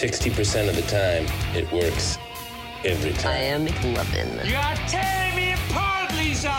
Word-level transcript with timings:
60% 0.00 0.66
of 0.66 0.76
the 0.76 0.82
time, 0.82 1.26
it 1.54 1.70
works 1.70 2.16
every 2.86 3.12
time. 3.12 3.32
I 3.32 3.66
time. 3.66 3.66
am 3.66 3.66
McLovin. 3.66 4.48
You 4.48 4.56
are 4.56 4.74
tearing 4.88 5.36
me 5.36 5.52
apart, 5.52 6.10
Lisa! 6.16 6.54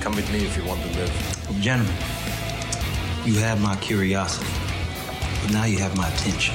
Come 0.00 0.16
with 0.16 0.32
me 0.32 0.46
if 0.46 0.56
you 0.56 0.64
want 0.64 0.80
to 0.80 0.88
live. 0.96 1.60
Gentlemen, 1.60 1.94
you 3.26 3.34
have 3.34 3.60
my 3.60 3.76
curiosity, 3.82 4.50
but 5.42 5.52
now 5.52 5.66
you 5.66 5.76
have 5.76 5.94
my 5.98 6.08
attention. 6.08 6.54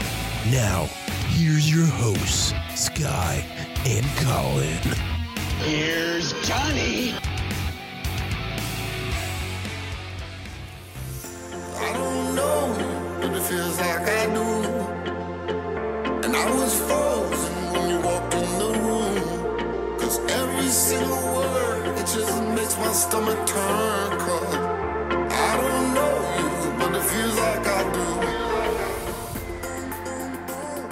Now, 0.49 0.85
here's 1.27 1.71
your 1.71 1.85
hosts, 1.85 2.53
Sky 2.73 3.45
and 3.85 4.03
Colin. 4.26 4.98
Here's 5.59 6.34
Johnny! 6.41 7.13
I 11.77 11.93
don't 11.93 12.34
know, 12.34 13.20
but 13.21 13.31
it 13.31 13.43
feels 13.43 13.79
like 13.79 13.90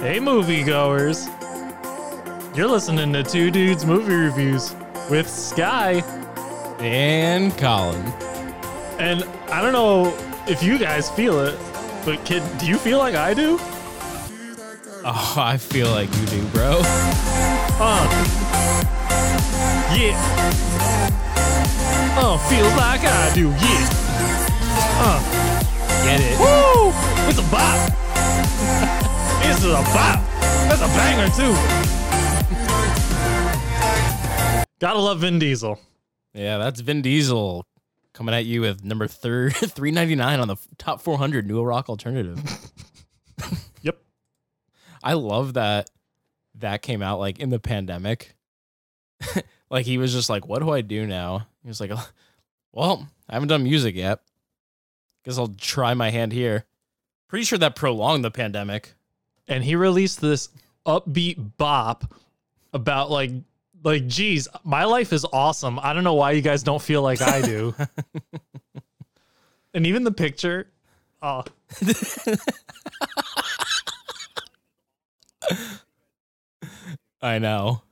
Hey, 0.00 0.18
moviegoers. 0.18 1.28
You're 2.56 2.68
listening 2.68 3.12
to 3.12 3.22
Two 3.22 3.50
Dudes 3.50 3.84
Movie 3.84 4.14
Reviews 4.14 4.74
with 5.10 5.28
Sky. 5.28 6.02
And 6.78 7.56
Colin. 7.58 8.00
And 8.98 9.24
I 9.50 9.60
don't 9.60 9.72
know 9.72 10.16
if 10.46 10.62
you 10.62 10.78
guys 10.78 11.10
feel 11.10 11.40
it, 11.40 11.58
but 12.04 12.24
kid, 12.24 12.42
do 12.58 12.66
you 12.66 12.78
feel 12.78 12.98
like 12.98 13.14
I 13.14 13.34
do? 13.34 13.58
Oh, 15.02 15.34
I 15.38 15.56
feel 15.56 15.88
like 15.90 16.14
you 16.14 16.26
do, 16.26 16.46
bro. 16.48 16.82
Uh. 17.82 18.04
Yeah. 19.96 20.14
Oh, 22.20 22.36
feels 22.50 22.74
like 22.74 23.00
I 23.02 23.34
do. 23.34 23.48
Yeah. 23.48 23.88
Uh. 25.00 25.20
Get 26.04 26.20
it? 26.20 26.38
Woo! 26.38 26.92
It's 27.30 27.38
a 27.38 27.50
bop. 27.50 27.88
this 29.42 29.64
is 29.64 29.72
a 29.72 29.82
bop. 29.94 30.20
That's 30.68 30.82
a 30.82 30.88
banger 30.98 31.28
too. 31.34 31.54
Gotta 34.80 34.98
love 34.98 35.20
Vin 35.20 35.38
Diesel. 35.38 35.80
Yeah, 36.34 36.58
that's 36.58 36.80
Vin 36.80 37.00
Diesel 37.00 37.66
coming 38.12 38.34
at 38.34 38.44
you 38.44 38.60
with 38.60 38.84
number 38.84 39.06
third, 39.06 39.54
three 39.56 39.92
ninety 39.92 40.14
nine 40.14 40.40
on 40.40 40.48
the 40.48 40.56
top 40.76 41.00
four 41.00 41.16
hundred 41.16 41.46
new 41.46 41.62
rock 41.62 41.88
alternative. 41.88 42.38
I 45.02 45.14
love 45.14 45.54
that 45.54 45.90
that 46.56 46.82
came 46.82 47.02
out 47.02 47.18
like 47.18 47.38
in 47.38 47.50
the 47.50 47.58
pandemic. 47.60 48.34
like 49.70 49.86
he 49.86 49.98
was 49.98 50.12
just 50.12 50.28
like, 50.30 50.46
"What 50.46 50.60
do 50.60 50.70
I 50.70 50.80
do 50.80 51.06
now?" 51.06 51.46
He 51.62 51.68
was 51.68 51.80
like, 51.80 51.92
"Well, 52.72 53.08
I 53.28 53.34
haven't 53.34 53.48
done 53.48 53.62
music 53.64 53.94
yet. 53.94 54.20
Guess 55.24 55.38
I'll 55.38 55.48
try 55.48 55.94
my 55.94 56.10
hand 56.10 56.32
here." 56.32 56.64
Pretty 57.28 57.44
sure 57.44 57.58
that 57.58 57.76
prolonged 57.76 58.24
the 58.24 58.30
pandemic. 58.30 58.94
and 59.46 59.62
he 59.62 59.76
released 59.76 60.20
this 60.20 60.48
upbeat 60.86 61.52
bop 61.58 62.12
about 62.72 63.10
like 63.10 63.30
like 63.84 64.06
geez 64.06 64.48
my 64.64 64.84
life 64.84 65.12
is 65.12 65.26
awesome 65.32 65.78
i 65.82 65.92
don't 65.92 66.04
know 66.04 66.14
why 66.14 66.30
you 66.30 66.40
guys 66.40 66.62
don't 66.62 66.80
feel 66.82 67.02
like 67.02 67.20
i 67.20 67.42
do 67.42 67.74
and 69.74 69.86
even 69.86 70.04
the 70.04 70.12
picture 70.12 70.68
oh 71.22 71.44
I 77.22 77.38
know. 77.38 77.82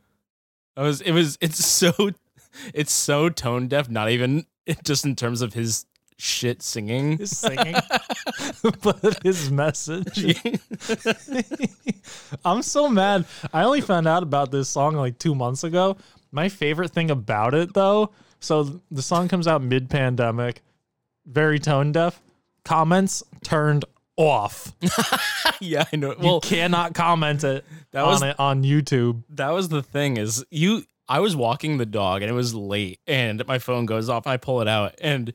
It 0.76 0.80
was 0.80 1.00
it 1.00 1.12
was 1.12 1.38
it's 1.40 1.64
so 1.64 1.92
it's 2.74 2.92
so 2.92 3.28
tone 3.28 3.68
deaf, 3.68 3.88
not 3.88 4.10
even 4.10 4.46
just 4.84 5.04
in 5.04 5.16
terms 5.16 5.42
of 5.42 5.54
his 5.54 5.86
shit 6.16 6.62
singing. 6.62 7.18
his 7.18 7.36
singing? 7.36 7.76
But 8.82 9.22
his 9.22 9.50
message. 9.50 10.34
I'm 12.44 12.62
so 12.62 12.88
mad. 12.88 13.24
I 13.52 13.62
only 13.62 13.80
found 13.80 14.08
out 14.08 14.22
about 14.22 14.50
this 14.50 14.68
song 14.68 14.96
like 14.96 15.18
two 15.18 15.34
months 15.34 15.64
ago. 15.64 15.96
My 16.32 16.48
favorite 16.48 16.90
thing 16.90 17.10
about 17.10 17.54
it 17.54 17.74
though 17.74 18.10
so 18.40 18.80
the 18.90 19.02
song 19.02 19.28
comes 19.28 19.46
out 19.48 19.62
mid-pandemic 19.62 20.62
very 21.26 21.58
tone 21.58 21.92
deaf. 21.92 22.22
Comments 22.64 23.22
turned 23.42 23.84
off 24.18 24.74
yeah, 25.60 25.84
I 25.92 25.96
know. 25.96 26.10
you 26.10 26.16
Well, 26.20 26.40
cannot 26.40 26.92
comment 26.92 27.44
it 27.44 27.64
That 27.92 28.02
on 28.02 28.08
was- 28.10 28.22
it 28.22 28.38
on 28.40 28.62
YouTube. 28.64 29.22
that 29.30 29.50
was 29.50 29.68
the 29.68 29.82
thing 29.82 30.16
is 30.16 30.44
you 30.50 30.82
I 31.08 31.20
was 31.20 31.34
walking 31.36 31.78
the 31.78 31.86
dog 31.86 32.20
and 32.22 32.30
it 32.30 32.34
was 32.34 32.54
late 32.54 33.00
and 33.06 33.46
my 33.46 33.58
phone 33.58 33.86
goes 33.86 34.08
off. 34.10 34.26
I 34.26 34.36
pull 34.36 34.60
it 34.60 34.68
out 34.68 34.94
and 35.00 35.32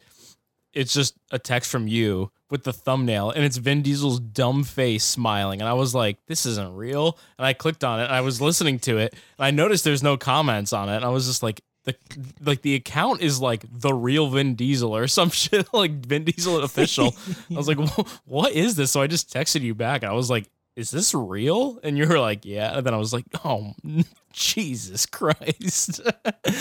it's 0.73 0.93
just 0.93 1.15
a 1.31 1.39
text 1.39 1.71
from 1.71 1.87
you 1.87 2.31
with 2.51 2.63
the 2.63 2.73
thumbnail 2.73 3.31
and 3.31 3.43
it's 3.43 3.57
Vin 3.57 3.81
Diesel's 3.81 4.19
dumb 4.19 4.63
face 4.63 5.03
smiling 5.03 5.61
and 5.61 5.67
I 5.69 5.73
was 5.73 5.95
like, 5.95 6.17
this 6.27 6.45
isn't 6.45 6.75
real. 6.75 7.17
And 7.39 7.45
I 7.47 7.53
clicked 7.53 7.83
on 7.83 7.99
it 7.99 8.03
and 8.03 8.13
I 8.13 8.21
was 8.21 8.39
listening 8.41 8.77
to 8.79 8.97
it 8.99 9.13
and 9.37 9.45
I 9.45 9.49
noticed 9.51 9.83
there's 9.83 10.03
no 10.03 10.15
comments 10.17 10.73
on 10.73 10.89
it 10.89 10.97
and 10.97 11.05
I 11.05 11.09
was 11.09 11.25
just 11.25 11.41
like 11.41 11.61
the 11.83 11.95
like 12.41 12.61
the 12.61 12.75
account 12.75 13.21
is 13.21 13.41
like 13.41 13.65
the 13.71 13.93
real 13.93 14.29
Vin 14.29 14.55
Diesel 14.55 14.95
or 14.95 15.07
some 15.07 15.29
shit 15.31 15.73
like 15.73 16.05
Vin 16.05 16.23
Diesel 16.23 16.63
official. 16.63 17.15
I 17.51 17.55
was 17.55 17.67
like, 17.67 17.77
"Wha- 17.77 18.05
what 18.25 18.53
is 18.53 18.75
this? 18.75 18.91
So 18.91 19.01
I 19.01 19.07
just 19.07 19.33
texted 19.33 19.61
you 19.61 19.75
back 19.75 20.03
and 20.03 20.11
I 20.11 20.15
was 20.15 20.29
like, 20.29 20.49
is 20.75 20.91
this 20.91 21.13
real? 21.13 21.79
And 21.83 21.97
you 21.97 22.07
were 22.07 22.19
like, 22.19 22.45
yeah. 22.45 22.77
And 22.77 22.85
then 22.85 22.93
I 22.93 22.97
was 22.97 23.13
like, 23.13 23.25
oh, 23.45 23.73
Jesus 24.33 25.05
Christ. 25.05 26.01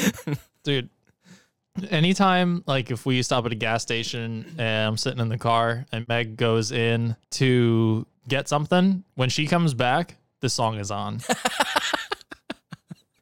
Dude, 0.64 0.90
anytime 1.90 2.62
like 2.66 2.90
if 2.90 3.06
we 3.06 3.22
stop 3.22 3.46
at 3.46 3.52
a 3.52 3.56
gas 3.56 3.82
station 3.82 4.54
and 4.58 4.88
I'm 4.88 4.96
sitting 4.96 5.20
in 5.20 5.28
the 5.28 5.38
car 5.38 5.86
and 5.92 6.06
Meg 6.08 6.36
goes 6.36 6.72
in 6.72 7.16
to 7.32 8.06
get 8.28 8.48
something, 8.48 9.04
when 9.14 9.30
she 9.30 9.46
comes 9.46 9.74
back, 9.74 10.16
the 10.40 10.50
song 10.50 10.78
is 10.78 10.90
on. 10.90 11.20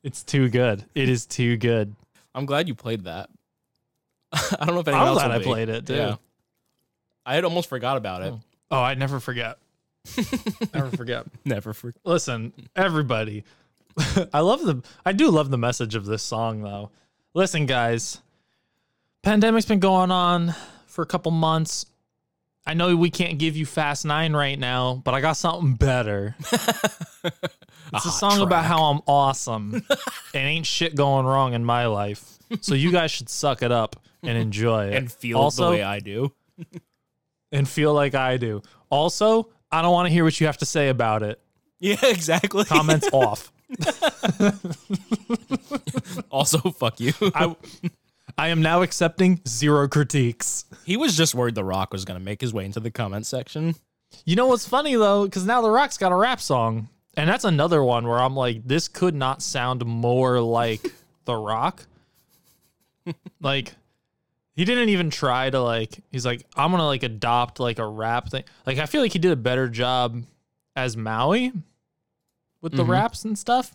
It's 0.03 0.23
too 0.23 0.49
good. 0.49 0.85
It 0.95 1.09
is 1.09 1.27
too 1.27 1.57
good. 1.57 1.95
I'm 2.35 2.47
glad 2.47 2.69
you 2.69 2.75
played 2.75 3.05
that. 3.05 3.29
I 4.33 4.65
don't 4.67 4.75
know 4.75 4.81
if 4.81 4.89
anyone 4.89 5.03
I'm 5.03 5.09
else 5.09 5.19
glad 5.19 5.31
I 5.31 5.39
be. 5.39 5.45
played 5.45 5.69
it 5.69 5.87
too. 5.87 6.19
I 7.27 7.35
had 7.35 7.45
almost 7.45 7.69
forgot 7.69 7.97
about 7.97 8.23
it. 8.23 8.35
Oh, 8.71 8.81
I 8.81 8.95
never 8.95 9.21
forget. 9.21 9.59
never 10.75 10.97
forget. 10.97 11.27
Never 11.45 11.73
forget. 11.73 12.01
Listen, 12.05 12.53
everybody. 12.75 13.45
I 14.33 14.41
love 14.41 14.63
the 14.65 14.83
I 15.05 15.13
do 15.13 15.29
love 15.31 15.51
the 15.51 15.59
message 15.59 15.95
of 15.95 16.07
this 16.07 16.23
song 16.23 16.63
though. 16.63 16.91
Listen, 17.35 17.67
guys. 17.67 18.21
Pandemic's 19.23 19.67
been 19.67 19.81
going 19.81 20.11
on 20.11 20.55
for 20.87 21.03
a 21.03 21.07
couple 21.07 21.31
months. 21.31 21.85
I 22.67 22.75
know 22.75 22.97
we 22.97 23.11
can't 23.11 23.39
give 23.39 23.57
you 23.57 23.67
Fast 23.67 24.05
9 24.05 24.35
right 24.35 24.59
now, 24.59 25.01
but 25.05 25.13
I 25.13 25.21
got 25.21 25.33
something 25.35 25.75
better. 25.75 26.37
It's 27.93 28.07
a 28.07 28.09
ah, 28.09 28.13
song 28.13 28.41
about 28.41 28.65
how 28.65 28.85
I'm 28.85 29.01
awesome 29.07 29.75
and 29.75 29.85
ain't 30.35 30.67
shit 30.67 30.95
going 30.95 31.27
wrong 31.27 31.55
in 31.55 31.65
my 31.65 31.87
life. 31.87 32.39
So 32.61 32.75
you 32.75 32.93
guys 32.93 33.11
should 33.11 33.29
suck 33.29 33.63
it 33.63 33.73
up 33.73 33.97
and 34.23 34.37
enjoy 34.37 34.87
it. 34.87 34.95
And 35.01 35.11
feel 35.11 35.39
also, 35.39 35.67
the 35.67 35.71
way 35.71 35.83
I 35.83 36.01
do. 36.01 36.33
and 37.53 37.69
feel 37.69 37.95
like 37.95 38.15
I 38.15 38.37
do. 38.37 38.63
Also, 38.91 39.49
I 39.71 39.83
don't 39.83 39.93
want 39.93 40.07
to 40.07 40.13
hear 40.13 40.25
what 40.25 40.41
you 40.41 40.47
have 40.47 40.59
to 40.59 40.67
say 40.67 40.89
about 40.89 41.23
it. 41.23 41.41
Yeah, 41.79 41.97
exactly. 42.03 42.65
Comments 42.65 43.09
off. 43.13 43.53
also, 46.31 46.59
fuck 46.71 47.01
you. 47.01 47.13
I, 47.21 47.57
I 48.37 48.49
am 48.49 48.63
now 48.63 48.83
accepting 48.83 49.41
zero 49.49 49.89
critiques. 49.89 50.65
he 50.85 50.97
was 50.97 51.17
just 51.17 51.35
worried 51.35 51.55
The 51.55 51.65
Rock 51.65 51.93
was 51.93 52.05
going 52.05 52.19
to 52.19 52.25
make 52.25 52.41
his 52.41 52.53
way 52.53 52.65
into 52.65 52.81
the 52.81 52.91
comment 52.91 53.27
section. 53.27 53.75
You 54.25 54.37
know 54.37 54.47
what's 54.47 54.67
funny 54.67 54.97
though? 54.97 55.25
Because 55.25 55.47
now 55.47 55.61
The 55.61 55.71
Rock's 55.71 55.99
got 55.99 56.13
a 56.13 56.17
rap 56.17 56.41
song. 56.41 56.89
And 57.21 57.29
that's 57.29 57.45
another 57.45 57.85
one 57.85 58.07
where 58.09 58.19
I'm 58.19 58.35
like, 58.35 58.67
this 58.67 58.89
could 58.89 59.15
not 59.15 59.43
sound 59.43 59.85
more 59.85 60.41
like 60.41 60.81
The 61.27 61.35
Rock. 61.37 61.85
like, 63.41 63.75
he 64.57 64.65
didn't 64.65 64.89
even 64.89 65.11
try 65.11 65.51
to 65.51 65.61
like, 65.61 66.03
he's 66.11 66.25
like, 66.25 66.47
I'm 66.57 66.71
gonna 66.71 66.87
like 66.87 67.03
adopt 67.03 67.61
like 67.61 67.79
a 67.79 67.87
rap 67.87 68.31
thing. 68.31 68.45
Like, 68.67 68.79
I 68.79 68.87
feel 68.87 69.03
like 69.03 69.13
he 69.13 69.19
did 69.19 69.33
a 69.33 69.37
better 69.37 69.69
job 69.69 70.25
as 70.75 70.97
Maui. 70.97 71.53
with 72.63 72.73
the 72.73 72.85
Mhm. 72.85 72.89
raps 72.89 73.25
and 73.25 73.39
stuff. 73.39 73.75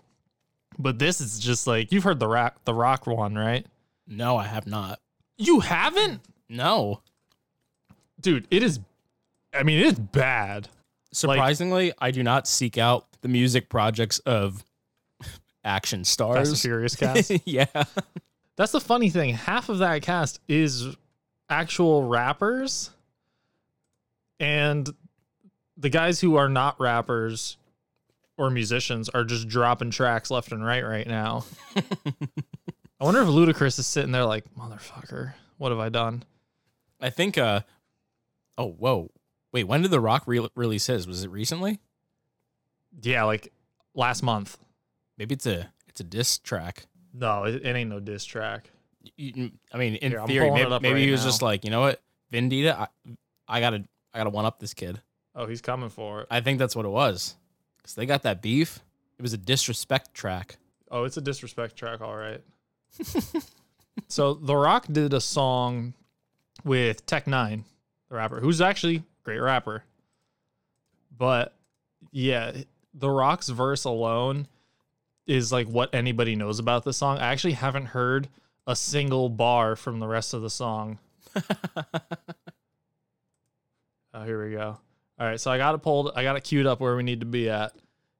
But 0.78 1.00
this 1.00 1.20
is 1.22 1.40
just 1.40 1.66
like 1.68 1.92
you've 1.92 2.04
heard 2.04 2.20
the 2.20 2.28
rap 2.28 2.60
the 2.66 2.74
rock 2.74 3.08
one, 3.08 3.36
right? 3.36 3.66
No, 4.08 4.38
I 4.38 4.46
have 4.46 4.68
not. 4.68 5.00
You 5.38 5.60
haven't? 5.62 6.22
No. 6.50 7.02
Dude, 8.20 8.48
it 8.52 8.62
is 8.64 8.80
I 9.54 9.64
mean, 9.64 9.80
it 9.80 9.86
is 9.86 10.00
bad. 10.00 10.68
Surprisingly, 11.16 11.94
I 12.00 12.12
do 12.12 12.24
not 12.24 12.48
seek 12.48 12.78
out 12.78 13.08
the 13.22 13.28
music 13.28 13.70
projects 13.70 14.20
of 14.20 14.64
action 15.64 16.04
stars. 16.04 16.38
Fast 16.38 16.50
and 16.50 16.60
Furious 16.60 16.96
cast. 16.96 17.32
yeah. 17.46 17.66
That's 18.58 18.72
the 18.74 18.82
funny 18.82 19.10
thing. 19.10 19.34
Half 19.34 19.70
of 19.70 19.80
that 19.80 20.02
cast 20.02 20.40
is 20.48 20.96
actual 21.50 22.04
rappers, 22.04 22.90
and 24.40 24.90
the 25.78 25.90
guys 25.90 26.20
who 26.20 26.36
are 26.36 26.50
not 26.50 26.80
rappers 26.80 27.58
or 28.38 28.50
musicians 28.50 29.08
are 29.10 29.24
just 29.24 29.48
dropping 29.48 29.92
tracks 29.92 30.30
left 30.30 30.52
and 30.52 30.66
right 30.66 30.86
right 30.86 31.08
now. 31.08 31.46
I 31.76 33.04
wonder 33.04 33.22
if 33.22 33.28
Ludacris 33.28 33.80
is 33.80 33.88
sitting 33.88 34.12
there 34.12 34.26
like, 34.26 34.44
motherfucker, 34.56 35.34
what 35.58 35.70
have 35.70 35.80
I 35.80 35.90
done? 35.90 36.24
I 37.00 37.10
think 37.10 37.38
uh 37.38 37.62
oh 38.58 38.72
whoa. 38.72 39.12
Wait, 39.56 39.64
when 39.64 39.82
did 39.82 39.90
The 39.92 40.02
Rock 40.02 40.24
re- 40.26 40.46
release 40.54 40.88
his? 40.88 41.08
Was 41.08 41.24
it 41.24 41.30
recently? 41.30 41.80
Yeah, 43.02 43.24
like 43.24 43.54
last 43.94 44.22
month. 44.22 44.58
Maybe 45.18 45.34
it's 45.34 45.46
a 45.46 45.72
it's 45.88 46.02
a 46.02 46.04
diss 46.04 46.40
track. 46.40 46.88
No, 47.14 47.46
it, 47.46 47.66
it 47.66 47.74
ain't 47.74 47.90
no 47.90 48.02
diss 48.02 48.26
track. 48.26 48.70
You- 49.16 49.52
I 49.72 49.78
mean, 49.78 49.96
in 49.96 50.12
Here, 50.12 50.28
theory, 50.28 50.52
maybe, 50.52 50.70
maybe 50.70 50.90
right 50.96 51.02
he 51.04 51.10
was 51.10 51.22
now. 51.22 51.28
just 51.28 51.42
like, 51.42 51.64
you 51.64 51.70
know 51.70 51.80
what, 51.80 52.02
Vin 52.32 52.50
Diesel, 52.50 52.74
I, 52.74 52.88
I 53.48 53.62
gotta, 53.62 53.86
I 54.14 54.18
gotta 54.18 54.30
one 54.30 54.44
up 54.44 54.60
this 54.60 54.74
kid. 54.74 55.00
Oh, 55.34 55.46
he's 55.46 55.62
coming 55.62 55.88
for 55.88 56.24
it. 56.24 56.28
I 56.30 56.42
think 56.42 56.60
that's 56.60 56.76
what 56.76 56.84
it 56.84 56.90
was, 56.90 57.38
because 57.78 57.96
they 57.96 58.06
got 58.06 58.24
that 58.24 58.42
beef. 58.42 58.82
It 59.18 59.22
was 59.22 59.32
a 59.32 59.38
disrespect 59.38 60.14
track. 60.14 60.58
Oh, 60.92 61.06
it's 61.06 61.16
a 61.16 61.22
disrespect 61.22 61.78
track, 61.78 62.02
all 62.02 62.18
right. 62.18 62.42
so 64.10 64.34
The 64.34 64.54
Rock 64.58 64.88
did 64.92 65.14
a 65.14 65.22
song 65.22 65.94
with 66.66 67.06
Tech 67.06 67.24
N9ne, 67.24 67.64
the 68.10 68.16
rapper, 68.16 68.42
who's 68.42 68.60
actually 68.60 69.04
great 69.26 69.40
rapper. 69.40 69.84
But 71.18 71.54
yeah, 72.12 72.54
The 72.94 73.10
Rock's 73.10 73.50
verse 73.50 73.84
alone 73.84 74.48
is 75.28 75.52
like 75.52 75.68
what 75.68 75.94
anybody 75.94 76.36
knows 76.36 76.60
about 76.60 76.84
the 76.84 76.94
song. 76.94 77.18
I 77.18 77.28
actually 77.34 77.54
haven't 77.54 77.88
heard 77.88 78.30
a 78.68 78.76
single 78.76 79.28
bar 79.30 79.76
from 79.76 80.00
the 80.00 80.08
rest 80.08 80.34
of 80.34 80.42
the 80.42 80.50
song. 80.50 81.00
oh, 84.14 84.24
here 84.24 84.46
we 84.46 84.52
go. 84.52 84.78
All 85.20 85.28
right, 85.28 85.40
so 85.40 85.50
I 85.52 85.58
got 85.58 85.76
it 85.76 85.80
pulled. 85.80 86.12
I 86.16 86.24
got 86.24 86.36
it 86.36 86.44
queued 86.44 86.68
up 86.68 86.80
where 86.80 86.96
we 86.96 87.04
need 87.04 87.22
to 87.22 87.26
be 87.26 87.50
at. 87.50 87.74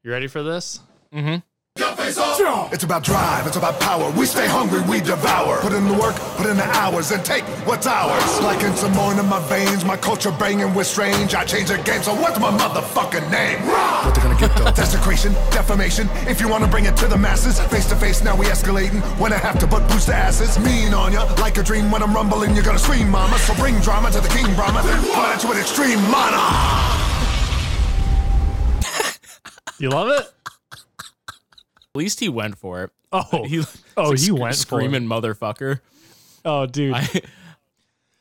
You 0.04 0.12
ready 0.12 0.28
for 0.28 0.44
this? 0.44 0.80
Mm-hmm. 1.14 1.38
It's 2.72 2.84
about 2.84 3.04
drive, 3.04 3.48
it's 3.48 3.56
about 3.56 3.80
power. 3.80 4.12
We 4.12 4.26
stay 4.26 4.48
hungry, 4.48 4.82
we 4.82 5.00
devour. 5.00 5.62
Put 5.62 5.74
in 5.74 5.88
the 5.88 5.94
work, 5.94 6.16
put 6.36 6.46
in 6.46 6.58
the 6.58 6.64
hours, 6.64 7.12
and 7.12 7.24
take 7.24 7.44
what's 7.66 7.88
ours. 7.88 8.42
Like 8.42 8.62
in 8.64 8.76
some 8.76 8.92
more 8.94 9.12
in 9.12 9.26
my 9.26 9.40
veins, 9.48 9.86
my 9.86 9.98
culture 9.98 10.32
banging 10.32 10.74
with 10.74 10.88
strange. 10.88 11.34
I 11.34 11.46
change 11.46 11.70
the 11.70 11.78
game, 11.78 12.04
so 12.04 12.14
what's 12.14 12.40
my 12.40 12.52
motherfucking 12.52 13.32
name? 13.32 13.66
What 13.68 14.14
they 14.14 14.22
gonna 14.22 14.40
get 14.40 14.56
though? 14.58 14.72
Desecration, 14.76 15.34
defamation. 15.52 16.10
If 16.28 16.42
you 16.42 16.50
wanna 16.50 16.68
bring 16.68 16.86
it 16.86 16.98
to 16.98 17.08
the 17.08 17.18
masses, 17.18 17.60
face 17.72 17.88
to 17.90 17.96
face, 17.96 18.24
now 18.24 18.36
we 18.36 18.46
escalating. 18.48 19.02
When 19.20 19.32
I 19.32 19.38
have 19.38 19.58
to 19.60 19.68
butt 19.68 19.90
boost 19.90 20.08
the 20.08 20.16
asses, 20.16 20.60
mean 20.60 20.94
on 20.94 21.14
ya. 21.14 21.34
Like 21.40 21.58
a 21.58 21.64
dream 21.64 21.92
when 21.92 22.04
I'm 22.04 22.14
rumbling, 22.14 22.56
you're 22.56 22.64
gonna 22.66 22.78
scream, 22.78 23.10
mama. 23.10 23.38
So 23.40 23.56
bring 23.56 23.80
drama 23.80 24.12
to 24.12 24.20
the 24.20 24.30
king, 24.30 24.54
Brahma. 24.56 24.82
Come 24.82 25.26
at 25.26 25.42
you 25.44 25.50
with 25.50 25.60
extreme 25.60 26.02
mana. 26.12 26.42
You 29.80 29.90
love 29.90 30.10
it? 30.10 30.32
At 31.96 32.00
least 32.00 32.20
he 32.20 32.28
went 32.28 32.58
for 32.58 32.84
it. 32.84 32.92
Oh, 33.14 33.44
he, 33.48 33.64
oh, 33.96 34.10
like 34.10 34.20
he 34.20 34.26
sc- 34.26 34.34
went 34.34 34.56
screaming 34.56 35.04
motherfucker. 35.06 35.80
Oh, 36.44 36.66
dude. 36.66 36.94
I, 36.94 37.22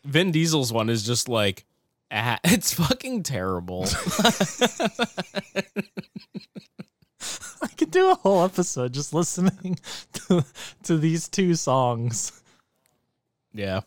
Vin 0.05 0.31
Diesel's 0.31 0.73
one 0.73 0.88
is 0.88 1.05
just 1.05 1.29
like, 1.29 1.65
ah, 2.12 2.38
it's 2.44 2.73
fucking 2.73 3.25
terrible. 3.25 3.87
I 7.61 7.67
could 7.76 7.91
do 7.91 8.12
a 8.12 8.15
whole 8.15 8.44
episode 8.44 8.93
just 8.93 9.12
listening 9.12 9.81
to, 10.12 10.44
to 10.85 10.97
these 10.97 11.29
two 11.29 11.56
songs. 11.56 12.41
yeah. 13.53 13.81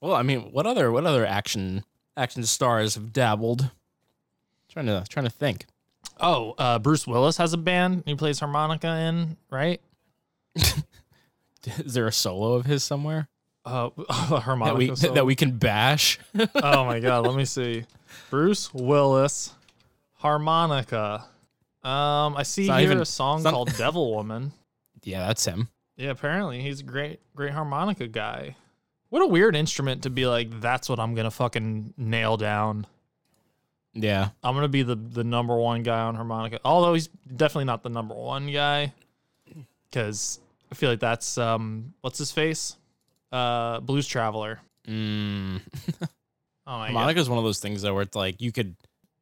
Well, 0.00 0.14
I 0.14 0.22
mean, 0.22 0.52
what 0.52 0.68
other 0.68 0.92
what 0.92 1.04
other 1.04 1.26
action 1.26 1.82
action 2.16 2.44
stars 2.44 2.94
have 2.94 3.12
dabbled? 3.12 3.72
Trying 4.68 4.86
to 4.86 5.04
trying 5.08 5.24
to 5.24 5.30
think. 5.30 5.66
Oh, 6.20 6.54
uh, 6.58 6.78
Bruce 6.78 7.06
Willis 7.06 7.36
has 7.36 7.52
a 7.52 7.56
band 7.58 8.02
he 8.06 8.14
plays 8.14 8.40
harmonica 8.40 8.88
in, 8.88 9.36
right? 9.50 9.80
Is 11.66 11.94
there 11.94 12.06
a 12.06 12.12
solo 12.12 12.54
of 12.54 12.66
his 12.66 12.82
somewhere 12.84 13.28
Uh, 13.64 13.90
a 14.08 14.12
harmonica. 14.40 14.74
that 14.74 14.78
we 14.90 14.96
solo. 14.96 15.14
that 15.14 15.26
we 15.26 15.34
can 15.34 15.58
bash? 15.58 16.18
oh 16.62 16.84
my 16.84 17.00
god, 17.00 17.26
let 17.26 17.36
me 17.36 17.44
see. 17.44 17.84
Bruce 18.30 18.72
Willis 18.72 19.52
harmonica. 20.14 21.24
Um, 21.84 22.36
I 22.36 22.42
see 22.42 22.62
It's 22.62 22.68
not 22.68 22.80
here 22.80 22.88
even- 22.90 23.00
a 23.00 23.04
song 23.06 23.38
it's 23.38 23.44
not- 23.44 23.52
called 23.52 23.76
Devil 23.76 24.14
Woman. 24.14 24.52
yeah, 25.04 25.26
that's 25.26 25.44
him. 25.44 25.68
Yeah, 25.96 26.10
apparently 26.10 26.60
he's 26.62 26.80
a 26.80 26.84
great, 26.84 27.20
great 27.34 27.52
harmonica 27.52 28.06
guy. 28.06 28.56
What 29.10 29.22
a 29.22 29.26
weird 29.26 29.56
instrument 29.56 30.02
to 30.04 30.10
be 30.10 30.26
like. 30.26 30.60
That's 30.60 30.88
what 30.88 31.00
I'm 31.00 31.14
gonna 31.14 31.30
fucking 31.30 31.94
nail 31.96 32.36
down. 32.36 32.86
Yeah, 34.00 34.30
I'm 34.42 34.54
gonna 34.54 34.68
be 34.68 34.82
the 34.82 34.94
the 34.94 35.24
number 35.24 35.56
one 35.56 35.82
guy 35.82 36.00
on 36.00 36.14
harmonica. 36.14 36.60
Although 36.64 36.94
he's 36.94 37.08
definitely 37.08 37.64
not 37.64 37.82
the 37.82 37.88
number 37.88 38.14
one 38.14 38.50
guy, 38.52 38.92
because 39.90 40.40
I 40.70 40.74
feel 40.74 40.90
like 40.90 41.00
that's 41.00 41.38
um 41.38 41.94
what's 42.00 42.18
his 42.18 42.30
face, 42.30 42.76
uh 43.32 43.80
Blues 43.80 44.06
Traveler. 44.06 44.60
mm. 44.86 45.60
Oh 46.66 46.78
my 46.78 46.86
harmonica 46.88 47.18
is 47.20 47.30
one 47.30 47.38
of 47.38 47.44
those 47.44 47.60
things 47.60 47.80
though 47.80 47.94
where 47.94 48.02
it's 48.02 48.14
like 48.14 48.42
you 48.42 48.52
could, 48.52 48.76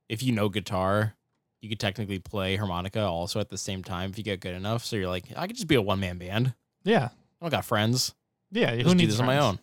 if 0.08 0.20
you 0.20 0.32
know 0.32 0.49
guitar, 0.49 1.14
you 1.61 1.69
could 1.69 1.78
technically 1.78 2.19
play 2.19 2.56
harmonica 2.56 3.02
also 3.02 3.38
at 3.38 3.50
the 3.50 3.56
same 3.56 3.84
time 3.84 4.11
if 4.11 4.19
you 4.19 4.25
get 4.25 4.40
good 4.40 4.55
enough. 4.55 4.84
So 4.84 4.96
you're 4.96 5.08
like, 5.08 5.26
I 5.37 5.46
could 5.46 5.55
just 5.55 5.69
be 5.69 5.76
a 5.76 5.81
one 5.82 6.00
man 6.00 6.19
band. 6.19 6.55
Yeah, 6.82 7.05
I 7.05 7.44
don't 7.44 7.50
got 7.50 7.64
friends. 7.64 8.14
yeah. 8.50 8.73
Who 8.73 8.82
just 8.82 8.90
do 8.90 8.94
needs 8.96 9.12
this 9.14 9.20
on 9.20 9.26
my 9.26 9.37
friends? 9.38 9.44
own. 9.46 9.58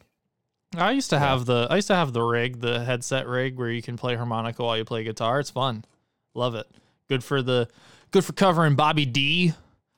I 0.75 0.91
used 0.91 1.09
to 1.11 1.19
have 1.19 1.45
the 1.45 1.67
I 1.69 1.75
used 1.77 1.87
to 1.87 1.95
have 1.95 2.13
the 2.13 2.21
rig, 2.21 2.59
the 2.61 2.83
headset 2.83 3.27
rig, 3.27 3.57
where 3.57 3.69
you 3.69 3.81
can 3.81 3.97
play 3.97 4.15
harmonica 4.15 4.63
while 4.63 4.77
you 4.77 4.85
play 4.85 5.03
guitar. 5.03 5.39
It's 5.39 5.49
fun. 5.49 5.85
Love 6.33 6.55
it. 6.55 6.67
Good 7.09 7.23
for 7.23 7.41
the 7.41 7.67
good 8.11 8.23
for 8.25 8.33
covering 8.33 8.75
Bobby 8.75 9.05
D, 9.05 9.53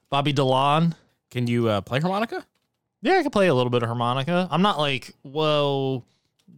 Bobby 0.09 0.33
Dylan. 0.33 0.93
Can 1.31 1.47
you 1.47 1.67
uh, 1.69 1.81
play 1.81 1.99
harmonica? 1.99 2.45
Yeah, 3.01 3.17
I 3.17 3.21
can 3.21 3.31
play 3.31 3.47
a 3.47 3.53
little 3.53 3.69
bit 3.69 3.83
of 3.83 3.87
harmonica. 3.89 4.47
I'm 4.51 4.61
not 4.61 4.77
like 4.79 5.13
whoa, 5.21 6.03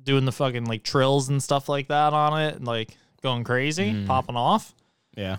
doing 0.03 0.25
the 0.25 0.31
fucking 0.31 0.65
like 0.65 0.83
trills 0.83 1.29
and 1.29 1.41
stuff 1.43 1.67
like 1.69 1.87
that 1.89 2.13
on 2.13 2.39
it, 2.41 2.55
and 2.55 2.65
like 2.65 2.95
going 3.21 3.43
crazy, 3.43 3.91
Mm. 3.93 4.07
popping 4.07 4.35
off. 4.35 4.73
Yeah, 5.15 5.37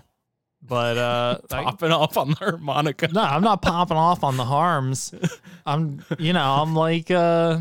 But 0.61 0.97
uh, 0.97 1.37
I, 1.51 1.63
popping 1.63 1.91
off 1.91 2.17
on 2.17 2.29
the 2.31 2.35
harmonica. 2.35 3.07
no, 3.07 3.21
I'm 3.21 3.41
not 3.43 3.61
popping 3.61 3.95
off 3.97 4.23
on 4.23 4.35
the 4.37 4.43
harms. 4.45 5.13
I'm, 5.65 6.03
you 6.19 6.33
know, 6.33 6.43
I'm 6.61 6.75
like, 6.75 7.09
uh, 7.09 7.59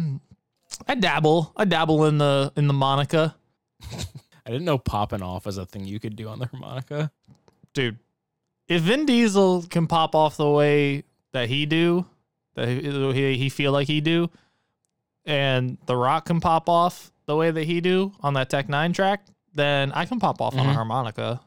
I 0.86 0.94
dabble, 0.94 1.52
I 1.56 1.64
dabble 1.64 2.04
in 2.06 2.18
the 2.18 2.52
in 2.56 2.66
the 2.66 2.72
Monica, 2.74 3.34
I 4.46 4.50
didn't 4.50 4.64
know 4.64 4.78
popping 4.78 5.22
off 5.22 5.46
was 5.46 5.58
a 5.58 5.66
thing 5.66 5.84
you 5.84 6.00
could 6.00 6.16
do 6.16 6.28
on 6.28 6.38
the 6.38 6.46
harmonica. 6.46 7.10
dude. 7.74 7.98
If 8.68 8.82
Vin 8.82 9.06
Diesel 9.06 9.62
can 9.62 9.86
pop 9.86 10.14
off 10.14 10.36
the 10.36 10.48
way 10.50 11.04
that 11.32 11.48
he 11.48 11.64
do, 11.66 12.04
that 12.54 12.68
he, 12.68 13.36
he 13.38 13.48
feel 13.48 13.72
like 13.72 13.86
he 13.86 14.00
do, 14.02 14.30
and 15.24 15.78
The 15.86 15.96
Rock 15.96 16.26
can 16.26 16.40
pop 16.40 16.68
off 16.68 17.10
the 17.26 17.34
way 17.36 17.50
that 17.50 17.64
he 17.64 17.80
do 17.80 18.12
on 18.20 18.34
that 18.34 18.50
Tech 18.50 18.68
N9ne 18.68 18.94
track, 18.94 19.24
then 19.54 19.90
I 19.92 20.04
can 20.04 20.20
pop 20.20 20.40
off 20.42 20.54
on 20.54 20.66
a 20.66 20.70
Mhm. 20.70 20.74
harmonica. 20.74 21.40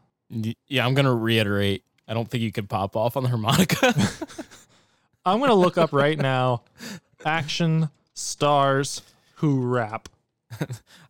Yeah, 0.68 0.86
I'm 0.86 0.94
gonna 0.96 1.14
reiterate. 1.14 1.84
I 2.08 2.14
don't 2.14 2.28
think 2.30 2.42
you 2.44 2.52
could 2.52 2.70
pop 2.70 2.96
off 2.96 3.16
on 3.18 3.24
the 3.24 3.30
harmonica. 3.30 3.94
I'm 5.26 5.40
gonna 5.40 5.54
look 5.54 5.78
up 5.78 5.94
right 5.94 6.18
now, 6.18 6.64
action 7.26 7.90
stars 8.14 9.02
who 9.42 9.62
rap. 9.62 10.10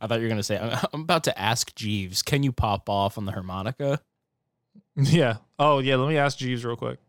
I 0.01 0.07
thought 0.07 0.17
you 0.19 0.23
were 0.23 0.29
gonna 0.29 0.43
say 0.43 0.57
I'm 0.93 1.01
about 1.01 1.23
to 1.25 1.39
ask 1.39 1.73
Jeeves, 1.75 2.21
can 2.21 2.43
you 2.43 2.51
pop 2.51 2.89
off 2.89 3.17
on 3.17 3.25
the 3.25 3.31
harmonica? 3.31 3.99
Yeah. 4.95 5.37
Oh, 5.57 5.79
yeah. 5.79 5.95
Let 5.95 6.09
me 6.09 6.17
ask 6.17 6.37
Jeeves 6.37 6.65
real 6.65 6.75
quick. 6.75 6.99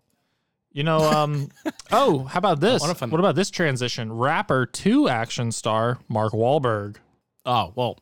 You 0.72 0.84
know, 0.84 0.98
um, 0.98 1.48
oh, 1.92 2.24
how 2.24 2.38
about 2.38 2.60
this? 2.60 2.80
What 2.80 3.02
about 3.12 3.34
this 3.34 3.50
transition? 3.50 4.12
Rapper 4.12 4.66
to 4.66 5.08
action 5.08 5.52
star 5.52 5.98
Mark 6.08 6.32
Wahlberg. 6.32 6.96
Oh 7.44 7.72
well, 7.74 7.98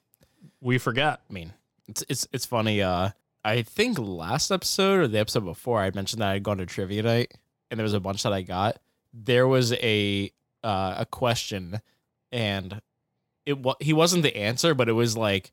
We 0.60 0.78
forget. 0.78 1.20
I 1.28 1.32
mean, 1.32 1.52
it's 1.88 2.04
it's 2.08 2.28
it's 2.32 2.46
funny. 2.46 2.82
Uh, 2.82 3.10
I 3.44 3.62
think 3.62 3.98
last 3.98 4.50
episode 4.50 5.00
or 5.00 5.08
the 5.08 5.18
episode 5.18 5.44
before, 5.44 5.80
I 5.80 5.90
mentioned 5.94 6.20
that 6.22 6.28
I 6.28 6.32
had 6.34 6.42
gone 6.42 6.58
to 6.58 6.66
trivia 6.66 7.02
night, 7.02 7.34
and 7.70 7.78
there 7.78 7.84
was 7.84 7.94
a 7.94 8.00
bunch 8.00 8.22
that 8.22 8.32
I 8.32 8.42
got. 8.42 8.78
There 9.12 9.48
was 9.48 9.72
a 9.72 10.30
uh, 10.62 10.96
a 10.98 11.06
question, 11.06 11.80
and 12.30 12.80
it 13.46 13.58
wa- 13.58 13.76
he 13.80 13.92
wasn't 13.92 14.22
the 14.22 14.36
answer, 14.36 14.74
but 14.74 14.88
it 14.88 14.92
was 14.92 15.16
like 15.16 15.52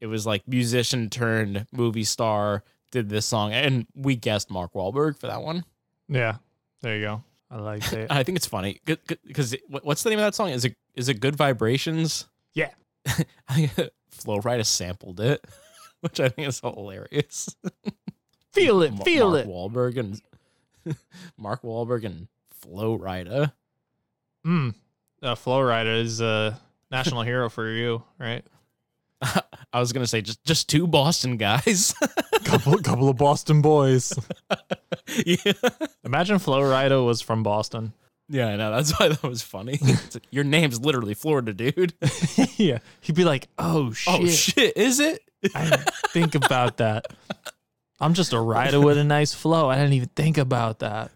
it 0.00 0.06
was 0.06 0.26
like 0.26 0.46
musician 0.46 1.10
turned 1.10 1.66
movie 1.72 2.04
star 2.04 2.62
did 2.90 3.08
this 3.08 3.26
song, 3.26 3.52
and 3.52 3.86
we 3.94 4.16
guessed 4.16 4.50
Mark 4.50 4.72
Wahlberg 4.72 5.18
for 5.18 5.26
that 5.26 5.42
one. 5.42 5.64
Yeah, 6.08 6.36
there 6.80 6.96
you 6.96 7.04
go. 7.04 7.24
I 7.50 7.56
like 7.58 7.92
it. 7.92 8.06
I 8.10 8.22
think 8.22 8.36
it's 8.36 8.46
funny 8.46 8.80
because 8.84 9.54
what's 9.68 10.02
the 10.02 10.10
name 10.10 10.18
of 10.18 10.24
that 10.24 10.34
song? 10.34 10.50
Is 10.50 10.64
it 10.64 10.76
is 10.94 11.08
it 11.08 11.20
Good 11.20 11.36
Vibrations? 11.36 12.26
Yeah. 12.54 12.70
I 13.48 13.66
think 13.66 13.90
Flo 14.10 14.40
Rida 14.40 14.66
sampled 14.66 15.20
it, 15.20 15.44
which 16.00 16.20
I 16.20 16.28
think 16.28 16.48
is 16.48 16.60
hilarious. 16.60 17.54
Feel 18.52 18.82
it, 18.82 18.92
feel 19.04 19.30
Mark 19.30 19.44
it. 19.44 19.48
Wahlberg 19.48 19.98
and 19.98 20.96
Mark 21.36 21.62
Wahlberg 21.62 22.04
and 22.04 22.28
Flo 22.50 22.98
Rida. 22.98 23.52
Mm. 24.46 24.74
Uh, 25.22 25.34
Flo 25.34 25.60
Rida 25.60 26.00
is 26.02 26.20
a 26.20 26.58
national 26.90 27.22
hero 27.22 27.48
for 27.48 27.68
you, 27.70 28.02
right? 28.18 28.44
I 29.72 29.80
was 29.80 29.92
gonna 29.92 30.06
say 30.06 30.20
just 30.20 30.44
just 30.44 30.68
two 30.68 30.86
Boston 30.86 31.36
guys. 31.36 31.94
couple 32.44 32.78
couple 32.78 33.08
of 33.08 33.16
Boston 33.16 33.60
boys. 33.60 34.12
yeah. 35.26 35.52
Imagine 36.04 36.38
Flo 36.38 36.60
Rida 36.60 37.04
was 37.04 37.20
from 37.20 37.42
Boston. 37.42 37.92
Yeah, 38.28 38.48
I 38.48 38.56
know. 38.56 38.70
That's 38.70 38.98
why 38.98 39.08
that 39.08 39.22
was 39.22 39.42
funny. 39.42 39.80
Your 40.30 40.44
name's 40.44 40.80
literally 40.80 41.14
Florida, 41.14 41.52
dude. 41.54 41.94
yeah, 42.56 42.78
he'd 43.00 43.16
be 43.16 43.24
like, 43.24 43.48
"Oh, 43.58 43.88
oh 43.88 43.92
shit, 43.92 44.20
Oh 44.20 44.26
shit, 44.26 44.76
is 44.76 45.00
it? 45.00 45.22
I 45.54 45.64
didn't 45.64 45.90
think 46.08 46.34
about 46.34 46.76
that. 46.76 47.06
I'm 48.00 48.14
just 48.14 48.32
a 48.32 48.40
rider 48.40 48.80
with 48.80 48.98
a 48.98 49.04
nice 49.04 49.34
flow. 49.34 49.68
I 49.68 49.76
didn't 49.76 49.94
even 49.94 50.10
think 50.14 50.38
about 50.38 50.80
that. 50.80 51.10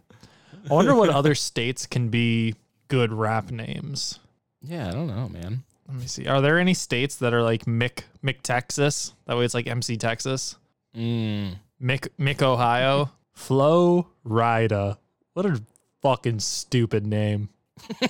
I 0.70 0.74
wonder 0.74 0.94
what 0.94 1.10
other 1.10 1.34
states 1.34 1.86
can 1.86 2.08
be 2.08 2.54
good 2.88 3.12
rap 3.12 3.50
names. 3.50 4.18
Yeah, 4.62 4.88
I 4.88 4.92
don't 4.92 5.08
know, 5.08 5.28
man. 5.28 5.64
Let 5.88 5.96
me 5.96 6.06
see. 6.06 6.26
Are 6.26 6.40
there 6.40 6.58
any 6.58 6.74
states 6.74 7.16
that 7.16 7.34
are 7.34 7.42
like 7.42 7.64
Mick 7.64 8.04
Mick 8.24 8.42
Texas? 8.42 9.14
That 9.26 9.36
way 9.36 9.44
it's 9.44 9.54
like 9.54 9.66
MC 9.66 9.96
Texas. 9.96 10.56
Mm. 10.96 11.56
Mick 11.82 12.08
Mick 12.18 12.42
Ohio. 12.42 13.10
Flo 13.32 14.08
Rida. 14.24 14.98
What 15.34 15.46
a 15.46 15.62
fucking 16.02 16.40
stupid 16.40 17.06
name. 17.06 17.48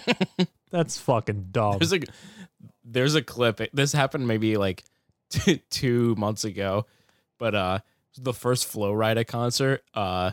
That's 0.71 0.99
fucking 0.99 1.49
dumb. 1.50 1.78
There's 1.78 1.92
a 1.92 2.00
there's 2.85 3.14
a 3.14 3.23
clip. 3.23 3.61
This 3.73 3.92
happened 3.92 4.28
maybe 4.28 4.56
like 4.56 4.85
two, 5.30 5.56
two 5.71 6.14
months 6.16 6.44
ago, 6.44 6.87
but 7.38 7.54
uh, 7.54 7.78
the 8.18 8.35
first 8.35 8.66
Flo 8.66 8.92
Rida 8.92 9.26
concert 9.26 9.82
uh 9.94 10.32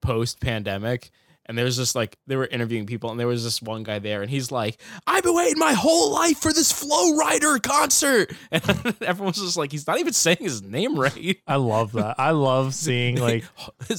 post 0.00 0.40
pandemic. 0.40 1.10
And 1.50 1.58
there 1.58 1.64
was 1.64 1.76
just 1.76 1.96
like 1.96 2.16
they 2.28 2.36
were 2.36 2.46
interviewing 2.46 2.86
people, 2.86 3.10
and 3.10 3.18
there 3.18 3.26
was 3.26 3.42
this 3.42 3.60
one 3.60 3.82
guy 3.82 3.98
there, 3.98 4.22
and 4.22 4.30
he's 4.30 4.52
like, 4.52 4.80
"I've 5.04 5.24
been 5.24 5.34
waiting 5.34 5.58
my 5.58 5.72
whole 5.72 6.12
life 6.12 6.38
for 6.38 6.52
this 6.52 6.70
Flow 6.70 7.16
Rider 7.16 7.58
concert," 7.58 8.32
and 8.52 8.62
everyone's 9.02 9.40
just 9.42 9.56
like, 9.56 9.72
"He's 9.72 9.84
not 9.84 9.98
even 9.98 10.12
saying 10.12 10.36
his 10.38 10.62
name 10.62 10.96
right." 10.96 11.38
I 11.48 11.56
love 11.56 11.90
that. 11.94 12.14
I 12.20 12.30
love 12.30 12.72
seeing 12.76 13.16
like 13.16 13.42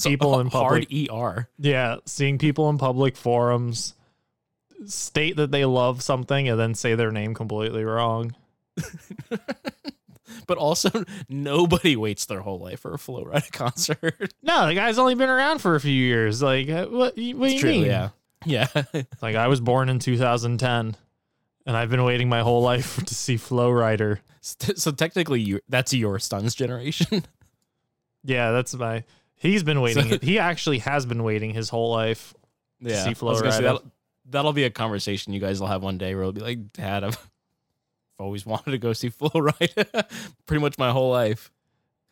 people 0.02 0.40
in 0.40 0.46
hard 0.46 0.88
public. 0.88 1.12
er. 1.12 1.46
Yeah, 1.58 1.96
seeing 2.06 2.38
people 2.38 2.70
in 2.70 2.78
public 2.78 3.18
forums 3.18 3.92
state 4.86 5.36
that 5.36 5.50
they 5.50 5.66
love 5.66 6.02
something 6.02 6.48
and 6.48 6.58
then 6.58 6.74
say 6.74 6.94
their 6.94 7.12
name 7.12 7.34
completely 7.34 7.84
wrong. 7.84 8.34
But 10.46 10.58
also, 10.58 10.90
nobody 11.28 11.96
waits 11.96 12.26
their 12.26 12.40
whole 12.40 12.58
life 12.58 12.80
for 12.80 12.94
a 12.94 12.98
Flo 12.98 13.24
Rida 13.24 13.50
concert. 13.52 14.32
No, 14.42 14.66
the 14.66 14.74
guy's 14.74 14.98
only 14.98 15.14
been 15.14 15.28
around 15.30 15.58
for 15.60 15.74
a 15.74 15.80
few 15.80 15.92
years. 15.92 16.42
Like, 16.42 16.68
uh, 16.68 16.86
what? 16.86 17.14
What 17.14 17.16
do 17.16 17.22
you 17.22 17.58
True, 17.58 17.70
mean? 17.70 17.84
yeah, 17.86 18.08
yeah. 18.44 18.66
Like, 19.22 19.36
I 19.36 19.48
was 19.48 19.60
born 19.60 19.88
in 19.88 19.98
2010, 19.98 20.96
and 21.66 21.76
I've 21.76 21.90
been 21.90 22.04
waiting 22.04 22.28
my 22.28 22.40
whole 22.40 22.62
life 22.62 22.96
to 23.04 23.14
see 23.14 23.36
Flow 23.36 23.70
Rider. 23.70 24.20
so 24.40 24.90
technically, 24.92 25.40
you 25.40 25.60
that's 25.68 25.92
your 25.94 26.18
son's 26.18 26.54
generation. 26.54 27.24
Yeah, 28.24 28.52
that's 28.52 28.74
my. 28.74 29.04
He's 29.36 29.62
been 29.62 29.80
waiting. 29.80 30.08
So- 30.10 30.18
he 30.22 30.38
actually 30.38 30.78
has 30.78 31.06
been 31.06 31.22
waiting 31.24 31.50
his 31.52 31.68
whole 31.68 31.90
life. 31.90 32.34
yeah, 32.80 33.02
see 33.04 33.10
I 33.10 33.14
Flo 33.14 33.34
Rida. 33.40 33.60
that'll, 33.60 33.82
that'll 34.28 34.52
be 34.52 34.64
a 34.64 34.70
conversation 34.70 35.32
you 35.32 35.40
guys 35.40 35.60
will 35.60 35.66
have 35.68 35.82
one 35.82 35.98
day 35.98 36.14
where 36.14 36.22
it'll 36.22 36.32
be 36.32 36.40
like, 36.40 36.72
Dad, 36.72 37.02
I've 37.04 37.18
always 38.22 38.46
wanted 38.52 38.70
to 38.70 38.78
go 38.78 38.92
see 38.92 39.08
Flo 39.10 39.28
Rida, 39.30 40.08
pretty 40.46 40.60
much 40.62 40.78
my 40.78 40.90
whole 40.90 41.10
life. 41.10 41.50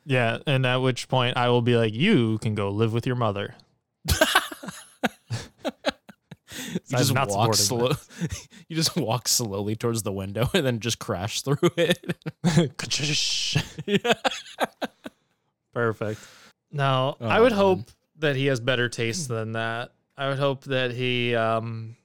Yeah, 0.04 0.38
and 0.46 0.64
at 0.66 0.76
which 0.78 1.08
point 1.08 1.36
I 1.36 1.48
will 1.50 1.62
be 1.62 1.76
like, 1.76 1.92
"You 1.94 2.38
can 2.38 2.54
go 2.54 2.70
live 2.70 2.92
with 2.92 3.06
your 3.06 3.16
mother." 3.16 3.54
You 6.88 6.98
just 6.98 7.14
walk 7.14 7.54
slow. 7.54 7.92
you 8.68 8.76
just 8.76 8.96
walk 8.96 9.28
slowly 9.28 9.76
towards 9.76 10.02
the 10.02 10.12
window 10.12 10.48
and 10.52 10.64
then 10.66 10.78
just 10.80 10.98
crash 10.98 11.42
through 11.42 11.56
it. 11.76 12.16
yeah. 13.86 14.12
Perfect. 15.72 16.20
Now, 16.70 17.16
I 17.20 17.38
Oh, 17.38 17.42
would 17.42 17.52
man. 17.52 17.58
hope 17.58 17.80
that 18.18 18.36
he 18.36 18.46
has 18.46 18.60
better 18.60 18.88
taste 18.88 19.28
than 19.28 19.52
that. 19.52 19.92
I 20.16 20.28
would 20.28 20.38
hope 20.38 20.64
that 20.64 20.90
he 20.92 21.34
um 21.34 21.96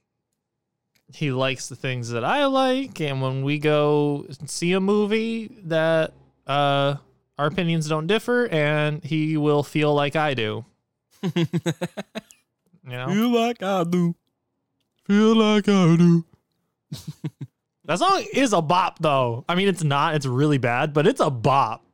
he 1.14 1.30
likes 1.30 1.68
the 1.68 1.76
things 1.76 2.10
that 2.10 2.24
I 2.24 2.46
like 2.46 3.00
and 3.00 3.22
when 3.22 3.42
we 3.42 3.58
go 3.58 4.26
see 4.46 4.72
a 4.72 4.80
movie 4.80 5.48
that 5.64 6.12
uh 6.46 6.96
our 7.38 7.46
opinions 7.46 7.88
don't 7.88 8.06
differ 8.06 8.46
and 8.46 9.04
he 9.04 9.36
will 9.36 9.62
feel 9.62 9.94
like 9.94 10.16
I 10.16 10.34
do. 10.34 10.64
you 11.22 11.44
know? 12.84 13.08
Feel 13.08 13.28
like 13.28 13.62
I 13.62 13.84
do. 13.84 14.14
Feel 15.04 15.36
like 15.36 15.68
I 15.68 15.96
do. 15.96 16.24
that 17.84 17.98
song 17.98 18.24
is 18.32 18.52
a 18.52 18.62
bop 18.62 18.98
though. 19.00 19.44
I 19.48 19.54
mean 19.54 19.68
it's 19.68 19.84
not, 19.84 20.14
it's 20.14 20.26
really 20.26 20.58
bad, 20.58 20.92
but 20.92 21.06
it's 21.06 21.20
a 21.20 21.30
bop. 21.30 21.84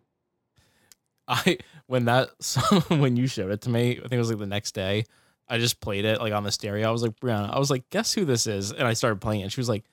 I 1.29 1.59
when 1.87 2.05
that 2.07 2.31
song 2.41 3.01
when 3.01 3.17
you 3.17 3.27
showed 3.27 3.51
it 3.51 3.63
to 3.63 3.71
me, 3.71 3.93
I 3.99 4.01
think 4.01 4.13
it 4.13 4.19
was 4.19 4.31
like 4.31 4.39
the 4.39 4.47
next 4.47 4.73
day. 4.73 5.05
I 5.53 5.59
just 5.59 5.81
played 5.81 6.05
it 6.07 6.19
like 6.21 6.33
on 6.33 6.45
the 6.45 6.51
stereo. 6.53 6.89
I 6.89 6.91
was 6.93 7.03
like, 7.03 7.19
Brianna, 7.21 7.55
I 7.55 7.59
was 7.59 7.71
like, 7.71 7.89
guess 7.91 8.13
who 8.15 8.25
this 8.25 8.47
is? 8.47 8.73
And 8.73 8.89
I 8.89 8.95
started 8.95 9.21
playing 9.21 9.41
it. 9.41 9.45
And 9.45 9.53
she 9.53 9.61
was 9.61 9.69
like, 9.69 9.85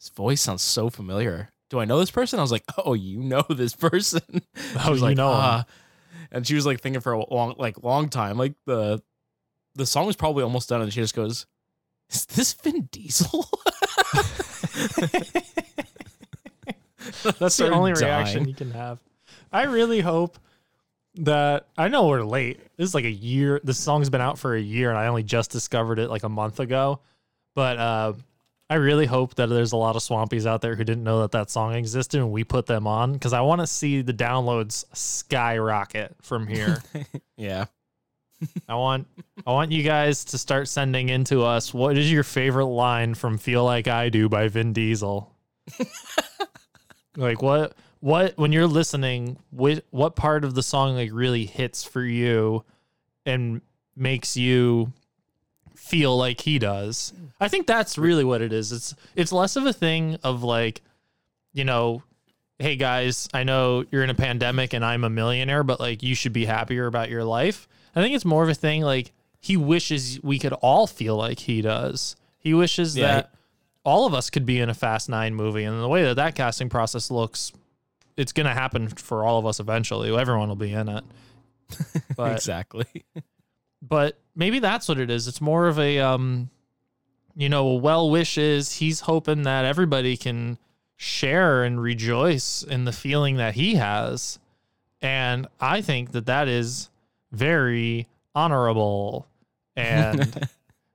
This 0.00 0.08
voice 0.08 0.40
sounds 0.40 0.62
so 0.62 0.88
familiar. 0.88 1.50
Do 1.70 1.78
I 1.78 1.84
know 1.84 1.98
this 1.98 2.10
person? 2.10 2.38
I 2.38 2.42
was 2.42 2.52
like, 2.52 2.64
Oh, 2.78 2.94
you 2.94 3.18
know 3.22 3.44
this 3.48 3.74
person. 3.74 4.22
She 4.56 4.78
Oh, 4.84 4.90
was 4.90 5.02
like, 5.02 5.16
know. 5.16 5.28
"Ah." 5.28 5.64
And 6.32 6.46
she 6.46 6.54
was 6.54 6.64
like 6.66 6.80
thinking 6.80 7.00
for 7.02 7.12
a 7.12 7.32
long, 7.34 7.54
like 7.58 7.82
long 7.84 8.08
time. 8.08 8.38
Like 8.38 8.54
the 8.66 9.02
the 9.76 9.86
song 9.86 10.06
was 10.06 10.16
probably 10.16 10.42
almost 10.42 10.68
done, 10.68 10.80
and 10.82 10.92
she 10.92 11.00
just 11.00 11.14
goes, 11.14 11.46
"Is 12.10 12.24
this 12.26 12.52
Vin 12.54 12.88
Diesel?" 12.90 13.48
That's 17.38 17.56
the 17.56 17.70
only 17.70 17.92
dying. 17.92 18.04
reaction 18.04 18.48
you 18.48 18.54
can 18.54 18.70
have. 18.72 18.98
I 19.52 19.64
really 19.64 20.00
hope 20.00 20.38
that 21.16 21.68
I 21.76 21.88
know 21.88 22.06
we're 22.06 22.24
late. 22.24 22.60
This 22.76 22.88
is 22.88 22.94
like 22.94 23.04
a 23.04 23.10
year. 23.10 23.60
This 23.62 23.78
song's 23.78 24.10
been 24.10 24.20
out 24.20 24.38
for 24.38 24.54
a 24.54 24.60
year, 24.60 24.90
and 24.90 24.98
I 24.98 25.06
only 25.06 25.22
just 25.22 25.50
discovered 25.50 25.98
it 25.98 26.10
like 26.10 26.22
a 26.22 26.28
month 26.28 26.60
ago. 26.60 27.00
But 27.54 27.78
uh, 27.78 28.12
I 28.68 28.76
really 28.76 29.06
hope 29.06 29.34
that 29.36 29.46
there's 29.46 29.72
a 29.72 29.76
lot 29.76 29.96
of 29.96 30.02
swampies 30.02 30.46
out 30.46 30.60
there 30.60 30.74
who 30.74 30.84
didn't 30.84 31.04
know 31.04 31.20
that 31.20 31.32
that 31.32 31.50
song 31.50 31.74
existed, 31.74 32.18
and 32.18 32.32
we 32.32 32.44
put 32.44 32.66
them 32.66 32.86
on 32.86 33.12
because 33.12 33.32
I 33.32 33.42
want 33.42 33.60
to 33.60 33.66
see 33.66 34.02
the 34.02 34.14
downloads 34.14 34.84
skyrocket 34.92 36.16
from 36.22 36.46
here. 36.46 36.82
yeah. 37.36 37.66
I 38.68 38.74
want 38.74 39.06
I 39.46 39.52
want 39.52 39.72
you 39.72 39.82
guys 39.82 40.24
to 40.26 40.38
start 40.38 40.68
sending 40.68 41.08
into 41.08 41.42
us 41.42 41.72
what 41.72 41.96
is 41.96 42.10
your 42.10 42.22
favorite 42.22 42.66
line 42.66 43.14
from 43.14 43.38
Feel 43.38 43.64
Like 43.64 43.88
I 43.88 44.08
Do 44.08 44.28
by 44.28 44.48
Vin 44.48 44.72
Diesel. 44.72 45.32
like 47.16 47.42
what 47.42 47.74
what 48.04 48.36
when 48.36 48.52
you're 48.52 48.66
listening, 48.66 49.38
what 49.50 49.82
what 49.88 50.14
part 50.14 50.44
of 50.44 50.54
the 50.54 50.62
song 50.62 50.94
like 50.94 51.08
really 51.10 51.46
hits 51.46 51.84
for 51.84 52.02
you 52.02 52.62
and 53.24 53.62
makes 53.96 54.36
you 54.36 54.92
feel 55.74 56.14
like 56.14 56.42
he 56.42 56.58
does. 56.58 57.14
I 57.40 57.48
think 57.48 57.66
that's 57.66 57.96
really 57.96 58.22
what 58.22 58.42
it 58.42 58.52
is. 58.52 58.72
It's 58.72 58.94
it's 59.16 59.32
less 59.32 59.56
of 59.56 59.64
a 59.64 59.72
thing 59.72 60.18
of 60.22 60.42
like, 60.42 60.82
you 61.54 61.64
know, 61.64 62.02
hey 62.58 62.76
guys, 62.76 63.26
I 63.32 63.42
know 63.44 63.86
you're 63.90 64.04
in 64.04 64.10
a 64.10 64.14
pandemic 64.14 64.74
and 64.74 64.84
I'm 64.84 65.04
a 65.04 65.08
millionaire, 65.10 65.64
but 65.64 65.80
like 65.80 66.02
you 66.02 66.14
should 66.14 66.34
be 66.34 66.44
happier 66.44 66.86
about 66.86 67.08
your 67.08 67.24
life. 67.24 67.66
I 67.96 68.02
think 68.02 68.14
it's 68.14 68.26
more 68.26 68.42
of 68.42 68.50
a 68.50 68.54
thing 68.54 68.82
like 68.82 69.12
he 69.40 69.56
wishes 69.56 70.20
we 70.22 70.38
could 70.38 70.52
all 70.52 70.86
feel 70.86 71.16
like 71.16 71.38
he 71.38 71.62
does. 71.62 72.16
He 72.38 72.52
wishes 72.52 72.98
Yeah. 72.98 73.06
that 73.06 73.34
all 73.82 74.04
of 74.06 74.12
us 74.12 74.28
could 74.28 74.44
be 74.44 74.60
in 74.60 74.68
a 74.68 74.74
Fast 74.74 75.08
Nine 75.08 75.34
movie, 75.34 75.64
and 75.64 75.80
the 75.80 75.88
way 75.88 76.04
that 76.04 76.16
that 76.16 76.34
casting 76.34 76.68
process 76.68 77.10
looks, 77.10 77.50
it's 78.16 78.32
gonna 78.32 78.54
happen 78.54 78.88
for 78.88 79.24
all 79.24 79.38
of 79.38 79.46
us 79.46 79.60
eventually. 79.60 80.14
Everyone 80.16 80.48
will 80.48 80.56
be 80.56 80.72
in 80.72 80.88
it. 80.88 81.04
But 82.16 82.32
exactly. 82.32 82.86
but 83.82 84.18
maybe 84.36 84.58
that's 84.58 84.88
what 84.88 84.98
it 84.98 85.10
is. 85.10 85.26
It's 85.26 85.40
more 85.40 85.66
of 85.66 85.78
a 85.78 85.98
um 85.98 86.50
you 87.34 87.48
know, 87.48 87.74
well 87.74 88.10
wishes. 88.10 88.72
He's 88.72 89.00
hoping 89.00 89.42
that 89.42 89.64
everybody 89.64 90.16
can 90.16 90.58
share 90.96 91.64
and 91.64 91.80
rejoice 91.80 92.62
in 92.62 92.84
the 92.84 92.92
feeling 92.92 93.36
that 93.36 93.54
he 93.54 93.74
has. 93.74 94.38
And 95.02 95.48
I 95.60 95.80
think 95.80 96.12
that 96.12 96.26
that 96.26 96.46
is 96.46 96.90
very 97.32 98.06
honorable. 98.34 99.26
And 99.74 100.48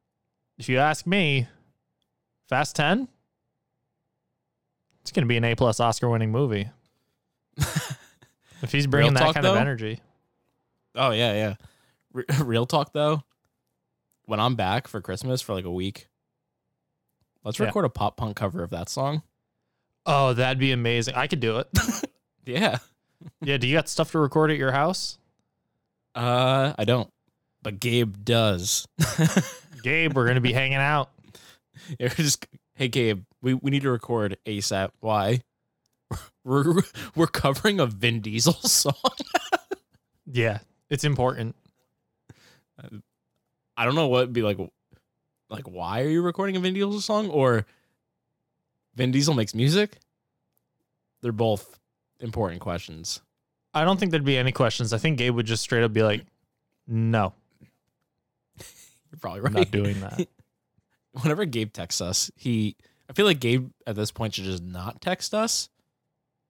if 0.58 0.70
you 0.70 0.78
ask 0.78 1.06
me, 1.06 1.48
Fast 2.48 2.76
10 2.78 3.08
it's 5.02 5.12
going 5.12 5.24
to 5.24 5.28
be 5.28 5.38
an 5.38 5.44
A 5.44 5.56
plus 5.56 5.80
Oscar 5.80 6.10
winning 6.10 6.32
movie. 6.32 6.70
If 8.62 8.72
he's 8.72 8.88
bringing 8.88 9.12
Real 9.14 9.20
that 9.20 9.26
talk, 9.26 9.34
kind 9.36 9.46
of 9.46 9.56
energy. 9.58 10.00
Oh 10.96 11.12
yeah, 11.12 11.34
yeah. 11.34 11.56
Re- 12.14 12.26
real 12.44 12.66
talk 12.66 12.94
though, 12.94 13.24
when 14.26 14.40
I'm 14.40 14.56
back 14.56 14.88
for 14.88 15.02
Christmas 15.02 15.42
for 15.42 15.54
like 15.54 15.66
a 15.66 15.72
week, 15.72 16.08
let's 17.44 17.60
Yeah. 17.60 17.66
record 17.66 17.86
a 17.86 17.90
pop 17.90 18.18
punk 18.18 18.36
cover 18.36 18.64
of 18.64 18.70
that 18.72 18.90
song. 18.90 19.22
Oh, 20.06 20.34
that'd 20.34 20.60
be 20.60 20.72
amazing. 20.72 21.16
I 21.16 21.28
could 21.28 21.40
do 21.40 21.58
it. 21.60 21.68
Yeah. 22.46 22.78
yeah, 23.44 23.58
do 23.58 23.68
you 23.68 23.76
got 23.78 23.88
stuff 23.88 24.12
to 24.14 24.20
record 24.20 24.50
at 24.50 24.58
your 24.58 24.72
house? 24.72 25.20
Uh, 26.16 26.74
I 26.80 26.84
don't, 26.86 27.12
but 27.62 27.80
Gabe 27.80 28.16
does. 28.24 28.88
Gabe, 29.84 30.16
we're 30.16 30.26
gonna 30.26 30.42
be 30.42 30.54
hanging 30.54 30.78
out. 30.80 31.12
Just 32.16 32.48
hey 32.74 32.88
Gabe, 32.88 33.24
we, 33.44 33.54
we 33.54 33.70
need 33.70 33.84
to 33.84 33.92
record 33.92 34.38
ASAP. 34.48 34.90
Why? 35.00 35.42
We're 36.44 36.82
we're 37.16 37.28
covering 37.28 37.80
a 37.80 37.86
Vin 37.86 38.22
Diesel 38.22 38.54
song. 38.64 38.94
Yeah, 40.26 40.60
it's 40.90 41.04
important. 41.04 41.56
I 43.78 43.86
don't 43.86 43.96
know 43.96 44.08
what 44.08 44.34
be 44.34 44.42
like 44.42 44.58
like 45.50 45.66
why 45.66 46.02
are 46.02 46.10
you 46.10 46.22
recording 46.22 46.56
a 46.56 46.60
Vin 46.60 46.74
Diesel 46.74 47.02
song 47.02 47.30
or 47.30 47.66
Vin 48.96 49.12
Diesel 49.12 49.34
makes 49.34 49.54
music? 49.54 49.98
They're 51.22 51.32
both 51.32 51.80
important 52.20 52.62
questions. 52.62 53.22
I 53.74 53.84
don't 53.84 54.00
think 54.00 54.12
there'd 54.12 54.24
be 54.24 54.38
any 54.38 54.52
questions. 54.52 54.94
I 54.94 54.98
think 54.98 55.18
Gabe 55.18 55.36
would 55.36 55.46
just 55.46 55.62
straight 55.62 55.84
up 55.84 55.94
be 55.94 56.02
like, 56.04 56.26
"No, 56.88 57.34
You're 58.58 59.20
probably 59.20 59.40
I'm 59.40 59.46
right. 59.46 59.54
not 59.54 59.72
doing 59.72 60.00
that." 60.02 60.28
Whenever 61.22 61.46
Gabe 61.46 61.72
texts 61.72 62.02
us, 62.02 62.32
he 62.36 62.76
I 63.10 63.14
feel 63.14 63.26
like 63.26 63.40
Gabe 63.40 63.70
at 63.86 63.96
this 63.96 64.12
point 64.12 64.36
should 64.36 64.46
just 64.46 64.64
not 64.64 65.02
text 65.02 65.34
us 65.34 65.70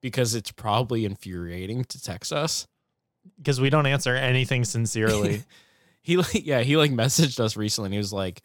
because 0.02 0.36
it's 0.36 0.52
probably 0.52 1.06
infuriating 1.06 1.84
to 1.86 2.02
text 2.02 2.32
us. 2.34 2.68
Because 3.38 3.60
we 3.62 3.70
don't 3.70 3.86
answer 3.86 4.16
anything 4.16 4.64
sincerely. 4.66 5.44
he 6.02 6.18
like 6.18 6.46
yeah 6.46 6.62
he 6.62 6.78
like 6.78 6.92
messaged 6.92 7.40
us 7.40 7.58
recently 7.58 7.88
and 7.88 7.94
he 7.94 7.98
was 7.98 8.14
like 8.14 8.42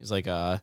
he's 0.00 0.10
like 0.10 0.26
uh 0.26 0.58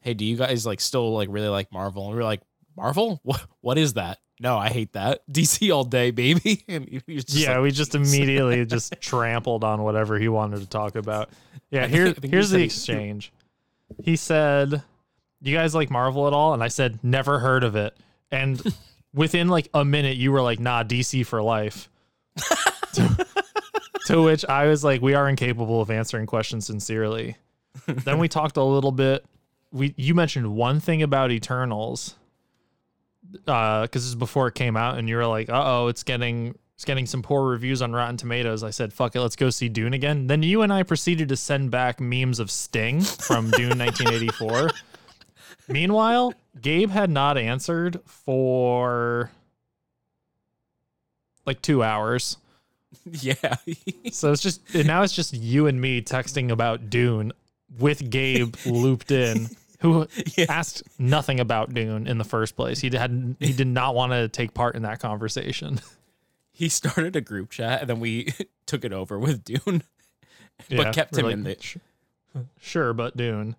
hey 0.00 0.14
do 0.14 0.24
you 0.24 0.34
guys 0.36 0.64
like 0.64 0.80
still 0.80 1.12
like 1.12 1.28
really 1.30 1.48
like 1.48 1.70
marvel 1.70 2.04
and 2.06 2.12
we 2.12 2.16
were 2.16 2.24
like 2.24 2.40
marvel 2.74 3.20
what 3.22 3.44
what 3.60 3.76
is 3.76 3.92
that 3.92 4.18
no 4.40 4.56
i 4.56 4.70
hate 4.70 4.94
that 4.94 5.20
dc 5.30 5.72
all 5.72 5.84
day 5.84 6.10
baby 6.10 6.64
and 6.68 6.88
he 6.88 7.14
was 7.14 7.24
just 7.26 7.36
yeah, 7.38 7.52
like- 7.52 7.62
we 7.62 7.70
just 7.70 7.94
immediately 7.94 8.64
just 8.64 8.98
trampled 9.00 9.62
on 9.62 9.82
whatever 9.82 10.18
he 10.18 10.28
wanted 10.28 10.60
to 10.60 10.66
talk 10.66 10.96
about. 10.96 11.28
Yeah, 11.70 11.86
here 11.86 12.12
think- 12.12 12.32
here's 12.32 12.50
he 12.50 12.56
the 12.58 12.64
exchange. 12.64 13.30
He 14.02 14.16
said, 14.16 14.70
Do 15.42 15.50
"You 15.50 15.56
guys 15.56 15.74
like 15.74 15.90
Marvel 15.90 16.26
at 16.26 16.32
all?" 16.32 16.54
And 16.54 16.62
I 16.62 16.68
said, 16.68 16.98
"Never 17.02 17.38
heard 17.38 17.62
of 17.62 17.76
it." 17.76 17.94
And 18.30 18.60
within 19.14 19.48
like 19.48 19.68
a 19.72 19.84
minute, 19.84 20.16
you 20.16 20.32
were 20.32 20.42
like, 20.42 20.58
"Nah, 20.58 20.82
DC 20.82 21.24
for 21.24 21.40
life." 21.40 21.88
to, 22.94 23.26
to 24.06 24.22
which 24.22 24.44
I 24.44 24.66
was 24.66 24.84
like, 24.84 25.00
"We 25.00 25.14
are 25.14 25.28
incapable 25.28 25.80
of 25.80 25.90
answering 25.90 26.26
questions 26.26 26.66
sincerely." 26.66 27.36
then 27.86 28.18
we 28.18 28.28
talked 28.28 28.56
a 28.56 28.62
little 28.62 28.92
bit. 28.92 29.24
We 29.72 29.94
you 29.96 30.14
mentioned 30.14 30.54
one 30.54 30.80
thing 30.80 31.02
about 31.02 31.30
Eternals 31.30 32.16
because 33.32 33.88
this 33.92 34.04
is 34.04 34.14
before 34.14 34.48
it 34.48 34.54
came 34.54 34.76
out, 34.76 34.98
and 34.98 35.08
you 35.08 35.16
were 35.16 35.26
like, 35.26 35.48
"Uh 35.48 35.62
oh, 35.64 35.88
it's 35.88 36.02
getting 36.02 36.56
it's 36.74 36.84
getting 36.84 37.06
some 37.06 37.22
poor 37.22 37.48
reviews 37.48 37.82
on 37.82 37.92
Rotten 37.92 38.16
Tomatoes." 38.16 38.62
I 38.62 38.70
said, 38.70 38.92
"Fuck 38.92 39.16
it, 39.16 39.20
let's 39.20 39.36
go 39.36 39.50
see 39.50 39.68
Dune 39.68 39.94
again." 39.94 40.26
Then 40.26 40.42
you 40.42 40.62
and 40.62 40.72
I 40.72 40.82
proceeded 40.82 41.28
to 41.28 41.36
send 41.36 41.70
back 41.70 42.00
memes 42.00 42.40
of 42.40 42.50
Sting 42.50 43.00
from 43.00 43.50
Dune 43.52 43.78
1984. 43.78 44.70
Meanwhile, 45.68 46.34
Gabe 46.60 46.90
had 46.90 47.10
not 47.10 47.38
answered 47.38 48.00
for 48.06 49.30
like 51.46 51.60
two 51.62 51.82
hours. 51.82 52.36
yeah 53.04 53.56
So 54.12 54.30
it's 54.32 54.40
just 54.42 54.60
and 54.74 54.86
now 54.86 55.02
it's 55.02 55.12
just 55.12 55.34
you 55.34 55.66
and 55.66 55.80
me 55.80 56.00
texting 56.00 56.50
about 56.50 56.90
Dune 56.90 57.32
with 57.78 58.08
Gabe 58.08 58.54
looped 58.64 59.10
in, 59.10 59.48
who 59.80 60.06
asked 60.48 60.84
nothing 60.98 61.40
about 61.40 61.74
Dune 61.74 62.06
in 62.06 62.18
the 62.18 62.24
first 62.24 62.54
place. 62.56 62.78
He 62.80 62.88
had 62.96 63.36
he 63.40 63.52
did 63.52 63.66
not 63.66 63.94
want 63.94 64.12
to 64.12 64.28
take 64.28 64.54
part 64.54 64.76
in 64.76 64.82
that 64.82 65.00
conversation. 65.00 65.80
he 66.52 66.68
started 66.68 67.16
a 67.16 67.20
group 67.20 67.50
chat 67.50 67.80
and 67.80 67.90
then 67.90 67.98
we 68.00 68.32
took 68.66 68.84
it 68.84 68.92
over 68.92 69.18
with 69.18 69.42
dune 69.44 69.82
Yeah, 70.68 70.84
but 70.84 70.94
kept 70.94 71.16
him 71.18 71.26
like, 71.26 71.32
in 71.34 71.56
"Sh- 71.60 71.76
Sure, 72.60 72.92
but 72.92 73.16
Dune. 73.16 73.56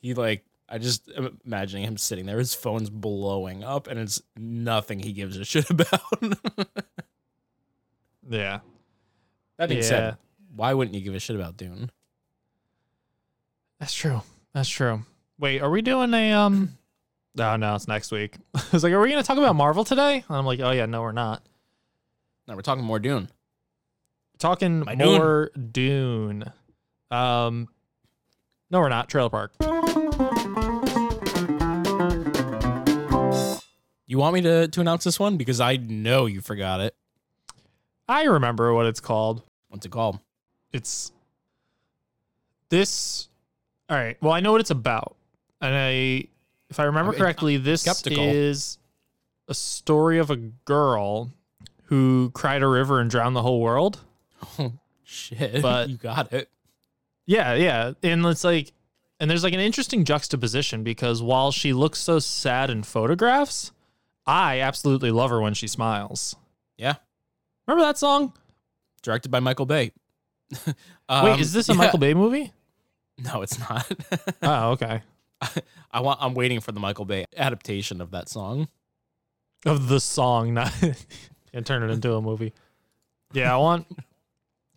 he 0.00 0.14
like 0.14 0.44
i 0.68 0.78
just 0.78 1.08
am 1.16 1.38
imagining 1.44 1.84
him 1.84 1.96
sitting 1.98 2.26
there 2.26 2.38
his 2.38 2.54
phone's 2.54 2.90
blowing 2.90 3.62
up 3.64 3.86
and 3.86 3.98
it's 4.00 4.20
nothing 4.36 4.98
he 4.98 5.12
gives 5.12 5.36
a 5.36 5.44
shit 5.44 5.68
about 5.70 6.00
Yeah. 8.28 8.60
that 9.58 9.68
being 9.68 9.82
Yeah. 9.82 9.88
said 9.88 10.16
why 10.56 10.72
wouldn't 10.74 10.94
you 10.94 11.00
give 11.02 11.14
a 11.14 11.18
shit 11.20 11.36
about 11.36 11.56
dune 11.56 11.90
That's 13.80 13.92
true. 13.94 14.22
That's 14.54 14.68
true. 14.68 15.02
Wait, 15.38 15.60
are 15.60 15.68
we 15.70 15.82
doing 15.82 16.14
a 16.14 16.32
um 16.32 16.78
Oh 17.38 17.56
no, 17.56 17.74
it's 17.74 17.88
next 17.88 18.12
week. 18.12 18.36
I 18.54 18.62
was 18.72 18.84
like, 18.84 18.92
are 18.92 19.00
we 19.00 19.10
gonna 19.10 19.24
talk 19.24 19.36
about 19.38 19.56
Marvel 19.56 19.82
today? 19.84 20.24
And 20.28 20.36
I'm 20.36 20.46
like, 20.46 20.60
oh 20.60 20.70
yeah, 20.70 20.86
no, 20.86 21.02
we're 21.02 21.10
not. 21.12 21.42
no 22.46 22.54
we're 22.54 22.62
talking 22.62 22.84
more 22.84 22.98
dune 23.00 23.28
Talking 24.38 24.80
My 24.80 24.94
Dune. 24.94 25.18
more 25.18 25.50
Dune. 25.72 26.44
Um 27.10 27.68
No, 28.70 28.80
we're 28.80 28.88
not. 28.88 29.08
Trailer 29.08 29.30
Park. 29.30 29.52
You 34.14 34.18
want 34.18 34.34
me 34.34 34.42
to, 34.42 34.68
to 34.68 34.80
announce 34.80 35.02
this 35.02 35.18
one? 35.18 35.36
Because 35.36 35.60
I 35.60 35.74
know 35.74 36.26
you 36.26 36.40
forgot 36.40 36.80
it. 36.80 36.94
I 38.08 38.22
remember 38.26 38.72
what 38.72 38.86
it's 38.86 39.00
called. 39.00 39.42
What's 39.70 39.84
it 39.86 39.90
called? 39.90 40.20
It's 40.72 41.10
this 42.68 43.26
all 43.90 43.96
right. 43.96 44.16
Well, 44.22 44.30
I 44.30 44.38
know 44.38 44.52
what 44.52 44.60
it's 44.60 44.70
about. 44.70 45.16
And 45.60 45.74
I 45.74 46.28
if 46.70 46.78
I 46.78 46.84
remember 46.84 47.12
correctly, 47.12 47.56
this 47.56 47.80
skeptical. 47.80 48.22
is 48.22 48.78
a 49.48 49.54
story 49.54 50.20
of 50.20 50.30
a 50.30 50.36
girl 50.36 51.32
who 51.86 52.30
cried 52.34 52.62
a 52.62 52.68
river 52.68 53.00
and 53.00 53.10
drowned 53.10 53.34
the 53.34 53.42
whole 53.42 53.60
world. 53.60 53.98
Oh, 54.60 54.74
shit. 55.02 55.60
But- 55.60 55.88
you 55.90 55.96
got 55.96 56.32
it. 56.32 56.48
Yeah, 57.26 57.54
yeah. 57.54 57.94
And 58.04 58.24
it's 58.26 58.44
like 58.44 58.74
and 59.18 59.28
there's 59.28 59.42
like 59.42 59.54
an 59.54 59.60
interesting 59.60 60.04
juxtaposition 60.04 60.84
because 60.84 61.20
while 61.20 61.50
she 61.50 61.72
looks 61.72 61.98
so 61.98 62.20
sad 62.20 62.70
in 62.70 62.84
photographs, 62.84 63.72
I 64.26 64.60
absolutely 64.60 65.10
love 65.10 65.30
her 65.30 65.40
when 65.40 65.54
she 65.54 65.66
smiles. 65.68 66.34
Yeah. 66.78 66.94
Remember 67.66 67.84
that 67.86 67.98
song? 67.98 68.32
Directed 69.02 69.30
by 69.30 69.40
Michael 69.40 69.66
Bay. 69.66 69.92
Wait, 70.66 70.74
Um, 71.08 71.40
is 71.40 71.52
this 71.52 71.68
a 71.68 71.72
yeah. 71.72 71.78
Michael 71.78 71.98
Bay 71.98 72.14
movie? 72.14 72.52
No, 73.18 73.42
it's 73.42 73.58
not. 73.58 73.90
Oh, 74.42 74.70
okay. 74.72 75.02
I 75.90 76.00
want. 76.00 76.18
I'm 76.22 76.32
waiting 76.34 76.60
for 76.60 76.72
the 76.72 76.80
Michael 76.80 77.04
Bay 77.04 77.26
adaptation 77.36 78.00
of 78.00 78.10
that 78.12 78.28
song. 78.30 78.68
Of 79.66 79.88
the 79.88 80.00
song, 80.00 80.54
not 80.54 80.72
and 81.52 81.64
turn 81.66 81.82
it 81.82 81.90
into 81.92 82.14
a 82.14 82.20
movie. 82.22 82.52
Yeah, 83.32 83.52
I 83.54 83.58
want 83.58 83.86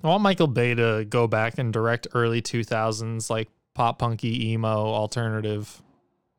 I 0.03 0.07
want 0.07 0.23
Michael 0.23 0.47
Bay 0.47 0.75
to 0.75 1.05
go 1.07 1.25
back 1.27 1.57
and 1.57 1.71
direct 1.71 2.07
early 2.13 2.41
2000s 2.41 3.29
like 3.29 3.49
pop 3.75 3.99
punky 3.99 4.51
emo 4.51 4.69
alternative 4.69 5.81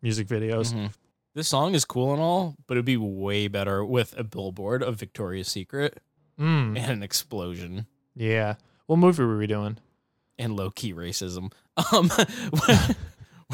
music 0.02 0.26
videos. 0.28 0.74
Mhm. 0.74 0.92
This 1.38 1.46
song 1.46 1.76
is 1.76 1.84
cool 1.84 2.12
and 2.12 2.20
all, 2.20 2.56
but 2.66 2.74
it'd 2.74 2.84
be 2.84 2.96
way 2.96 3.46
better 3.46 3.84
with 3.84 4.12
a 4.18 4.24
billboard 4.24 4.82
of 4.82 4.96
Victoria's 4.96 5.46
Secret 5.46 6.02
Mm, 6.36 6.76
and 6.76 6.90
an 6.90 7.02
explosion 7.04 7.86
yeah. 8.16 8.56
What 8.86 8.96
movie 8.96 9.22
were 9.22 9.38
we 9.38 9.46
doing? 9.46 9.78
and 10.36 10.56
low 10.56 10.70
key 10.72 10.92
racism. 10.92 11.52
Um, 11.92 12.10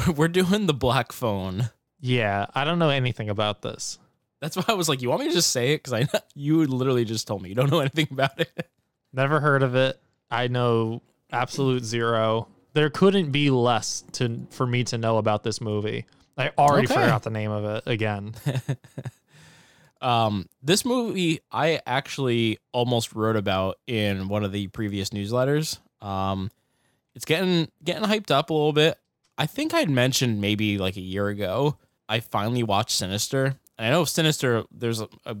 we're 0.15 0.29
doing 0.29 0.65
the 0.65 0.73
Black 0.73 1.11
Phone. 1.11 1.69
Yeah, 1.99 2.47
I 2.55 2.63
don't 2.63 2.79
know 2.79 2.89
anything 2.89 3.29
about 3.29 3.61
this. 3.61 3.99
That's 4.41 4.57
why 4.57 4.63
I 4.67 4.73
was 4.73 4.89
like, 4.89 5.03
you 5.03 5.09
want 5.09 5.21
me 5.21 5.27
to 5.27 5.35
just 5.35 5.51
say 5.51 5.73
it? 5.73 5.83
Because 5.83 5.93
I 5.93 6.07
you 6.33 6.65
literally 6.65 7.05
just 7.05 7.27
told 7.27 7.43
me 7.43 7.49
you 7.49 7.55
don't 7.55 7.69
know 7.69 7.81
anything 7.81 8.07
about 8.09 8.39
it. 8.39 8.67
Never 9.13 9.39
heard 9.39 9.61
of 9.61 9.75
it. 9.75 10.01
I 10.31 10.47
know 10.47 11.03
absolute 11.31 11.83
zero. 11.85 12.47
There 12.73 12.89
couldn't 12.89 13.29
be 13.29 13.51
less 13.51 14.03
to 14.13 14.47
for 14.49 14.65
me 14.65 14.83
to 14.85 14.97
know 14.97 15.19
about 15.19 15.43
this 15.43 15.61
movie. 15.61 16.07
I 16.37 16.51
already 16.57 16.87
Okay. 16.87 16.95
forgot 16.95 17.23
the 17.23 17.29
name 17.29 17.51
of 17.51 17.63
it 17.65 17.83
again. 17.85 18.33
Um, 20.01 20.47
this 20.61 20.85
movie 20.85 21.39
I 21.51 21.79
actually 21.87 22.59
almost 22.73 23.13
wrote 23.15 23.37
about 23.37 23.79
in 23.87 24.27
one 24.27 24.43
of 24.43 24.51
the 24.51 24.67
previous 24.67 25.09
newsletters. 25.11 25.79
Um, 26.01 26.51
it's 27.15 27.25
getting 27.25 27.69
getting 27.83 28.03
hyped 28.03 28.29
up 28.29 28.49
a 28.49 28.53
little 28.53 28.73
bit. 28.73 28.99
I 29.37 29.45
think 29.47 29.73
I'd 29.73 29.89
mentioned 29.89 30.41
maybe 30.41 30.77
like 30.77 30.97
a 30.97 31.01
year 31.01 31.27
ago. 31.29 31.77
I 32.07 32.19
finally 32.19 32.61
watched 32.61 32.91
Sinister. 32.91 33.55
And 33.77 33.87
I 33.87 33.89
know 33.89 34.03
Sinister. 34.03 34.65
There's 34.69 35.01
a, 35.01 35.07
a 35.25 35.37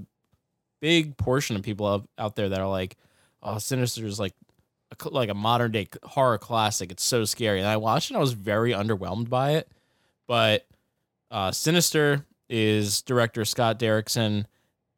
big 0.79 1.17
portion 1.17 1.55
of 1.57 1.61
people 1.61 2.07
out, 2.17 2.35
there 2.35 2.49
that 2.49 2.59
are 2.59 2.69
like, 2.69 2.95
"Oh, 3.43 3.57
Sinister 3.59 4.05
is 4.05 4.19
like 4.19 4.33
a, 4.91 5.09
like 5.09 5.29
a 5.29 5.35
modern 5.35 5.73
day 5.73 5.87
horror 6.03 6.37
classic. 6.37 6.91
It's 6.91 7.03
so 7.03 7.25
scary." 7.25 7.59
And 7.59 7.67
I 7.67 7.77
watched 7.77 8.09
it. 8.09 8.13
and 8.13 8.17
I 8.17 8.21
was 8.21 8.33
very 8.33 8.71
underwhelmed 8.71 9.29
by 9.29 9.51
it. 9.51 9.67
But 10.27 10.65
uh, 11.31 11.51
Sinister 11.51 12.25
is 12.49 13.01
director 13.01 13.45
Scott 13.45 13.79
Derrickson, 13.79 14.45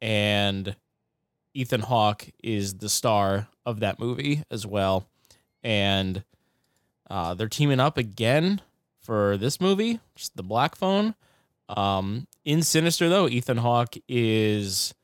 and 0.00 0.76
Ethan 1.54 1.80
Hawke 1.80 2.28
is 2.42 2.74
the 2.74 2.88
star 2.88 3.48
of 3.66 3.80
that 3.80 3.98
movie 3.98 4.42
as 4.50 4.66
well. 4.66 5.08
And 5.62 6.24
uh, 7.10 7.34
they're 7.34 7.48
teaming 7.48 7.80
up 7.80 7.98
again 7.98 8.60
for 9.00 9.36
this 9.36 9.60
movie, 9.60 10.00
just 10.14 10.36
the 10.36 10.42
Black 10.42 10.76
Phone. 10.76 11.14
Um, 11.68 12.26
in 12.44 12.62
Sinister 12.62 13.08
though, 13.08 13.28
Ethan 13.28 13.58
Hawke 13.58 13.96
is 14.08 14.94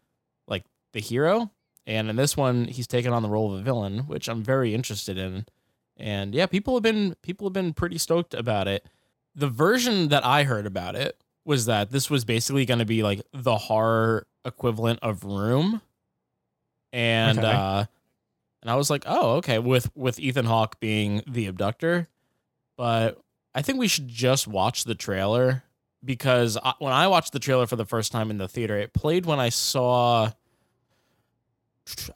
like 0.46 0.64
the 0.92 1.00
hero, 1.00 1.50
and 1.86 2.08
in 2.08 2.16
this 2.16 2.36
one, 2.36 2.66
he's 2.66 2.86
taken 2.86 3.12
on 3.12 3.22
the 3.22 3.28
role 3.28 3.52
of 3.52 3.60
a 3.60 3.62
villain, 3.62 4.00
which 4.00 4.28
I'm 4.28 4.42
very 4.42 4.74
interested 4.74 5.18
in. 5.18 5.46
And 5.96 6.34
yeah, 6.34 6.46
people 6.46 6.74
have 6.74 6.82
been 6.82 7.14
people 7.22 7.46
have 7.46 7.52
been 7.52 7.72
pretty 7.72 7.98
stoked 7.98 8.34
about 8.34 8.68
it. 8.68 8.86
The 9.34 9.48
version 9.48 10.08
that 10.08 10.24
I 10.24 10.44
heard 10.44 10.66
about 10.66 10.94
it 10.96 11.18
was 11.44 11.66
that 11.66 11.90
this 11.90 12.08
was 12.08 12.24
basically 12.24 12.64
going 12.66 12.78
to 12.78 12.84
be 12.84 13.02
like 13.02 13.20
the 13.32 13.56
horror 13.56 14.26
equivalent 14.44 15.00
of 15.02 15.24
Room, 15.24 15.80
and 16.92 17.38
Okay. 17.38 17.52
uh, 17.52 17.84
and 18.62 18.70
I 18.70 18.76
was 18.76 18.88
like, 18.90 19.04
oh, 19.06 19.36
okay, 19.36 19.58
with 19.58 19.90
with 19.96 20.18
Ethan 20.20 20.46
Hawke 20.46 20.78
being 20.80 21.22
the 21.26 21.46
abductor, 21.46 22.08
but 22.76 23.20
I 23.54 23.62
think 23.62 23.78
we 23.78 23.88
should 23.88 24.08
just 24.08 24.46
watch 24.48 24.84
the 24.84 24.94
trailer 24.94 25.64
because 26.04 26.56
I, 26.62 26.74
when 26.78 26.92
I 26.92 27.08
watched 27.08 27.32
the 27.32 27.38
trailer 27.40 27.66
for 27.66 27.76
the 27.76 27.84
first 27.84 28.10
time 28.12 28.30
in 28.30 28.38
the 28.38 28.48
theater, 28.48 28.76
it 28.78 28.92
played 28.92 29.26
when 29.26 29.40
I 29.40 29.48
saw. 29.50 30.30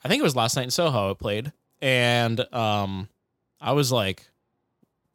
I 0.03 0.07
think 0.07 0.19
it 0.19 0.23
was 0.23 0.35
last 0.35 0.55
night 0.55 0.63
in 0.63 0.71
Soho. 0.71 1.11
It 1.11 1.19
played, 1.19 1.51
and 1.81 2.39
um, 2.53 3.07
I 3.61 3.73
was 3.73 3.91
like, 3.91 4.27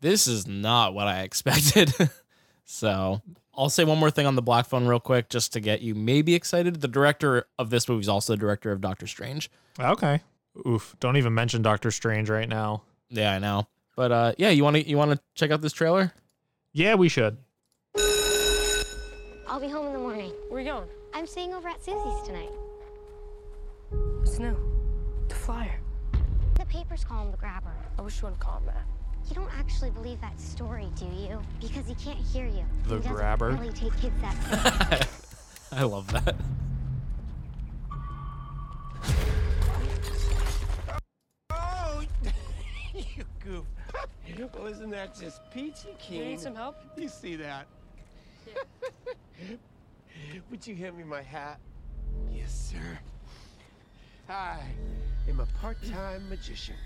"This 0.04 0.28
is 0.28 0.46
not 0.46 0.94
what 0.94 1.08
I 1.08 1.22
expected." 1.28 1.92
so 2.64 3.22
I'll 3.56 3.70
say 3.70 3.84
one 3.84 3.98
more 3.98 4.10
thing 4.10 4.26
on 4.26 4.34
the 4.34 4.42
Black 4.42 4.66
Phone 4.66 4.86
real 4.86 5.00
quick, 5.00 5.30
just 5.30 5.52
to 5.54 5.60
get 5.60 5.80
you 5.80 5.94
maybe 5.94 6.34
excited. 6.34 6.80
The 6.80 6.88
director 6.88 7.46
of 7.58 7.70
this 7.70 7.88
movie 7.88 8.02
is 8.02 8.08
also 8.08 8.34
the 8.34 8.36
director 8.36 8.70
of 8.70 8.80
Doctor 8.80 9.06
Strange. 9.06 9.50
Okay. 9.80 10.20
Oof. 10.66 10.94
Don't 11.00 11.16
even 11.16 11.34
mention 11.34 11.62
Doctor 11.62 11.90
Strange 11.90 12.28
right 12.28 12.48
now. 12.48 12.82
Yeah, 13.08 13.32
I 13.32 13.38
know. 13.38 13.66
But 13.96 14.12
uh, 14.12 14.32
yeah, 14.38 14.50
you 14.50 14.62
want 14.62 14.76
to 14.76 14.86
you 14.88 14.96
want 14.96 15.12
to 15.12 15.20
check 15.34 15.50
out 15.50 15.60
this 15.60 15.72
trailer? 15.72 16.12
Yeah, 16.72 16.96
we 16.96 17.08
should. 17.08 17.38
I'll 17.96 19.60
be 19.60 19.68
home 19.68 19.86
in 19.86 19.92
the 19.92 19.98
morning. 19.98 20.32
Where 20.48 20.58
are 20.58 20.64
you 20.64 20.70
going? 20.72 20.88
I'm 21.14 21.26
staying 21.26 21.54
over 21.54 21.68
at 21.68 21.82
Susie's 21.84 22.22
tonight. 22.26 22.50
What's 24.18 24.38
new? 24.40 24.56
The 25.28 25.34
flyer. 25.34 25.80
The 26.54 26.66
papers 26.66 27.04
call 27.04 27.24
him 27.24 27.30
the 27.30 27.36
grabber. 27.36 27.74
I 27.96 28.02
wish 28.02 28.16
you 28.20 28.24
wouldn't 28.24 28.40
call 28.40 28.58
him 28.58 28.66
that. 28.66 28.84
You 29.28 29.34
don't 29.34 29.50
actually 29.58 29.90
believe 29.90 30.20
that 30.20 30.38
story, 30.38 30.88
do 30.96 31.06
you? 31.06 31.40
Because 31.60 31.86
he 31.86 31.94
can't 31.94 32.18
hear 32.18 32.46
you. 32.46 32.64
The 32.86 33.00
he 33.00 33.08
grabber? 33.08 33.52
really 33.52 33.72
take 33.72 33.96
kids 33.98 34.14
that. 34.20 35.08
I 35.72 35.82
love 35.84 36.12
that. 36.12 36.36
Oh, 41.50 42.04
you 42.94 43.24
goof. 43.42 43.64
Well, 44.54 44.66
isn't 44.66 44.90
that 44.90 45.18
just 45.18 45.40
peachy 45.52 45.94
keen? 45.98 46.18
You 46.18 46.24
need 46.26 46.40
some 46.40 46.54
help? 46.54 46.76
You 46.96 47.08
see 47.08 47.36
that? 47.36 47.66
Would 50.50 50.66
you 50.66 50.74
hand 50.76 50.98
me 50.98 51.04
my 51.04 51.22
hat? 51.22 51.60
Yes, 52.30 52.72
sir. 52.72 52.98
I 54.28 54.58
am 55.28 55.40
a 55.40 55.46
part-time 55.60 56.28
magician. 56.28 56.76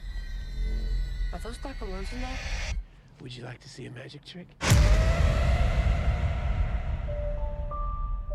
Are 1.33 1.39
those 1.39 1.59
black 1.59 1.79
balloons 1.79 2.13
in 2.13 2.21
there? 2.21 2.39
Would 3.21 3.37
you 3.37 3.45
like 3.45 3.61
to 3.61 3.69
see 3.69 3.87
a 3.87 3.91
magic 3.91 4.25
trick? 4.25 4.47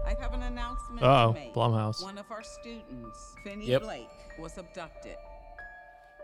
I 0.06 0.16
have 0.20 0.34
an 0.34 0.44
announcement 0.44 1.02
Uh-oh, 1.02 1.34
to 1.34 1.40
make. 1.40 1.54
Blumhouse. 1.54 2.04
One 2.04 2.18
of 2.18 2.30
our 2.30 2.44
students, 2.44 3.36
Finney 3.44 3.66
Yep. 3.68 3.82
Blake, 3.84 4.10
was 4.38 4.58
abducted. 4.58 5.16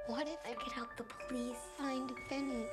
what 0.07 0.27
if 0.27 0.37
I 0.45 0.53
could 0.53 0.71
help 0.73 0.89
the 0.97 1.03
police 1.27 1.57
find 1.77 2.11
Finney? 2.29 2.65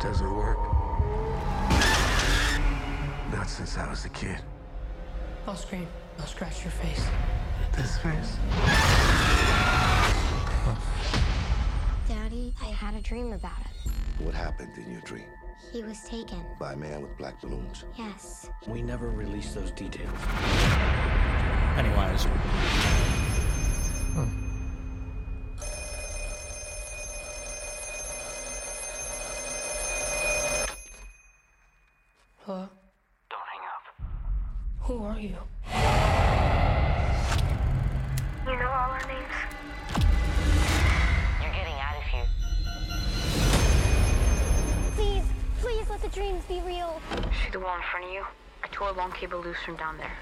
Doesn't 0.00 0.34
work. 0.34 0.58
Not 3.50 3.56
since 3.56 3.78
I 3.78 3.90
was 3.90 4.04
a 4.04 4.08
kid. 4.10 4.38
I'll 5.44 5.56
scream. 5.56 5.88
I'll 6.20 6.26
scratch 6.26 6.62
your 6.62 6.70
face. 6.70 7.04
This 7.72 7.98
face? 7.98 8.36
Daddy, 12.06 12.54
I 12.62 12.66
had 12.66 12.94
a 12.94 13.00
dream 13.00 13.32
about 13.32 13.58
it. 13.62 13.90
What 14.22 14.34
happened 14.34 14.70
in 14.76 14.92
your 14.92 15.00
dream? 15.00 15.24
He 15.72 15.82
was 15.82 16.00
taken. 16.04 16.44
By 16.60 16.74
a 16.74 16.76
man 16.76 17.02
with 17.02 17.18
black 17.18 17.40
balloons. 17.40 17.84
Yes. 17.98 18.48
We 18.68 18.82
never 18.82 19.10
released 19.10 19.56
those 19.56 19.72
details. 19.72 20.16
Pennywise. 21.74 22.26
Long 49.00 49.10
cable 49.12 49.40
loose 49.40 49.56
from 49.64 49.76
down 49.76 49.96
there. 49.96 50.12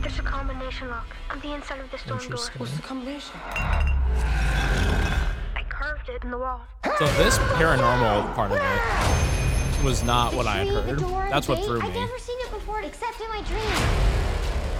There's 0.00 0.18
a 0.18 0.22
combination 0.22 0.88
lock 0.88 1.06
on 1.30 1.38
the 1.38 1.54
inside 1.54 1.78
of 1.78 1.88
the 1.92 1.98
storm 1.98 2.18
door. 2.18 2.38
What's 2.56 2.74
the 2.74 2.82
combination? 2.82 3.36
I 3.44 5.62
carved 5.68 6.08
it 6.08 6.24
in 6.24 6.32
the 6.32 6.38
wall. 6.38 6.62
So 6.98 7.06
this 7.22 7.38
paranormal 7.38 8.34
part 8.34 8.50
of 8.50 8.58
it 8.58 9.84
was 9.84 10.02
not 10.02 10.34
what 10.34 10.48
I 10.48 10.64
had 10.64 10.66
heard. 10.66 10.98
That's 11.30 11.46
what 11.46 11.60
gate, 11.60 11.68
me. 11.68 11.76
I've 11.76 11.94
never 11.94 12.18
seen 12.18 12.40
it 12.40 12.50
before 12.50 12.80
except 12.80 13.20
in 13.20 13.28
my 13.28 13.42
dreams. 13.42 13.80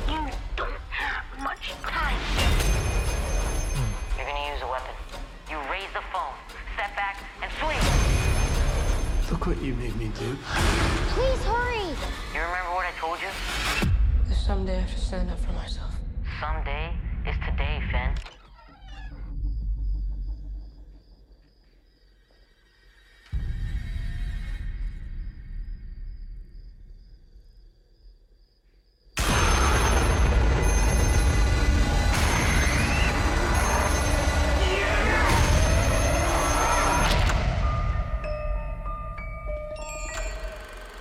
You 0.09 0.29
don't 0.57 0.73
have 0.91 1.25
much 1.41 1.71
time. 1.83 2.19
You're 4.19 4.27
gonna 4.27 4.53
use 4.53 4.61
a 4.61 4.67
weapon. 4.67 4.97
You 5.49 5.61
raise 5.71 5.93
the 5.95 6.03
phone, 6.13 6.35
step 6.75 6.97
back, 6.97 7.23
and 7.41 7.53
swing. 7.61 7.79
Look 9.31 9.47
what 9.47 9.63
you 9.63 9.75
made 9.75 9.95
me 9.97 10.11
do. 10.19 10.37
Please 11.15 11.45
hurry. 11.45 11.87
You 12.35 12.41
remember 12.41 12.73
what 12.75 12.85
I 12.85 12.91
told 12.99 13.19
you? 13.21 13.29
There's 14.27 14.41
someday 14.41 14.79
I 14.79 14.81
have 14.81 14.93
to 14.93 14.99
stand 15.01 15.31
up 15.31 15.39
for 15.39 15.53
myself. 15.53 15.95
Someday 16.41 16.93
is 17.25 17.37
today, 17.47 17.81
Finn. 17.93 18.40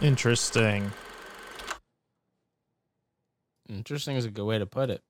Interesting. 0.10 0.92
Interesting 3.70 4.16
is 4.16 4.26
a 4.26 4.32
good 4.32 4.44
way 4.44 4.58
to 4.58 4.66
put 4.66 4.90
it. 4.90 5.04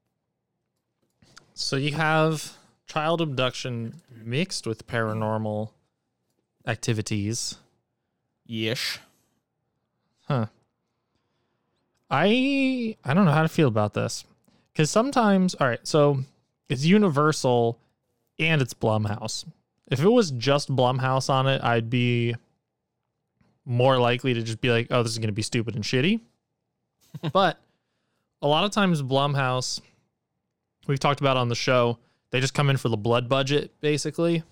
So 1.54 1.78
you 1.78 1.94
have 1.94 2.58
child 2.86 3.22
abduction 3.22 4.02
mixed 4.14 4.68
with 4.68 4.88
paranormal 4.88 5.70
activities. 6.68 7.56
Yesh. 8.46 9.00
Huh. 10.28 10.48
I 12.12 12.98
I 13.06 13.14
don't 13.14 13.24
know 13.24 13.32
how 13.32 13.44
to 13.44 13.48
feel 13.48 13.70
about 13.70 13.94
this. 13.94 14.26
Cuz 14.76 14.92
sometimes 14.92 15.56
all 15.56 15.68
right, 15.68 15.88
so 15.88 16.26
it's 16.68 16.84
Universal 16.84 17.80
and 18.38 18.62
it's 18.62 18.74
Blumhouse. 18.74 19.46
If 19.88 20.02
it 20.02 20.10
was 20.10 20.32
just 20.32 20.76
Blumhouse 20.76 21.30
on 21.30 21.48
it, 21.48 21.64
I'd 21.64 21.90
be 21.90 22.36
more 23.70 24.00
likely 24.00 24.34
to 24.34 24.42
just 24.42 24.60
be 24.60 24.72
like, 24.72 24.88
"Oh, 24.90 25.04
this 25.04 25.12
is 25.12 25.20
going 25.20 25.28
to 25.28 25.34
be 25.34 25.44
stupid 25.44 25.76
and 25.76 25.84
shitty." 25.84 26.20
but 27.32 27.58
a 28.42 28.48
lot 28.48 28.66
of 28.66 28.72
times 28.72 29.02
Blumhouse 29.02 29.80
we've 30.88 31.00
talked 31.00 31.22
about 31.22 31.38
on 31.38 31.50
the 31.50 31.56
show, 31.56 32.00
they 32.32 32.40
just 32.42 32.54
come 32.54 32.70
in 32.70 32.78
for 32.78 32.90
the 32.90 32.98
blood 32.98 33.30
budget 33.30 33.72
basically. 33.80 34.44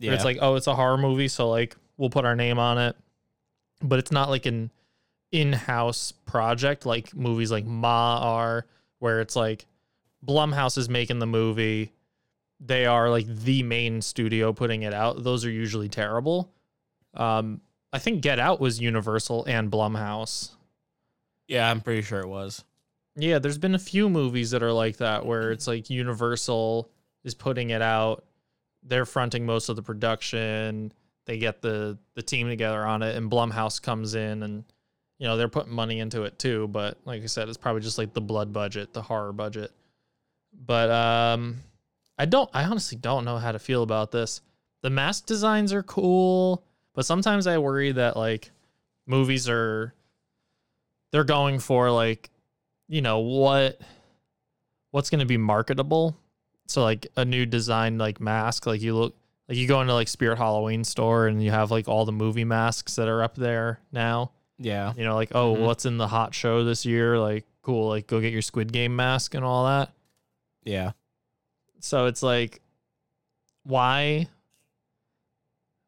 Where 0.00 0.12
It's 0.14 0.24
like, 0.24 0.38
"Oh, 0.40 0.54
it's 0.54 0.66
a 0.66 0.74
horror 0.74 0.98
movie, 0.98 1.28
so 1.28 1.48
like 1.48 1.76
we'll 1.96 2.10
put 2.10 2.24
our 2.24 2.36
name 2.36 2.58
on 2.58 2.78
it." 2.78 2.96
But 3.82 3.98
it's 3.98 4.12
not 4.12 4.28
like 4.28 4.46
an 4.46 4.70
in-house 5.30 6.12
project 6.24 6.86
like 6.86 7.14
movies 7.14 7.50
like 7.50 7.64
Ma 7.64 8.18
are 8.20 8.66
where 8.98 9.20
it's 9.20 9.36
like 9.36 9.66
Blumhouse 10.24 10.76
is 10.76 10.88
making 10.88 11.18
the 11.18 11.26
movie. 11.26 11.92
They 12.60 12.86
are 12.86 13.08
like 13.08 13.26
the 13.26 13.62
main 13.62 14.02
studio 14.02 14.52
putting 14.52 14.82
it 14.82 14.92
out. 14.92 15.22
Those 15.22 15.44
are 15.44 15.50
usually 15.50 15.88
terrible. 15.88 16.50
Um, 17.14 17.60
I 17.92 17.98
think 17.98 18.20
Get 18.20 18.38
Out 18.38 18.60
was 18.60 18.80
Universal 18.80 19.44
and 19.46 19.70
Blumhouse. 19.70 20.50
Yeah, 21.46 21.70
I'm 21.70 21.80
pretty 21.80 22.02
sure 22.02 22.20
it 22.20 22.28
was. 22.28 22.64
Yeah, 23.16 23.38
there's 23.38 23.58
been 23.58 23.74
a 23.74 23.80
few 23.80 24.08
movies 24.08 24.50
that 24.50 24.62
are 24.62 24.72
like 24.72 24.98
that 24.98 25.24
where 25.26 25.50
it's 25.50 25.66
like 25.66 25.90
Universal 25.90 26.90
is 27.24 27.34
putting 27.34 27.70
it 27.70 27.82
out, 27.82 28.24
they're 28.82 29.06
fronting 29.06 29.44
most 29.44 29.68
of 29.68 29.76
the 29.76 29.82
production, 29.82 30.92
they 31.26 31.38
get 31.38 31.60
the 31.60 31.98
the 32.14 32.22
team 32.22 32.48
together 32.48 32.84
on 32.84 33.02
it, 33.02 33.16
and 33.16 33.30
Blumhouse 33.30 33.80
comes 33.82 34.14
in 34.14 34.42
and 34.42 34.64
you 35.18 35.26
know 35.26 35.36
they're 35.36 35.48
putting 35.48 35.72
money 35.72 35.98
into 36.00 36.22
it 36.22 36.38
too. 36.38 36.68
But 36.68 36.98
like 37.04 37.22
I 37.22 37.26
said, 37.26 37.48
it's 37.48 37.58
probably 37.58 37.82
just 37.82 37.98
like 37.98 38.14
the 38.14 38.20
blood 38.20 38.52
budget, 38.52 38.92
the 38.92 39.02
horror 39.02 39.32
budget. 39.32 39.72
But 40.52 40.90
um, 40.90 41.58
I 42.18 42.24
don't, 42.24 42.48
I 42.52 42.64
honestly 42.64 42.98
don't 42.98 43.24
know 43.24 43.38
how 43.38 43.52
to 43.52 43.58
feel 43.58 43.82
about 43.82 44.10
this. 44.10 44.40
The 44.82 44.90
mask 44.90 45.26
designs 45.26 45.72
are 45.72 45.82
cool, 45.82 46.64
but 46.98 47.06
sometimes 47.06 47.46
I 47.46 47.58
worry 47.58 47.92
that 47.92 48.16
like 48.16 48.50
movies 49.06 49.48
are 49.48 49.94
they're 51.12 51.22
going 51.22 51.60
for 51.60 51.92
like 51.92 52.28
you 52.88 53.02
know 53.02 53.20
what 53.20 53.80
what's 54.90 55.08
going 55.08 55.20
to 55.20 55.24
be 55.26 55.36
marketable 55.36 56.16
so 56.66 56.82
like 56.82 57.06
a 57.16 57.24
new 57.24 57.46
design 57.46 57.98
like 57.98 58.20
mask 58.20 58.66
like 58.66 58.82
you 58.82 58.96
look 58.96 59.14
like 59.48 59.56
you 59.56 59.68
go 59.68 59.80
into 59.80 59.94
like 59.94 60.08
spirit 60.08 60.38
halloween 60.38 60.82
store 60.82 61.28
and 61.28 61.40
you 61.40 61.52
have 61.52 61.70
like 61.70 61.86
all 61.86 62.04
the 62.04 62.10
movie 62.10 62.44
masks 62.44 62.96
that 62.96 63.06
are 63.06 63.22
up 63.22 63.36
there 63.36 63.78
now 63.92 64.32
Yeah. 64.58 64.92
you 64.96 65.04
know 65.04 65.14
like 65.14 65.30
oh 65.36 65.54
Mhm. 65.54 65.60
what's 65.66 65.86
in 65.86 65.98
the 65.98 66.08
hot 66.08 66.34
show 66.34 66.64
this 66.64 66.84
year 66.84 67.16
like 67.16 67.46
cool 67.62 67.88
like 67.90 68.08
go 68.08 68.20
get 68.20 68.32
your 68.32 68.42
squid 68.42 68.72
game 68.72 68.96
mask 68.96 69.34
and 69.34 69.44
all 69.44 69.66
that 69.66 69.92
Yeah. 70.64 70.92
so 71.78 72.06
it's 72.06 72.24
like 72.24 72.60
why 73.62 74.26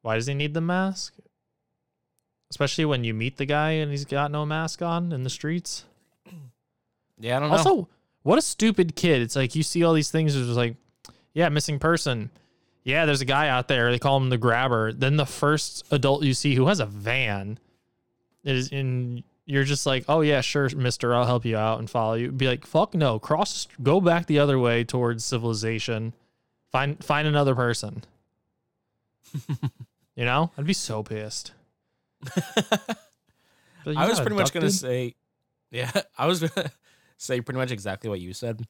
why 0.03 0.15
does 0.15 0.27
he 0.27 0.35
need 0.35 0.55
the 0.55 0.61
mask 0.61 1.15
especially 2.51 2.85
when 2.85 3.05
you 3.05 3.15
meet 3.15 3.37
the 3.37 3.47
guy 3.47 3.73
and 3.73 3.91
he's 3.91 4.05
got 4.05 4.31
no 4.31 4.45
mask 4.45 4.83
on 4.83 5.13
in 5.13 5.23
the 5.23 5.31
streets 5.31 5.85
Yeah, 7.21 7.37
I 7.37 7.41
don't 7.41 7.51
know. 7.51 7.57
also, 7.57 7.89
what 8.23 8.39
a 8.39 8.43
stupid 8.43 8.97
kid. 8.97 9.21
It's 9.23 9.37
like 9.37 9.55
you 9.55 9.63
see 9.63 9.85
all 9.85 9.93
these 9.93 10.11
things, 10.11 10.35
it's 10.35 10.47
just 10.47 10.57
like, 10.57 10.77
yeah, 11.35 11.49
missing 11.51 11.79
person. 11.79 12.31
Yeah, 12.83 13.05
there's 13.05 13.21
a 13.21 13.27
guy 13.27 13.49
out 13.49 13.69
there. 13.69 13.91
They 13.91 13.99
call 13.99 14.17
him 14.17 14.31
the 14.31 14.39
grabber. 14.39 14.93
Then 14.93 15.17
the 15.17 15.27
first 15.27 15.87
adult 15.91 16.23
you 16.23 16.33
see 16.33 16.55
who 16.55 16.67
has 16.69 16.81
a 16.81 16.87
van 16.87 17.59
is 18.43 18.69
in 18.69 19.23
you're 19.45 19.65
just 19.65 19.85
like, 19.85 20.05
oh 20.09 20.23
yeah, 20.23 20.41
sure, 20.41 20.69
mister, 20.75 21.15
I'll 21.15 21.27
help 21.27 21.45
you 21.45 21.57
out 21.57 21.79
and 21.79 21.91
follow 21.91 22.15
you. 22.15 22.33
Be 22.33 22.47
like, 22.47 22.67
fuck 22.67 22.95
no, 22.95 23.19
cross 23.19 23.69
go 23.83 24.01
back 24.01 24.27
the 24.27 24.39
other 24.39 24.59
way 24.59 24.85
towards 24.85 25.25
civilization. 25.25 26.15
Find 26.73 27.03
find 27.05 27.29
another 27.29 27.55
person. 27.55 28.03
you 30.21 30.27
know? 30.27 30.51
I'd 30.59 30.67
be 30.67 30.75
so 30.75 31.03
pissed. 31.03 31.53
You 33.87 33.95
I 33.97 34.07
was 34.07 34.21
pretty 34.21 34.37
much 34.37 34.53
gonna 34.53 34.71
say, 34.71 35.15
yeah, 35.71 35.91
I 36.19 36.27
was 36.27 36.41
gonna 36.41 36.71
say 37.17 37.41
pretty 37.41 37.57
much 37.59 37.71
exactly 37.71 38.11
what 38.11 38.21
you 38.21 38.35
said. 38.35 38.63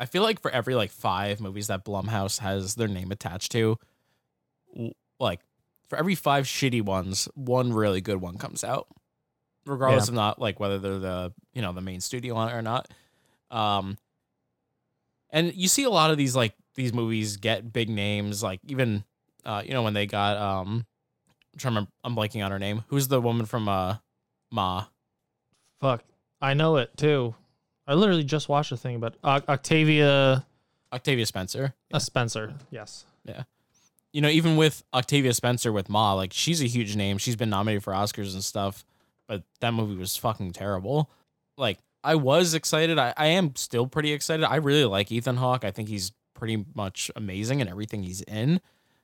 I 0.00 0.06
feel 0.06 0.24
like 0.24 0.40
for 0.42 0.50
every 0.50 0.74
like 0.74 0.90
five 0.90 1.40
movies 1.40 1.68
that 1.68 1.84
Blumhouse 1.84 2.40
has 2.40 2.74
their 2.74 2.88
name 2.88 3.12
attached 3.12 3.52
to, 3.52 3.78
like 5.20 5.40
for 5.88 5.96
every 5.96 6.16
five 6.16 6.46
shitty 6.46 6.82
ones, 6.82 7.28
one 7.34 7.72
really 7.72 8.00
good 8.00 8.20
one 8.20 8.36
comes 8.36 8.64
out, 8.64 8.88
regardless 9.64 10.06
Yeah. 10.08 10.10
of 10.10 10.14
not 10.16 10.40
like 10.40 10.58
whether 10.58 10.80
they're 10.80 10.98
the 10.98 11.32
you 11.54 11.62
know 11.62 11.72
the 11.72 11.80
main 11.80 12.00
studio 12.00 12.34
on 12.34 12.48
it 12.48 12.54
or 12.54 12.62
not. 12.62 12.88
Um, 13.52 13.96
and 15.30 15.54
you 15.54 15.68
see 15.68 15.84
a 15.84 15.90
lot 15.90 16.10
of 16.10 16.16
these 16.16 16.34
like 16.34 16.54
these 16.74 16.92
movies 16.92 17.36
get 17.36 17.72
big 17.72 17.88
names, 17.88 18.42
like 18.42 18.58
even 18.66 19.04
uh 19.44 19.62
you 19.64 19.72
know 19.72 19.82
when 19.82 19.94
they 19.94 20.06
got 20.06 20.36
um, 20.36 20.86
I'm 21.52 21.58
trying 21.58 21.74
to 21.74 21.80
remember, 21.80 21.90
I'm 22.04 22.16
blanking 22.16 22.44
on 22.44 22.50
her 22.50 22.58
name. 22.58 22.84
Who's 22.88 23.08
the 23.08 23.20
woman 23.20 23.46
from 23.46 23.68
uh 23.68 23.96
Ma? 24.52 24.86
Fuck. 25.80 26.04
I 26.40 26.54
know 26.54 26.76
it 26.76 26.96
too. 26.96 27.34
I 27.86 27.94
literally 27.94 28.24
just 28.24 28.48
watched 28.48 28.72
a 28.72 28.76
thing 28.76 28.96
about 28.96 29.14
Oc- 29.24 29.48
Octavia 29.48 30.46
Octavia 30.92 31.26
Spencer. 31.26 31.74
uh, 31.92 31.98
Spencer. 31.98 32.54
Yes. 32.70 33.04
Yeah. 33.24 33.44
You 34.12 34.20
know, 34.20 34.28
even 34.28 34.56
with 34.56 34.82
Octavia 34.92 35.32
Spencer 35.34 35.72
with 35.72 35.88
Ma, 35.88 36.14
like 36.14 36.32
she's 36.32 36.60
a 36.62 36.66
huge 36.66 36.96
name. 36.96 37.18
She's 37.18 37.36
been 37.36 37.50
nominated 37.50 37.84
for 37.84 37.92
Oscars 37.92 38.32
and 38.34 38.42
stuff, 38.42 38.84
but 39.28 39.44
that 39.60 39.72
movie 39.72 39.94
was 39.94 40.16
fucking 40.16 40.52
terrible. 40.52 41.10
Like 41.56 41.78
I 42.02 42.16
was 42.16 42.54
excited. 42.54 42.98
I, 42.98 43.12
I 43.16 43.26
am 43.26 43.54
still 43.56 43.86
pretty 43.86 44.12
excited. 44.12 44.44
I 44.44 44.56
really 44.56 44.84
like 44.84 45.12
Ethan 45.12 45.36
Hawke. 45.36 45.64
I 45.64 45.70
think 45.70 45.88
he's 45.88 46.12
pretty 46.34 46.64
much 46.74 47.10
amazing 47.14 47.60
in 47.60 47.68
everything 47.68 48.02
he's 48.02 48.22
in. 48.22 48.60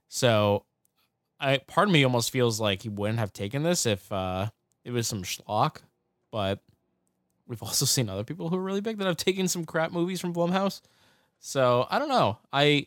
So 0.09 0.65
I 1.41 1.59
part 1.59 1.89
of 1.89 1.93
me 1.93 2.05
almost 2.05 2.31
feels 2.31 2.61
like 2.61 2.83
he 2.83 2.89
wouldn't 2.89 3.19
have 3.19 3.33
taken 3.33 3.63
this 3.63 3.87
if 3.87 4.11
uh 4.13 4.49
it 4.85 4.93
was 4.93 5.07
some 5.07 5.23
schlock, 5.23 5.79
but 6.31 6.61
we've 7.47 7.63
also 7.63 7.85
seen 7.85 8.09
other 8.09 8.25
people 8.25 8.49
who 8.49 8.57
are 8.57 8.63
really 8.63 8.81
big 8.81 8.99
that 8.99 9.07
have 9.07 9.17
taken 9.17 9.49
some 9.49 9.65
crap 9.65 9.93
movies 9.93 10.21
from 10.21 10.35
Blumhouse. 10.35 10.81
So 11.39 11.87
I 11.91 11.99
don't 11.99 12.09
know. 12.09 12.39
I 12.53 12.87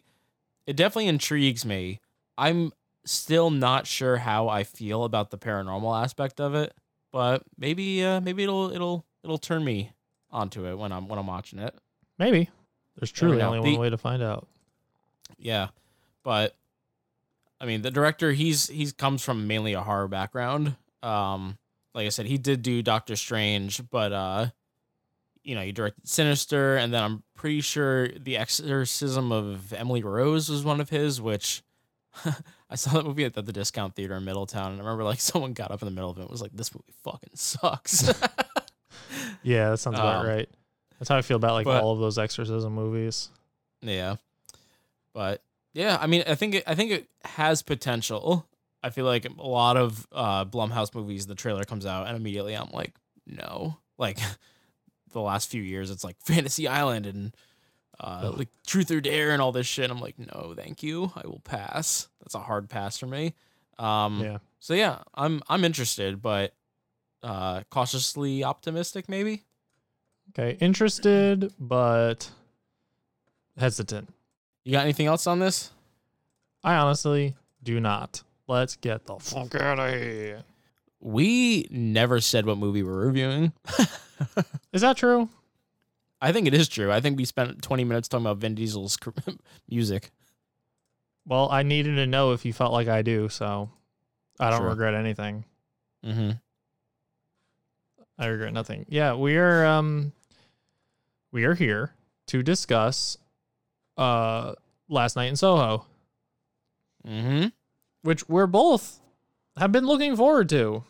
it 0.66 0.76
definitely 0.76 1.08
intrigues 1.08 1.66
me. 1.66 2.00
I'm 2.38 2.72
still 3.06 3.50
not 3.50 3.88
sure 3.88 4.18
how 4.18 4.50
I 4.50 4.64
feel 4.64 5.04
about 5.04 5.32
the 5.32 5.38
paranormal 5.38 6.02
aspect 6.04 6.40
of 6.40 6.56
it, 6.56 6.74
but 7.12 7.44
maybe 7.58 8.04
uh 8.04 8.22
maybe 8.22 8.44
it'll 8.44 8.72
it'll 8.72 9.06
it'll 9.24 9.38
turn 9.38 9.64
me 9.64 9.92
onto 10.32 10.66
it 10.66 10.78
when 10.78 10.92
I'm 10.92 11.08
when 11.08 11.20
I'm 11.20 11.28
watching 11.28 11.60
it. 11.60 11.76
Maybe. 12.18 12.50
There's 12.98 13.12
truly 13.12 13.42
only 13.42 13.60
one 13.60 13.80
way 13.80 13.90
to 13.90 13.98
find 13.98 14.22
out. 14.22 14.48
Yeah. 15.38 15.70
But 16.24 16.56
I 17.62 17.66
mean, 17.66 17.82
the 17.82 17.92
director 17.92 18.32
he's 18.32 18.68
he's 18.68 18.94
comes 18.94 19.24
from 19.24 19.48
mainly 19.48 19.74
a 19.74 19.82
horror 19.82 20.08
background. 20.08 20.76
Um 21.04 21.58
like 21.94 22.06
I 22.06 22.10
said, 22.10 22.26
he 22.28 22.38
did 22.38 22.62
do 22.62 22.82
Doctor 22.82 23.16
Strange, 23.16 23.82
but 23.90 24.12
uh 24.14 24.48
you 25.44 25.56
know, 25.56 25.62
he 25.62 25.72
directed 25.72 26.08
Sinister 26.08 26.76
and 26.78 26.94
then 26.94 27.04
I'm 27.04 27.24
pretty 27.36 27.62
sure 27.62 28.10
The 28.10 28.38
Exorcism 28.38 29.32
of 29.32 29.72
Emily 29.74 30.04
Rose 30.04 30.50
was 30.50 30.64
one 30.64 30.82
of 30.82 30.90
his, 30.90 31.22
which 31.22 31.64
I 32.70 32.76
saw 32.76 32.92
that 32.94 33.06
movie 33.06 33.24
at 33.26 33.34
the, 33.34 33.42
the 33.42 33.54
discount 33.54 33.96
theater 33.96 34.16
in 34.16 34.26
Middletown 34.26 34.72
and 34.74 34.82
I 34.82 34.84
remember 34.84 35.04
like 35.06 35.20
someone 35.22 35.54
got 35.54 35.72
up 35.72 35.82
in 35.82 35.86
the 35.88 35.94
middle 35.96 36.10
of 36.10 36.18
it 36.18 36.22
and 36.22 36.30
was 36.30 36.42
like 36.42 36.52
this 36.54 36.74
movie 36.74 36.94
fucking 37.04 37.32
sucks. 37.36 38.12
Yeah, 39.42 39.72
that 39.72 39.78
sounds 39.78 39.98
about 39.98 40.22
Um, 40.26 40.28
right. 40.28 40.50
That's 41.00 41.08
how 41.10 41.18
I 41.18 41.22
feel 41.22 41.38
about 41.38 41.54
like 41.54 41.66
but- 41.66 41.82
all 41.82 41.94
of 41.94 42.00
those 42.00 42.18
exorcism 42.18 42.74
movies. 42.74 43.30
Yeah. 43.82 44.18
But 45.14 45.42
yeah, 45.74 45.98
I 46.00 46.08
mean, 46.08 46.24
I 46.28 46.36
think 46.36 46.56
it, 46.56 46.64
I 46.68 46.76
think 46.76 46.92
it 46.92 47.08
has 47.26 47.62
potential. 47.62 48.48
I 48.82 48.90
feel 48.90 49.06
like 49.06 49.26
a 49.26 49.48
lot 49.48 49.78
of 49.78 50.08
uh 50.12 50.46
Blumhouse 50.46 50.94
movies, 50.96 51.28
the 51.28 51.36
trailer 51.36 51.64
comes 51.64 51.86
out 51.86 52.08
and 52.08 52.16
immediately 52.16 52.54
I'm 52.56 52.70
like, 52.72 52.96
no. 53.26 53.78
Like 53.98 54.18
the 55.12 55.22
last 55.22 55.50
few 55.50 55.62
years, 55.62 55.92
it's 55.92 56.04
like 56.04 56.16
Fantasy 56.26 56.68
Island 56.68 57.06
and 57.06 57.36
uh 58.00 58.32
like 58.36 58.48
Truth 58.66 58.92
or 58.92 59.02
Dare 59.02 59.32
and 59.32 59.42
all 59.42 59.52
this 59.52 59.68
shit. 59.68 59.92
I'm 59.92 60.00
like, 60.00 60.18
no, 60.18 60.54
thank 60.56 60.82
you. 60.82 61.12
I 61.16 61.28
will 61.28 61.42
pass. 61.44 62.08
That's 62.22 62.36
a 62.36 62.40
hard 62.40 62.70
pass 62.70 62.98
for 62.98 63.08
me. 63.08 63.36
Um 63.78 64.22
Yeah. 64.22 64.38
so 64.60 64.74
yeah, 64.74 65.00
I'm 65.14 65.42
I'm 65.50 65.66
interested, 65.66 66.22
but 66.22 66.54
uh 67.22 67.62
cautiously 67.70 68.44
optimistic 68.44 69.10
maybe. 69.10 69.44
Okay, 70.30 70.58
interested 70.62 71.52
but 71.60 72.30
hesitant. 73.58 74.14
You 74.64 74.72
got 74.74 74.84
anything 74.84 75.08
else 75.08 75.26
on 75.28 75.40
this? 75.40 75.72
I 76.64 76.76
honestly 76.76 77.36
do 77.64 77.80
not. 77.80 78.24
Let's 78.48 78.76
get 78.76 79.06
the 79.06 79.16
fuck 79.18 79.56
out 79.56 79.80
of 79.80 79.94
here. 79.94 80.44
We 81.00 81.68
never 81.72 82.20
said 82.20 82.46
what 82.46 82.58
movie 82.58 82.84
we're 82.84 83.06
reviewing. 83.06 83.54
Is 84.74 84.82
that 84.82 84.98
true? 84.98 85.30
I 86.22 86.34
think 86.34 86.48
it 86.48 86.54
is 86.54 86.68
true. 86.68 86.92
I 86.92 87.00
think 87.00 87.16
we 87.18 87.24
spent 87.24 87.62
20 87.62 87.86
minutes 87.86 88.10
talking 88.10 88.26
about 88.26 88.40
Vin 88.40 88.54
Diesel's 88.56 88.98
music. 89.70 90.12
Well, 91.26 91.50
I 91.50 91.64
needed 91.64 91.96
to 91.96 92.06
know 92.06 92.34
if 92.34 92.44
you 92.44 92.52
felt 92.52 92.74
like 92.74 92.90
I 92.90 93.02
do, 93.02 93.30
so 93.30 93.70
I 94.38 94.50
don't 94.50 94.60
Sure. 94.60 94.70
regret 94.70 94.96
anything. 94.96 95.46
Mm-hmm. 96.06 96.32
I 98.18 98.26
regret 98.26 98.52
nothing. 98.52 98.86
Yeah, 98.90 99.14
we 99.14 99.38
are 99.38 99.66
um 99.66 100.12
we 101.32 101.46
are 101.46 101.56
here 101.56 101.94
to 102.28 102.44
discuss 102.44 103.18
uh 104.00 104.54
last 104.88 105.16
night 105.16 105.26
in 105.30 105.36
Soho, 105.36 105.86
Mm-hmm. 107.08 107.48
which 108.04 108.28
we're 108.28 108.48
both 108.48 109.00
have 109.58 109.72
been 109.72 109.86
looking 109.86 110.16
forward 110.16 110.50
to. 110.50 110.84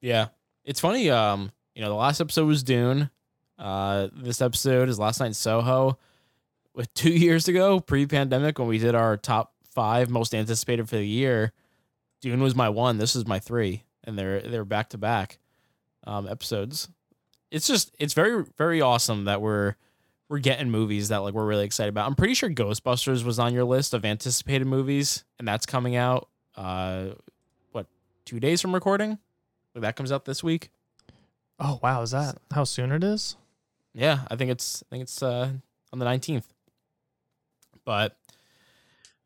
Yeah. 0.00 0.28
It's 0.64 0.80
funny. 0.80 1.10
Um, 1.10 1.50
you 1.74 1.82
know, 1.82 1.88
the 1.88 1.94
last 1.94 2.20
episode 2.20 2.46
was 2.46 2.62
Dune. 2.62 3.10
Uh, 3.58 4.08
this 4.12 4.40
episode 4.42 4.88
is 4.88 4.98
Last 4.98 5.20
Night 5.20 5.28
in 5.28 5.34
Soho. 5.34 5.98
With 6.74 6.92
two 6.94 7.10
years 7.12 7.48
ago, 7.48 7.80
pre-pandemic, 7.80 8.58
when 8.58 8.68
we 8.68 8.78
did 8.78 8.94
our 8.94 9.16
top 9.16 9.52
five 9.72 10.08
most 10.10 10.34
anticipated 10.34 10.88
for 10.88 10.96
the 10.96 11.06
year, 11.06 11.52
Dune 12.20 12.42
was 12.42 12.54
my 12.54 12.68
one. 12.68 12.98
This 12.98 13.14
is 13.16 13.26
my 13.26 13.38
three, 13.38 13.84
and 14.04 14.18
they're 14.18 14.40
they're 14.40 14.64
back 14.64 14.88
to 14.90 14.98
back 14.98 15.38
um, 16.06 16.26
episodes. 16.28 16.88
It's 17.50 17.66
just 17.66 17.94
it's 17.98 18.14
very 18.14 18.44
very 18.56 18.80
awesome 18.80 19.24
that 19.24 19.40
we're 19.42 19.76
we're 20.28 20.38
getting 20.38 20.70
movies 20.70 21.08
that 21.08 21.18
like 21.18 21.34
we're 21.34 21.46
really 21.46 21.64
excited 21.64 21.90
about. 21.90 22.06
I'm 22.06 22.14
pretty 22.14 22.34
sure 22.34 22.48
Ghostbusters 22.48 23.24
was 23.24 23.38
on 23.38 23.52
your 23.52 23.64
list 23.64 23.94
of 23.94 24.04
anticipated 24.04 24.66
movies, 24.66 25.24
and 25.38 25.46
that's 25.46 25.66
coming 25.66 25.96
out. 25.96 26.28
Uh, 26.56 27.10
what 27.72 27.86
two 28.24 28.40
days 28.40 28.60
from 28.60 28.74
recording. 28.74 29.18
Like 29.74 29.82
that 29.82 29.96
comes 29.96 30.12
out 30.12 30.24
this 30.24 30.42
week. 30.42 30.70
Oh 31.58 31.78
wow, 31.82 32.02
is 32.02 32.12
that 32.12 32.38
how 32.52 32.64
soon 32.64 32.92
it 32.92 33.04
is? 33.04 33.36
Yeah, 33.92 34.20
I 34.28 34.36
think 34.36 34.50
it's 34.50 34.82
I 34.82 34.86
think 34.90 35.02
it's 35.02 35.22
uh 35.22 35.50
on 35.92 35.98
the 35.98 36.04
19th. 36.04 36.44
But 37.84 38.16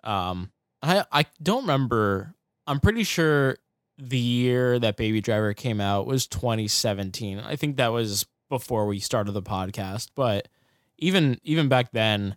um 0.05 0.51
I 0.83 1.05
I 1.13 1.27
don't 1.43 1.63
remember. 1.63 2.35
I'm 2.67 2.81
pretty 2.81 3.05
sure 3.05 3.57
the 3.99 4.19
year 4.19 4.79
that 4.79 4.97
Baby 4.97 5.21
Driver 5.21 5.55
came 5.55 5.81
out 5.81 6.07
was 6.07 6.27
2017. 6.27 7.41
I 7.41 7.57
think 7.57 7.77
that 7.77 7.89
was 7.89 8.27
before 8.49 8.87
we 8.87 9.01
started 9.01 9.33
the 9.33 9.43
podcast, 9.43 10.11
but 10.15 10.49
even 10.99 11.39
even 11.45 11.69
back 11.69 11.91
then 11.93 12.37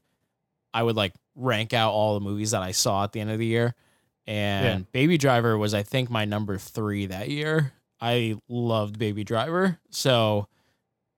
I 0.74 0.84
would 0.84 0.96
like 0.96 1.14
rank 1.36 1.74
out 1.74 1.92
all 1.92 2.14
the 2.14 2.20
movies 2.24 2.52
that 2.52 2.62
I 2.62 2.72
saw 2.72 3.04
at 3.04 3.12
the 3.12 3.20
end 3.20 3.32
of 3.32 3.40
the 3.40 3.46
year 3.46 3.76
and 4.28 4.66
Yeah. 4.66 4.86
Baby 4.92 5.18
Driver 5.18 5.58
was 5.58 5.74
I 5.74 5.84
think 5.84 6.10
my 6.10 6.26
number 6.26 6.58
3 6.58 7.08
that 7.08 7.30
year. 7.30 7.74
I 8.00 8.36
loved 8.48 8.98
Baby 9.00 9.24
Driver. 9.24 9.80
So 9.90 10.48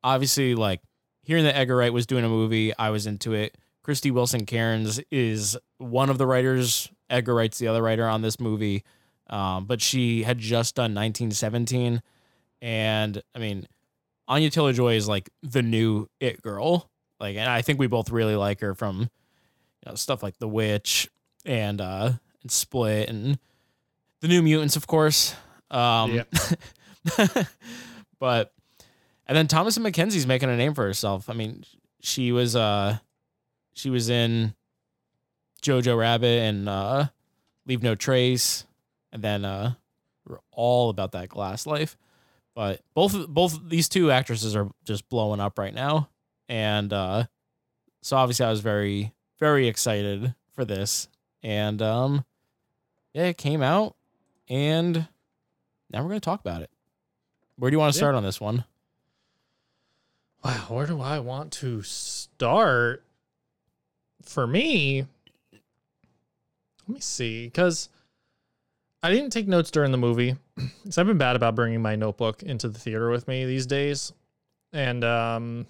obviously 0.04 0.56
like 0.56 0.82
hearing 1.24 1.44
that 1.46 1.56
Edgar 1.56 1.78
Wright 1.78 1.94
was 1.94 2.06
doing 2.06 2.26
a 2.26 2.30
movie, 2.30 2.76
I 2.78 2.90
was 2.90 3.06
into 3.08 3.34
it. 3.34 3.58
Krysty 3.86 4.12
Wilson-Cairns 4.12 5.02
is 5.12 5.58
one 5.78 6.10
of 6.10 6.18
the 6.18 6.26
writers. 6.26 6.90
Edgar 7.10 7.36
Wright's 7.36 7.60
the 7.60 7.68
other 7.68 7.82
writer 7.82 8.08
on 8.08 8.22
this 8.22 8.40
movie. 8.40 8.84
Um, 9.30 9.66
but 9.66 9.82
she 9.82 10.24
had 10.24 10.38
just 10.38 10.76
done 10.76 10.94
1917. 10.94 12.02
And 12.62 13.22
I 13.36 13.40
mean, 13.40 13.68
Anya 14.28 14.50
Taylor 14.50 14.72
Joy 14.74 14.96
is 14.96 15.08
like 15.08 15.30
the 15.42 15.62
new 15.62 16.08
it 16.20 16.42
girl. 16.42 16.90
Like, 17.24 17.38
and 17.38 17.50
I 17.50 17.62
think 17.62 17.80
we 17.80 17.88
both 17.88 18.10
really 18.10 18.36
like 18.36 18.60
her 18.60 18.76
from 18.76 19.00
you 19.00 19.08
know, 19.86 19.96
stuff 19.96 20.22
like 20.22 20.38
The 20.40 20.48
Witch 20.48 21.08
and 21.46 21.80
uh 21.80 22.12
and 22.42 22.52
Split 22.52 23.08
and 23.08 23.40
the 24.20 24.28
New 24.28 24.42
Mutants, 24.42 24.76
of 24.76 24.88
course. 24.88 25.34
Um 25.72 26.24
but 28.20 28.52
and 29.26 29.38
then 29.38 29.48
Thomasin 29.48 29.90
McKenzie's 29.90 30.28
making 30.28 30.50
a 30.50 30.58
name 30.58 30.74
for 30.74 30.84
herself. 30.84 31.30
I 31.30 31.34
mean, 31.34 31.64
she 32.02 32.34
was 32.34 32.58
uh 32.58 32.98
she 33.74 33.90
was 33.90 34.10
in 34.10 34.54
Jojo 35.62 35.98
Rabbit 35.98 36.42
and 36.42 36.68
uh 36.68 37.06
Leave 37.66 37.84
No 37.84 37.96
Trace 37.96 38.66
and 39.14 39.24
then 39.24 39.46
uh 39.46 39.76
we're 40.28 40.40
all 40.52 40.90
about 40.90 41.14
that 41.14 41.30
glass 41.30 41.66
life. 41.66 41.96
But 42.54 42.82
both 42.94 43.30
both 43.30 43.58
these 43.70 43.88
two 43.88 44.12
actresses 44.12 44.58
are 44.58 44.70
just 44.84 45.08
blowing 45.08 45.40
up 45.40 45.58
right 45.58 45.74
now. 45.74 46.10
And 46.50 46.92
uh 46.94 47.26
so 48.02 48.18
obviously 48.18 48.46
I 48.46 48.50
was 48.50 48.60
very 48.62 49.14
very 49.40 49.68
excited 49.68 50.36
for 50.54 50.66
this. 50.66 51.08
And 51.42 51.82
um 51.82 52.26
yeah, 53.14 53.26
it 53.26 53.38
came 53.38 53.62
out 53.62 53.96
and 54.50 55.08
now 55.92 56.02
we're 56.02 56.10
going 56.10 56.20
to 56.20 56.26
talk 56.26 56.40
about 56.40 56.62
it. 56.64 56.72
Where 57.58 57.70
do 57.70 57.76
you 57.76 57.80
want 57.80 57.94
to 57.94 57.98
Yeah. 57.98 58.02
start 58.02 58.16
on 58.16 58.24
this 58.24 58.42
one? 58.42 58.66
Wow, 60.44 60.66
where 60.70 60.88
do 60.88 61.00
I 61.00 61.20
want 61.20 61.52
to 61.54 61.82
start? 61.84 63.04
For 64.24 64.48
me, 64.48 65.06
let 66.88 66.96
me 66.96 67.00
see, 67.00 67.46
because 67.46 67.90
I 69.02 69.12
didn't 69.12 69.32
take 69.32 69.48
notes 69.48 69.70
during 69.72 69.92
the 69.92 69.98
movie. 69.98 70.36
Because 70.84 70.98
I've 70.98 71.08
been 71.08 71.18
bad 71.18 71.36
about 71.36 71.56
bringing 71.56 71.82
my 71.82 71.96
notebook 71.96 72.42
into 72.44 72.68
the 72.70 72.78
theater 72.80 73.10
with 73.10 73.28
me 73.28 73.46
these 73.46 73.66
days. 73.66 74.12
And 74.72 75.04
um, 75.04 75.66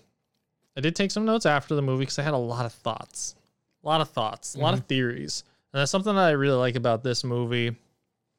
I 0.78 0.82
did 0.82 0.96
take 0.96 1.12
some 1.12 1.26
notes 1.26 1.46
after 1.46 1.76
the 1.76 1.82
movie 1.82 2.02
because 2.02 2.20
I 2.20 2.24
had 2.24 2.34
a 2.34 2.38
lot 2.38 2.66
of 2.66 2.74
thoughts, 2.74 3.36
a 3.84 3.88
lot 3.88 4.02
of 4.02 4.10
thoughts, 4.10 4.56
a 4.56 4.60
lot 4.60 4.74
of 4.74 4.86
theories. 4.86 5.44
And 5.72 5.80
that's 5.80 5.92
something 5.92 6.16
that 6.16 6.22
I 6.26 6.32
really 6.32 6.58
like 6.58 6.76
about 6.76 7.04
this 7.04 7.24
movie. 7.24 7.68
And 7.68 7.78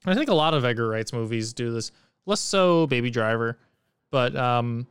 I 0.06 0.14
think 0.14 0.28
a 0.30 0.34
lot 0.34 0.54
of 0.54 0.64
Edgar 0.64 0.88
Wright's 0.88 1.12
movies 1.12 1.52
do 1.52 1.72
this, 1.72 1.92
less 2.26 2.40
so 2.40 2.86
Baby 2.86 3.10
Driver, 3.10 3.58
but 4.10 4.34
um, 4.36 4.86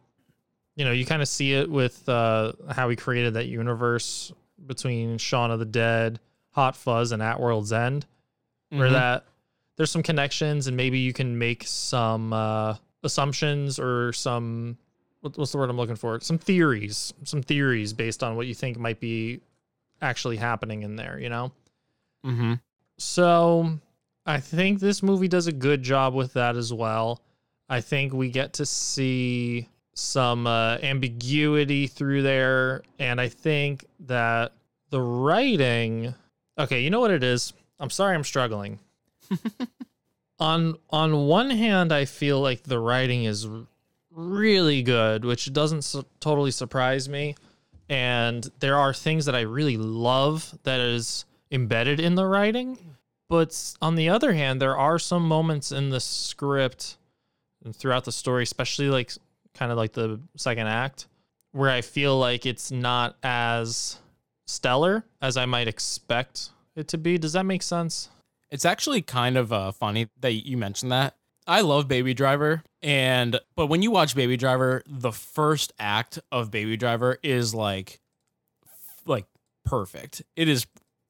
you 0.75 0.85
know, 0.85 0.91
you 0.91 1.05
kind 1.05 1.21
of 1.21 1.27
see 1.27 1.53
it 1.53 1.69
with 1.69 2.07
uh, 2.09 2.53
how 2.71 2.89
he 2.89 2.95
created 2.95 3.33
that 3.35 3.45
universe 3.47 4.31
between 4.65 5.17
Shaun 5.17 5.51
of 5.51 5.59
the 5.59 5.65
Dead, 5.65 6.19
Hot 6.51 6.75
Fuzz, 6.75 7.11
and 7.11 7.21
At 7.21 7.39
World's 7.39 7.73
End, 7.73 8.05
where 8.69 8.89
Mhm. 8.89 8.93
that 8.93 9.25
there's 9.75 9.91
some 9.91 10.03
connections 10.03 10.67
and 10.67 10.77
maybe 10.77 10.99
you 10.99 11.13
can 11.13 11.37
make 11.37 11.63
some 11.67 12.31
uh, 12.33 12.75
assumptions 13.03 13.79
or 13.79 14.13
some 14.13 14.77
what, 15.23 15.37
what's 15.37 15.53
the 15.53 15.57
word 15.57 15.69
I'm 15.69 15.77
looking 15.77 15.95
for? 15.95 16.19
Some 16.19 16.37
theories, 16.37 17.13
some 17.23 17.41
theories 17.41 17.93
based 17.93 18.23
on 18.23 18.35
what 18.35 18.45
you 18.45 18.53
think 18.53 18.77
might 18.77 18.99
be 18.99 19.39
actually 20.01 20.35
happening 20.35 20.83
in 20.83 20.97
there. 20.97 21.17
You 21.17 21.29
know. 21.29 21.51
Mm-hmm. 22.25 22.53
So 22.97 23.79
I 24.25 24.39
think 24.39 24.79
this 24.79 25.01
movie 25.01 25.29
does 25.29 25.47
a 25.47 25.53
good 25.53 25.81
job 25.81 26.13
with 26.13 26.33
that 26.33 26.57
as 26.57 26.73
well. 26.73 27.21
I 27.69 27.79
think 27.79 28.13
we 28.13 28.29
get 28.29 28.53
to 28.53 28.65
see 28.65 29.69
some 29.93 30.45
uh, 30.45 30.77
ambiguity 30.83 31.87
through 31.87 32.23
there. 32.23 32.83
And 32.99 33.19
I 33.21 33.29
think 33.29 33.85
that 34.01 34.51
the 34.89 35.01
writing. 35.01 36.13
Okay, 36.59 36.81
you 36.81 36.89
know 36.89 36.99
what 36.99 37.11
it 37.11 37.23
is? 37.23 37.53
I'm 37.79 37.89
sorry 37.89 38.13
I'm 38.13 38.25
struggling. 38.25 38.79
on 40.39 40.75
on 40.89 41.27
one 41.27 41.49
hand, 41.49 41.93
I 41.93 42.05
feel 42.05 42.41
like 42.41 42.63
the 42.63 42.79
writing 42.79 43.23
is 43.23 43.47
really 44.15 44.83
good, 44.83 45.25
which 45.25 45.51
doesn't 45.51 45.83
su- 45.83 46.05
totally 46.19 46.51
surprise 46.51 47.09
me. 47.09 47.35
And 47.89 48.49
there 48.59 48.77
are 48.77 48.93
things 48.93 49.25
that 49.25 49.35
I 49.35 49.41
really 49.41 49.77
love 49.77 50.57
that 50.63 50.79
is 50.79 51.25
embedded 51.51 51.99
in 51.99 52.15
the 52.15 52.25
writing. 52.25 52.77
But 53.29 53.75
on 53.81 53.95
the 53.95 54.09
other 54.09 54.33
hand, 54.33 54.61
there 54.61 54.77
are 54.77 54.99
some 54.99 55.27
moments 55.27 55.71
in 55.71 55.89
the 55.89 55.99
script 55.99 56.97
and 57.63 57.75
throughout 57.75 58.05
the 58.05 58.11
story, 58.11 58.43
especially 58.43 58.89
like 58.89 59.13
kind 59.53 59.71
of 59.71 59.77
like 59.77 59.93
the 59.93 60.19
second 60.35 60.67
act, 60.67 61.07
where 61.51 61.69
I 61.69 61.81
feel 61.81 62.17
like 62.17 62.45
it's 62.45 62.71
not 62.71 63.15
as 63.23 63.97
stellar 64.47 65.05
as 65.21 65.37
I 65.37 65.45
might 65.45 65.67
expect 65.67 66.49
it 66.75 66.87
to 66.89 66.97
be. 66.97 67.17
Does 67.17 67.33
that 67.33 67.45
make 67.45 67.63
sense? 67.63 68.09
It's 68.51 68.65
actually 68.65 69.01
kind 69.01 69.37
of 69.37 69.51
uh, 69.51 69.71
funny 69.71 70.09
that 70.19 70.33
you 70.33 70.57
mentioned 70.57 70.91
that. 70.91 71.15
I 71.47 71.61
love 71.61 71.87
Baby 71.87 72.13
Driver, 72.13 72.63
and 72.81 73.39
but 73.55 73.67
when 73.67 73.81
you 73.81 73.91
watch 73.91 74.15
Baby 74.15 74.37
Driver, 74.37 74.83
the 74.87 75.11
first 75.11 75.73
act 75.77 76.19
of 76.31 76.51
Baby 76.51 76.77
Driver 76.77 77.17
is 77.21 77.53
like, 77.53 77.99
like 79.05 79.25
perfect. 79.65 80.21
It 80.35 80.47
is 80.47 80.65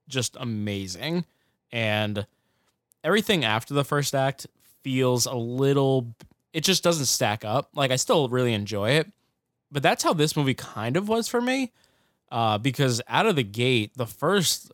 just 0.08 0.36
amazing, 0.40 1.26
and 1.72 2.26
everything 3.04 3.46
after 3.46 3.74
the 3.74 3.84
first 3.84 4.16
act 4.16 4.48
feels 4.84 5.26
a 5.26 5.36
little. 5.36 6.16
It 6.52 6.64
just 6.64 6.84
doesn't 6.84 7.06
stack 7.06 7.46
up. 7.46 7.70
Like 7.76 7.92
I 7.92 7.96
still 7.96 8.30
really 8.30 8.54
enjoy 8.54 8.92
it, 8.92 9.12
but 9.72 9.84
that's 9.84 10.04
how 10.04 10.14
this 10.14 10.36
movie 10.36 10.54
kind 10.54 10.98
of 10.98 11.08
was 11.08 11.28
for 11.28 11.42
me. 11.42 11.72
Uh, 12.32 12.58
because 12.58 13.00
out 13.08 13.28
of 13.28 13.36
the 13.36 13.44
gate, 13.44 13.92
the 13.96 14.08
first 14.08 14.72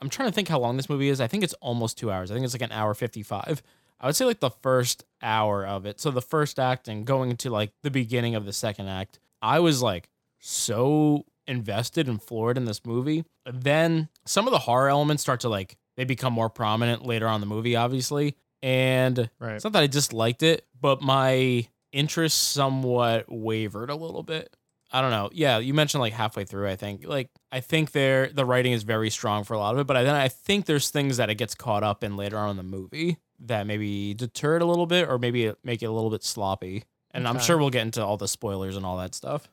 I'm 0.00 0.10
trying 0.10 0.28
to 0.28 0.34
think 0.34 0.48
how 0.48 0.58
long 0.58 0.76
this 0.76 0.88
movie 0.88 1.08
is. 1.08 1.20
I 1.20 1.26
think 1.26 1.44
it's 1.44 1.54
almost 1.54 1.96
two 1.96 2.10
hours. 2.10 2.30
I 2.30 2.34
think 2.34 2.44
it's 2.44 2.54
like 2.54 2.62
an 2.62 2.72
hour 2.72 2.94
55. 2.94 3.62
I 4.00 4.06
would 4.06 4.16
say 4.16 4.24
like 4.24 4.40
the 4.40 4.50
first 4.50 5.04
hour 5.22 5.66
of 5.66 5.86
it. 5.86 6.00
So 6.00 6.10
the 6.10 6.22
first 6.22 6.58
act 6.58 6.88
and 6.88 7.06
going 7.06 7.30
into 7.30 7.50
like 7.50 7.72
the 7.82 7.90
beginning 7.90 8.34
of 8.34 8.44
the 8.44 8.52
second 8.52 8.88
act, 8.88 9.18
I 9.40 9.60
was 9.60 9.82
like 9.82 10.08
so 10.38 11.24
invested 11.46 12.08
and 12.08 12.22
floored 12.22 12.56
in 12.56 12.64
this 12.64 12.84
movie. 12.84 13.24
Then 13.50 14.08
some 14.26 14.46
of 14.46 14.52
the 14.52 14.58
horror 14.58 14.88
elements 14.88 15.22
start 15.22 15.40
to 15.40 15.48
like, 15.48 15.76
they 15.96 16.04
become 16.04 16.32
more 16.32 16.50
prominent 16.50 17.06
later 17.06 17.26
on 17.26 17.36
in 17.36 17.40
the 17.40 17.46
movie, 17.46 17.76
obviously. 17.76 18.36
And 18.62 19.30
Right. 19.38 19.54
it's 19.54 19.64
not 19.64 19.72
that 19.74 19.82
I 19.82 19.86
disliked 19.86 20.42
it, 20.42 20.66
but 20.80 21.00
my 21.00 21.66
interest 21.92 22.52
somewhat 22.52 23.26
wavered 23.28 23.90
a 23.90 23.94
little 23.96 24.22
bit. 24.22 24.54
I 24.92 25.00
don't 25.00 25.10
know. 25.10 25.30
Yeah, 25.32 25.58
you 25.58 25.74
mentioned 25.74 26.00
like 26.00 26.12
halfway 26.12 26.44
through. 26.44 26.68
I 26.68 26.76
think 26.76 27.04
like 27.06 27.28
I 27.50 27.60
think 27.60 27.90
there 27.92 28.28
the 28.28 28.44
writing 28.44 28.72
is 28.72 28.82
very 28.84 29.10
strong 29.10 29.42
for 29.44 29.54
a 29.54 29.58
lot 29.58 29.74
of 29.74 29.80
it, 29.80 29.86
but 29.86 29.96
I, 29.96 30.04
then 30.04 30.14
I 30.14 30.28
think 30.28 30.66
there's 30.66 30.90
things 30.90 31.16
that 31.16 31.28
it 31.28 31.34
gets 31.34 31.54
caught 31.54 31.82
up 31.82 32.04
in 32.04 32.16
later 32.16 32.38
on 32.38 32.50
in 32.50 32.56
the 32.56 32.62
movie 32.62 33.18
that 33.40 33.66
maybe 33.66 34.14
deter 34.14 34.56
it 34.56 34.62
a 34.62 34.66
little 34.66 34.86
bit 34.86 35.08
or 35.08 35.18
maybe 35.18 35.52
make 35.62 35.82
it 35.82 35.86
a 35.86 35.92
little 35.92 36.10
bit 36.10 36.24
sloppy. 36.24 36.84
And 37.12 37.26
I'm 37.26 37.38
sure 37.38 37.56
we'll 37.56 37.70
get 37.70 37.82
into 37.82 38.04
all 38.04 38.16
the 38.16 38.28
spoilers 38.28 38.76
and 38.76 38.84
all 38.84 38.98
that 38.98 39.14
stuff. 39.14 39.48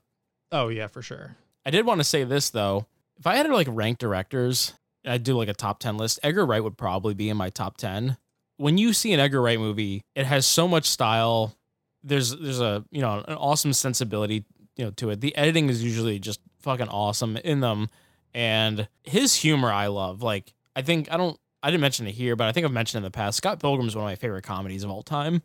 Oh 0.51 0.67
yeah, 0.67 0.87
for 0.87 1.01
sure. 1.01 1.37
I 1.65 1.71
did 1.71 1.85
want 1.85 1.99
to 1.99 2.03
say 2.03 2.23
this 2.23 2.49
though. 2.49 2.87
If 3.17 3.25
I 3.25 3.35
had 3.35 3.45
to 3.45 3.53
like 3.53 3.67
rank 3.69 3.99
directors, 3.99 4.73
I'd 5.05 5.23
do 5.23 5.37
like 5.37 5.47
a 5.47 5.53
top 5.53 5.79
10 5.79 5.97
list. 5.97 6.19
Edgar 6.23 6.45
Wright 6.45 6.63
would 6.63 6.77
probably 6.77 7.13
be 7.13 7.29
in 7.29 7.37
my 7.37 7.49
top 7.49 7.77
10. 7.77 8.17
When 8.57 8.77
you 8.77 8.93
see 8.93 9.13
an 9.13 9.19
Edgar 9.19 9.41
Wright 9.41 9.59
movie, 9.59 10.03
it 10.15 10.25
has 10.25 10.45
so 10.45 10.67
much 10.67 10.85
style. 10.85 11.55
There's 12.03 12.35
there's 12.35 12.59
a, 12.59 12.83
you 12.91 13.01
know, 13.01 13.23
an 13.27 13.35
awesome 13.35 13.73
sensibility, 13.73 14.43
you 14.75 14.85
know, 14.85 14.91
to 14.91 15.11
it. 15.11 15.21
The 15.21 15.35
editing 15.35 15.69
is 15.69 15.83
usually 15.83 16.19
just 16.19 16.41
fucking 16.59 16.89
awesome 16.89 17.37
in 17.37 17.61
them 17.61 17.89
and 18.33 18.87
his 19.03 19.35
humor 19.35 19.71
I 19.71 19.87
love. 19.87 20.21
Like 20.21 20.53
I 20.75 20.81
think 20.81 21.11
I 21.11 21.17
don't 21.17 21.39
I 21.63 21.71
didn't 21.71 21.81
mention 21.81 22.05
it 22.07 22.11
here, 22.11 22.35
but 22.35 22.47
I 22.47 22.51
think 22.51 22.65
I've 22.65 22.73
mentioned 22.73 22.99
in 22.99 23.03
the 23.03 23.11
past. 23.11 23.37
Scott 23.37 23.59
Pilgrim 23.59 23.87
is 23.87 23.95
one 23.95 24.03
of 24.03 24.09
my 24.09 24.15
favorite 24.15 24.43
comedies 24.43 24.83
of 24.83 24.91
all 24.91 25.01
time. 25.01 25.41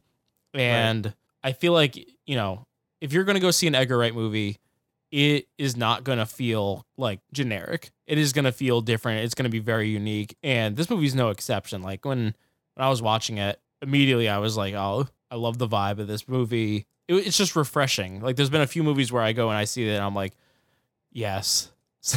And 0.52 1.14
I 1.44 1.52
feel 1.52 1.72
like, 1.72 1.96
you 2.26 2.34
know, 2.34 2.64
if 3.00 3.12
you're 3.12 3.22
going 3.22 3.36
to 3.36 3.40
go 3.40 3.52
see 3.52 3.68
an 3.68 3.76
Edgar 3.76 3.96
Wright 3.96 4.14
movie, 4.14 4.58
it 5.12 5.46
is 5.56 5.76
not 5.76 6.02
going 6.02 6.18
to 6.18 6.26
feel 6.26 6.84
like 6.96 7.20
generic. 7.32 7.92
It 8.06 8.18
is 8.18 8.32
going 8.32 8.46
to 8.46 8.52
feel 8.52 8.80
different. 8.80 9.24
It's 9.24 9.34
going 9.34 9.44
to 9.44 9.50
be 9.50 9.60
very 9.60 9.88
unique. 9.88 10.36
And 10.42 10.76
this 10.76 10.90
movie's 10.90 11.14
no 11.14 11.30
exception. 11.30 11.82
Like 11.82 12.04
when 12.04 12.34
when 12.74 12.86
I 12.86 12.88
was 12.88 13.00
watching 13.00 13.38
it, 13.38 13.60
immediately 13.80 14.28
I 14.28 14.38
was 14.38 14.56
like, 14.56 14.74
oh, 14.74 15.06
I 15.30 15.36
love 15.36 15.58
the 15.58 15.68
vibe 15.68 15.98
of 15.98 16.08
this 16.08 16.28
movie. 16.28 16.86
It, 17.06 17.14
it's 17.14 17.36
just 17.36 17.56
refreshing. 17.56 18.20
Like 18.20 18.36
there's 18.36 18.50
been 18.50 18.60
a 18.60 18.66
few 18.66 18.82
movies 18.82 19.12
where 19.12 19.22
I 19.22 19.32
go 19.32 19.48
and 19.48 19.56
I 19.56 19.64
see 19.64 19.86
that 19.86 19.94
and 19.94 20.04
I'm 20.04 20.14
like, 20.14 20.34
yes, 21.12 21.70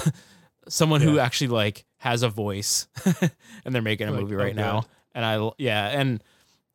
someone 0.68 1.02
who 1.02 1.20
actually 1.20 1.47
like 1.47 1.86
has 2.02 2.24
a 2.24 2.30
voice, 2.30 2.88
and 3.64 3.76
they're 3.76 3.82
making 3.84 4.08
a 4.08 4.12
Like, 4.12 4.22
movie 4.22 4.36
oh, 4.36 4.39
right 4.39 4.56
now. 4.56 4.82
good. 4.82 4.89
And 5.14 5.26
I 5.26 5.52
yeah, 5.60 5.88
and 5.88 6.24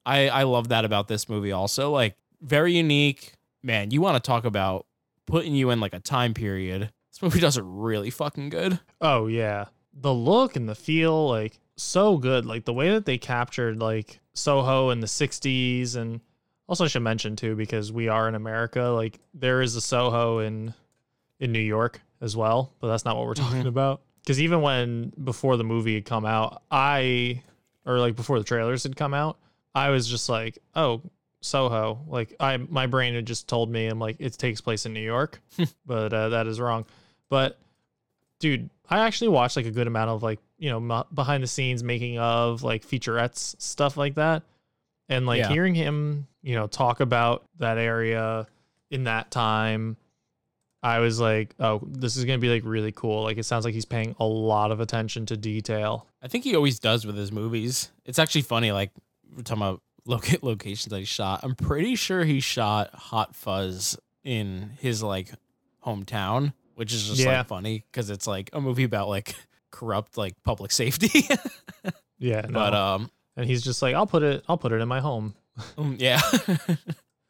I 0.04 0.28
I 0.28 0.42
love 0.44 0.68
that 0.68 0.84
about 0.84 1.08
this 1.08 1.28
movie 1.28 1.50
also. 1.50 1.90
Like 1.90 2.16
very 2.40 2.74
unique. 2.74 3.34
Man, 3.60 3.90
you 3.90 4.00
want 4.00 4.22
to 4.22 4.26
talk 4.26 4.44
about 4.44 4.86
putting 5.26 5.52
you 5.54 5.70
in 5.70 5.80
like 5.80 5.94
a 5.94 5.98
time 5.98 6.32
period. 6.32 6.92
This 7.12 7.22
movie 7.22 7.40
does 7.40 7.56
it 7.56 7.64
really 7.66 8.10
fucking 8.10 8.50
good. 8.50 8.78
Oh 9.00 9.26
yeah. 9.26 9.66
The 9.92 10.14
look 10.14 10.54
and 10.54 10.68
the 10.68 10.76
feel 10.76 11.28
like 11.28 11.58
so 11.74 12.18
good. 12.18 12.46
Like 12.46 12.64
the 12.64 12.72
way 12.72 12.90
that 12.90 13.04
they 13.04 13.18
captured 13.18 13.80
like 13.80 14.20
Soho 14.34 14.90
in 14.90 15.00
the 15.00 15.08
60s 15.08 15.96
and 15.96 16.20
also 16.68 16.84
I 16.84 16.88
should 16.88 17.02
mention 17.02 17.34
too 17.34 17.56
because 17.56 17.90
we 17.90 18.06
are 18.06 18.28
in 18.28 18.36
America 18.36 18.82
like 18.82 19.18
there 19.34 19.60
is 19.60 19.74
a 19.74 19.80
Soho 19.80 20.38
in 20.38 20.72
in 21.40 21.50
New 21.50 21.58
York 21.58 22.00
as 22.20 22.36
well, 22.36 22.72
but 22.78 22.88
that's 22.88 23.04
not 23.04 23.16
what 23.16 23.26
we're 23.26 23.34
mm-hmm. 23.34 23.44
talking 23.44 23.66
about. 23.66 24.02
Cuz 24.26 24.40
even 24.40 24.60
when 24.60 25.12
before 25.22 25.56
the 25.56 25.64
movie 25.64 25.94
had 25.94 26.04
come 26.04 26.26
out, 26.26 26.62
I 26.70 27.42
or 27.84 27.98
like 28.00 28.16
before 28.16 28.38
the 28.38 28.44
trailers 28.44 28.82
had 28.82 28.96
come 28.96 29.14
out, 29.14 29.38
I 29.74 29.90
was 29.90 30.08
just 30.08 30.28
like, 30.28 30.58
"Oh, 30.74 31.00
Soho." 31.40 32.00
Like 32.08 32.34
I 32.40 32.56
my 32.56 32.86
brain 32.86 33.14
had 33.14 33.26
just 33.26 33.48
told 33.48 33.70
me 33.70 33.86
I'm 33.86 33.98
like 34.00 34.16
it 34.18 34.32
takes 34.34 34.60
place 34.60 34.84
in 34.86 34.92
New 34.92 35.00
York, 35.00 35.40
but 35.86 36.12
uh, 36.12 36.30
that 36.30 36.46
is 36.48 36.58
wrong. 36.60 36.84
But 37.28 37.58
dude, 38.40 38.68
I 38.90 39.00
actually 39.06 39.28
watched 39.28 39.56
like 39.56 39.66
a 39.66 39.70
good 39.70 39.86
amount 39.86 40.10
of 40.10 40.22
like, 40.22 40.40
you 40.58 40.70
know, 40.70 40.96
m- 40.96 41.04
behind 41.14 41.42
the 41.42 41.46
scenes 41.46 41.82
making 41.82 42.18
of 42.18 42.62
like 42.62 42.84
featurettes, 42.84 43.60
stuff 43.60 43.96
like 43.96 44.16
that. 44.16 44.42
And 45.08 45.24
like 45.26 45.38
Yeah. 45.38 45.48
hearing 45.48 45.74
him, 45.74 46.26
you 46.42 46.54
know, 46.56 46.66
talk 46.66 46.98
about 47.00 47.44
that 47.58 47.78
area 47.78 48.46
in 48.90 49.04
that 49.04 49.30
time, 49.30 49.96
I 50.86 51.00
was 51.00 51.18
like, 51.20 51.54
oh, 51.58 51.80
this 51.84 52.16
is 52.16 52.24
going 52.24 52.38
to 52.38 52.40
be 52.40 52.48
like 52.48 52.62
really 52.64 52.92
cool. 52.92 53.24
Like 53.24 53.38
it 53.38 53.44
sounds 53.44 53.64
like 53.64 53.74
he's 53.74 53.84
paying 53.84 54.14
a 54.20 54.24
lot 54.24 54.70
of 54.70 54.78
attention 54.80 55.26
to 55.26 55.36
detail. 55.36 56.06
I 56.22 56.28
think 56.28 56.44
he 56.44 56.54
always 56.54 56.78
does 56.78 57.04
with 57.04 57.16
his 57.16 57.32
movies. 57.32 57.90
It's 58.04 58.18
actually 58.18 58.42
funny. 58.42 58.70
Like 58.72 58.92
we're 59.36 59.42
talking 59.42 59.62
about 59.62 59.82
loca- 60.04 60.38
locations 60.42 60.90
that 60.92 60.98
he 61.00 61.04
shot. 61.04 61.40
I'm 61.42 61.54
pretty 61.56 61.96
sure 61.96 62.22
he 62.24 62.38
shot 62.40 62.94
Hot 62.94 63.34
Fuzz 63.34 63.98
in 64.22 64.70
his 64.80 65.02
like 65.02 65.30
hometown, 65.84 66.52
which 66.76 66.92
is 66.92 67.06
just 67.08 67.20
Yeah. 67.20 67.38
like 67.38 67.48
funny 67.48 67.84
because 67.90 68.08
it's 68.10 68.26
like 68.28 68.50
a 68.52 68.60
movie 68.60 68.84
about 68.84 69.08
like 69.08 69.34
corrupt 69.72 70.16
like 70.16 70.34
public 70.44 70.70
safety. 70.72 71.28
Yeah. 72.18 72.46
but 72.48 72.72
um, 72.74 73.10
and 73.36 73.44
he's 73.44 73.60
just 73.62 73.82
like, 73.82 73.94
I'll 73.94 74.06
put 74.06 74.22
it, 74.22 74.42
I'll 74.48 74.56
put 74.56 74.72
it 74.72 74.80
in 74.80 74.88
my 74.88 75.00
home. 75.00 75.34
um, 75.76 75.96
yeah. 75.98 76.20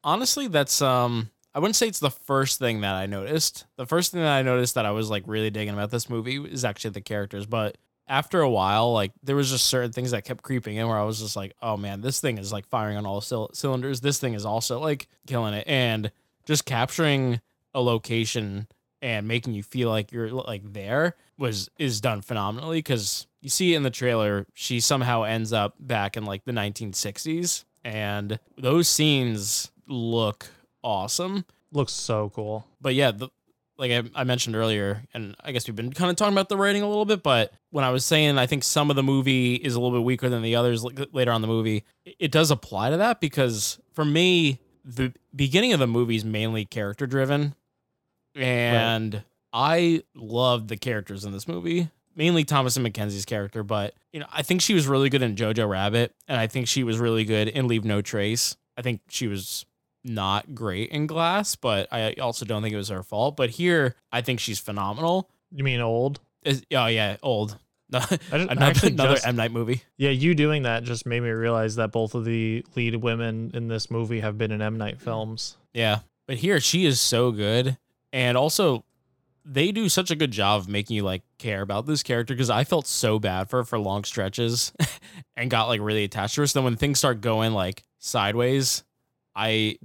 Honestly, 0.04 0.46
that's 0.46 0.80
um. 0.82 1.30
I 1.56 1.58
wouldn't 1.58 1.76
say 1.76 1.88
it's 1.88 2.00
the 2.00 2.10
first 2.10 2.58
thing 2.58 2.82
that 2.82 2.94
I 2.94 3.06
noticed. 3.06 3.64
The 3.76 3.86
first 3.86 4.12
thing 4.12 4.20
that 4.20 4.30
I 4.30 4.42
noticed 4.42 4.74
that 4.74 4.84
I 4.84 4.90
was 4.90 5.08
like 5.08 5.22
really 5.26 5.48
digging 5.48 5.72
about 5.72 5.90
this 5.90 6.10
movie 6.10 6.36
is 6.36 6.66
actually 6.66 6.90
the 6.90 7.00
characters. 7.00 7.46
But 7.46 7.78
after 8.06 8.42
a 8.42 8.50
while, 8.50 8.92
like 8.92 9.12
there 9.22 9.36
was 9.36 9.50
just 9.50 9.64
certain 9.64 9.90
things 9.90 10.10
that 10.10 10.26
kept 10.26 10.42
creeping 10.42 10.76
in 10.76 10.86
where 10.86 10.98
I 10.98 11.04
was 11.04 11.18
just 11.18 11.34
like, 11.34 11.54
oh 11.62 11.78
man, 11.78 12.02
this 12.02 12.20
thing 12.20 12.36
is 12.36 12.52
like 12.52 12.66
firing 12.66 12.98
on 12.98 13.06
all 13.06 13.22
cyl- 13.22 13.48
cylinders. 13.54 14.02
This 14.02 14.18
thing 14.18 14.34
is 14.34 14.44
also 14.44 14.80
like 14.80 15.08
killing 15.26 15.54
it. 15.54 15.64
And 15.66 16.12
just 16.44 16.66
capturing 16.66 17.40
a 17.72 17.80
location 17.80 18.68
and 19.00 19.26
making 19.26 19.54
you 19.54 19.62
feel 19.62 19.88
like 19.88 20.12
you're 20.12 20.28
like 20.28 20.74
there 20.74 21.16
was 21.38 21.70
is 21.78 22.02
done 22.02 22.20
phenomenally 22.20 22.80
because 22.80 23.26
you 23.40 23.48
see 23.48 23.74
in 23.74 23.82
the 23.82 23.90
trailer 23.90 24.46
she 24.52 24.78
somehow 24.78 25.22
ends 25.22 25.54
up 25.54 25.74
back 25.80 26.18
in 26.18 26.26
like 26.26 26.44
the 26.44 26.52
1960s 26.52 27.64
and 27.82 28.38
those 28.58 28.88
scenes 28.88 29.70
look 29.86 30.48
awesome 30.86 31.44
Looks 31.72 31.92
so 31.92 32.30
cool. 32.34 32.64
but 32.80 32.94
yeah 32.94 33.10
the, 33.10 33.28
like 33.76 33.90
I, 33.90 34.02
I 34.14 34.24
mentioned 34.24 34.54
earlier 34.56 35.02
and 35.12 35.34
i 35.42 35.50
guess 35.52 35.66
we've 35.66 35.74
been 35.76 35.92
kind 35.92 36.10
of 36.10 36.16
talking 36.16 36.32
about 36.32 36.48
the 36.48 36.56
writing 36.56 36.82
a 36.82 36.88
little 36.88 37.04
bit 37.04 37.22
but 37.22 37.52
when 37.70 37.84
i 37.84 37.90
was 37.90 38.04
saying 38.06 38.38
i 38.38 38.46
think 38.46 38.62
some 38.64 38.88
of 38.88 38.96
the 38.96 39.02
movie 39.02 39.56
is 39.56 39.74
a 39.74 39.80
little 39.80 39.98
bit 39.98 40.04
weaker 40.04 40.28
than 40.28 40.42
the 40.42 40.54
others 40.56 40.84
later 41.12 41.32
on 41.32 41.40
the 41.42 41.48
movie 41.48 41.84
it- 42.04 42.16
it 42.20 42.30
does 42.30 42.50
apply 42.50 42.90
to 42.90 42.96
that 42.98 43.20
because 43.20 43.78
for 43.92 44.04
me 44.04 44.60
the 44.84 45.12
beginning 45.34 45.72
of 45.72 45.80
the 45.80 45.86
movie 45.88 46.14
is 46.16 46.24
mainly 46.24 46.64
character 46.64 47.06
driven 47.06 47.54
and 48.36 49.22
I 49.52 50.02
loved 50.14 50.68
the 50.68 50.76
characters 50.76 51.24
in 51.24 51.32
this 51.32 51.48
movie. 51.48 51.88
Mainly 52.14 52.44
Thomasin 52.44 52.86
McKenzie's 52.86 53.24
character, 53.24 53.62
but 53.62 53.94
you 54.12 54.20
know, 54.20 54.26
I 54.32 54.42
think 54.42 54.60
she 54.60 54.74
was 54.74 54.86
really 54.86 55.08
good 55.08 55.22
in 55.22 55.34
Jojo 55.36 55.68
Rabbit, 55.68 56.14
and 56.28 56.38
I 56.38 56.46
think 56.46 56.68
she 56.68 56.84
was 56.84 56.98
really 56.98 57.24
good 57.24 57.48
in 57.48 57.66
Leave 57.68 57.84
No 57.84 58.02
Trace. 58.02 58.56
I 58.76 58.82
think 58.82 59.00
she 59.08 59.26
was 59.26 59.64
not 60.06 60.54
great 60.54 60.90
in 60.90 61.06
Glass, 61.06 61.56
but 61.56 61.88
I 61.92 62.14
also 62.14 62.44
don't 62.44 62.62
think 62.62 62.72
it 62.72 62.78
was 62.78 62.88
her 62.88 63.02
fault. 63.02 63.36
But 63.36 63.50
here, 63.50 63.94
I 64.12 64.20
think 64.22 64.40
she's 64.40 64.58
phenomenal. 64.58 65.28
You 65.50 65.64
mean 65.64 65.80
old? 65.80 66.20
Is- 66.44 66.62
oh 66.72 66.86
yeah, 66.86 67.16
old. 67.22 67.58
another 67.92 68.18
another 68.32 69.14
just- 69.14 69.26
M 69.26 69.36
Night 69.36 69.52
movie. 69.52 69.82
Yeah, 69.96 70.10
you 70.10 70.34
doing 70.34 70.62
that 70.64 70.82
just 70.84 71.06
made 71.06 71.20
me 71.20 71.28
realize 71.30 71.76
that 71.76 71.92
both 71.92 72.14
of 72.14 72.24
the 72.24 72.64
lead 72.74 72.96
women 72.96 73.52
in 73.54 73.68
this 73.68 73.90
movie 73.90 74.20
have 74.20 74.36
been 74.36 74.50
in 74.50 74.60
M 74.62 74.76
Night 74.78 75.00
films. 75.00 75.56
Yeah. 75.72 76.00
But 76.26 76.38
here 76.38 76.58
she 76.60 76.84
is 76.86 77.00
so 77.00 77.30
good. 77.30 77.78
And 78.12 78.36
also 78.36 78.84
they 79.44 79.70
do 79.70 79.88
such 79.88 80.10
a 80.10 80.16
good 80.16 80.32
job 80.32 80.62
of 80.62 80.68
making 80.68 80.96
you 80.96 81.04
like 81.04 81.22
care 81.38 81.62
about 81.62 81.86
this 81.86 82.02
character 82.02 82.34
because 82.34 82.50
I 82.50 82.64
felt 82.64 82.88
so 82.88 83.20
bad 83.20 83.48
for 83.48 83.58
her 83.58 83.64
for 83.64 83.78
long 83.78 84.02
stretches 84.02 84.72
and 85.36 85.48
got 85.48 85.68
like 85.68 85.80
really 85.80 86.02
attached 86.02 86.34
to 86.34 86.40
her. 86.40 86.46
So 86.48 86.58
then 86.58 86.64
when 86.64 86.76
things 86.76 86.98
start 86.98 87.20
going 87.20 87.52
like 87.52 87.84
sideways, 87.98 88.82
I 89.36 89.78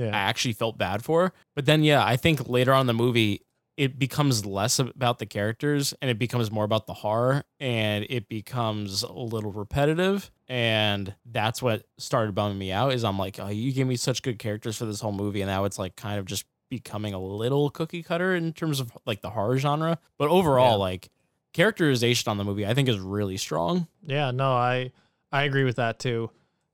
Yeah. 0.00 0.08
I 0.16 0.20
actually 0.20 0.52
felt 0.54 0.78
bad 0.78 1.04
for. 1.04 1.32
But 1.54 1.66
then 1.66 1.82
yeah, 1.84 2.04
I 2.04 2.16
think 2.16 2.48
later 2.48 2.72
on 2.72 2.82
in 2.82 2.86
the 2.86 2.94
movie 2.94 3.42
it 3.76 3.98
becomes 3.98 4.44
less 4.44 4.78
about 4.78 5.18
the 5.18 5.26
characters 5.26 5.94
and 6.02 6.10
it 6.10 6.18
becomes 6.18 6.50
more 6.50 6.64
about 6.64 6.86
the 6.86 6.92
horror 6.92 7.44
and 7.60 8.04
it 8.10 8.28
becomes 8.28 9.02
a 9.02 9.12
little 9.12 9.52
repetitive 9.52 10.30
and 10.48 11.14
that's 11.24 11.62
what 11.62 11.86
started 11.96 12.34
bumming 12.34 12.58
me 12.58 12.72
out 12.72 12.92
is 12.92 13.04
I'm 13.04 13.18
like, 13.18 13.38
"Oh, 13.40 13.48
you 13.48 13.72
gave 13.72 13.86
me 13.86 13.96
such 13.96 14.22
good 14.22 14.38
characters 14.38 14.76
for 14.76 14.84
this 14.84 15.00
whole 15.00 15.12
movie 15.12 15.40
and 15.42 15.48
now 15.50 15.64
it's 15.64 15.78
like 15.78 15.96
kind 15.96 16.18
of 16.18 16.26
just 16.26 16.44
becoming 16.68 17.14
a 17.14 17.18
little 17.20 17.70
cookie 17.70 18.02
cutter 18.02 18.34
in 18.34 18.52
terms 18.52 18.80
of 18.80 18.92
like 19.06 19.22
the 19.22 19.30
horror 19.30 19.56
genre." 19.58 19.98
But 20.18 20.28
overall, 20.28 20.72
Yeah. 20.72 20.76
like 20.76 21.08
characterization 21.54 22.30
on 22.30 22.36
the 22.38 22.44
movie 22.44 22.66
I 22.66 22.74
think 22.74 22.88
is 22.88 22.98
really 22.98 23.36
strong. 23.36 23.86
Yeah, 24.06 24.30
no, 24.30 24.52
I 24.52 24.92
I 25.32 25.44
agree 25.44 25.64
with 25.64 25.76
that 25.76 25.98
too. 25.98 26.30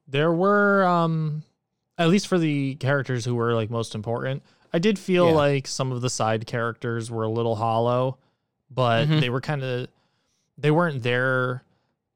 There 0.08 0.32
were 0.32 0.84
um 0.84 1.42
at 1.98 2.08
least 2.08 2.26
for 2.28 2.38
the 2.38 2.74
characters 2.76 3.24
who 3.24 3.34
were 3.34 3.54
like 3.54 3.70
most 3.70 3.94
important, 3.94 4.42
I 4.72 4.78
did 4.78 4.98
feel 4.98 5.26
Yeah. 5.28 5.34
like 5.34 5.66
some 5.66 5.92
of 5.92 6.00
the 6.02 6.10
side 6.10 6.46
characters 6.46 7.10
were 7.10 7.22
a 7.22 7.28
little 7.30 7.56
hollow, 7.56 8.18
but 8.70 9.06
Mhm. 9.08 9.20
they 9.20 9.30
were 9.30 9.40
kind 9.40 9.62
of 9.62 9.88
they 10.58 10.70
weren't 10.70 11.02
there 11.02 11.62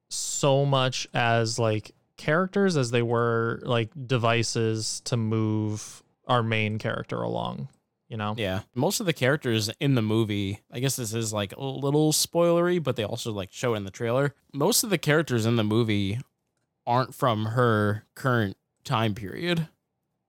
so 0.08 0.64
much 0.64 1.06
as 1.14 1.58
like 1.58 1.92
characters 2.16 2.76
as 2.76 2.90
they 2.90 3.02
were 3.02 3.60
like 3.62 3.90
devices 4.06 5.00
to 5.04 5.16
move 5.16 6.02
our 6.26 6.42
main 6.42 6.78
character 6.78 7.20
along, 7.22 7.68
you 8.08 8.16
know? 8.16 8.34
Yeah. 8.38 8.60
Most 8.74 9.00
of 9.00 9.06
the 9.06 9.12
characters 9.12 9.70
in 9.80 9.94
the 9.94 10.02
movie, 10.02 10.60
I 10.70 10.80
guess 10.80 10.96
this 10.96 11.12
is 11.14 11.32
like 11.32 11.52
a 11.56 11.62
little 11.62 12.12
spoilery, 12.12 12.82
but 12.82 12.96
they 12.96 13.04
also 13.04 13.32
like 13.32 13.52
show 13.52 13.74
in 13.74 13.84
the 13.84 13.90
trailer. 13.90 14.34
Most 14.52 14.84
of 14.84 14.90
the 14.90 14.98
characters 14.98 15.44
in 15.46 15.56
the 15.56 15.64
movie 15.64 16.18
aren't 16.86 17.14
from 17.14 17.46
her 17.46 18.04
current 18.14 18.56
time 18.84 19.14
period. 19.14 19.68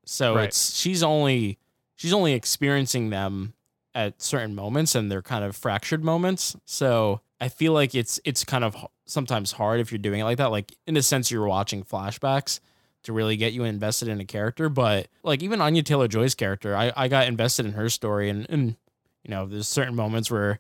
So 0.06 0.36
Right. 0.36 0.48
it's 0.50 0.76
she's 0.76 1.04
only 1.04 1.58
she's 1.96 2.14
only 2.14 2.34
experiencing 2.34 3.10
them 3.10 3.54
at 3.94 4.22
certain 4.22 4.56
moments 4.56 4.96
and 4.96 5.12
they're 5.12 5.22
kind 5.22 5.44
of 5.44 5.56
fractured 5.56 6.04
moments. 6.04 6.56
So 6.66 7.22
I 7.40 7.50
feel 7.50 7.74
like 7.74 7.94
it's 7.96 8.20
it's 8.26 8.44
kind 8.44 8.64
of 8.64 8.76
sometimes 9.06 9.54
hard 9.54 9.80
if 9.80 9.92
you're 9.92 10.00
doing 10.00 10.22
it 10.22 10.24
like 10.24 10.38
that. 10.38 10.52
Like 10.52 10.74
in 10.88 10.96
a 10.98 11.02
sense 11.02 11.30
you're 11.32 11.46
watching 11.48 11.84
flashbacks 11.84 12.60
to 13.04 13.14
really 13.14 13.36
get 13.36 13.52
you 13.54 13.64
invested 13.64 14.08
in 14.08 14.20
a 14.20 14.26
character. 14.26 14.70
But 14.70 15.08
like 15.24 15.42
even 15.44 15.60
Anya 15.62 15.84
Taylor 15.84 16.08
Joy's 16.08 16.36
character, 16.36 16.76
I, 16.76 16.92
I 16.96 17.08
got 17.08 17.28
invested 17.28 17.66
in 17.66 17.74
her 17.74 17.90
story 17.90 18.30
and, 18.30 18.48
and 18.50 18.76
you 19.24 19.30
know, 19.30 19.46
there's 19.46 19.68
certain 19.68 19.96
moments 19.96 20.30
where 20.32 20.60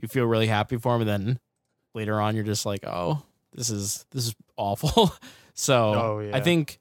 you 0.00 0.06
feel 0.08 0.24
really 0.26 0.46
happy 0.46 0.76
for 0.78 0.94
him 0.94 1.02
and 1.02 1.10
then 1.10 1.40
later 1.94 2.20
on 2.20 2.34
you're 2.34 2.44
just 2.44 2.64
like, 2.66 2.84
Oh, 2.86 3.22
this 3.52 3.70
is 3.70 4.04
this 4.10 4.28
is 4.28 4.34
awful. 4.56 5.12
so 5.54 5.76
Oh, 5.94 6.20
yeah. 6.20 6.36
I 6.36 6.40
think 6.40 6.78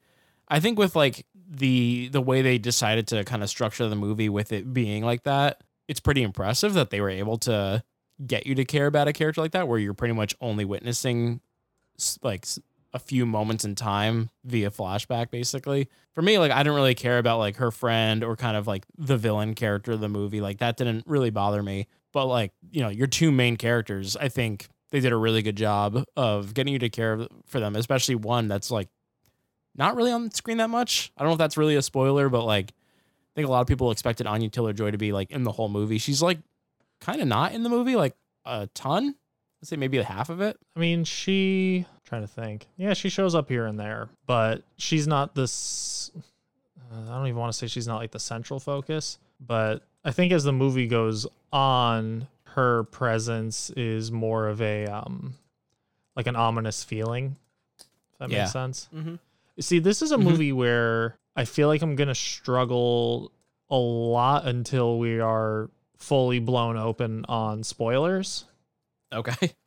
I 0.47 0.59
think 0.59 0.79
with 0.79 0.95
like 0.95 1.25
the 1.49 2.09
the 2.09 2.21
way 2.21 2.41
they 2.41 2.57
decided 2.57 3.07
to 3.07 3.23
kind 3.23 3.43
of 3.43 3.49
structure 3.49 3.87
the 3.87 3.95
movie 3.95 4.29
with 4.29 4.51
it 4.51 4.73
being 4.73 5.03
like 5.03 5.23
that, 5.23 5.61
it's 5.87 5.99
pretty 5.99 6.23
impressive 6.23 6.73
that 6.73 6.89
they 6.89 7.01
were 7.01 7.09
able 7.09 7.37
to 7.39 7.83
get 8.25 8.47
you 8.47 8.55
to 8.55 8.65
care 8.65 8.87
about 8.87 9.07
a 9.07 9.13
character 9.13 9.41
like 9.41 9.51
that 9.51 9.67
where 9.67 9.79
you're 9.79 9.93
pretty 9.93 10.13
much 10.13 10.35
only 10.41 10.65
witnessing 10.65 11.39
like 12.23 12.45
a 12.93 12.99
few 12.99 13.25
moments 13.25 13.65
in 13.65 13.75
time 13.75 14.29
via 14.43 14.71
flashback 14.71 15.29
basically. 15.29 15.87
For 16.13 16.21
me 16.21 16.39
like 16.39 16.51
I 16.51 16.59
didn't 16.59 16.75
really 16.75 16.95
care 16.95 17.19
about 17.19 17.37
like 17.39 17.57
her 17.57 17.71
friend 17.71 18.23
or 18.23 18.35
kind 18.35 18.57
of 18.57 18.67
like 18.67 18.85
the 18.97 19.17
villain 19.17 19.53
character 19.53 19.93
of 19.93 19.99
the 19.99 20.09
movie. 20.09 20.41
Like 20.41 20.59
that 20.59 20.77
didn't 20.77 21.05
really 21.05 21.29
bother 21.29 21.61
me. 21.61 21.87
But 22.13 22.25
like, 22.25 22.53
you 22.71 22.81
know, 22.81 22.89
your 22.89 23.07
two 23.07 23.31
main 23.31 23.57
characters, 23.57 24.15
I 24.15 24.29
think 24.29 24.67
they 24.91 24.99
did 24.99 25.11
a 25.11 25.17
really 25.17 25.41
good 25.41 25.57
job 25.57 26.03
of 26.15 26.53
getting 26.53 26.73
you 26.73 26.79
to 26.79 26.89
care 26.89 27.27
for 27.45 27.59
them, 27.59 27.75
especially 27.75 28.15
one 28.15 28.47
that's 28.47 28.71
like 28.71 28.87
not 29.78 29.95
really 29.95 30.11
on 30.11 30.32
screen 30.32 30.57
that 30.57 30.69
much. 30.69 31.11
I 31.17 31.21
don't 31.21 31.30
know 31.30 31.34
if 31.34 31.38
that's 31.39 31.57
really 31.57 31.75
a 31.75 31.82
spoiler, 31.82 32.30
but 32.30 32.43
like 32.45 32.71
I 32.71 33.32
think 33.36 33.47
a 33.47 33.51
lot 33.51 33.61
of 33.61 33.67
people 33.67 33.91
expected 33.91 34.28
Anya 34.28 34.49
Taylor 34.49 34.73
Joy 34.73 34.91
to 34.91 34.97
be 34.97 35.11
like 35.11 35.32
in 35.32 35.43
the 35.43 35.51
whole 35.51 35.69
movie. 35.69 35.97
She's 35.99 36.21
like 36.21 36.39
kind 36.99 37.21
of 37.21 37.28
not 37.28 37.53
in 37.53 37.63
the 37.63 37.69
movie, 37.69 37.95
like 37.95 38.15
a 38.45 38.67
ton. 38.73 39.15
Let's 39.61 39.69
say 39.69 39.75
maybe 39.75 39.99
half 40.01 40.30
of 40.30 40.41
it. 40.41 40.57
I 40.75 40.80
mean, 40.80 41.03
she 41.03 41.86
trying 42.05 42.21
to 42.21 42.28
think. 42.28 42.67
Yeah, 42.78 42.93
she 42.93 43.09
shows 43.09 43.36
up 43.36 43.49
here 43.49 43.65
and 43.65 43.80
there, 43.80 44.09
but 44.25 44.63
she's 44.78 45.07
not 45.07 45.36
this. 45.36 46.11
Uh, 46.91 47.01
I 47.11 47.15
don't 47.15 47.28
even 47.28 47.38
want 47.39 47.51
to 47.51 47.57
say 47.57 47.67
she's 47.67 47.88
not 47.88 47.97
like 47.97 48.11
the 48.11 48.19
central 48.19 48.59
focus, 48.59 49.17
but 49.39 49.84
I 50.05 50.11
think 50.11 50.32
as 50.32 50.43
the 50.43 50.53
movie 50.53 50.88
goes 50.88 51.28
on, 51.51 52.28
her 52.55 52.84
presence 52.86 53.69
is 53.71 54.11
more 54.11 54.47
of 54.47 54.61
a 54.61 54.86
um, 54.88 55.34
like 56.15 56.28
an 56.28 56.36
ominous 56.36 56.84
feeling. 56.84 57.36
If 57.80 58.19
that 58.19 58.30
Yeah. 58.30 58.39
makes 58.43 58.53
sense. 58.53 58.89
Mhm. 58.95 59.19
See, 59.59 59.79
this 59.79 60.01
is 60.01 60.11
a 60.11 60.17
Mhm. 60.17 60.23
movie 60.23 60.51
where 60.53 61.17
I 61.35 61.45
feel 61.45 61.67
like 61.67 61.81
I'm 61.81 61.95
gonna 61.95 62.15
struggle 62.15 63.31
a 63.69 63.77
lot 63.77 64.45
until 64.47 64.97
we 64.99 65.19
are 65.19 65.69
fully 65.97 66.39
blown 66.39 66.77
open 66.77 67.25
on 67.27 67.63
spoilers. 67.63 68.45
Okay. 69.13 69.51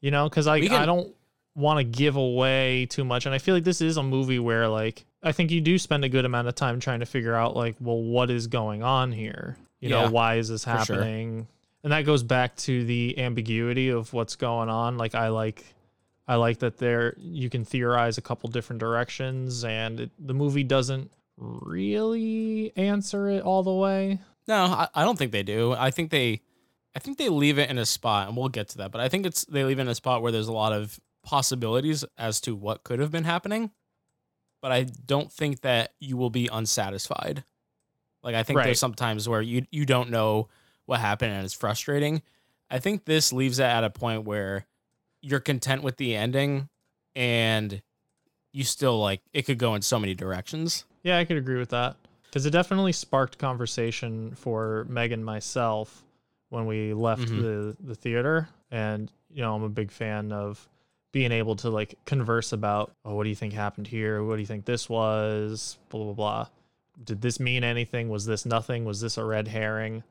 You 0.00 0.10
know, 0.10 0.28
because 0.28 0.46
I 0.46 0.58
We 0.58 0.68
I 0.68 0.84
don't 0.84 1.14
want 1.54 1.78
to 1.78 1.84
give 1.84 2.16
away 2.16 2.84
too 2.90 3.04
much, 3.06 3.24
and 3.24 3.34
I 3.34 3.38
feel 3.38 3.54
like 3.54 3.64
this 3.64 3.80
is 3.80 3.96
a 3.96 4.02
movie 4.02 4.38
where 4.38 4.68
like 4.68 5.06
I 5.22 5.32
think 5.32 5.50
you 5.50 5.62
do 5.62 5.78
spend 5.78 6.04
a 6.04 6.10
good 6.10 6.26
amount 6.26 6.46
of 6.46 6.54
time 6.54 6.78
trying 6.78 7.00
to 7.00 7.06
figure 7.06 7.34
out 7.34 7.56
like, 7.56 7.76
well, 7.80 8.02
what 8.02 8.30
is 8.30 8.46
going 8.46 8.82
on 8.82 9.12
here? 9.12 9.56
You 9.80 9.88
know, 9.88 10.10
why 10.10 10.34
is 10.34 10.50
this 10.50 10.64
for 10.64 10.72
sure. 10.84 10.96
happening? 10.96 11.46
And 11.82 11.90
that 11.94 12.02
goes 12.02 12.22
back 12.22 12.54
to 12.56 12.84
the 12.84 13.18
ambiguity 13.18 13.88
of 13.88 14.12
what's 14.12 14.36
going 14.36 14.68
on. 14.68 14.98
Like 14.98 15.14
I 15.14 15.28
like 15.28 15.64
I 16.26 16.36
like 16.36 16.58
that 16.60 16.78
there 16.78 17.14
you 17.18 17.50
can 17.50 17.64
theorize 17.64 18.16
a 18.18 18.22
couple 18.22 18.48
different 18.50 18.80
directions, 18.80 19.64
and 19.64 20.00
it, 20.00 20.10
the 20.18 20.34
movie 20.34 20.64
doesn't 20.64 21.12
really 21.36 22.72
answer 22.76 23.28
it 23.28 23.42
all 23.42 23.62
the 23.62 23.74
way. 23.74 24.20
No, 24.46 24.64
I, 24.64 24.88
I 24.94 25.04
don't 25.04 25.18
think 25.18 25.32
they 25.32 25.42
do. 25.42 25.72
I 25.72 25.90
think 25.90 26.10
they 26.10 26.40
I 26.94 26.98
think 27.00 27.18
they 27.18 27.28
leave 27.28 27.58
it 27.58 27.70
in 27.70 27.78
a 27.78 27.86
spot 27.86 28.28
and 28.28 28.36
we'll 28.36 28.48
get 28.48 28.68
to 28.70 28.78
that, 28.78 28.92
but 28.92 29.00
I 29.00 29.08
think 29.08 29.26
it's 29.26 29.44
they 29.46 29.64
leave 29.64 29.78
it 29.78 29.82
in 29.82 29.88
a 29.88 29.94
spot 29.94 30.22
where 30.22 30.32
there's 30.32 30.48
a 30.48 30.52
lot 30.52 30.72
of 30.72 30.98
possibilities 31.24 32.04
as 32.18 32.40
to 32.42 32.54
what 32.54 32.84
could 32.84 33.00
have 33.00 33.10
been 33.10 33.24
happening. 33.24 33.70
But 34.62 34.72
I 34.72 34.84
don't 34.84 35.30
think 35.32 35.60
that 35.62 35.92
you 36.00 36.16
will 36.16 36.30
be 36.30 36.48
unsatisfied. 36.50 37.44
Like 38.22 38.34
I 38.34 38.42
think 38.42 38.58
Right. 38.58 38.64
there's 38.66 38.78
sometimes 38.78 39.28
where 39.28 39.42
you 39.42 39.66
you 39.70 39.84
don't 39.86 40.10
know 40.10 40.48
what 40.86 41.00
happened 41.00 41.32
and 41.32 41.44
it's 41.44 41.54
frustrating. 41.54 42.22
I 42.70 42.78
think 42.78 43.04
this 43.04 43.32
leaves 43.32 43.58
it 43.58 43.64
at 43.64 43.84
a 43.84 43.90
point 43.90 44.24
where 44.24 44.66
you're 45.24 45.40
content 45.40 45.82
with 45.82 45.96
the 45.96 46.14
ending 46.14 46.68
and 47.16 47.80
you 48.52 48.62
still 48.64 49.00
like 49.00 49.20
it 49.32 49.42
could 49.42 49.58
go 49.58 49.74
in 49.74 49.82
so 49.82 49.98
many 49.98 50.14
directions. 50.14 50.84
Yeah, 51.02 51.18
I 51.18 51.24
could 51.24 51.36
agree 51.38 51.58
with 51.58 51.70
that. 51.70 51.96
Because 52.24 52.46
it 52.46 52.50
definitely 52.50 52.92
sparked 52.92 53.38
conversation 53.38 54.34
for 54.34 54.86
Meg 54.88 55.12
and 55.12 55.24
myself 55.24 56.04
when 56.50 56.66
we 56.66 56.92
left 56.92 57.28
Mhm. 57.28 57.40
the 57.40 57.76
the 57.80 57.94
theater, 57.94 58.48
and 58.70 59.10
you 59.32 59.40
know 59.42 59.54
I'm 59.54 59.62
a 59.62 59.68
big 59.68 59.90
fan 59.90 60.30
of 60.32 60.68
being 61.12 61.32
able 61.32 61.54
to 61.56 61.70
like 61.70 61.94
converse 62.06 62.52
about 62.52 62.92
oh 63.04 63.14
what 63.14 63.22
do 63.22 63.28
you 63.30 63.34
think 63.36 63.52
happened 63.54 63.86
here? 63.86 64.22
What 64.24 64.34
do 64.36 64.40
you 64.40 64.46
think 64.46 64.64
this 64.64 64.88
was? 64.88 65.78
Blah 65.88 66.04
blah 66.04 66.12
blah. 66.12 66.46
Did 67.02 67.22
this 67.22 67.40
mean 67.40 67.64
anything? 67.64 68.08
Was 68.08 68.26
this 68.26 68.44
nothing? 68.44 68.84
Was 68.84 69.00
this 69.00 69.16
a 69.16 69.24
red 69.24 69.48
herring 69.48 70.02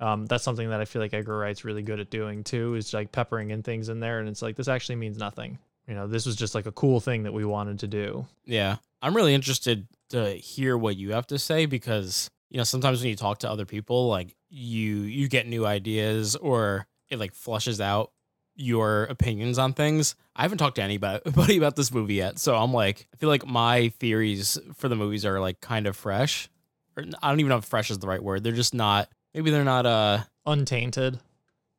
um, 0.00 0.26
that's 0.26 0.44
something 0.44 0.70
that 0.70 0.80
I 0.80 0.84
feel 0.84 1.02
like 1.02 1.12
Edgar 1.14 1.36
Wright's 1.38 1.64
really 1.64 1.82
good 1.82 2.00
at 2.00 2.10
doing 2.10 2.44
too 2.44 2.74
is 2.74 2.92
like 2.94 3.10
peppering 3.12 3.50
in 3.50 3.62
things 3.62 3.88
in 3.88 4.00
there 4.00 4.20
and 4.20 4.28
it's 4.28 4.42
like 4.42 4.56
this 4.56 4.68
actually 4.68 4.96
means 4.96 5.18
nothing 5.18 5.58
you 5.86 5.94
know 5.94 6.06
this 6.06 6.26
was 6.26 6.36
just 6.36 6.54
like 6.54 6.66
a 6.66 6.72
cool 6.72 7.00
thing 7.00 7.22
that 7.24 7.32
we 7.32 7.44
wanted 7.44 7.78
to 7.80 7.86
do 7.86 8.26
Yeah. 8.44 8.76
I'm 9.00 9.14
really 9.14 9.32
interested 9.34 9.86
to 10.10 10.32
hear 10.32 10.76
what 10.76 10.96
you 10.96 11.12
have 11.12 11.26
to 11.28 11.38
say 11.38 11.66
because, 11.66 12.28
you 12.50 12.58
know, 12.58 12.64
sometimes 12.64 13.00
when 13.00 13.10
you 13.10 13.14
talk 13.16 13.38
to 13.38 13.50
other 13.50 13.64
people, 13.64 14.08
like 14.08 14.34
you 14.48 14.96
you 15.02 15.28
get 15.28 15.46
new 15.46 15.64
ideas 15.64 16.34
or 16.34 16.86
it 17.08 17.20
like 17.20 17.32
flushes 17.32 17.80
out 17.80 18.10
your 18.56 19.04
opinions 19.04 19.56
on 19.56 19.72
things. 19.72 20.16
I 20.34 20.42
haven't 20.42 20.58
talked 20.58 20.76
to 20.76 20.82
anybody 20.82 21.56
about 21.56 21.76
this 21.76 21.92
movie 21.92 22.14
yet. 22.14 22.40
So 22.40 22.56
I'm 22.56 22.72
like, 22.72 23.06
I 23.14 23.16
feel 23.18 23.28
like 23.28 23.46
my 23.46 23.90
theories 24.00 24.58
for 24.74 24.88
the 24.88 24.96
movies 24.96 25.24
are 25.24 25.38
like 25.38 25.60
kind 25.60 25.86
of 25.86 25.96
fresh. 25.96 26.48
I 26.96 27.30
don't 27.30 27.38
even 27.38 27.50
know 27.50 27.58
if 27.58 27.64
fresh 27.64 27.92
is 27.92 28.00
the 28.00 28.08
right 28.08 28.22
word. 28.22 28.42
They're 28.42 28.52
just 28.52 28.74
not 28.74 29.08
maybe 29.34 29.50
they're 29.50 29.64
not 29.64 29.86
uh 29.86 30.18
untainted 30.46 31.18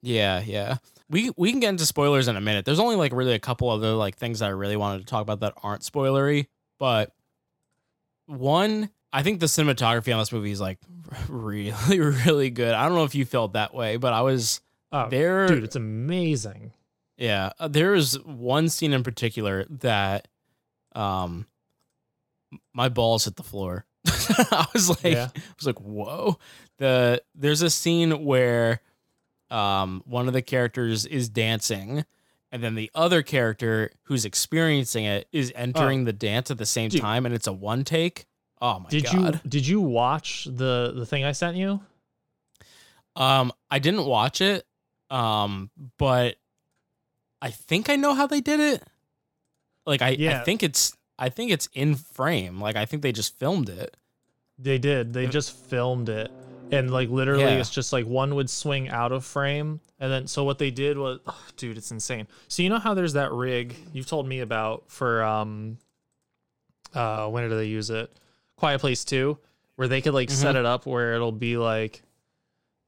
yeah, 0.02 0.42
yeah. 0.46 0.78
We 1.10 1.32
we 1.36 1.52
can 1.52 1.60
get 1.60 1.70
into 1.70 1.86
spoilers 1.86 2.30
in 2.30 2.38
a 2.38 2.42
minute. 2.42 2.64
There's 2.64 2.80
only 2.80 2.96
like 2.96 3.12
really 3.12 3.34
a 3.34 3.40
couple 3.40 3.70
other 3.70 3.92
like 3.92 4.16
things 4.16 4.40
that 4.40 4.46
I 4.46 4.50
really 4.50 4.78
wanted 4.78 5.00
to 5.00 5.06
talk 5.06 5.22
about 5.22 5.42
that 5.42 5.56
aren't 5.62 5.82
spoilery, 5.82 6.48
but 6.80 7.12
one, 8.28 8.90
I 9.12 9.24
think 9.24 9.40
the 9.40 9.48
cinematography 9.48 10.14
on 10.14 10.20
this 10.20 10.32
movie 10.32 10.52
is 10.52 10.62
like 10.62 10.78
really 11.28 12.00
really 12.00 12.50
good. 12.50 12.74
I 12.74 12.86
don't 12.88 12.96
know 12.96 13.04
if 13.04 13.16
you 13.16 13.26
felt 13.26 13.54
that 13.54 13.74
way, 13.74 13.98
but 13.98 14.14
I 14.14 14.22
was 14.22 14.62
oh 14.92 15.10
there 15.10 15.48
dude 15.48 15.64
it's 15.64 15.76
amazing 15.76 16.72
yeah, 17.18 17.52
uh, 17.60 17.68
there 17.68 17.94
is 17.96 18.18
one 18.24 18.70
scene 18.70 18.94
in 18.94 19.04
particular 19.04 19.66
that 19.66 20.28
um 20.96 21.46
my 22.74 22.88
balls 22.88 23.26
hit 23.26 23.36
the 23.36 23.44
floor. 23.44 23.86
I 24.08 24.66
was 24.74 24.90
like 24.90 25.04
Yeah. 25.04 25.28
I 25.36 25.42
was 25.58 25.66
like, 25.68 25.80
"Whoa." 25.82 26.40
The 26.80 27.22
there's 27.36 27.62
a 27.62 27.70
scene 27.70 28.26
where 28.26 28.82
um 29.52 30.04
one 30.06 30.28
of 30.28 30.34
the 30.34 30.42
characters 30.42 31.06
is 31.06 31.30
dancing 31.30 32.04
and 32.52 32.64
then 32.64 32.76
the 32.76 32.90
other 32.96 33.22
character 33.22 33.92
who's 34.04 34.26
experiencing 34.26 35.06
it 35.06 35.28
is 35.32 35.52
entering 35.56 36.06
the 36.06 36.14
dance 36.14 36.50
at 36.52 36.58
the 36.58 36.66
same 36.66 36.88
Oh. 36.88 36.90
Dude. 36.90 37.02
time 37.02 37.26
and 37.26 37.34
it's 37.36 37.48
a 37.48 37.54
one 37.54 37.84
take. 37.84 38.26
Oh 38.62 38.80
my 38.80 38.90
did 38.90 39.06
god. 39.06 39.42
you 39.44 39.50
did 39.50 39.68
you 39.68 39.80
watch 39.82 40.46
the 40.46 40.92
the 40.96 41.06
thing 41.06 41.24
I 41.24 41.32
sent 41.32 41.56
you? 41.58 41.80
Um, 43.16 43.52
I 43.70 43.80
didn't 43.80 44.06
watch 44.06 44.40
it, 44.42 44.66
um, 45.10 45.70
but 45.98 46.36
I 47.42 47.52
think 47.52 47.90
I 47.90 47.96
know 47.96 48.14
how 48.14 48.28
they 48.28 48.42
did 48.42 48.60
it. 48.60 48.84
Like 49.86 50.02
I, 50.02 50.08
I 50.10 50.12
Yeah. 50.12 50.44
think 50.44 50.64
it's 50.64 50.96
I 51.18 51.30
think 51.30 51.52
it's 51.52 51.68
in 51.74 51.96
frame. 51.96 52.62
Like 52.62 52.76
I 52.76 52.86
think 52.86 53.02
they 53.02 53.12
just 53.12 53.38
filmed 53.38 53.68
it. 53.70 53.98
They 54.58 54.78
did. 54.78 55.14
They 55.14 55.28
just 55.28 55.56
filmed 55.70 56.10
it. 56.10 56.32
And 56.72 56.92
like 56.92 57.10
literally 57.10 57.44
Yeah. 57.44 57.60
it's 57.60 57.70
just 57.70 57.92
like 57.94 58.06
one 58.06 58.36
would 58.36 58.50
swing 58.50 58.90
out 58.90 59.12
of 59.12 59.26
frame 59.26 59.80
and 60.00 60.12
then 60.12 60.28
so 60.28 60.44
what 60.44 60.60
they 60.60 60.72
did 60.72 60.98
was 60.98 61.20
oh, 61.26 61.46
dude, 61.58 61.78
it's 61.78 61.92
insane. 61.92 62.28
So 62.48 62.62
you 62.64 62.70
know 62.70 62.80
how 62.80 62.94
there's 62.94 63.14
that 63.14 63.32
rig 63.32 63.76
you've 63.94 64.06
told 64.08 64.28
me 64.28 64.40
about 64.42 64.84
for 64.88 65.24
um 65.24 65.78
uh 66.94 67.28
when 67.28 67.48
did 67.50 67.56
they 67.58 67.66
use 67.66 67.90
it? 67.90 68.12
Quiet 68.56 68.80
Place 68.80 69.04
2 69.06 69.38
where 69.76 69.88
they 69.88 70.02
could 70.02 70.14
like 70.14 70.30
set 70.30 70.56
Mhm. 70.56 70.60
it 70.60 70.66
up 70.66 70.86
where 70.86 71.14
it'll 71.16 71.32
be 71.32 71.58
like 71.58 72.02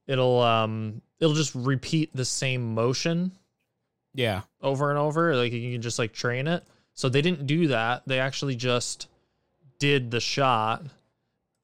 it'll 0.06 0.40
um 0.40 1.00
it'll 1.20 1.34
just 1.34 1.54
repeat 1.54 2.14
the 2.14 2.24
same 2.24 2.74
motion 2.74 3.32
Yeah. 4.14 4.42
over 4.60 4.90
and 4.90 4.98
over. 4.98 5.34
Like 5.36 5.52
you 5.52 5.72
can 5.72 5.82
just 5.82 5.98
like 5.98 6.12
train 6.12 6.46
it. 6.46 6.64
So 6.94 7.08
they 7.08 7.22
didn't 7.22 7.46
do 7.46 7.68
that. 7.68 8.02
They 8.06 8.18
actually 8.20 8.54
just 8.56 9.08
did 9.78 10.10
the 10.10 10.20
shot 10.20 10.84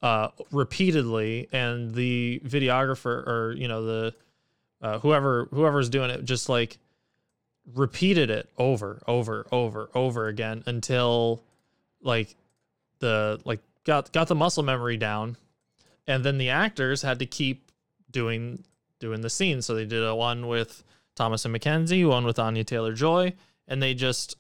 uh 0.02 0.28
repeatedly 0.52 1.48
and 1.52 1.94
the 1.94 2.40
videographer 2.44 3.26
or 3.26 3.54
you 3.56 3.66
know 3.68 3.84
the 3.84 4.14
uh, 4.80 4.98
whoever 5.00 5.48
whoever's 5.50 5.88
doing 5.88 6.10
it 6.10 6.24
just 6.24 6.48
like 6.48 6.78
repeated 7.74 8.30
it 8.30 8.48
over 8.56 9.02
over 9.06 9.46
over 9.52 9.90
over 9.94 10.28
again 10.28 10.62
until 10.66 11.42
like 12.00 12.34
the 13.00 13.40
like 13.44 13.60
got 13.84 14.12
got 14.12 14.28
the 14.28 14.34
muscle 14.34 14.62
memory 14.62 14.96
down 14.96 15.36
and 16.06 16.24
then 16.24 16.38
the 16.38 16.50
actors 16.50 17.02
had 17.02 17.18
to 17.18 17.26
keep 17.26 17.70
doing 18.10 18.64
doing 18.98 19.20
the 19.20 19.30
scene. 19.30 19.62
So 19.62 19.74
they 19.74 19.84
did 19.84 20.02
a 20.02 20.14
one 20.14 20.46
with 20.48 20.82
Thomasin 21.16 21.56
McKenzie 21.56 22.08
one 22.08 22.24
with 22.24 22.38
Anya 22.38 22.64
Taylor 22.64 22.92
Joy 22.92 23.34
and 23.66 23.82
they 23.82 23.94
just 23.94 24.36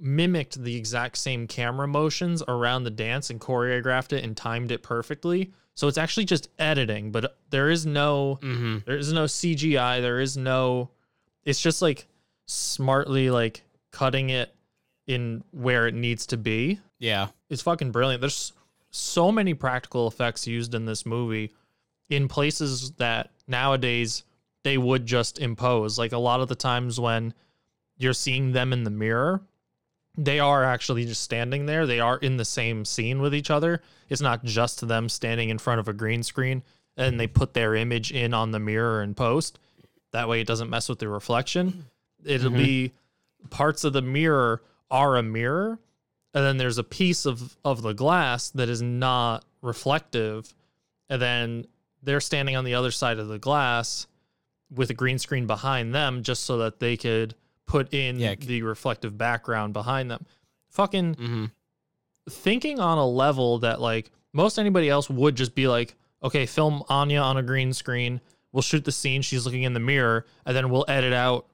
mimicked 0.00 0.62
the 0.62 0.74
exact 0.76 1.16
same 1.18 1.46
camera 1.46 1.86
motions 1.86 2.42
around 2.48 2.84
the 2.84 2.90
dance 2.90 3.30
and 3.30 3.40
choreographed 3.40 4.12
it 4.12 4.24
and 4.24 4.36
timed 4.36 4.70
it 4.70 4.82
perfectly 4.82 5.52
so 5.74 5.86
it's 5.88 5.98
actually 5.98 6.24
just 6.24 6.48
editing 6.58 7.10
but 7.12 7.36
there 7.50 7.68
is 7.70 7.84
no 7.84 8.38
Mhm. 8.42 8.84
there 8.86 8.96
is 8.96 9.12
no 9.12 9.24
CGI 9.26 10.00
there 10.00 10.20
is 10.20 10.36
no 10.36 10.90
it's 11.44 11.60
just 11.60 11.82
like 11.82 12.06
smartly 12.46 13.30
like 13.30 13.62
cutting 13.90 14.30
it 14.30 14.54
in 15.06 15.44
where 15.50 15.86
it 15.86 15.94
needs 15.94 16.26
to 16.26 16.36
be 16.36 16.80
Yeah. 16.98 17.28
it's 17.50 17.62
fucking 17.62 17.92
brilliant. 17.92 18.20
There's 18.22 18.52
so 18.90 19.30
many 19.30 19.52
practical 19.54 20.08
effects 20.08 20.46
used 20.46 20.74
in 20.74 20.86
this 20.86 21.04
movie 21.04 21.52
in 22.08 22.28
places 22.28 22.92
that 22.92 23.30
nowadays 23.46 24.24
they 24.62 24.78
would 24.78 25.06
just 25.06 25.38
impose. 25.38 25.98
Like 25.98 26.12
a 26.12 26.18
lot 26.18 26.40
of 26.40 26.48
the 26.48 26.54
times 26.54 26.98
when 26.98 27.34
you're 27.98 28.14
seeing 28.14 28.52
them 28.52 28.72
in 28.72 28.84
the 28.84 28.90
mirror, 28.90 29.42
they 30.16 30.40
are 30.40 30.64
actually 30.64 31.04
just 31.04 31.22
standing 31.22 31.66
there. 31.66 31.86
They 31.86 32.00
are 32.00 32.16
in 32.18 32.36
the 32.36 32.44
same 32.44 32.84
scene 32.84 33.20
with 33.20 33.34
each 33.34 33.50
other. 33.50 33.82
It's 34.08 34.22
not 34.22 34.44
just 34.44 34.86
them 34.86 35.08
standing 35.08 35.50
in 35.50 35.58
front 35.58 35.80
of 35.80 35.88
a 35.88 35.92
green 35.92 36.22
screen 36.22 36.62
and 36.96 37.20
they 37.20 37.26
put 37.26 37.52
their 37.52 37.74
image 37.74 38.10
in 38.12 38.32
on 38.32 38.52
the 38.52 38.58
mirror 38.58 39.02
and 39.02 39.14
post. 39.16 39.58
That 40.12 40.28
way 40.28 40.40
it 40.40 40.46
doesn't 40.46 40.70
mess 40.70 40.88
with 40.88 40.98
the 40.98 41.08
reflection. 41.08 41.86
It'll 42.24 42.50
Mhm. 42.50 42.56
be 42.56 42.92
parts 43.50 43.84
of 43.84 43.92
the 43.92 44.00
mirror 44.02 44.62
are 44.90 45.16
a 45.16 45.22
mirror 45.22 45.78
and 46.32 46.44
then 46.44 46.56
there's 46.56 46.78
a 46.78 46.84
piece 46.84 47.26
of 47.26 47.56
of 47.64 47.82
the 47.82 47.92
glass 47.92 48.50
that 48.50 48.68
is 48.68 48.80
not 48.82 49.44
reflective, 49.62 50.54
and 51.08 51.20
then 51.20 51.66
they're 52.02 52.20
standing 52.20 52.56
on 52.56 52.64
the 52.64 52.74
other 52.74 52.90
side 52.90 53.18
of 53.18 53.28
the 53.28 53.38
glass 53.38 54.06
with 54.70 54.90
a 54.90 54.94
green 54.94 55.18
screen 55.18 55.46
behind 55.46 55.94
them 55.94 56.22
just 56.22 56.44
so 56.44 56.56
that 56.58 56.78
they 56.80 56.96
could 56.96 57.34
put 57.66 57.92
in 57.92 58.18
the 58.40 58.62
reflective 58.62 59.18
background 59.18 59.72
behind 59.72 60.10
them. 60.10 60.24
Fucking 60.70 61.14
mm-hmm. 61.14 61.44
thinking 62.28 62.78
on 62.80 62.98
a 62.98 63.06
level 63.06 63.58
that 63.58 63.80
like 63.80 64.10
most 64.32 64.58
anybody 64.58 64.88
else 64.88 65.08
would 65.08 65.34
just 65.34 65.54
be 65.54 65.66
like, 65.66 65.96
okay, 66.22 66.46
film 66.46 66.82
Anya 66.88 67.20
on 67.20 67.36
a 67.36 67.42
green 67.42 67.72
screen. 67.72 68.20
We'll 68.52 68.62
shoot 68.62 68.84
the 68.84 68.92
scene. 68.92 69.22
She's 69.22 69.44
looking 69.44 69.64
in 69.64 69.74
the 69.74 69.80
mirror, 69.80 70.26
and 70.44 70.56
then 70.56 70.70
we'll 70.70 70.84
edit 70.88 71.12
out, 71.12 71.46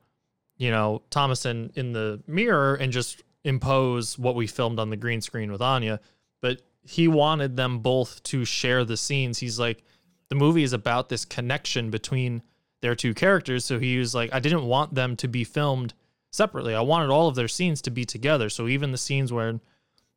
you 0.56 0.70
know, 0.70 1.02
Thomasin 1.10 1.76
in 1.76 1.92
the 1.92 2.22
mirror 2.26 2.74
and 2.74 2.92
just 2.92 3.22
impose 3.44 4.18
what 4.18 4.34
we 4.34 4.46
filmed 4.46 4.78
on 4.78 4.90
the 4.90 4.96
green 4.96 5.20
screen 5.20 5.50
with 5.50 5.62
Anya. 5.62 6.00
But 6.40 6.62
he 6.82 7.08
wanted 7.08 7.56
them 7.56 7.78
both 7.80 8.22
to 8.24 8.44
share 8.44 8.84
the 8.84 8.96
scenes. 8.96 9.38
He's 9.38 9.58
like, 9.58 9.82
the 10.28 10.34
movie 10.34 10.62
is 10.62 10.72
about 10.72 11.08
this 11.08 11.24
connection 11.24 11.90
between 11.90 12.42
their 12.80 12.94
two 12.94 13.14
characters. 13.14 13.64
So 13.64 13.78
he 13.78 13.98
was 13.98 14.14
like, 14.14 14.32
I 14.32 14.40
didn't 14.40 14.64
want 14.64 14.94
them 14.94 15.16
to 15.16 15.28
be 15.28 15.44
filmed 15.44 15.94
separately. 16.32 16.74
I 16.74 16.80
wanted 16.80 17.10
all 17.10 17.28
of 17.28 17.34
their 17.36 17.48
scenes 17.48 17.80
to 17.82 17.90
be 17.90 18.04
together. 18.04 18.48
So 18.50 18.66
even 18.68 18.90
the 18.90 18.98
scenes 18.98 19.32
where 19.32 19.60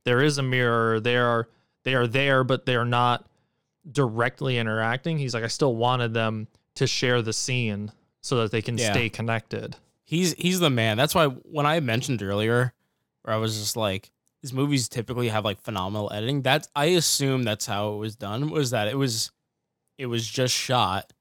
there 0.05 0.21
is 0.21 0.37
a 0.37 0.43
mirror, 0.43 0.99
they 0.99 1.17
are 1.17 1.47
they 1.83 1.93
are 1.93 2.07
there, 2.07 2.43
but 2.43 2.65
they're 2.65 2.85
not 2.85 3.27
directly 3.89 4.57
interacting. 4.57 5.17
He's 5.19 5.33
like, 5.33 5.43
I 5.43 5.47
still 5.47 5.75
wanted 5.75 6.13
them 6.13 6.47
to 6.75 6.87
share 6.87 7.21
the 7.21 7.33
scene 7.33 7.91
so 8.21 8.37
that 8.37 8.51
they 8.51 8.61
can 8.61 8.77
Yeah. 8.77 8.91
stay 8.91 9.09
connected. 9.09 9.75
He's 10.03 10.33
he's 10.33 10.59
the 10.59 10.69
man. 10.69 10.97
That's 10.97 11.15
why 11.15 11.27
when 11.27 11.65
I 11.65 11.79
mentioned 11.79 12.21
earlier, 12.23 12.73
where 13.23 13.33
I 13.35 13.37
was 13.37 13.57
just 13.57 13.75
like, 13.75 14.11
these 14.41 14.53
movies 14.53 14.87
typically 14.89 15.29
have 15.29 15.45
like 15.45 15.59
phenomenal 15.61 16.11
editing. 16.13 16.41
That's 16.41 16.67
I 16.75 16.85
assume 16.85 17.43
that's 17.43 17.65
how 17.65 17.93
it 17.93 17.97
was 17.97 18.15
done. 18.15 18.49
Was 18.49 18.71
that 18.71 18.87
it 18.87 18.97
was 18.97 19.31
it 19.97 20.05
was 20.07 20.27
just 20.27 20.53
shot, 20.53 21.13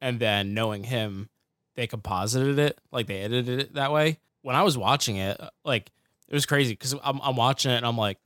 and 0.00 0.20
then 0.20 0.54
knowing 0.54 0.84
him, 0.84 1.28
they 1.76 1.86
composited 1.86 2.58
it 2.58 2.78
like 2.92 3.06
they 3.06 3.18
edited 3.20 3.60
it 3.60 3.74
that 3.74 3.92
way. 3.92 4.18
When 4.42 4.56
I 4.56 4.62
was 4.62 4.76
watching 4.76 5.16
it, 5.16 5.40
uh, 5.40 5.50
like 5.64 5.90
it 6.28 6.34
was 6.34 6.46
crazy 6.46 6.72
because 6.72 6.94
I'm 7.02 7.20
I'm 7.22 7.36
watching 7.36 7.70
it 7.70 7.76
and 7.76 7.86
I'm 7.86 7.98
like, 7.98 8.18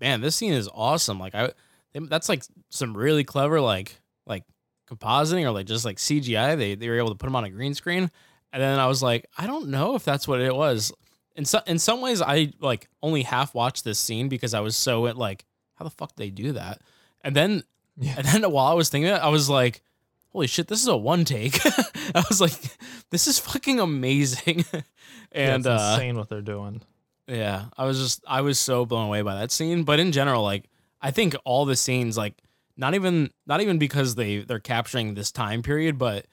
man, 0.00 0.20
this 0.20 0.36
scene 0.36 0.52
is 0.52 0.68
awesome. 0.72 1.18
Like 1.18 1.34
I, 1.34 1.50
that's 1.94 2.28
like 2.28 2.44
some 2.68 2.96
really 2.96 3.24
clever 3.24 3.60
like 3.60 4.00
like 4.26 4.44
compositing 4.88 5.44
or 5.44 5.50
like 5.50 5.66
just 5.66 5.84
like 5.84 5.96
CGI. 5.96 6.56
They 6.56 6.74
they 6.74 6.88
were 6.88 6.98
able 6.98 7.10
to 7.10 7.14
put 7.14 7.26
them 7.26 7.36
on 7.36 7.44
a 7.44 7.50
green 7.50 7.74
screen, 7.74 8.10
and 8.52 8.62
then 8.62 8.78
I 8.78 8.86
was 8.86 9.02
like, 9.02 9.26
I 9.36 9.46
don't 9.46 9.68
know 9.68 9.94
if 9.94 10.04
that's 10.04 10.26
what 10.26 10.40
it 10.40 10.54
was. 10.54 10.92
In 11.36 11.44
some 11.44 11.62
in 11.66 11.78
some 11.78 12.00
ways, 12.00 12.20
I 12.22 12.52
like 12.60 12.88
only 13.02 13.22
half 13.22 13.54
watched 13.54 13.84
this 13.84 13.98
scene 13.98 14.28
because 14.28 14.54
I 14.54 14.60
was 14.60 14.76
so 14.76 15.06
at 15.06 15.16
like, 15.16 15.44
how 15.74 15.84
the 15.84 15.90
fuck 15.90 16.14
did 16.14 16.24
they 16.24 16.30
do 16.30 16.52
that? 16.52 16.80
And 17.22 17.34
then 17.34 17.62
yeah. 17.96 18.14
and 18.16 18.26
then 18.26 18.50
while 18.50 18.66
I 18.66 18.74
was 18.74 18.88
thinking 18.88 19.10
it, 19.10 19.20
I 19.20 19.28
was 19.28 19.48
like, 19.48 19.82
holy 20.32 20.46
shit, 20.46 20.68
this 20.68 20.80
is 20.80 20.88
a 20.88 20.96
one 20.96 21.24
take. 21.24 21.64
I 22.14 22.24
was 22.28 22.40
like, 22.40 22.52
this 23.10 23.26
is 23.26 23.38
fucking 23.38 23.80
amazing. 23.80 24.64
and 25.32 25.64
yeah, 25.64 25.70
uh, 25.70 25.94
insane 25.94 26.16
what 26.16 26.28
they're 26.28 26.40
doing. 26.40 26.82
yeah, 27.26 27.66
I 27.76 27.84
was 27.84 27.98
just 27.98 28.24
I 28.26 28.40
was 28.40 28.58
so 28.58 28.84
blown 28.86 29.06
away 29.06 29.22
by 29.22 29.36
that 29.36 29.50
scene. 29.52 29.84
But 29.84 30.00
in 30.00 30.12
general, 30.12 30.42
like 30.42 30.64
I 31.00 31.10
think 31.10 31.34
all 31.44 31.64
the 31.64 31.76
scenes, 31.76 32.16
like 32.16 32.34
not 32.76 32.94
even 32.94 33.30
not 33.46 33.60
even 33.60 33.78
because 33.78 34.14
they 34.14 34.38
they're 34.38 34.58
capturing 34.58 35.14
this 35.14 35.30
time 35.30 35.62
period, 35.62 35.98
but 35.98 36.26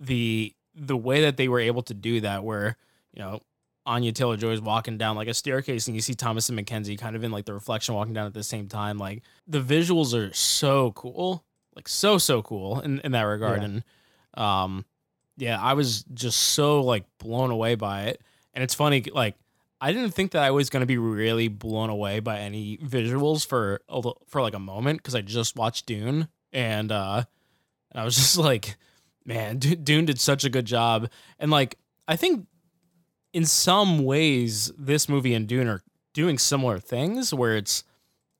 the 0.00 0.52
the 0.74 0.96
way 0.96 1.22
that 1.22 1.36
they 1.36 1.48
were 1.48 1.60
able 1.60 1.82
to 1.82 1.94
do 1.94 2.20
that, 2.20 2.44
where 2.44 2.76
you 3.12 3.22
know 3.22 3.40
Anya 3.86 4.12
Taylor 4.12 4.36
Joy 4.36 4.50
is 4.50 4.60
walking 4.60 4.98
down 4.98 5.16
like 5.16 5.28
a 5.28 5.34
staircase, 5.34 5.86
and 5.86 5.94
you 5.94 6.02
see 6.02 6.14
Thomasin 6.14 6.60
McKenzie 6.60 6.98
kind 6.98 7.16
of 7.16 7.24
in 7.24 7.30
like 7.30 7.44
the 7.44 7.54
reflection 7.54 7.94
walking 7.94 8.12
down 8.12 8.26
at 8.26 8.34
the 8.34 8.42
same 8.42 8.68
time. 8.68 8.98
Like 8.98 9.22
the 9.46 9.60
visuals 9.60 10.12
are 10.12 10.34
so 10.34 10.90
cool, 10.92 11.44
like 11.76 11.88
so 11.88 12.18
so 12.18 12.42
cool 12.42 12.80
in 12.80 12.98
in 13.00 13.12
that 13.12 13.22
regard, 13.22 13.58
Yeah. 13.60 13.64
and 13.66 13.84
um 14.34 14.84
yeah, 15.36 15.60
I 15.60 15.74
was 15.74 16.02
just 16.14 16.40
so 16.40 16.80
like 16.82 17.04
blown 17.18 17.50
away 17.50 17.74
by 17.74 18.04
it. 18.04 18.22
And 18.54 18.64
it's 18.64 18.74
funny, 18.74 19.04
like 19.12 19.36
I 19.80 19.92
didn't 19.92 20.12
think 20.12 20.30
that 20.32 20.42
I 20.42 20.50
was 20.50 20.70
gonna 20.70 20.86
be 20.86 20.96
really 20.98 21.48
blown 21.48 21.90
away 21.90 22.20
by 22.20 22.38
any 22.38 22.78
visuals 22.78 23.46
for 23.46 23.82
for 24.26 24.40
like 24.40 24.54
a 24.54 24.58
moment 24.58 24.98
because 25.00 25.14
I 25.14 25.20
just 25.20 25.56
watched 25.56 25.84
Dune 25.86 26.28
and 26.52 26.90
uh 26.90 27.24
and 27.92 28.00
I 28.00 28.04
was 28.04 28.16
just 28.22 28.38
like, 28.38 28.76
man, 29.26 29.58
Du- 29.58 29.76
Dune 29.76 30.06
did 30.06 30.18
such 30.18 30.44
a 30.44 30.50
good 30.50 30.64
job. 30.64 31.10
And 31.38 31.50
like 31.50 31.76
I 32.08 32.16
think 32.16 32.46
in 33.34 33.44
some 33.44 34.04
ways 34.04 34.72
this 34.78 35.08
movie 35.08 35.34
and 35.34 35.46
Dune 35.46 35.68
are 35.68 35.82
doing 36.14 36.38
similar 36.38 36.78
things 36.78 37.34
where 37.34 37.56
it's 37.56 37.84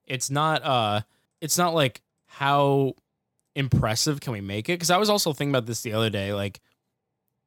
it's 0.07 0.31
not 0.31 0.65
uh 0.65 1.03
it's 1.43 1.59
not 1.59 1.75
like 1.75 2.01
how 2.25 2.95
impressive 3.57 4.21
can 4.21 4.33
we 4.33 4.41
make 4.41 4.69
it 4.69 4.75
because 4.75 4.91
I 4.91 4.99
was 4.99 5.11
also 5.11 5.33
thinking 5.33 5.53
about 5.53 5.67
this 5.67 5.83
the 5.83 5.95
other 5.95 6.11
day 6.11 6.33
like 6.33 6.61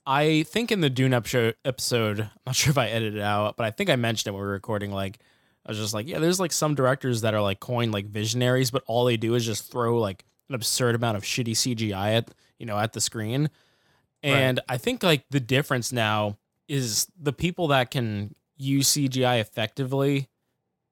I 0.05 0.41
think 0.43 0.71
in 0.71 0.81
the 0.81 0.89
Dune 0.89 1.13
episode, 1.13 1.55
episode, 1.63 2.19
I'm 2.21 2.29
not 2.47 2.55
sure 2.55 2.71
if 2.71 2.79
I 2.79 2.87
edited 2.87 3.17
it 3.17 3.21
out, 3.21 3.57
but 3.57 3.67
I 3.67 3.71
think 3.71 3.91
I 3.91 3.95
mentioned 3.95 4.29
it 4.29 4.35
when 4.35 4.41
we 4.41 4.47
were 4.47 4.53
recording. 4.53 4.91
Like, 4.91 5.19
I 5.63 5.69
was 5.69 5.77
just 5.77 5.93
like, 5.93 6.07
yeah, 6.07 6.17
there's 6.17 6.39
like 6.39 6.51
some 6.51 6.73
directors 6.73 7.21
that 7.21 7.35
are 7.35 7.41
like 7.41 7.59
coined 7.59 7.91
like 7.91 8.07
visionaries, 8.07 8.71
but 8.71 8.83
all 8.87 9.05
they 9.05 9.17
do 9.17 9.35
is 9.35 9.45
just 9.45 9.71
throw 9.71 9.99
like 9.99 10.25
an 10.49 10.55
absurd 10.55 10.95
amount 10.95 11.17
of 11.17 11.23
shitty 11.23 11.51
CGI 11.51 12.17
at 12.17 12.31
you 12.57 12.65
know 12.65 12.79
at 12.79 12.93
the 12.93 13.01
screen. 13.01 13.51
And 14.23 14.59
I 14.67 14.77
think 14.77 15.03
like 15.03 15.25
the 15.29 15.39
difference 15.39 15.93
now 15.93 16.37
is 16.67 17.07
the 17.17 17.31
people 17.31 17.67
that 17.67 17.91
can 17.91 18.33
use 18.57 18.89
CGI 18.89 19.39
effectively 19.39 20.27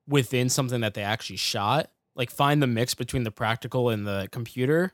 within 0.07 0.47
something 0.47 0.81
that 0.81 0.93
they 0.93 1.01
actually 1.01 1.37
shot, 1.37 1.89
like 2.15 2.29
find 2.29 2.61
the 2.61 2.67
mix 2.67 2.93
between 2.93 3.23
the 3.23 3.31
practical 3.31 3.89
and 3.89 4.05
the 4.05 4.29
computer. 4.31 4.93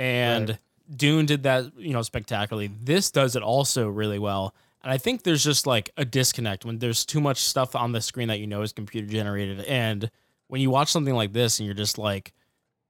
And 0.00 0.48
Right. 0.48 0.58
Dune 0.96 1.26
did 1.26 1.42
that, 1.44 1.76
you 1.76 1.92
know, 1.92 2.02
spectacularly. 2.02 2.70
This 2.82 3.10
does 3.10 3.36
it 3.36 3.42
also 3.42 3.88
really 3.88 4.18
well. 4.18 4.54
And 4.82 4.90
I 4.90 4.96
think 4.98 5.22
there's 5.22 5.44
just 5.44 5.66
like 5.66 5.90
a 5.98 6.04
disconnect 6.06 6.64
when 6.64 6.78
there's 6.78 7.04
too 7.04 7.20
much 7.20 7.38
stuff 7.38 7.76
on 7.76 7.92
the 7.92 8.00
screen 8.00 8.28
that 8.28 8.40
you 8.40 8.46
know 8.46 8.62
is 8.62 8.72
computer 8.72 9.06
generated. 9.06 9.60
And 9.66 10.10
when 10.48 10.62
you 10.62 10.70
watch 10.70 10.90
something 10.90 11.14
like 11.14 11.32
this 11.34 11.60
and 11.60 11.66
you're 11.66 11.74
just 11.74 11.98
like, 11.98 12.32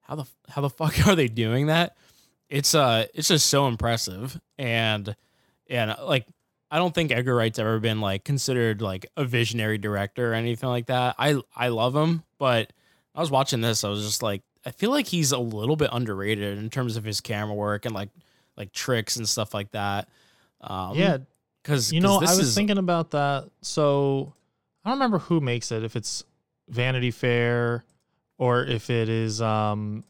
how 0.03 0.15
the 0.15 0.25
how 0.49 0.63
the 0.63 0.71
fuck 0.81 1.07
are 1.07 1.17
they 1.17 1.27
doing 1.29 1.67
that? 1.67 1.97
It's 2.49 2.75
uh 2.75 3.07
it's 3.13 3.29
just 3.29 3.49
so 3.49 3.67
impressive. 3.67 4.41
And 4.57 5.15
and 5.69 5.97
like 6.03 6.27
I 6.71 6.79
don't 6.79 6.95
think 6.95 7.11
Edgar 7.11 7.35
Wright's 7.35 7.59
ever 7.59 7.81
been 7.81 8.01
like 8.01 8.23
considered 8.25 8.81
like 8.81 9.07
a 9.17 9.25
visionary 9.25 9.79
director 9.79 10.31
or 10.31 10.35
anything 10.35 10.69
like 10.69 10.87
that. 10.87 11.17
I 11.19 11.41
I 11.57 11.69
love 11.69 11.97
him, 11.97 12.23
but 12.39 12.73
I 13.17 13.21
was 13.21 13.33
watching 13.33 13.61
this, 13.61 13.83
I 13.83 13.89
was 13.89 14.05
just 14.05 14.23
like, 14.23 14.43
I 14.65 14.71
feel 14.73 14.91
like 14.91 15.07
he's 15.07 15.33
a 15.33 15.39
little 15.39 15.77
bit 15.77 15.91
underrated 15.93 16.59
in 16.59 16.69
terms 16.71 16.97
of 16.97 17.05
his 17.05 17.21
camera 17.21 17.55
work 17.55 17.85
and 17.87 17.95
like 17.95 18.11
like 18.57 18.73
tricks 18.73 19.17
and 19.17 19.29
stuff 19.29 19.55
like 19.55 19.71
that. 19.73 20.09
Um, 20.61 20.97
yeah, 20.97 21.19
because 21.63 21.93
you 21.93 22.01
know, 22.01 22.17
I 22.17 22.21
was 22.37 22.39
is, 22.41 22.55
thinking 22.55 22.79
about 22.79 23.13
that. 23.13 23.49
So 23.63 24.35
I 24.85 24.91
don't 24.91 24.99
remember 24.99 25.19
who 25.19 25.41
makes 25.41 25.73
it. 25.73 25.83
If 25.85 25.97
it's 25.97 26.25
Vanity 26.69 27.11
Fair 27.11 27.85
or 28.39 28.65
if 28.65 28.91
it 28.91 29.09
is 29.09 29.41
um, 29.41 30.05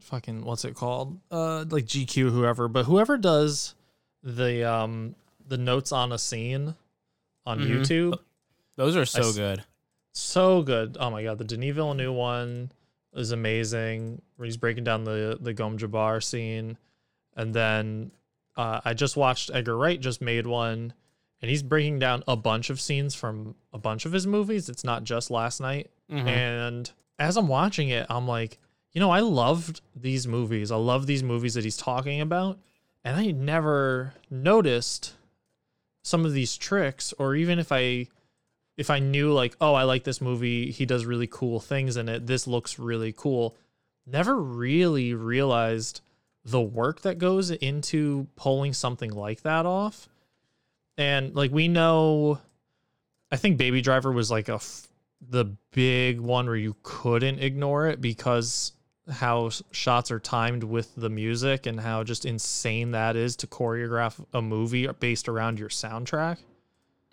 fucking 0.00 0.44
what's 0.44 0.64
it 0.64 0.74
called? 0.74 1.18
Uh, 1.30 1.64
like 1.68 1.86
GQ, 1.86 2.30
whoever. 2.30 2.68
But 2.68 2.84
whoever 2.84 3.16
does 3.16 3.74
the 4.22 4.68
um 4.70 5.14
the 5.48 5.58
notes 5.58 5.92
on 5.92 6.12
a 6.12 6.18
scene 6.18 6.74
on 7.44 7.60
Mhm. 7.60 7.68
YouTube, 7.80 8.18
those 8.76 8.96
are 8.96 9.06
so 9.06 9.28
s- 9.28 9.36
good. 9.36 9.64
so 10.12 10.62
good. 10.62 10.96
Oh 11.00 11.10
my 11.10 11.22
god, 11.22 11.38
the 11.38 11.44
Denis 11.44 11.74
Villeneuve 11.74 12.14
one 12.14 12.70
is 13.16 13.32
amazing. 13.32 14.22
Where 14.36 14.46
he's 14.46 14.56
breaking 14.56 14.84
down 14.84 15.04
the 15.04 15.38
the 15.40 15.52
Gom 15.54 15.78
Jabbar 15.78 16.22
scene, 16.22 16.78
and 17.34 17.54
then 17.54 18.10
uh, 18.56 18.80
I 18.84 18.94
just 18.94 19.16
watched 19.16 19.50
Edgar 19.52 19.76
Wright 19.76 20.00
just 20.00 20.20
made 20.20 20.46
one, 20.46 20.92
and 21.42 21.50
he's 21.50 21.62
breaking 21.62 21.98
down 21.98 22.22
a 22.28 22.36
bunch 22.36 22.70
of 22.70 22.80
scenes 22.80 23.14
from 23.14 23.54
a 23.72 23.78
bunch 23.78 24.06
of 24.06 24.12
his 24.12 24.26
movies. 24.26 24.68
It's 24.68 24.84
not 24.84 25.04
just 25.04 25.30
Last 25.30 25.60
Night. 25.60 25.90
Mhm. 26.10 26.26
And 26.26 26.90
as 27.18 27.36
I'm 27.36 27.48
watching 27.48 27.88
it, 27.88 28.06
I'm 28.08 28.26
like, 28.28 28.58
you 28.92 29.00
know, 29.00 29.10
I 29.10 29.20
loved 29.20 29.80
these 29.94 30.26
movies. 30.26 30.70
I 30.70 30.76
love 30.76 31.06
these 31.06 31.22
movies 31.22 31.54
that 31.54 31.64
he's 31.64 31.76
talking 31.76 32.20
about, 32.20 32.58
and 33.04 33.16
I 33.16 33.26
never 33.32 34.14
noticed 34.30 35.14
some 36.02 36.24
of 36.24 36.32
these 36.32 36.56
tricks, 36.56 37.12
or 37.18 37.34
even 37.34 37.58
if 37.58 37.72
I 37.72 38.06
if 38.76 38.90
I 38.90 38.98
knew 38.98 39.32
like, 39.32 39.56
oh, 39.60 39.74
I 39.74 39.84
like 39.84 40.04
this 40.04 40.20
movie, 40.20 40.70
he 40.70 40.86
does 40.86 41.06
really 41.06 41.26
cool 41.26 41.60
things 41.60 41.96
in 41.96 42.08
it. 42.08 42.26
This 42.26 42.46
looks 42.46 42.78
really 42.78 43.12
cool. 43.12 43.56
Never 44.06 44.36
really 44.36 45.14
realized 45.14 46.00
the 46.44 46.60
work 46.60 47.00
that 47.02 47.18
goes 47.18 47.50
into 47.50 48.28
pulling 48.36 48.72
something 48.72 49.10
like 49.10 49.42
that 49.42 49.66
off. 49.66 50.08
And 50.96 51.34
like 51.34 51.50
we 51.50 51.68
know 51.68 52.38
I 53.30 53.36
think 53.36 53.58
Baby 53.58 53.82
Driver 53.82 54.12
was 54.12 54.30
like 54.30 54.48
a 54.48 54.54
f- 54.54 54.86
the 55.28 55.46
big 55.72 56.20
one 56.20 56.46
where 56.46 56.56
you 56.56 56.76
couldn't 56.82 57.40
ignore 57.40 57.88
it 57.88 58.00
because 58.00 58.72
how 59.10 59.50
shots 59.72 60.10
are 60.10 60.20
timed 60.20 60.62
with 60.62 60.94
the 60.96 61.08
music 61.08 61.66
and 61.66 61.80
how 61.80 62.04
just 62.04 62.24
insane 62.24 62.90
that 62.92 63.16
is 63.16 63.36
to 63.36 63.46
choreograph 63.46 64.24
a 64.32 64.42
movie 64.42 64.86
based 65.00 65.28
around 65.28 65.58
your 65.58 65.68
soundtrack 65.68 66.38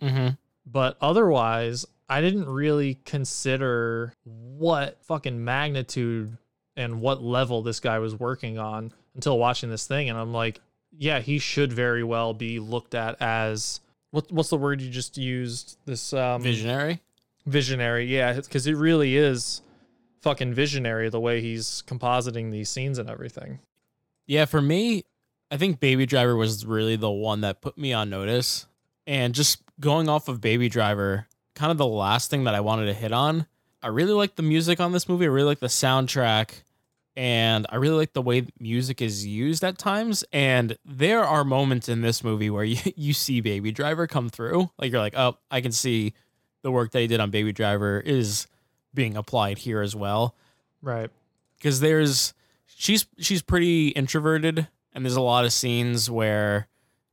Mm-hmm. 0.01 0.30
But 0.66 0.97
otherwise 1.01 1.86
I 2.09 2.22
didn't 2.22 2.47
really 2.47 2.95
consider 3.05 4.14
what 4.24 5.03
fucking 5.05 5.43
magnitude 5.43 6.38
and 6.76 7.01
what 7.01 7.22
level 7.24 7.61
this 7.61 7.80
guy 7.80 7.99
was 7.99 8.16
working 8.16 8.57
on 8.57 8.91
until 9.16 9.38
watching 9.38 9.70
this 9.70 9.88
thing 9.88 10.09
and 10.09 10.18
I'm 10.18 10.34
like, 10.34 10.59
yeah, 10.95 11.20
he 11.20 11.39
should 11.39 11.74
very 11.74 12.03
well 12.03 12.34
be 12.34 12.59
looked 12.59 12.93
at 12.95 13.16
as 13.22 13.80
what 14.11 14.32
what's 14.32 14.49
the 14.49 14.57
word 14.57 14.82
you 14.82 14.89
just 14.89 15.18
used? 15.18 15.78
This 15.86 16.14
um 16.14 16.41
Visionary. 16.43 17.01
visionary 17.45 18.05
yeah 18.05 18.34
because 18.34 18.68
it 18.68 18.78
really 18.78 19.18
is 19.18 19.61
fucking 20.22 20.53
visionary 20.53 21.09
the 21.09 21.20
way 21.20 21.41
he's 21.41 21.84
compositing 21.88 22.51
these 22.51 22.70
scenes 22.70 22.97
and 22.97 23.09
everything 23.09 23.59
Yeah, 24.26 24.45
for 24.45 24.61
me, 24.61 25.03
I 25.51 25.57
think 25.57 25.82
Baby 25.82 26.05
Driver 26.05 26.36
was 26.38 26.66
really 26.66 26.95
the 26.95 27.11
one 27.11 27.41
that 27.41 27.59
put 27.59 27.78
me 27.78 27.91
on 27.91 28.09
notice. 28.09 28.66
And 29.05 29.36
just 29.36 29.61
going 29.84 30.09
off 30.09 30.27
of 30.27 30.41
Baby 30.41 30.69
Driver, 30.69 31.27
kind 31.55 31.71
of 31.71 31.77
the 31.77 31.86
last 31.86 32.29
thing 32.29 32.45
that 32.45 32.55
I 32.55 32.61
wanted 32.61 32.86
to 32.86 32.93
hit 32.93 33.11
on, 33.11 33.45
I 33.81 33.88
really 33.88 34.13
like 34.13 34.36
the 34.36 34.43
music 34.43 34.79
on 34.79 34.91
this 34.91 35.07
movie. 35.07 35.25
I 35.25 35.29
really 35.29 35.47
like 35.47 35.59
the 35.59 35.67
soundtrack. 35.67 36.63
And 37.15 37.67
I 37.69 37.75
really 37.75 37.97
like 37.97 38.13
the 38.13 38.23
way 38.23 38.47
music 38.59 38.99
is 38.99 39.23
used 39.23 39.63
at 39.63 39.77
times. 39.77 40.23
And 40.34 40.77
there 40.84 41.23
are 41.23 41.43
moments 41.43 41.88
in 41.88 42.01
this 42.01 42.23
movie 42.23 42.49
where 42.49 42.63
you, 42.63 42.77
you 42.95 43.13
see 43.13 43.41
Baby 43.41 43.71
Driver 43.71 44.07
come 44.07 44.29
through. 44.29 44.71
Like 44.79 44.91
you're 44.91 45.01
like, 45.01 45.15
oh, 45.15 45.38
I 45.51 45.61
can 45.61 45.71
see 45.71 46.13
the 46.63 46.71
work 46.71 46.91
that 46.91 47.01
he 47.01 47.07
did 47.07 47.19
on 47.19 47.29
Baby 47.29 47.51
Driver 47.51 47.99
is 47.99 48.47
being 48.93 49.17
applied 49.17 49.57
here 49.59 49.81
as 49.81 49.95
well 49.95 50.36
right 50.84 51.09
because 51.57 51.79
there's 51.79 52.34
she's 52.67 53.07
she's 53.17 53.41
pretty 53.41 53.88
introverted 53.89 54.67
and 54.93 55.03
there's 55.03 55.15
a 55.15 55.21
lot 55.21 55.45
of 55.45 55.53
scenes 55.53 56.11
where 56.11 56.67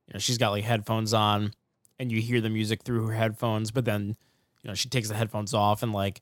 you 0.07 0.13
know 0.13 0.19
she's 0.19 0.37
got 0.37 0.51
like 0.51 0.65
headphones 0.65 1.15
on 1.15 1.55
and 2.01 2.11
you 2.11 2.21
hear 2.21 2.41
the 2.41 2.51
music 2.51 2.83
through 2.83 3.07
her 3.07 3.15
headphones 3.15 3.71
but 3.71 3.85
then 3.85 4.17
you 4.63 4.69
know 4.69 4.75
she 4.75 4.89
takes 4.89 5.09
the 5.09 5.15
headphones 5.15 5.55
off 5.55 5.85
and 5.85 5.93
like 5.93 6.21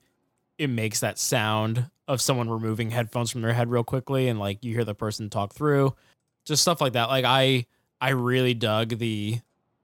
it 0.58 0.68
makes 0.68 1.00
that 1.00 1.18
sound 1.18 1.88
of 2.06 2.20
someone 2.20 2.50
removing 2.50 2.90
headphones 2.90 3.30
from 3.30 3.40
their 3.40 3.54
head 3.54 3.70
real 3.70 3.84
quickly 3.84 4.28
and 4.28 4.38
like 4.38 4.62
you 4.62 4.74
hear 4.74 4.84
the 4.84 4.94
person 4.94 5.30
talk 5.30 5.54
through 5.54 5.94
just 6.44 6.60
stuff 6.60 6.80
like 6.80 6.92
that 6.92 7.08
like 7.08 7.24
i 7.24 7.64
i 8.00 8.10
really 8.10 8.52
dug 8.52 8.98
the 8.98 9.38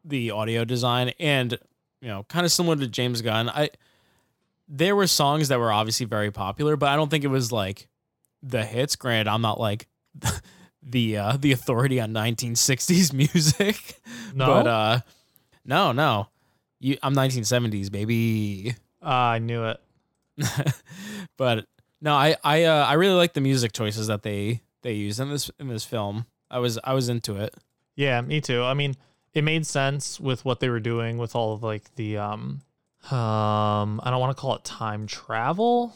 the 0.04 0.30
audio 0.30 0.64
design 0.66 1.12
and 1.18 1.58
you 2.02 2.08
know 2.08 2.24
kind 2.24 2.44
of 2.44 2.52
similar 2.52 2.76
to 2.76 2.86
james 2.86 3.22
gunn 3.22 3.48
i 3.48 3.70
there 4.68 4.96
were 4.96 5.06
songs 5.06 5.48
that 5.48 5.58
were 5.58 5.72
obviously 5.72 6.06
very 6.06 6.30
popular, 6.30 6.76
but 6.76 6.88
I 6.88 6.96
don't 6.96 7.10
think 7.10 7.24
it 7.24 7.28
was 7.28 7.52
like 7.52 7.88
the 8.42 8.64
hits. 8.64 8.96
Granted, 8.96 9.28
I'm 9.28 9.42
not 9.42 9.60
like 9.60 9.88
the 10.82 11.18
uh, 11.18 11.36
the 11.38 11.52
authority 11.52 12.00
on 12.00 12.12
1960s 12.12 13.12
music. 13.34 14.00
No? 14.34 14.46
but 14.46 14.66
uh, 14.66 15.00
no, 15.64 15.92
no, 15.92 16.28
you, 16.80 16.96
I'm 17.02 17.14
1970s 17.14 17.90
baby. 17.90 18.74
Ah, 19.02 19.32
i 19.32 19.38
knew 19.38 19.64
it 19.64 19.80
but 21.36 21.66
no, 22.00 22.14
I 22.14 22.36
I 22.42 22.64
uh, 22.64 22.84
I 22.86 22.94
really 22.94 23.14
like 23.14 23.32
the 23.34 23.40
music 23.40 23.72
choices 23.72 24.06
that 24.08 24.22
they 24.22 24.62
they 24.82 24.92
use 24.94 25.20
in 25.20 25.30
this 25.30 25.50
in 25.58 25.68
this 25.68 25.84
film. 25.84 26.26
I 26.50 26.58
was 26.58 26.78
I 26.84 26.94
was 26.94 27.08
into 27.08 27.36
it. 27.36 27.54
yeah 27.96 28.20
me 28.20 28.40
too 28.40 28.62
i 28.62 28.74
mean 28.74 28.94
it 29.32 29.42
made 29.42 29.66
sense 29.66 30.18
with 30.20 30.44
what 30.44 30.60
they 30.60 30.68
were 30.68 30.80
doing 30.80 31.18
with 31.18 31.34
all 31.34 31.52
of 31.54 31.62
like 31.62 31.94
the 31.96 32.16
um 32.18 32.60
um 33.10 34.00
i 34.02 34.10
don't 34.10 34.20
want 34.20 34.36
to 34.36 34.40
call 34.40 34.54
it 34.56 34.64
time 34.64 35.06
travel 35.06 35.92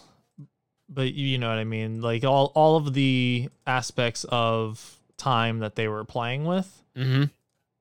but 0.89 1.13
you 1.15 1.27
you 1.27 1.39
know 1.39 1.49
what 1.49 1.59
i 1.59 1.65
mean 1.65 2.01
like 2.01 2.25
all 2.25 2.53
all 2.55 2.77
of 2.77 2.95
the 2.95 3.49
aspects 3.67 4.25
of 4.29 4.97
time 5.17 5.59
that 5.61 5.75
they 5.77 5.89
were 5.89 6.05
playing 6.05 6.45
with 6.45 6.83
Mm-hmm. 6.97 7.25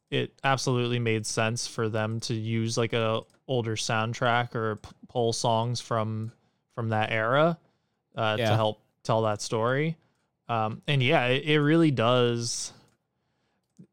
It 0.09 0.33
absolutely 0.43 0.99
made 0.99 1.25
sense 1.25 1.67
for 1.67 1.89
them 1.89 2.19
to 2.21 2.33
use 2.33 2.77
like 2.77 2.93
a 2.93 3.21
older 3.47 3.75
soundtrack 3.75 4.55
or 4.55 4.77
p- 4.77 4.89
pull 5.09 5.33
songs 5.33 5.79
from 5.81 6.31
from 6.75 6.89
that 6.89 7.11
era 7.11 7.57
uh, 8.15 8.37
to 8.37 8.55
help 8.55 8.81
tell 9.03 9.23
that 9.23 9.41
story. 9.41 9.97
Um, 10.49 10.81
and 10.87 11.01
yeah, 11.03 11.25
it, 11.25 11.43
it 11.45 11.59
really 11.61 11.91
does. 11.91 12.71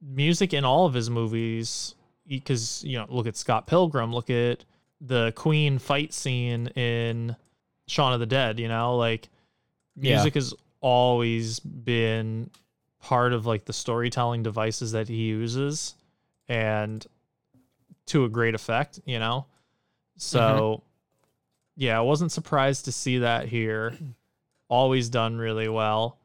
Music 0.01 0.53
in 0.53 0.65
all 0.65 0.87
of 0.87 0.95
his 0.95 1.09
movies, 1.11 1.95
because 2.27 2.85
you 2.85 2.99
know, 2.99 3.07
look 3.09 3.27
at 3.27 3.37
Scott 3.37 3.67
Pilgrim, 3.67 4.13
look 4.13 4.31
at 4.31 4.65
the 5.01 5.33
Queen 5.35 5.79
fight 5.79 6.13
scene 6.13 6.69
in 6.69 7.35
Shaun 7.87 8.13
of 8.13 8.21
the 8.21 8.27
Dead. 8.27 8.59
You 8.61 8.69
know, 8.69 8.97
like 8.97 9.29
Yeah. 9.97 10.15
music 10.17 10.35
has 10.35 10.55
always 10.81 11.59
been 11.61 12.51
part 13.01 13.33
of 13.33 13.47
like 13.47 13.65
the 13.65 13.73
storytelling 13.73 14.43
devices 14.43 14.93
that 14.93 15.09
he 15.09 15.17
uses 15.27 15.95
and 16.49 17.07
to 18.07 18.25
a 18.25 18.29
great 18.29 18.55
effect, 18.55 19.01
you 19.05 19.19
know? 19.19 19.47
So 20.17 20.41
mm-hmm. 20.41 20.83
yeah, 21.77 21.99
I 21.99 22.03
wasn't 22.03 22.33
surprised 22.33 22.85
to 22.87 22.93
see 22.93 23.19
that 23.19 23.49
here. 23.49 23.97
Always 24.69 25.09
done 25.09 25.37
really 25.37 25.69
well. 25.69 26.19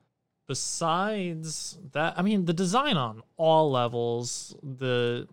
Besides 0.47 1.77
that, 1.91 2.15
I 2.17 2.21
mean, 2.21 2.45
the 2.45 2.53
design 2.53 2.97
on 2.97 3.21
all 3.37 3.69
levels, 3.69 4.55
the 4.63 5.27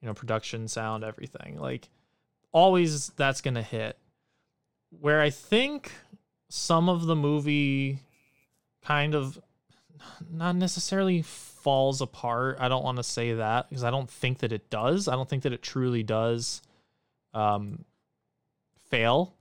you 0.00 0.06
know, 0.06 0.14
production, 0.14 0.68
sound, 0.68 1.04
everything. 1.04 1.58
Like 1.58 1.88
always 2.52 3.08
that's 3.10 3.40
going 3.40 3.54
to 3.54 3.62
hit. 3.62 3.96
Where 5.00 5.20
I 5.20 5.30
think 5.30 5.92
some 6.48 6.88
of 6.88 7.06
the 7.06 7.16
movie 7.16 8.00
kind 8.84 9.14
of 9.14 9.40
not 10.30 10.56
necessarily 10.56 11.22
falls 11.62 12.00
apart. 12.00 12.58
I 12.60 12.68
don't 12.68 12.84
want 12.84 12.96
to 12.98 13.02
say 13.02 13.34
that 13.34 13.68
because 13.68 13.84
I 13.84 13.90
don't 13.90 14.10
think 14.10 14.38
that 14.38 14.52
it 14.52 14.68
does. 14.70 15.08
I 15.08 15.12
don't 15.12 15.28
think 15.28 15.42
that 15.44 15.52
it 15.52 15.62
truly 15.62 16.02
does 16.02 16.62
um 17.34 17.84
fail 18.90 19.34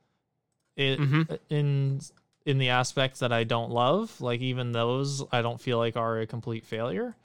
it 0.78 1.00
Mhm. 1.00 1.40
in 1.50 2.00
in 2.46 2.58
the 2.58 2.70
aspects 2.70 3.20
that 3.20 3.32
I 3.32 3.44
don't 3.44 3.70
love. 3.72 4.20
Like 4.22 4.42
even 4.42 4.72
those 4.72 5.24
I 5.32 5.42
don't 5.42 5.60
feel 5.62 5.78
like 5.78 5.98
are 5.98 6.20
a 6.20 6.28
complete 6.28 6.66
failure. 6.66 7.16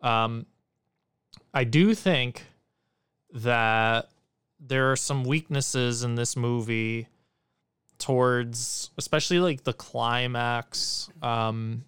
Um 0.00 0.46
I 1.52 1.64
do 1.64 1.94
think 1.94 2.46
that 3.32 4.08
there 4.58 4.90
are 4.90 4.96
some 4.96 5.24
weaknesses 5.24 6.02
in 6.02 6.14
this 6.16 6.36
movie 6.36 7.06
towards 7.98 8.90
especially 8.96 9.38
like 9.40 9.64
the 9.64 9.72
climax 9.74 11.08
um 11.22 11.84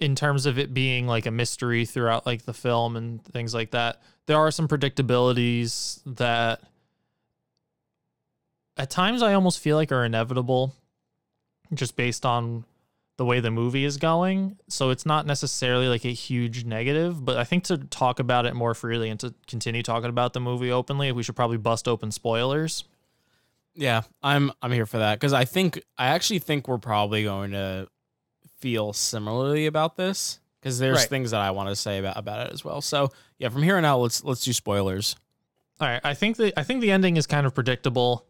in 0.00 0.14
terms 0.14 0.46
of 0.46 0.58
it 0.58 0.72
being 0.72 1.06
like 1.06 1.26
a 1.26 1.30
mystery 1.30 1.84
throughout 1.84 2.26
like 2.26 2.44
the 2.44 2.54
film 2.54 2.96
and 2.96 3.24
things 3.24 3.54
like 3.54 3.70
that 3.72 4.00
there 4.26 4.36
are 4.36 4.50
some 4.50 4.68
predictabilities 4.68 6.00
that 6.06 6.60
at 8.76 8.90
times 8.90 9.22
i 9.22 9.34
almost 9.34 9.58
feel 9.58 9.76
like 9.76 9.92
are 9.92 10.04
inevitable 10.04 10.74
just 11.74 11.96
based 11.96 12.24
on 12.24 12.64
the 13.18 13.24
way 13.24 13.40
the 13.40 13.50
movie 13.50 13.84
is 13.84 13.96
going. 13.96 14.56
So 14.68 14.90
it's 14.90 15.04
not 15.04 15.26
necessarily 15.26 15.88
like 15.88 16.04
a 16.04 16.12
huge 16.12 16.64
negative 16.64 17.22
but 17.24 17.36
i 17.36 17.44
think 17.44 17.64
to 17.64 17.76
talk 17.76 18.20
about 18.20 18.46
it 18.46 18.54
more 18.54 18.74
freely 18.74 19.10
and 19.10 19.20
to 19.20 19.34
continue 19.46 19.82
talking 19.82 20.08
about 20.08 20.32
the 20.32 20.40
movie 20.40 20.70
openly 20.70 21.12
we 21.12 21.22
should 21.22 21.36
probably 21.36 21.58
bust 21.58 21.86
open 21.86 22.10
spoilers. 22.10 22.84
Yeah, 23.74 24.02
I'm 24.22 24.50
I'm 24.62 24.72
here 24.72 24.86
for 24.86 24.98
that 24.98 25.16
because 25.16 25.32
I 25.32 25.44
think 25.44 25.82
I 25.96 26.08
actually 26.08 26.38
think 26.40 26.66
we're 26.66 26.78
probably 26.78 27.24
going 27.24 27.52
to 27.52 27.88
feel 28.60 28.92
similarly 28.92 29.66
about 29.66 29.96
this 29.96 30.40
because 30.60 30.78
there's 30.78 30.98
Right. 30.98 31.08
things 31.08 31.30
that 31.30 31.40
I 31.40 31.50
want 31.52 31.68
to 31.68 31.76
say 31.76 31.98
about 31.98 32.16
about 32.16 32.46
it 32.46 32.52
as 32.52 32.64
well. 32.64 32.80
So 32.80 33.10
yeah, 33.38 33.48
from 33.48 33.62
here 33.62 33.76
on 33.76 33.84
out, 33.84 34.00
let's 34.00 34.24
let's 34.24 34.44
do 34.44 34.52
spoilers. 34.52 35.16
All 35.80 35.86
right, 35.88 36.00
I 36.04 36.14
think 36.14 36.36
the 36.36 36.58
I 36.58 36.64
think 36.64 36.80
the 36.80 36.90
ending 36.90 37.16
is 37.16 37.26
kind 37.26 37.46
of 37.46 37.54
predictable. 37.54 38.26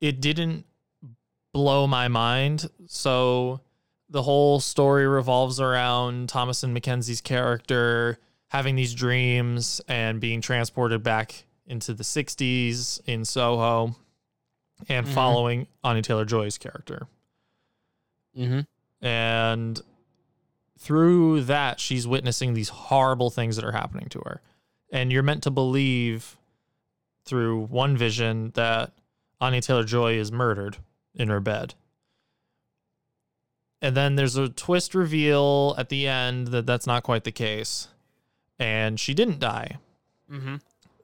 It 0.00 0.20
didn't 0.20 0.64
blow 1.52 1.86
my 1.86 2.08
mind. 2.08 2.70
So 2.86 3.60
the 4.08 4.22
whole 4.22 4.58
story 4.60 5.06
revolves 5.06 5.60
around 5.60 6.28
Thomasin 6.30 6.76
McKenzie's 6.78 7.20
character 7.20 8.18
having 8.48 8.74
these 8.76 8.94
dreams 8.94 9.80
and 9.88 10.18
being 10.20 10.40
transported 10.40 11.02
back 11.02 11.44
into 11.66 11.92
the 11.92 12.04
60s 12.04 12.98
in 13.04 13.26
Soho 13.26 13.94
and 14.88 15.06
Mhm. 15.06 15.10
following 15.12 15.66
Anya 15.84 16.00
Taylor-Joy's 16.00 16.56
character. 16.56 17.06
Mm-hmm. 18.36 18.60
And 19.00 19.80
through 20.78 21.42
that, 21.42 21.80
she's 21.80 22.06
witnessing 22.06 22.54
these 22.54 22.68
horrible 22.68 23.30
things 23.30 23.56
that 23.56 23.64
are 23.64 23.72
happening 23.72 24.08
to 24.10 24.20
her. 24.20 24.40
And 24.90 25.12
you're 25.12 25.22
meant 25.22 25.42
to 25.42 25.50
believe 25.50 26.36
through 27.24 27.66
one 27.66 27.96
vision 27.96 28.52
that 28.54 28.92
Anya 29.40 29.60
Taylor 29.60 29.84
Joy 29.84 30.14
is 30.14 30.32
murdered 30.32 30.78
in 31.14 31.28
her 31.28 31.40
bed. 31.40 31.74
And 33.80 33.96
then 33.96 34.16
there's 34.16 34.36
a 34.36 34.48
twist 34.48 34.94
reveal 34.94 35.74
at 35.78 35.88
the 35.88 36.08
end 36.08 36.48
that 36.48 36.66
that's 36.66 36.86
not 36.86 37.02
quite 37.02 37.24
the 37.24 37.32
case. 37.32 37.88
And 38.58 38.98
she 38.98 39.14
didn't 39.14 39.38
die. 39.38 39.76
Mm-hmm. 40.30 40.56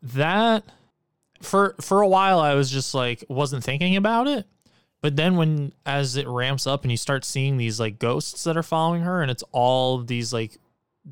That 0.03 0.65
for 1.41 1.77
for 1.81 2.01
a 2.01 2.09
while 2.09 2.41
I 2.41 2.55
was 2.55 2.71
just 2.71 2.95
like 2.95 3.25
wasn't 3.29 3.63
thinking 3.63 3.97
about 3.97 4.27
it. 4.27 4.47
But 5.05 5.17
then 5.17 5.37
when 5.37 5.75
as 5.85 6.17
it 6.17 6.27
ramps 6.27 6.67
up 6.67 6.81
and 6.83 6.91
you 6.91 6.97
start 6.97 7.27
seeing 7.27 7.59
these 7.59 7.79
like 7.79 7.99
ghosts 7.99 8.43
that 8.45 8.57
are 8.57 8.63
following 8.63 9.03
her 9.03 9.21
and 9.21 9.31
it's 9.31 9.45
all 9.53 9.99
these 9.99 10.33
like 10.33 10.57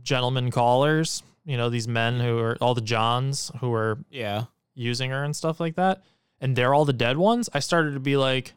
gentlemen 0.03 0.51
callers, 0.51 1.23
you 1.45 1.59
know, 1.59 1.69
these 1.69 1.87
men 1.87 2.19
who 2.19 2.39
are 2.39 2.57
all 2.63 2.73
the 2.75 2.81
Johns 2.81 3.51
who 3.61 3.71
are 3.75 3.99
Yeah. 4.11 4.45
using 4.75 5.11
her 5.11 5.23
and 5.23 5.37
stuff 5.37 5.61
like 5.61 5.75
that. 5.77 6.03
and 6.41 6.57
they're 6.57 6.73
all 6.73 6.87
the 6.87 6.95
dead 6.95 7.19
ones, 7.19 7.51
I 7.53 7.59
started 7.61 7.93
to 7.93 8.01
be 8.01 8.17
like, 8.17 8.55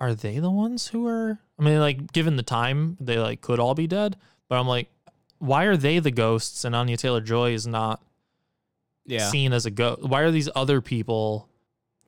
are 0.00 0.14
they 0.14 0.38
the 0.38 0.50
ones 0.50 0.86
who 0.88 1.06
are? 1.06 1.38
I 1.58 1.62
mean, 1.62 1.78
like 1.78 2.10
given 2.14 2.36
the 2.36 2.42
time, 2.42 2.96
they 3.00 3.18
like 3.18 3.42
could 3.42 3.60
all 3.60 3.74
be 3.74 3.86
dead. 3.86 4.16
But 4.48 4.58
I'm 4.58 4.66
like, 4.66 4.88
why 5.38 5.64
are 5.64 5.76
they 5.76 5.98
the 5.98 6.10
ghosts 6.10 6.64
and 6.64 6.74
Anya 6.74 6.96
Taylor 6.96 7.20
Joy 7.20 7.52
is 7.52 7.66
not 7.66 8.02
Yeah. 9.04 9.28
seen 9.28 9.52
as 9.52 9.66
a 9.66 9.70
ghost? 9.70 10.02
Why 10.04 10.22
are 10.22 10.30
these 10.30 10.48
other 10.56 10.80
people? 10.80 11.49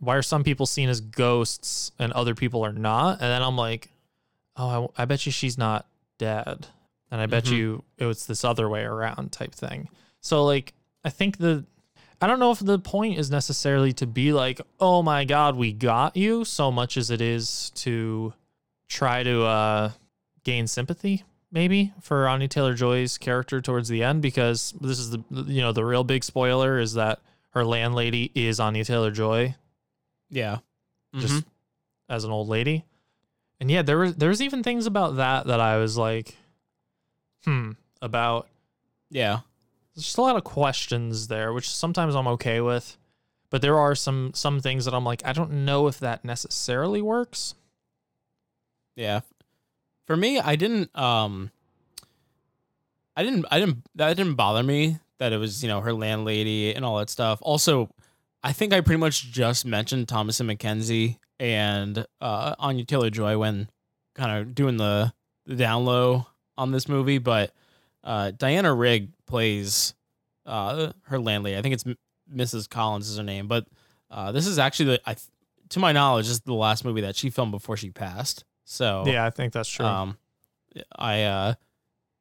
Why 0.03 0.17
are 0.17 0.23
some 0.23 0.43
people 0.43 0.67
seen 0.67 0.89
as 0.89 1.01
ghosts 1.01 1.93
and 1.99 2.13
other 2.13 2.35
people 2.35 2.65
are 2.65 2.73
not? 2.73 3.13
And 3.21 3.31
then 3.31 3.41
I'm 3.41 3.57
like, 3.57 3.89
oh, 4.57 4.91
I, 4.99 5.03
I 5.03 5.05
bet 5.05 5.25
you 5.27 5.31
she's 5.33 5.57
not 5.57 5.87
dead, 6.19 6.67
and 7.11 7.21
I 7.21 7.27
bet 7.27 7.45
Mhm. 7.45 7.53
you 7.53 7.85
it 7.99 8.07
was 8.07 8.27
this 8.27 8.45
other 8.45 8.69
way 8.69 8.83
around 8.83 9.31
type 9.31 9.55
thing. 9.55 9.89
So 10.21 10.45
like, 10.45 10.73
I 11.05 11.11
think 11.11 11.39
the 11.39 11.65
I 12.21 12.27
don't 12.27 12.39
know 12.41 12.51
if 12.53 12.59
the 12.61 12.79
point 12.79 13.19
is 13.19 13.31
necessarily 13.31 13.93
to 13.95 14.07
be 14.07 14.33
like, 14.33 14.61
oh 14.81 15.03
my 15.03 15.25
god, 15.25 15.57
we 15.57 15.73
got 15.73 16.17
you, 16.17 16.45
so 16.45 16.71
much 16.71 16.97
as 16.97 17.11
it 17.11 17.21
is 17.21 17.71
to 17.77 18.33
try 18.89 19.23
to 19.25 19.43
uh, 19.45 19.91
gain 20.45 20.67
sympathy, 20.69 21.25
maybe 21.51 21.93
for 22.01 22.29
Anya 22.29 22.47
Taylor 22.49 22.75
Joy's 22.75 23.19
character 23.19 23.61
towards 23.61 23.89
the 23.89 24.03
end, 24.05 24.21
because 24.23 24.73
this 24.81 24.99
is 24.99 25.11
the 25.11 25.23
you 25.47 25.61
know 25.61 25.73
the 25.73 25.85
real 25.85 26.05
big 26.05 26.23
spoiler 26.25 26.79
is 26.79 26.95
that 26.95 27.21
her 27.51 27.65
landlady 27.65 28.31
is 28.35 28.59
Anya 28.61 28.85
Taylor 28.85 29.11
Joy, 29.11 29.55
Yeah. 30.33 30.59
just 31.15 31.45
Mhm. 31.45 31.47
as 32.09 32.25
an 32.25 32.31
old 32.33 32.49
lady. 32.49 32.85
And 33.61 33.71
yeah, 33.71 33.83
there 33.83 33.99
was 33.99 34.17
there's 34.17 34.41
even 34.43 34.63
things 34.65 34.87
about 34.87 35.17
that 35.17 35.47
that 35.47 35.61
I 35.61 35.77
was 35.77 35.97
like, 35.97 36.37
hmm, 37.45 37.73
about 38.01 38.49
Yeah. 39.11 39.41
there's 39.95 40.07
just 40.07 40.17
a 40.19 40.23
lot 40.23 40.37
of 40.37 40.43
questions 40.45 41.29
there, 41.29 41.53
which 41.53 41.71
sometimes 41.71 42.15
I'm 42.17 42.27
okay 42.29 42.61
with. 42.61 42.97
But 43.51 43.61
there 43.63 43.79
are 43.79 43.95
some 43.95 44.33
some 44.35 44.61
things 44.61 44.87
that 44.87 44.95
I'm 44.95 45.05
like, 45.05 45.23
I 45.27 45.33
don't 45.35 45.65
know 45.67 45.87
if 45.87 45.99
that 46.01 46.25
necessarily 46.25 47.03
works. 47.03 47.55
Yeah. 48.97 49.21
For 50.07 50.17
me, 50.17 50.39
I 50.41 50.57
didn't 50.57 50.97
um 50.99 51.51
I 53.17 53.23
didn't 53.23 53.45
I 53.51 53.61
didn't 53.61 53.87
that 53.97 54.17
didn't 54.17 54.37
bother 54.37 54.63
me 54.63 54.99
that 55.19 55.33
it 55.35 55.37
was, 55.37 55.63
you 55.63 55.69
know, 55.69 55.83
her 55.83 55.93
landlady 55.93 56.75
and 56.75 56.85
all 56.85 56.97
that 56.99 57.11
stuff. 57.11 57.39
Also, 57.43 57.91
I 58.43 58.53
think 58.53 58.73
I 58.73 58.81
pretty 58.81 58.99
much 58.99 59.31
just 59.31 59.65
mentioned 59.65 60.09
Thomasin 60.09 60.55
McKenzie 60.55 61.19
and 61.39 62.05
uh 62.21 62.55
Anya 62.59 62.85
Taylor 62.85 63.11
Joy 63.11 63.39
when 63.39 63.69
kind 64.15 64.39
of 64.41 64.55
doing 64.55 64.77
the 64.77 65.13
the 65.47 65.57
down 65.57 65.85
low 65.85 66.27
on 66.59 66.71
this 66.73 66.89
movie, 66.89 67.19
but 67.19 67.53
uh 68.05 68.33
Diana 68.33 68.73
Rigg 68.75 69.11
plays 69.27 69.95
uh 70.47 70.93
her 71.05 71.19
landlady. 71.19 71.57
I 71.57 71.63
think 71.63 71.75
it's 71.75 71.87
M- 71.87 71.99
Mrs. 72.33 72.69
Collins 72.69 73.09
is 73.09 73.17
her 73.17 73.23
name, 73.23 73.47
but 73.49 73.67
uh 74.11 74.33
this 74.33 74.47
is 74.47 74.59
actually 74.59 74.87
the 74.87 75.01
I 75.07 75.15
th- 75.15 75.27
to 75.71 75.79
my 75.81 75.93
knowledge 75.93 76.27
this 76.27 76.33
is 76.35 76.41
the 76.41 76.53
last 76.55 76.85
movie 76.85 77.01
that 77.03 77.17
she 77.17 77.31
filmed 77.31 77.53
before 77.53 77.77
she 77.77 77.91
passed. 77.91 78.45
So 78.65 79.05
Yeah, 79.07 79.25
I 79.25 79.31
think 79.31 79.53
that's 79.53 79.69
true. 79.69 79.87
Um, 79.87 80.19
I 80.97 81.23
uh, 81.25 81.55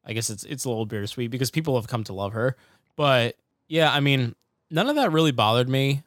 I 0.04 0.12
guess 0.12 0.30
it's 0.30 0.44
it's 0.44 0.64
a 0.64 0.68
little 0.68 0.86
bittersweet 0.86 1.30
because 1.30 1.50
people 1.50 1.76
have 1.76 1.86
come 1.88 2.04
to 2.04 2.12
love 2.12 2.32
her, 2.34 2.56
but 2.96 3.36
yeah, 3.68 3.90
I 3.92 4.00
mean, 4.00 4.34
none 4.70 4.88
of 4.88 4.96
that 4.96 5.12
really 5.12 5.32
bothered 5.32 5.68
me. 5.68 6.02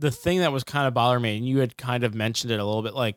The 0.00 0.10
thing 0.10 0.40
that 0.40 0.52
was 0.52 0.64
kind 0.64 0.88
of 0.88 0.94
bothering 0.94 1.22
me, 1.22 1.36
and 1.36 1.46
you 1.46 1.58
had 1.58 1.76
kind 1.76 2.04
of 2.04 2.14
mentioned 2.14 2.50
it 2.50 2.58
a 2.58 2.64
little 2.64 2.82
bit, 2.82 2.94
like 2.94 3.16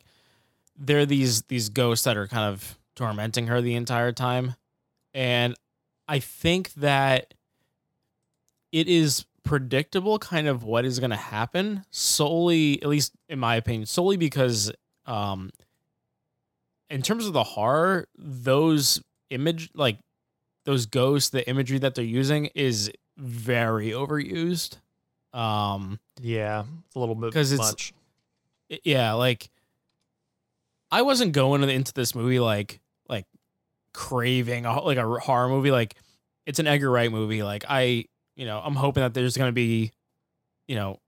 there 0.77 0.99
are 0.99 1.05
these 1.05 1.43
these 1.43 1.69
ghosts 1.69 2.05
that 2.05 2.17
are 2.17 2.27
kind 2.27 2.53
of 2.53 2.77
tormenting 2.95 3.47
her 3.47 3.61
the 3.61 3.75
entire 3.75 4.11
time, 4.11 4.55
and 5.13 5.55
I 6.07 6.19
think 6.19 6.73
that 6.75 7.34
it 8.71 8.88
is 8.88 9.25
predictable 9.43 10.19
kind 10.19 10.47
of 10.47 10.63
what 10.63 10.86
is 10.86 10.99
going 10.99 11.09
to 11.09 11.17
happen 11.17 11.84
solely 11.91 12.81
at 12.81 12.88
least 12.88 13.11
in 13.27 13.38
my 13.38 13.57
opinion 13.57 13.86
solely 13.86 14.15
because 14.15 14.71
um 15.05 15.51
in 16.93 17.01
terms 17.01 17.25
of 17.25 17.34
the 17.34 17.43
horror, 17.43 18.07
those 18.15 19.01
image 19.31 19.71
like 19.73 19.97
those 20.65 20.86
ghosts, 20.86 21.31
the 21.31 21.47
imagery 21.49 21.79
that 21.79 21.95
they're 21.95 22.05
using 22.05 22.45
is 22.53 22.91
very 23.17 23.89
overused. 23.89 24.77
Um 25.34 25.99
Yeah, 26.21 26.63
it's 26.86 26.95
a 26.95 26.99
little 26.99 27.15
bit 27.15 27.27
because 27.31 27.51
it's 27.51 27.61
much. 27.61 27.93
yeah, 28.84 29.13
like 29.13 29.49
I 30.91 31.01
wasn't 31.01 31.34
going 31.34 31.67
into 31.69 31.93
this 31.93 32.13
movie 32.13 32.39
like 32.39 32.79
like 33.09 33.25
craving 33.93 34.65
a, 34.65 34.81
like 34.81 34.97
a 34.97 35.19
horror 35.19 35.49
movie. 35.49 35.71
Like 35.71 35.95
it's 36.45 36.59
an 36.59 36.67
Edgar 36.67 36.91
Wright 36.91 37.11
movie. 37.11 37.41
Like 37.43 37.65
I, 37.67 38.05
you 38.36 38.45
know, 38.45 38.61
I'm 38.63 38.75
hoping 38.75 39.01
that 39.01 39.13
there's 39.13 39.36
gonna 39.36 39.51
be, 39.51 39.91
you 40.67 40.75
know, 40.75 40.99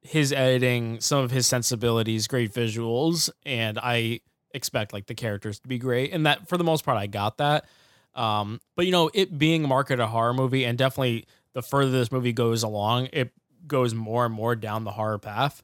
his 0.00 0.32
editing, 0.32 1.00
some 1.00 1.22
of 1.22 1.30
his 1.30 1.46
sensibilities, 1.46 2.26
great 2.26 2.52
visuals, 2.52 3.28
and 3.44 3.78
I 3.78 4.20
expect 4.54 4.92
like 4.94 5.06
the 5.06 5.14
characters 5.14 5.60
to 5.60 5.68
be 5.68 5.78
great. 5.78 6.12
And 6.12 6.24
that 6.26 6.48
for 6.48 6.56
the 6.56 6.64
most 6.64 6.84
part, 6.84 6.96
I 6.96 7.06
got 7.06 7.38
that. 7.38 7.66
Um, 8.14 8.60
but 8.76 8.86
you 8.86 8.92
know, 8.92 9.10
it 9.12 9.36
being 9.38 9.68
marketed 9.68 10.00
a 10.00 10.06
horror 10.06 10.32
movie, 10.34 10.64
and 10.64 10.78
definitely 10.78 11.26
the 11.52 11.62
further 11.62 11.90
this 11.90 12.10
movie 12.10 12.32
goes 12.32 12.62
along, 12.62 13.08
it 13.12 13.32
goes 13.68 13.94
more 13.94 14.24
and 14.26 14.34
more 14.34 14.56
down 14.56 14.84
the 14.84 14.90
horror 14.90 15.18
path. 15.18 15.62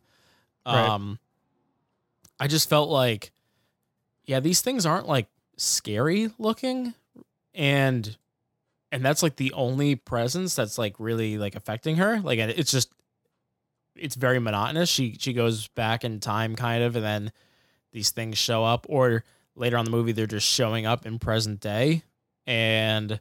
Right. 0.67 0.89
Um, 0.89 1.19
I 2.39 2.47
just 2.47 2.69
felt 2.69 2.89
like, 2.89 3.33
yeah, 4.25 4.41
these 4.41 4.61
things 4.61 4.87
aren't 4.87 5.09
like 5.09 5.29
scary 5.57 6.31
looking, 6.39 6.95
and 7.55 8.17
and 8.91 9.05
that's 9.05 9.23
like 9.23 9.37
the 9.37 9.53
only 9.53 9.97
presence 9.97 10.55
that's 10.55 10.79
like 10.79 10.95
really 10.99 11.39
like 11.39 11.55
affecting 11.55 11.97
her. 11.97 12.21
Like 12.21 12.39
it's 12.39 12.71
just 12.71 12.93
it's 13.97 14.15
very 14.15 14.39
monotonous. 14.39 14.89
She 14.89 15.17
she 15.19 15.33
goes 15.33 15.69
back 15.69 16.05
in 16.05 16.21
time 16.21 16.57
kind 16.57 16.83
of, 16.83 16.97
and 16.97 17.05
then 17.05 17.33
these 17.93 18.11
things 18.11 18.39
show 18.39 18.65
up, 18.65 18.87
or 18.89 19.25
later 19.57 19.77
on 19.77 19.87
in 19.87 19.91
the 19.91 19.97
movie 19.97 20.13
they're 20.13 20.27
just 20.27 20.47
showing 20.47 20.87
up 20.87 21.07
in 21.07 21.19
present 21.19 21.61
day, 21.61 22.03
and 22.47 23.21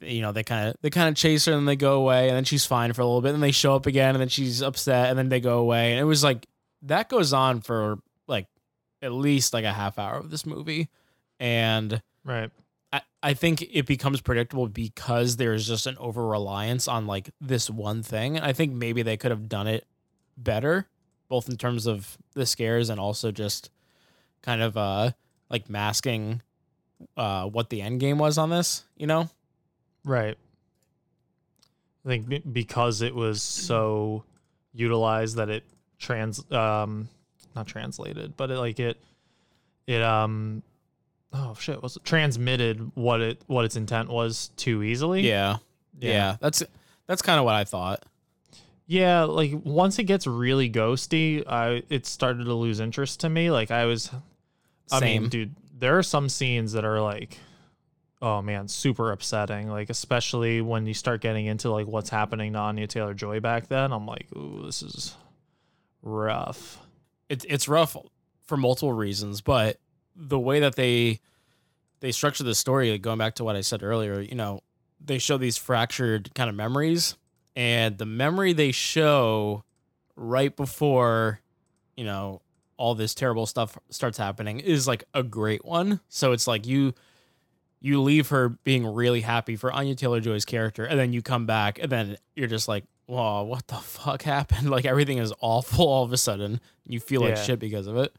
you 0.00 0.20
know 0.22 0.32
they 0.32 0.44
kind 0.44 0.68
of 0.68 0.76
they 0.80 0.90
kind 0.90 1.08
of 1.08 1.14
chase 1.14 1.44
her 1.46 1.52
and 1.52 1.60
then 1.60 1.66
they 1.66 1.76
go 1.76 1.94
away, 1.94 2.28
and 2.28 2.36
then 2.36 2.44
she's 2.44 2.66
fine 2.66 2.92
for 2.92 3.02
a 3.02 3.06
little 3.06 3.22
bit, 3.22 3.34
and 3.34 3.42
they 3.42 3.52
show 3.52 3.74
up 3.74 3.86
again, 3.86 4.14
and 4.14 4.20
then 4.20 4.28
she's 4.28 4.62
upset, 4.62 5.10
and 5.10 5.18
then 5.18 5.28
they 5.28 5.40
go 5.40 5.58
away, 5.58 5.92
and 5.92 6.00
it 6.00 6.04
was 6.04 6.22
like 6.24 6.46
that 6.82 7.08
goes 7.08 7.32
on 7.32 7.60
for 7.60 7.98
like 8.26 8.46
at 9.02 9.12
least 9.12 9.52
like 9.52 9.64
a 9.64 9.72
half 9.72 9.98
hour 9.98 10.16
of 10.16 10.30
this 10.30 10.46
movie, 10.46 10.88
and 11.40 12.02
right. 12.24 12.50
I, 12.92 13.02
I 13.22 13.34
think 13.34 13.62
it 13.70 13.86
becomes 13.86 14.20
predictable 14.20 14.68
because 14.68 15.36
there's 15.36 15.66
just 15.66 15.86
an 15.86 15.96
over 15.98 16.26
reliance 16.26 16.88
on 16.88 17.06
like 17.06 17.30
this 17.40 17.68
one 17.68 18.02
thing. 18.02 18.36
And 18.36 18.44
I 18.44 18.52
think 18.52 18.72
maybe 18.72 19.02
they 19.02 19.16
could 19.16 19.30
have 19.30 19.48
done 19.48 19.66
it 19.66 19.86
better, 20.36 20.88
both 21.28 21.48
in 21.48 21.56
terms 21.56 21.86
of 21.86 22.16
the 22.34 22.46
scares 22.46 22.88
and 22.88 22.98
also 22.98 23.30
just 23.30 23.70
kind 24.40 24.62
of 24.62 24.76
uh 24.76 25.10
like 25.50 25.68
masking 25.68 26.42
uh 27.16 27.44
what 27.44 27.70
the 27.70 27.82
end 27.82 28.00
game 28.00 28.18
was 28.18 28.38
on 28.38 28.50
this, 28.50 28.84
you 28.96 29.06
know? 29.06 29.28
Right. 30.04 30.36
I 32.04 32.08
think 32.08 32.28
be- 32.28 32.38
because 32.38 33.02
it 33.02 33.14
was 33.14 33.42
so 33.42 34.24
utilized 34.72 35.36
that 35.36 35.48
it 35.50 35.64
trans 35.98 36.50
um 36.52 37.08
not 37.56 37.66
translated, 37.66 38.36
but 38.36 38.50
it 38.50 38.58
like 38.58 38.78
it 38.80 38.98
it 39.86 40.02
um 40.02 40.62
oh 41.32 41.54
shit 41.58 41.82
was 41.82 41.96
it 41.96 42.04
transmitted 42.04 42.92
what 42.94 43.20
it 43.20 43.42
what 43.46 43.64
its 43.64 43.76
intent 43.76 44.08
was 44.08 44.48
too 44.56 44.82
easily. 44.82 45.22
Yeah. 45.22 45.56
Yeah. 45.98 46.36
That's 46.40 46.62
that's 47.06 47.22
kind 47.22 47.38
of 47.38 47.44
what 47.44 47.54
I 47.54 47.64
thought. 47.64 48.04
Yeah, 48.86 49.24
like 49.24 49.52
once 49.64 49.98
it 49.98 50.04
gets 50.04 50.26
really 50.26 50.70
ghosty, 50.70 51.46
I 51.46 51.82
it 51.90 52.06
started 52.06 52.44
to 52.44 52.54
lose 52.54 52.80
interest 52.80 53.20
to 53.20 53.28
me. 53.28 53.50
Like 53.50 53.70
I 53.70 53.84
was 53.84 54.10
I 54.90 55.00
Same. 55.00 55.22
mean, 55.22 55.30
dude, 55.30 55.54
there 55.78 55.98
are 55.98 56.02
some 56.02 56.30
scenes 56.30 56.72
that 56.72 56.86
are 56.86 57.00
like 57.02 57.38
oh 58.20 58.42
man, 58.42 58.68
super 58.68 59.12
upsetting. 59.12 59.68
Like 59.68 59.90
especially 59.90 60.60
when 60.60 60.86
you 60.86 60.94
start 60.94 61.20
getting 61.20 61.46
into 61.46 61.70
like 61.70 61.86
what's 61.86 62.10
happening 62.10 62.52
to 62.54 62.58
Anya 62.58 62.86
Taylor 62.86 63.14
Joy 63.14 63.40
back 63.40 63.68
then. 63.68 63.92
I'm 63.92 64.06
like, 64.06 64.26
ooh, 64.36 64.62
this 64.64 64.82
is 64.82 65.16
rough. 66.02 66.78
It's 67.28 67.44
it's 67.48 67.68
rough 67.68 67.96
for 68.46 68.56
multiple 68.56 68.92
reasons, 68.92 69.40
but 69.40 69.78
the 70.16 70.38
way 70.38 70.60
that 70.60 70.74
they 70.74 71.20
they 72.00 72.12
structure 72.12 72.44
the 72.44 72.54
story, 72.54 72.92
like, 72.92 73.02
going 73.02 73.18
back 73.18 73.34
to 73.36 73.44
what 73.44 73.56
I 73.56 73.60
said 73.60 73.82
earlier, 73.82 74.20
you 74.20 74.36
know, 74.36 74.60
they 75.04 75.18
show 75.18 75.36
these 75.36 75.56
fractured 75.56 76.32
kind 76.34 76.48
of 76.48 76.56
memories, 76.56 77.16
and 77.56 77.98
the 77.98 78.06
memory 78.06 78.52
they 78.52 78.72
show 78.72 79.64
right 80.16 80.54
before, 80.54 81.40
you 81.96 82.04
know, 82.04 82.40
all 82.76 82.94
this 82.94 83.14
terrible 83.14 83.46
stuff 83.46 83.76
starts 83.90 84.16
happening 84.16 84.60
is 84.60 84.86
like 84.86 85.04
a 85.12 85.22
great 85.22 85.64
one. 85.64 86.00
So 86.08 86.32
it's 86.32 86.46
like 86.46 86.66
you 86.66 86.94
you 87.80 88.02
leave 88.02 88.28
her 88.30 88.48
being 88.48 88.86
really 88.86 89.20
happy 89.20 89.56
for 89.56 89.72
Anya 89.72 89.94
Taylor 89.94 90.20
Joy's 90.20 90.44
character, 90.44 90.84
and 90.84 90.98
then 90.98 91.12
you 91.12 91.22
come 91.22 91.46
back, 91.46 91.78
and 91.78 91.90
then 91.90 92.16
you're 92.34 92.48
just 92.48 92.66
like, 92.68 92.84
"Whoa, 93.06 93.42
what 93.44 93.66
the 93.68 93.76
fuck 93.76 94.22
happened?" 94.36 94.68
Like 94.70 94.84
everything 94.84 95.18
is 95.18 95.32
awful 95.40 95.86
all 95.86 96.04
of 96.04 96.12
a 96.12 96.16
sudden. 96.16 96.60
You 96.86 97.00
feel 97.00 97.20
like 97.20 97.36
Yeah. 97.36 97.42
shit 97.42 97.58
because 97.60 97.86
of 97.86 97.96
it. 97.96 98.12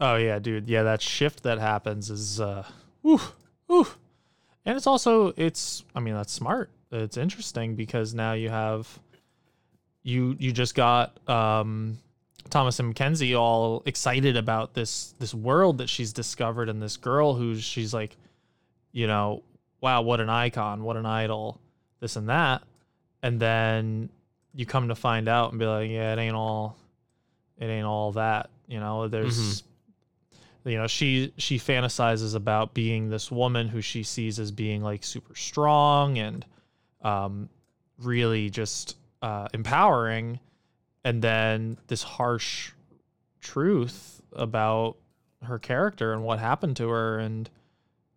Oh 0.00 0.16
yeah, 0.16 0.38
dude. 0.38 0.68
Yeah, 0.68 0.82
that 0.84 1.02
shift 1.02 1.42
that 1.44 1.58
happens 1.58 2.10
is 2.10 2.40
uh 2.40 2.64
whew, 3.02 3.20
whew. 3.66 3.86
And 4.64 4.76
it's 4.76 4.86
also 4.86 5.32
it's 5.36 5.84
I 5.94 6.00
mean 6.00 6.14
that's 6.14 6.32
smart. 6.32 6.70
It's 6.90 7.16
interesting 7.16 7.76
because 7.76 8.14
now 8.14 8.32
you 8.32 8.48
have 8.48 8.98
you 10.02 10.36
you 10.38 10.52
just 10.52 10.74
got 10.74 11.16
um 11.28 11.98
Thomasin 12.48 12.92
McKenzie 12.92 13.38
all 13.38 13.82
excited 13.86 14.36
about 14.36 14.74
this 14.74 15.14
this 15.18 15.32
world 15.34 15.78
that 15.78 15.88
she's 15.88 16.12
discovered 16.12 16.68
and 16.68 16.82
this 16.82 16.96
girl 16.96 17.34
who 17.34 17.54
she's 17.56 17.92
like, 17.94 18.16
you 18.92 19.06
know, 19.06 19.42
wow, 19.80 20.02
what 20.02 20.20
an 20.20 20.28
icon, 20.28 20.82
what 20.82 20.96
an 20.96 21.06
idol, 21.06 21.60
this 22.00 22.16
and 22.16 22.28
that. 22.28 22.62
And 23.22 23.38
then 23.40 24.10
you 24.54 24.66
come 24.66 24.88
to 24.88 24.94
find 24.94 25.28
out 25.28 25.50
and 25.50 25.58
be 25.58 25.66
like, 25.66 25.90
yeah, 25.90 26.12
it 26.12 26.18
ain't 26.18 26.34
all 26.34 26.76
it 27.58 27.66
ain't 27.66 27.86
all 27.86 28.12
that. 28.12 28.50
You 28.66 28.80
know, 28.80 29.08
there's 29.08 29.62
you 30.64 30.76
know, 30.76 30.86
she 30.86 31.32
she 31.36 31.58
fantasizes 31.58 32.34
about 32.34 32.74
being 32.74 33.08
this 33.08 33.30
woman 33.30 33.68
who 33.68 33.80
she 33.80 34.02
sees 34.02 34.38
as 34.38 34.50
being 34.50 34.82
like 34.82 35.04
super 35.04 35.34
strong 35.34 36.18
and 36.18 36.44
um 37.02 37.48
really 37.98 38.50
just 38.50 38.96
uh 39.22 39.48
empowering 39.54 40.38
and 41.04 41.22
then 41.22 41.78
this 41.86 42.02
harsh 42.02 42.72
truth 43.40 44.20
about 44.32 44.96
her 45.42 45.58
character 45.58 46.12
and 46.12 46.22
what 46.22 46.38
happened 46.38 46.76
to 46.76 46.88
her 46.88 47.18
and 47.18 47.48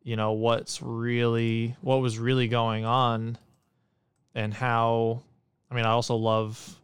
you 0.04 0.16
know 0.16 0.34
what's 0.34 0.82
really 0.82 1.76
what 1.82 1.98
was 2.02 2.18
really 2.20 2.48
going 2.48 2.86
on 2.86 3.38
and 4.36 4.54
how 4.54 5.22
i 5.72 5.76
mean 5.76 5.86
i 5.86 5.90
also 5.90 6.16
love 6.16 6.80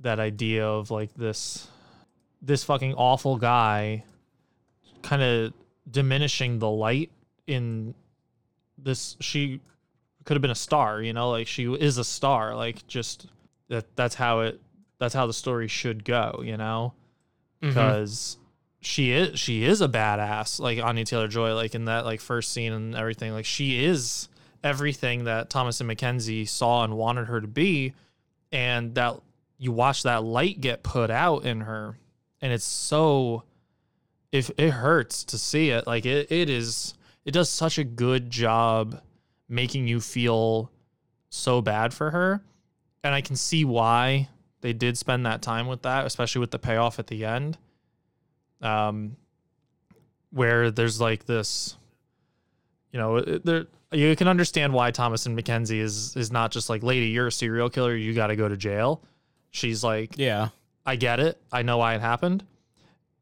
that 0.00 0.18
idea 0.20 0.66
of 0.66 0.90
like 0.90 1.12
this 1.14 1.66
this 2.42 2.62
fucking 2.64 2.94
awful 2.94 3.36
guy 3.36 4.02
kind 5.02 5.22
of 5.22 5.52
diminishing 5.90 6.58
the 6.58 6.70
light 6.70 7.10
in 7.46 7.94
this 8.78 9.16
she 9.20 9.60
could 10.24 10.34
have 10.34 10.42
been 10.42 10.50
a 10.50 10.54
star 10.54 11.02
you 11.02 11.12
know 11.12 11.30
like 11.30 11.46
she 11.46 11.64
is 11.72 11.98
a 11.98 12.04
star 12.04 12.54
like 12.54 12.86
just 12.86 13.26
that 13.68 13.84
that's 13.96 14.14
how 14.14 14.40
it 14.40 14.60
that's 14.98 15.14
how 15.14 15.26
the 15.26 15.32
story 15.32 15.66
should 15.68 16.04
go 16.04 16.40
you 16.44 16.56
know 16.56 16.92
Mhm. 17.62 17.68
because 17.68 18.38
she 18.80 19.12
is 19.12 19.38
she 19.38 19.64
is 19.64 19.80
a 19.80 19.88
badass 19.88 20.58
like 20.58 20.82
Anya 20.82 21.04
Taylor 21.04 21.28
Joy 21.28 21.54
like 21.54 21.74
in 21.74 21.84
that 21.86 22.04
like 22.04 22.20
first 22.20 22.52
scene 22.52 22.72
and 22.72 22.94
everything 22.94 23.32
like 23.32 23.44
she 23.44 23.84
is 23.84 24.28
everything 24.64 25.24
that 25.24 25.50
Thomasin 25.50 25.86
McKenzie 25.86 26.48
saw 26.48 26.84
and 26.84 26.96
wanted 26.96 27.28
her 27.28 27.40
to 27.40 27.46
be 27.46 27.94
and 28.52 28.94
that 28.94 29.20
you 29.58 29.72
watch 29.72 30.02
that 30.04 30.24
light 30.24 30.60
get 30.60 30.82
put 30.82 31.10
out 31.10 31.44
in 31.44 31.60
her 31.62 31.98
and 32.40 32.52
it's 32.52 32.64
so 32.64 33.42
if 34.32 34.50
it 34.56 34.70
hurts 34.70 35.24
to 35.24 35.38
see 35.38 35.70
it 35.70 35.86
like 35.86 36.06
it, 36.06 36.30
it 36.32 36.48
is 36.48 36.94
it 37.24 37.32
does 37.32 37.50
such 37.50 37.78
a 37.78 37.84
good 37.84 38.30
job 38.30 39.00
making 39.48 39.86
you 39.86 40.00
feel 40.00 40.70
so 41.28 41.60
bad 41.60 41.92
for 41.92 42.10
her 42.10 42.42
and 43.04 43.14
I 43.14 43.20
can 43.20 43.36
see 43.36 43.64
why 43.64 44.28
they 44.60 44.72
did 44.72 44.98
spend 44.98 45.26
that 45.26 45.42
time 45.42 45.66
with 45.66 45.82
that, 45.82 46.06
especially 46.06 46.40
with 46.40 46.50
the 46.50 46.58
payoff 46.58 46.98
at 46.98 47.06
the 47.06 47.24
end. 47.24 47.56
Um, 48.62 49.16
where 50.32 50.70
there's 50.70 51.00
like 51.00 51.24
this, 51.24 51.76
you 52.92 52.98
know, 52.98 53.20
there 53.20 53.66
you 53.92 54.14
can 54.14 54.28
understand 54.28 54.72
why 54.72 54.92
Thomasin 54.92 55.38
McKenzie 55.38 55.80
is 55.80 56.16
is 56.16 56.30
not 56.30 56.52
just 56.52 56.70
like, 56.70 56.82
lady, 56.82 57.06
you're 57.06 57.26
a 57.26 57.32
serial 57.32 57.68
killer, 57.70 57.94
you 57.94 58.14
got 58.14 58.28
to 58.28 58.36
go 58.36 58.48
to 58.48 58.56
jail. 58.56 59.02
She's 59.50 59.82
like, 59.82 60.16
yeah, 60.16 60.48
I 60.86 60.96
get 60.96 61.18
it, 61.20 61.40
I 61.52 61.62
know 61.62 61.78
why 61.78 61.94
it 61.94 62.00
happened. 62.00 62.44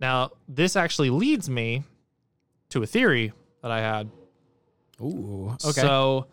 Now, 0.00 0.32
this 0.48 0.76
actually 0.76 1.10
leads 1.10 1.48
me 1.48 1.84
to 2.68 2.82
a 2.82 2.86
theory 2.86 3.32
that 3.62 3.70
I 3.70 3.80
had. 3.80 4.10
Ooh, 5.00 5.56
okay. 5.64 5.80
So, 5.80 6.26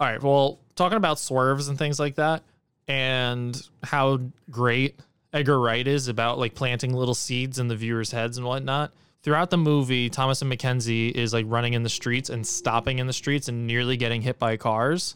all 0.00 0.06
right. 0.08 0.22
Well, 0.22 0.58
talking 0.74 0.96
about 0.96 1.18
swerves 1.18 1.68
and 1.68 1.78
things 1.78 2.00
like 2.00 2.14
that, 2.14 2.42
and 2.88 3.60
how 3.82 4.20
great 4.50 4.98
Edgar 5.36 5.60
Wright 5.60 5.86
is 5.86 6.08
about 6.08 6.38
like 6.38 6.54
planting 6.54 6.94
little 6.94 7.14
seeds 7.14 7.58
in 7.58 7.68
the 7.68 7.76
viewers' 7.76 8.10
heads 8.10 8.38
and 8.38 8.46
whatnot. 8.46 8.92
Throughout 9.22 9.50
the 9.50 9.58
movie, 9.58 10.08
Thomasin 10.08 10.50
McKenzie 10.50 11.10
is 11.10 11.34
like 11.34 11.44
running 11.46 11.74
in 11.74 11.82
the 11.82 11.90
streets 11.90 12.30
and 12.30 12.46
stopping 12.46 13.00
in 13.00 13.06
the 13.06 13.12
streets 13.12 13.48
and 13.48 13.66
nearly 13.66 13.98
getting 13.98 14.22
hit 14.22 14.38
by 14.38 14.56
cars. 14.56 15.14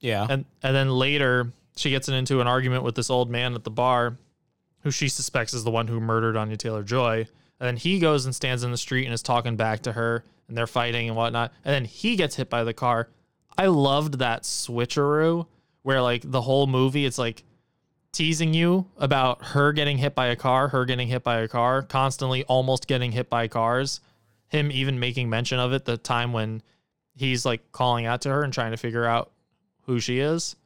Yeah. 0.00 0.26
And 0.28 0.44
and 0.62 0.74
then 0.74 0.90
later 0.90 1.52
she 1.76 1.90
gets 1.90 2.08
into 2.08 2.40
an 2.40 2.48
argument 2.48 2.82
with 2.82 2.96
this 2.96 3.10
old 3.10 3.30
man 3.30 3.54
at 3.54 3.62
the 3.62 3.70
bar 3.70 4.18
who 4.80 4.90
she 4.90 5.08
suspects 5.08 5.54
is 5.54 5.62
the 5.62 5.70
one 5.70 5.86
who 5.86 6.00
murdered 6.00 6.36
Anya 6.36 6.56
Taylor 6.56 6.82
Joy. 6.82 7.18
And 7.60 7.66
then 7.68 7.76
he 7.76 8.00
goes 8.00 8.24
and 8.24 8.34
stands 8.34 8.64
in 8.64 8.72
the 8.72 8.76
street 8.76 9.04
and 9.04 9.14
is 9.14 9.22
talking 9.22 9.54
back 9.56 9.82
to 9.82 9.92
her 9.92 10.24
and 10.48 10.58
they're 10.58 10.66
fighting 10.66 11.06
and 11.06 11.16
whatnot. 11.16 11.52
And 11.64 11.72
then 11.72 11.84
he 11.84 12.16
gets 12.16 12.34
hit 12.34 12.50
by 12.50 12.64
the 12.64 12.74
car. 12.74 13.08
I 13.56 13.66
loved 13.66 14.18
that 14.18 14.42
switcheroo 14.42 15.46
where 15.82 16.02
like 16.02 16.22
the 16.28 16.42
whole 16.42 16.66
movie 16.66 17.06
it's 17.06 17.18
like 17.18 17.44
teasing 18.12 18.52
you 18.52 18.86
about 18.98 19.42
her 19.42 19.72
getting 19.72 19.98
hit 19.98 20.14
by 20.14 20.26
a 20.26 20.36
car, 20.36 20.68
her 20.68 20.84
getting 20.84 21.08
hit 21.08 21.24
by 21.24 21.38
a 21.38 21.48
car, 21.48 21.82
constantly 21.82 22.44
almost 22.44 22.86
getting 22.86 23.12
hit 23.12 23.30
by 23.30 23.48
cars. 23.48 24.00
Him 24.48 24.70
even 24.70 25.00
making 25.00 25.30
mention 25.30 25.58
of 25.58 25.72
it 25.72 25.86
the 25.86 25.96
time 25.96 26.32
when 26.32 26.62
he's 27.16 27.46
like 27.46 27.72
calling 27.72 28.06
out 28.06 28.22
to 28.22 28.28
her 28.28 28.42
and 28.42 28.52
trying 28.52 28.72
to 28.72 28.76
figure 28.76 29.06
out 29.06 29.30
who 29.86 29.98
she 29.98 30.18
is. 30.18 30.56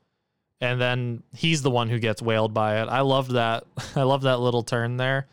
And 0.60 0.80
then 0.80 1.22
he's 1.34 1.62
the 1.62 1.70
one 1.70 1.88
who 1.88 1.98
gets 1.98 2.20
whaled 2.20 2.52
by 2.52 2.82
it. 2.82 2.88
I 2.88 3.02
loved 3.02 3.32
that. 3.32 3.64
I 3.96 4.02
love 4.02 4.22
that 4.22 4.40
little 4.40 4.62
turn 4.62 4.96
there. 4.96 5.28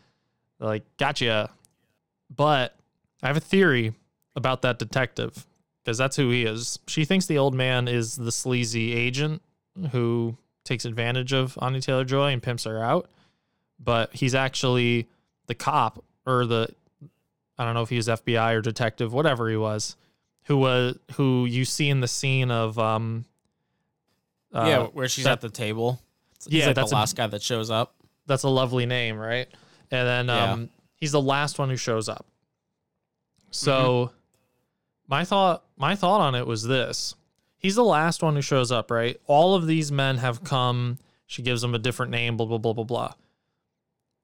Like, 0.60 0.84
gotcha. 0.98 1.50
But 2.34 2.76
I 3.22 3.26
have 3.26 3.36
a 3.36 3.40
theory 3.40 3.94
about 4.36 4.62
that 4.62 4.78
detective 4.78 5.46
because 5.82 5.98
that's 5.98 6.16
who 6.16 6.30
he 6.30 6.44
is. 6.44 6.78
She 6.86 7.04
thinks 7.04 7.26
the 7.26 7.38
old 7.38 7.54
man 7.54 7.88
is 7.88 8.16
the 8.16 8.32
sleazy 8.32 8.94
agent 8.94 9.42
who 9.92 10.36
takes 10.64 10.84
advantage 10.84 11.32
of 11.32 11.56
Anya 11.60 11.80
Taylor 11.80 12.04
Joy 12.04 12.32
and 12.32 12.42
pimps 12.42 12.64
her 12.64 12.82
out. 12.82 13.08
But 13.78 14.14
he's 14.14 14.34
actually 14.34 15.08
the 15.46 15.54
cop 15.54 16.02
or 16.26 16.46
the 16.46 16.68
I 17.58 17.64
don't 17.64 17.74
know 17.74 17.82
if 17.82 17.88
he 17.90 17.96
was 17.96 18.08
FBI 18.08 18.54
or 18.54 18.60
detective, 18.62 19.12
whatever 19.12 19.48
he 19.48 19.56
was, 19.56 19.96
who 20.44 20.56
was 20.56 20.98
who 21.16 21.44
you 21.46 21.64
see 21.64 21.88
in 21.88 22.00
the 22.00 22.08
scene 22.08 22.50
of 22.50 22.78
um 22.78 23.24
uh, 24.52 24.64
yeah, 24.66 24.82
where 24.86 25.08
she's 25.08 25.24
that- 25.24 25.32
at 25.32 25.40
the 25.40 25.50
table. 25.50 26.00
He's 26.48 26.60
Yeah, 26.60 26.66
like 26.66 26.76
that's 26.76 26.90
the 26.90 26.96
a- 26.96 26.98
last 26.98 27.16
guy 27.16 27.26
that 27.26 27.42
shows 27.42 27.70
up. 27.70 27.94
that's 28.26 28.42
a 28.44 28.48
lovely 28.48 28.86
name, 28.86 29.16
right? 29.18 29.48
And 29.90 30.06
then 30.08 30.26
Yeah. 30.28 30.52
um, 30.52 30.70
he's 30.96 31.12
the 31.12 31.20
last 31.20 31.58
one 31.58 31.68
who 31.70 31.76
shows 31.76 32.08
up. 32.08 32.26
So 33.50 34.10
my 35.08 35.24
thought 35.24 35.64
my 35.76 35.94
thought 35.96 36.20
on 36.20 36.34
it 36.34 36.46
was 36.46 36.62
this. 36.64 37.14
He's 37.64 37.76
the 37.76 37.82
last 37.82 38.22
one 38.22 38.34
who 38.34 38.42
shows 38.42 38.70
up, 38.70 38.90
right? 38.90 39.18
All 39.26 39.54
of 39.54 39.66
these 39.66 39.90
men 39.90 40.18
have 40.18 40.44
come. 40.44 40.98
She 41.24 41.40
gives 41.40 41.62
them 41.62 41.74
a 41.74 41.78
different 41.78 42.12
name, 42.12 42.36
blah 42.36 42.44
blah 42.44 42.58
blah 42.58 42.74
blah 42.74 42.84
blah. 42.84 43.14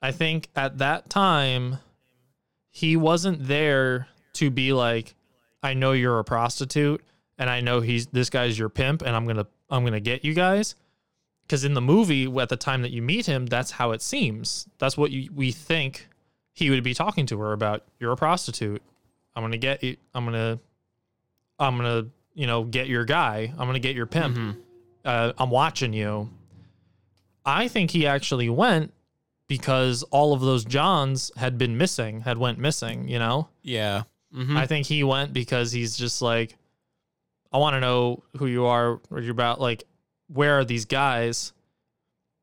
I 0.03 0.12
think 0.12 0.51
at 0.55 0.76
that 0.76 1.09
time 1.09 1.78
he 2.68 2.99
wasn't 2.99 3.49
there 3.49 4.09
to 4.34 4.51
be 4.51 4.74
like, 4.74 5.14
I 5.62 5.72
know 5.72 5.93
you're 5.93 6.18
a 6.18 6.24
prostitute 6.24 7.03
and 7.38 7.49
I 7.49 7.62
know 7.62 7.80
he's 7.80 8.09
this 8.09 8.28
guy's 8.28 8.59
your 8.59 8.68
pimp 8.68 9.01
and 9.01 9.16
I'm 9.16 9.26
gonna 9.26 9.47
I'm 9.70 9.84
gonna 9.84 10.01
get 10.01 10.22
you 10.22 10.34
guys 10.34 10.74
because 11.47 11.64
in 11.64 11.72
the 11.72 11.80
movie 11.80 12.26
at 12.38 12.51
the 12.51 12.59
time 12.59 12.82
that 12.82 12.91
you 12.91 13.01
meet 13.01 13.24
him 13.24 13.47
that's 13.47 13.70
how 13.70 13.93
it 13.93 14.03
seems 14.03 14.68
that's 14.76 14.99
what 14.99 15.12
you, 15.12 15.30
we 15.34 15.51
think 15.51 16.09
he 16.53 16.68
would 16.68 16.84
be 16.84 16.93
talking 16.93 17.24
to 17.24 17.41
her 17.41 17.55
about 17.55 17.84
you're 17.99 18.12
a 18.12 18.16
prostitute 18.16 18.82
i'm 19.34 19.43
gonna 19.43 19.57
get 19.57 19.82
you 19.82 19.97
i'm 20.14 20.24
gonna 20.24 20.61
i'm 21.59 21.76
gonna 21.76 22.07
you 22.41 22.47
know 22.47 22.64
get 22.64 22.86
your 22.88 23.05
guy 23.05 23.53
i'm 23.59 23.66
gonna 23.68 23.78
get 23.88 23.95
your 23.95 24.07
pimp 24.07 24.36
uh, 25.05 25.32
i'm 25.38 25.51
watching 25.51 25.93
you 25.93 26.28
i 27.45 27.68
think 27.68 27.91
he 27.91 28.07
actually 28.07 28.49
went 28.49 28.93
because 29.49 30.03
all 30.05 30.32
of 30.32 30.41
those 30.41 30.64
johns 30.64 31.30
had 31.36 31.59
been 31.59 31.76
missing 31.76 32.20
had 32.22 32.38
went 32.38 32.59
missing 32.59 33.09
you 33.09 33.18
know 33.18 33.49
Yeah. 33.62 34.05
Mhm. 34.34 34.57
I 34.57 34.66
think 34.66 34.86
he 34.86 35.03
went 35.05 35.32
because 35.32 35.72
he's 35.72 35.97
just 35.97 36.22
like, 36.22 36.57
I 37.53 37.59
want 37.59 37.74
to 37.74 37.80
know 37.80 38.22
who 38.36 38.47
you 38.47 38.64
are, 38.66 39.01
what 39.09 39.24
you're 39.24 39.32
about. 39.32 39.61
Like, 39.61 39.82
where 40.28 40.61
are 40.61 40.64
these 40.64 40.84
guys 40.84 41.53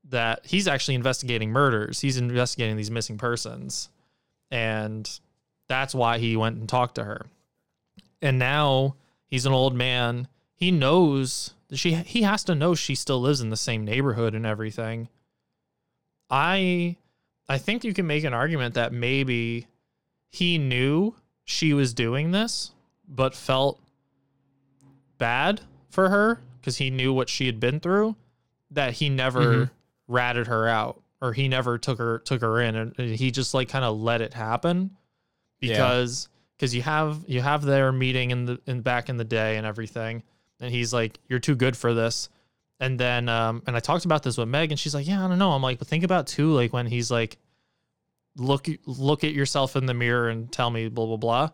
that 0.09 0.45
he's 0.45 0.67
actually 0.67 0.95
investigating 0.95 1.49
murders? 1.49 2.01
He's 2.01 2.17
investigating 2.17 2.75
these 2.75 2.91
missing 2.91 3.17
persons. 3.17 3.87
And 4.51 5.09
that's 5.69 5.95
why 5.95 6.17
he 6.17 6.35
went 6.35 6.57
and 6.57 6.67
talked 6.67 6.95
to 6.95 7.05
her. 7.05 7.25
And 8.21 8.37
now 8.37 8.95
he's 9.27 9.45
an 9.45 9.53
old 9.53 9.75
man. 9.75 10.27
He 10.55 10.71
knows 10.71 11.53
that 11.69 11.77
she, 11.77 11.93
he 11.93 12.23
has 12.23 12.43
to 12.45 12.55
know 12.55 12.73
she 12.75 12.95
still 12.95 13.21
lives 13.21 13.41
in 13.41 13.49
the 13.49 13.57
same 13.57 13.85
neighborhood 13.85 14.33
and 14.33 14.45
everything. 14.45 15.09
I, 16.29 16.97
I 17.47 17.57
think 17.57 17.83
you 17.83 17.93
can 17.93 18.07
make 18.07 18.23
an 18.23 18.33
argument 18.33 18.73
that 18.75 18.91
maybe 18.91 19.67
he 20.29 20.57
knew 20.57 21.15
she 21.45 21.73
was 21.73 21.93
doing 21.93 22.31
this, 22.31 22.71
but 23.07 23.33
felt 23.35 23.79
bad 25.17 25.61
for 25.89 26.09
her 26.09 26.39
because 26.59 26.77
he 26.77 26.89
knew 26.89 27.13
what 27.13 27.29
she 27.29 27.45
had 27.45 27.59
been 27.59 27.79
through, 27.79 28.15
that 28.71 28.93
he 28.93 29.09
never 29.09 29.39
Mhm. 29.65 29.69
ratted 30.07 30.47
her 30.47 30.67
out 30.67 31.01
or 31.21 31.33
he 31.33 31.47
never 31.47 31.77
took 31.77 31.97
her 31.97 32.19
took 32.19 32.41
her 32.41 32.61
in 32.61 32.75
and 32.75 32.95
he 32.97 33.31
just 33.31 33.53
like 33.53 33.67
kind 33.69 33.83
of 33.83 33.97
let 33.99 34.21
it 34.21 34.33
happen 34.33 34.95
because 35.59 36.29
because 36.57 36.73
you 36.73 36.81
have 36.81 37.23
you 37.27 37.41
have 37.41 37.63
their 37.63 37.91
meeting 37.91 38.31
in 38.31 38.45
the 38.45 38.59
in 38.65 38.81
back 38.81 39.09
in 39.09 39.17
the 39.17 39.23
day 39.23 39.57
and 39.57 39.65
everything 39.65 40.23
and 40.59 40.73
he's 40.73 40.91
like 40.93 41.19
you're 41.29 41.39
too 41.39 41.55
good 41.55 41.77
for 41.77 41.93
this 41.93 42.29
And 42.79 42.99
then 42.99 43.29
um 43.29 43.63
and 43.67 43.75
I 43.75 43.79
talked 43.79 44.05
about 44.05 44.23
this 44.23 44.37
with 44.37 44.47
Meg 44.47 44.71
and 44.71 44.79
she's 44.79 44.93
like, 44.93 45.07
"Yeah, 45.07 45.23
I 45.25 45.27
don't 45.27 45.39
know." 45.39 45.51
I'm 45.51 45.63
like, 45.63 45.79
"But 45.79 45.87
think 45.87 46.03
about 46.03 46.27
too 46.27 46.53
like 46.53 46.73
when 46.73 46.85
he's 46.85 47.09
like 47.09 47.37
look 48.35 48.67
look 48.85 49.23
at 49.23 49.33
yourself 49.33 49.75
in 49.75 49.87
the 49.87 49.93
mirror 49.93 50.29
and 50.29 50.51
tell 50.51 50.69
me 50.69 50.87
blah 50.89 51.05
blah 51.05 51.17
blah." 51.17 51.49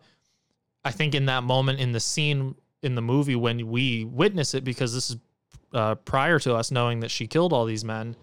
I 0.84 0.90
think 0.90 1.14
in 1.14 1.26
that 1.26 1.42
moment 1.42 1.80
in 1.80 1.92
the 1.92 2.00
scene 2.00 2.54
in 2.82 2.94
the 2.94 3.02
movie 3.02 3.36
when 3.36 3.68
we 3.68 4.04
witness 4.04 4.52
it 4.52 4.64
because 4.64 4.92
this 4.92 5.10
is 5.10 5.16
uh, 5.72 5.94
prior 5.94 6.38
to 6.38 6.54
us 6.54 6.70
knowing 6.70 7.00
that 7.00 7.10
she 7.10 7.26
killed 7.26 7.52
all 7.52 7.64
these 7.64 7.84
men, 7.84 8.14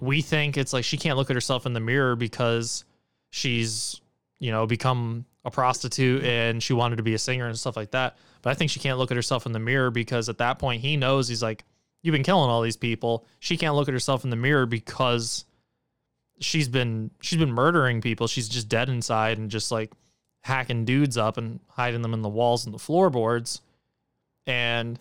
we 0.00 0.20
think 0.20 0.58
it's 0.58 0.72
like 0.72 0.84
she 0.84 0.96
can't 0.96 1.16
look 1.16 1.30
at 1.30 1.36
herself 1.36 1.64
in 1.64 1.72
the 1.72 1.80
mirror 1.80 2.16
because 2.16 2.84
she's 3.30 4.00
you 4.40 4.50
know 4.50 4.66
become 4.66 5.24
a 5.44 5.50
prostitute 5.50 6.24
and 6.24 6.62
she 6.62 6.72
wanted 6.72 6.96
to 6.96 7.02
be 7.02 7.14
a 7.14 7.18
singer 7.18 7.46
and 7.48 7.58
stuff 7.58 7.76
like 7.76 7.90
that. 7.90 8.16
But 8.42 8.50
I 8.50 8.54
think 8.54 8.70
she 8.70 8.80
can't 8.80 8.98
look 8.98 9.10
at 9.10 9.16
herself 9.16 9.44
in 9.46 9.52
the 9.52 9.58
mirror 9.58 9.90
because 9.90 10.28
at 10.28 10.38
that 10.38 10.58
point 10.58 10.82
he 10.82 10.96
knows 10.96 11.28
he's 11.28 11.42
like, 11.42 11.64
you've 12.02 12.12
been 12.12 12.22
killing 12.22 12.48
all 12.50 12.62
these 12.62 12.76
people. 12.76 13.26
She 13.40 13.56
can't 13.56 13.74
look 13.74 13.88
at 13.88 13.94
herself 13.94 14.24
in 14.24 14.30
the 14.30 14.36
mirror 14.36 14.66
because 14.66 15.44
she's 16.40 16.68
been 16.68 17.10
she's 17.20 17.38
been 17.38 17.52
murdering 17.52 18.00
people. 18.00 18.26
She's 18.26 18.48
just 18.48 18.68
dead 18.68 18.88
inside 18.88 19.38
and 19.38 19.50
just 19.50 19.70
like 19.72 19.92
hacking 20.42 20.84
dudes 20.84 21.16
up 21.16 21.36
and 21.36 21.60
hiding 21.68 22.02
them 22.02 22.14
in 22.14 22.22
the 22.22 22.28
walls 22.28 22.64
and 22.64 22.74
the 22.74 22.78
floorboards. 22.78 23.60
And 24.46 24.98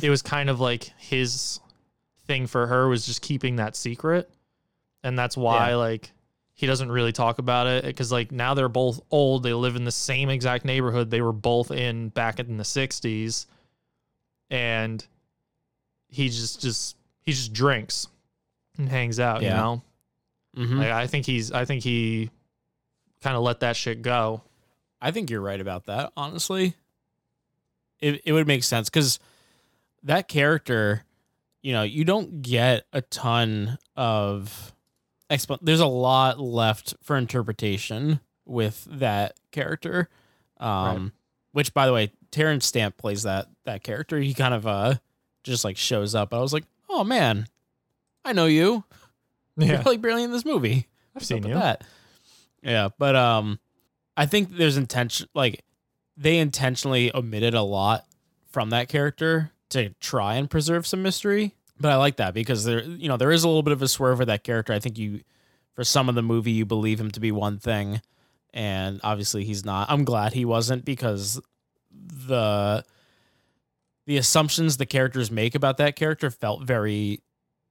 it 0.00 0.08
was 0.10 0.22
kind 0.22 0.48
of 0.48 0.60
like 0.60 0.84
his 0.98 1.60
thing 2.26 2.46
for 2.46 2.66
her 2.66 2.88
was 2.88 3.04
just 3.06 3.20
keeping 3.22 3.56
that 3.56 3.76
secret. 3.76 4.30
And 5.02 5.18
that's 5.18 5.36
why 5.36 5.70
Yeah. 5.70 5.76
like 5.76 6.12
he 6.60 6.66
doesn't 6.66 6.92
really 6.92 7.12
talk 7.12 7.38
about 7.38 7.66
it 7.66 7.84
because 7.84 8.12
like 8.12 8.30
now 8.30 8.52
they're 8.52 8.68
both 8.68 9.00
old. 9.10 9.42
They 9.42 9.54
live 9.54 9.76
in 9.76 9.84
the 9.84 9.90
same 9.90 10.28
exact 10.28 10.66
neighborhood 10.66 11.10
they 11.10 11.22
were 11.22 11.32
both 11.32 11.70
in 11.70 12.10
back 12.10 12.38
in 12.38 12.58
the 12.58 12.64
60s. 12.64 13.46
And 14.50 15.02
he 16.08 16.28
just 16.28 16.60
just 16.60 16.96
he 17.22 17.32
just 17.32 17.52
drinks 17.54 18.08
and 18.76 18.88
hangs 18.90 19.18
out, 19.18 19.40
you 19.40 19.48
Yeah. 19.48 19.56
know. 19.56 19.82
Mhm. 20.56 20.76
Like 20.78 20.90
I 20.90 21.06
think 21.06 21.24
he's 21.24 21.50
I 21.50 21.64
think 21.64 21.82
he 21.82 22.30
kind 23.22 23.36
of 23.36 23.42
let 23.42 23.60
that 23.60 23.74
shit 23.76 24.02
go. 24.02 24.42
I 25.00 25.12
think 25.12 25.30
you're 25.30 25.40
right 25.40 25.60
about 25.60 25.86
that. 25.86 26.12
Honestly, 26.16 26.74
it 28.00 28.20
it 28.26 28.32
would 28.34 28.46
make 28.46 28.64
sense 28.64 28.90
because 28.90 29.18
that 30.02 30.28
character, 30.28 31.04
you 31.62 31.72
know, 31.72 31.84
you 31.84 32.04
don't 32.04 32.42
get 32.42 32.84
a 32.92 33.00
ton 33.00 33.78
of 33.96 34.74
exp. 35.30 35.58
There's 35.62 35.80
a 35.80 35.86
lot 35.86 36.40
left 36.40 36.94
for 37.02 37.16
interpretation 37.16 38.20
with 38.44 38.86
that 38.90 39.38
character. 39.52 40.08
Um, 40.58 41.12
which, 41.52 41.72
by 41.72 41.86
the 41.86 41.92
way, 41.92 42.12
Terence 42.30 42.66
Stamp 42.66 42.96
plays 42.96 43.22
that 43.22 43.48
that 43.64 43.82
character. 43.82 44.18
He 44.18 44.34
kind 44.34 44.54
of 44.54 44.66
uh 44.66 44.94
just 45.42 45.64
like 45.64 45.76
shows 45.76 46.14
up. 46.14 46.34
I 46.34 46.38
was 46.38 46.52
like, 46.52 46.64
oh 46.88 47.04
man, 47.04 47.46
I 48.24 48.32
know 48.32 48.46
you. 48.46 48.84
Yeah. 49.56 49.66
You're 49.66 49.82
like 49.82 50.00
barely 50.00 50.22
in 50.22 50.30
this 50.32 50.44
movie. 50.44 50.86
I've 51.10 51.14
What's 51.14 51.26
seen 51.26 51.46
you. 51.46 51.54
That. 51.54 51.84
Yeah, 52.62 52.88
but 52.98 53.16
um, 53.16 53.58
I 54.16 54.26
think 54.26 54.56
there's 54.56 54.76
intention 54.76 55.28
like 55.34 55.64
they 56.16 56.38
intentionally 56.38 57.14
omitted 57.14 57.54
a 57.54 57.62
lot 57.62 58.06
from 58.50 58.70
that 58.70 58.88
character 58.88 59.50
to 59.70 59.90
try 60.00 60.34
and 60.34 60.50
preserve 60.50 60.86
some 60.86 61.02
mystery. 61.02 61.54
But 61.80 61.92
I 61.92 61.96
like 61.96 62.16
that 62.16 62.34
because 62.34 62.64
there, 62.64 62.82
you 62.82 63.08
know, 63.08 63.16
there 63.16 63.32
is 63.32 63.42
a 63.42 63.48
little 63.48 63.62
bit 63.62 63.72
of 63.72 63.80
a 63.80 63.88
swerve 63.88 64.18
with 64.18 64.28
that 64.28 64.44
character. 64.44 64.72
I 64.72 64.78
think 64.78 64.98
you, 64.98 65.22
for 65.74 65.82
some 65.82 66.08
of 66.10 66.14
the 66.14 66.22
movie, 66.22 66.52
you 66.52 66.66
believe 66.66 67.00
him 67.00 67.10
to 67.12 67.20
be 67.20 67.32
one 67.32 67.58
thing, 67.58 68.02
and 68.52 69.00
obviously 69.02 69.44
he's 69.44 69.64
not. 69.64 69.90
I'm 69.90 70.04
glad 70.04 70.34
he 70.34 70.44
wasn't 70.44 70.84
because 70.84 71.40
the 71.90 72.84
the 74.06 74.16
assumptions 74.16 74.76
the 74.76 74.86
characters 74.86 75.30
make 75.30 75.54
about 75.54 75.78
that 75.78 75.96
character 75.96 76.30
felt 76.30 76.64
very 76.64 77.22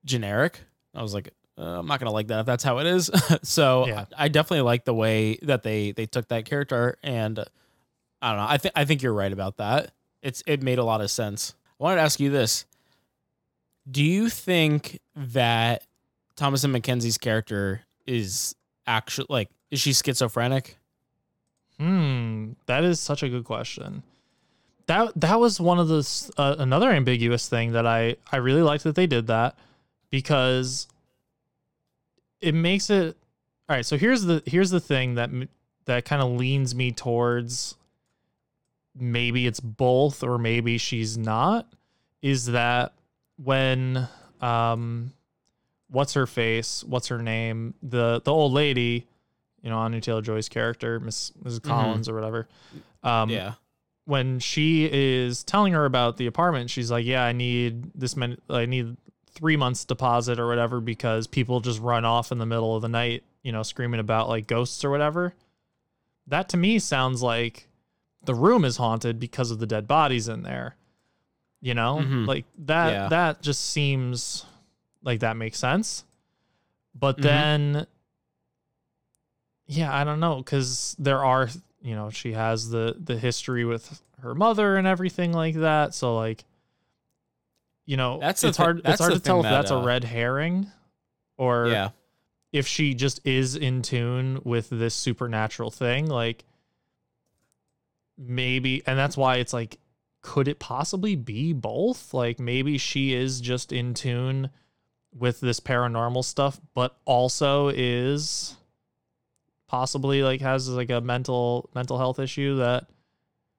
generic. 0.05 0.61
I 0.95 1.01
was 1.01 1.13
like, 1.13 1.33
uh, 1.57 1.79
I'm 1.79 1.85
not 1.87 1.99
gonna 1.99 2.11
like 2.11 2.27
that 2.27 2.39
if 2.39 2.45
that's 2.45 2.63
how 2.63 2.79
it 2.79 2.87
is. 2.87 3.11
so 3.43 3.85
Yeah. 3.87 4.05
I 4.17 4.27
definitely 4.29 4.61
like 4.61 4.85
the 4.85 4.93
way 4.93 5.37
that 5.43 5.63
they 5.63 5.91
they 5.91 6.05
took 6.05 6.29
that 6.29 6.45
character, 6.45 6.97
and 7.03 7.39
uh, 7.39 7.45
I 8.21 8.29
don't 8.29 8.39
know. 8.39 8.47
I 8.49 8.57
think 8.57 8.73
I 8.75 8.85
think 8.85 9.03
you're 9.03 9.13
right 9.13 9.31
about 9.31 9.57
that. 9.57 9.91
It's 10.23 10.41
it 10.47 10.63
made 10.63 10.79
a 10.79 10.83
lot 10.83 11.01
of 11.01 11.11
sense. 11.11 11.53
I 11.79 11.83
wanted 11.83 11.97
to 11.97 12.01
ask 12.01 12.19
you 12.19 12.29
this: 12.29 12.65
Do 13.89 14.03
you 14.03 14.29
think 14.29 14.99
that 15.15 15.83
Thomasin 16.35 16.75
McKenzie's 16.77 17.17
character 17.17 17.81
is 18.05 18.55
actually 18.85 19.27
like 19.29 19.49
is 19.71 19.79
she 19.79 19.93
schizophrenic? 19.93 20.77
Hmm, 21.79 22.51
that 22.65 22.83
is 22.83 22.99
such 22.99 23.23
a 23.23 23.29
good 23.29 23.45
question. 23.45 24.03
That 24.87 25.13
that 25.19 25.39
was 25.39 25.59
one 25.59 25.79
of 25.79 25.87
the 25.87 26.31
uh, 26.37 26.55
another 26.59 26.89
ambiguous 26.89 27.47
thing 27.47 27.73
that 27.73 27.85
I 27.85 28.15
I 28.31 28.37
really 28.37 28.61
liked 28.61 28.83
that 28.83 28.95
they 28.95 29.07
did 29.07 29.27
that 29.27 29.57
because 30.09 30.87
it 32.41 32.53
makes 32.53 32.89
it 32.89 33.15
all 33.67 33.75
right. 33.75 33.85
So 33.85 33.97
here's 33.97 34.23
the 34.23 34.41
here's 34.45 34.71
the 34.71 34.79
thing 34.79 35.15
that 35.15 35.29
that 35.85 36.05
kind 36.05 36.21
of 36.21 36.31
leans 36.31 36.75
me 36.75 36.91
towards 36.91 37.75
maybe 38.95 39.47
it's 39.47 39.59
both 39.59 40.23
or 40.23 40.37
maybe 40.37 40.77
she's 40.77 41.17
not 41.17 41.67
is 42.21 42.47
that 42.47 42.93
when 43.43 44.07
um 44.41 45.11
what's 45.89 46.13
her 46.13 46.27
face 46.27 46.83
what's 46.83 47.07
her 47.07 47.21
name 47.21 47.73
the 47.81 48.21
the 48.23 48.31
old 48.31 48.51
lady 48.53 49.07
you 49.61 49.69
know 49.69 49.77
Anya 49.77 50.01
Taylor 50.01 50.21
Joy's 50.21 50.49
character 50.49 50.99
Miss 50.99 51.31
Mrs. 51.43 51.61
Collins 51.63 52.07
or 52.09 52.13
whatever 52.15 52.47
um 53.03 53.29
Yeah. 53.29 53.53
when 54.05 54.39
she 54.39 54.89
is 54.91 55.43
telling 55.43 55.73
her 55.73 55.85
about 55.85 56.17
the 56.17 56.27
apartment 56.27 56.69
she's 56.69 56.91
like 56.91 57.05
yeah 57.05 57.23
I 57.23 57.31
need 57.31 57.91
this 57.95 58.15
many 58.15 58.37
I 58.49 58.65
need 58.65 58.97
3 59.35 59.55
months 59.57 59.85
deposit 59.85 60.39
or 60.39 60.47
whatever 60.47 60.79
because 60.81 61.27
people 61.27 61.59
just 61.61 61.79
run 61.81 62.05
off 62.05 62.31
in 62.31 62.37
the 62.39 62.45
middle 62.45 62.75
of 62.75 62.81
the 62.81 62.89
night 62.89 63.23
you 63.43 63.51
know 63.51 63.63
screaming 63.63 63.99
about 63.99 64.27
like 64.29 64.47
ghosts 64.47 64.83
or 64.83 64.89
whatever 64.89 65.33
that 66.27 66.49
to 66.49 66.57
me 66.57 66.77
sounds 66.79 67.21
like 67.23 67.67
the 68.23 68.35
room 68.35 68.63
is 68.65 68.77
haunted 68.77 69.19
because 69.19 69.49
of 69.49 69.59
the 69.59 69.65
dead 69.65 69.87
bodies 69.87 70.27
in 70.27 70.43
there. 70.43 70.75
You 71.61 71.73
know, 71.73 71.97
Mhm. 72.01 72.25
like 72.27 72.45
that. 72.59 72.89
Yeah. 72.91 73.07
That 73.09 73.41
just 73.41 73.61
seems 73.71 74.45
like 75.03 75.19
that 75.21 75.35
makes 75.35 75.59
sense. 75.59 76.05
But 76.95 77.17
Mhm. 77.17 77.21
then, 77.21 77.87
yeah, 79.67 79.93
I 79.93 80.03
don't 80.03 80.19
know 80.19 80.37
because 80.37 80.95
there 80.99 81.23
are, 81.23 81.49
you 81.81 81.95
know, 81.95 82.09
she 82.09 82.33
has 82.33 82.69
the 82.69 82.95
the 82.97 83.17
history 83.17 83.65
with 83.65 84.01
her 84.21 84.33
mother 84.33 84.77
and 84.77 84.87
everything 84.87 85.31
like 85.33 85.55
that. 85.55 85.93
So 85.93 86.15
like, 86.15 86.45
you 87.85 87.97
know, 87.97 88.19
That's 88.19 88.43
it's 88.43 88.57
hard. 88.57 88.77
that's 88.77 88.93
it's 88.93 88.99
hard 89.01 89.13
to 89.13 89.19
tell 89.19 89.37
thing 89.37 89.45
if 89.45 89.51
that, 89.51 89.57
that's 89.63 89.71
a 89.71 89.75
uh, 89.77 89.83
red 89.83 90.03
herring 90.05 90.71
or 91.37 91.67
Yeah. 91.67 91.89
if 92.53 92.67
she 92.67 92.93
just 92.93 93.19
is 93.25 93.55
in 93.55 93.81
tune 93.81 94.41
with 94.43 94.69
this 94.69 94.95
supernatural 94.95 95.71
thing 95.71 96.07
like 96.07 96.43
maybe 98.17 98.81
and 98.85 98.97
that's 98.99 99.15
why 99.15 99.37
it's 99.37 99.53
like 99.53 99.77
could 100.21 100.47
it 100.47 100.59
possibly 100.59 101.15
be 101.15 101.53
both? 101.53 102.13
Like 102.13 102.39
maybe 102.39 102.77
she 102.77 103.13
is 103.13 103.39
just 103.41 103.71
in 103.71 103.93
tune 103.93 104.49
with 105.13 105.39
this 105.39 105.59
paranormal 105.59 106.23
stuff 106.23 106.59
but 106.75 106.95
also 107.05 107.69
is 107.69 108.55
possibly 109.67 110.23
like 110.23 110.41
has 110.41 110.69
like 110.69 110.89
a 110.89 111.01
mental 111.01 111.69
mental 111.75 111.97
health 111.97 112.19
issue 112.19 112.57
that 112.57 112.87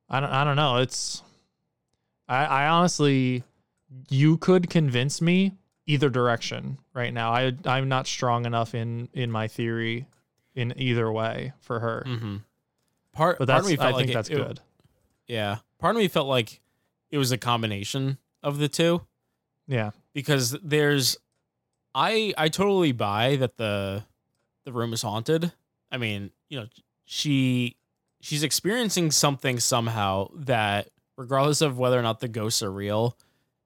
i 0.09 0.21
don't 0.21 0.31
i 0.31 0.45
don't 0.45 0.57
know. 0.57 0.77
It's 0.79 1.23
i 2.29 2.45
i 2.45 2.67
honestly 2.69 3.43
you 4.09 4.37
could 4.37 4.71
convince 4.71 5.21
me 5.21 5.53
either 5.87 6.09
direction 6.09 6.79
right 6.95 7.13
now. 7.13 7.33
I 7.33 7.53
i'm 7.65 7.89
not 7.89 8.07
strong 8.07 8.47
enough 8.47 8.75
in 8.75 9.09
in 9.13 9.31
my 9.31 9.49
theory 9.49 10.07
in 10.55 10.73
either 10.77 11.11
way 11.11 11.53
for 11.61 11.81
her. 11.81 12.05
Mm-hmm. 12.07 12.37
Part, 13.13 13.39
but 13.39 13.49
part 13.49 13.65
that's 13.65 13.75
felt 13.75 13.81
i 13.81 13.91
like 13.91 13.97
think 13.97 14.11
it- 14.11 14.15
that's 14.15 14.31
it- 14.31 14.35
good. 14.37 14.61
Yeah. 15.27 15.59
Part 15.81 15.97
of 15.97 16.03
me 16.03 16.09
felt 16.09 16.29
like 16.29 16.61
it 17.11 17.19
was 17.19 17.33
a 17.33 17.39
combination 17.39 18.19
of 18.43 18.59
the 18.59 18.69
two 18.69 19.03
yeah 19.67 19.91
because 20.13 20.57
there's 20.63 21.17
I 21.95 22.33
I 22.39 22.49
totally 22.49 22.93
buy 22.93 23.37
that 23.37 23.57
the 23.57 24.05
the 24.65 24.73
room 24.73 24.93
is 24.93 25.03
haunted. 25.03 25.53
I 25.91 25.97
mean, 25.97 26.31
you 26.49 26.61
know, 26.61 26.67
she 27.05 27.77
she's 28.21 28.43
experiencing 28.43 29.11
something 29.11 29.59
somehow 29.59 30.29
that 30.35 30.89
regardless 31.17 31.61
of 31.61 31.79
whether 31.79 31.99
or 31.99 32.03
not 32.03 32.21
the 32.21 32.29
ghosts 32.29 32.63
are 32.63 32.71
real, 32.71 33.17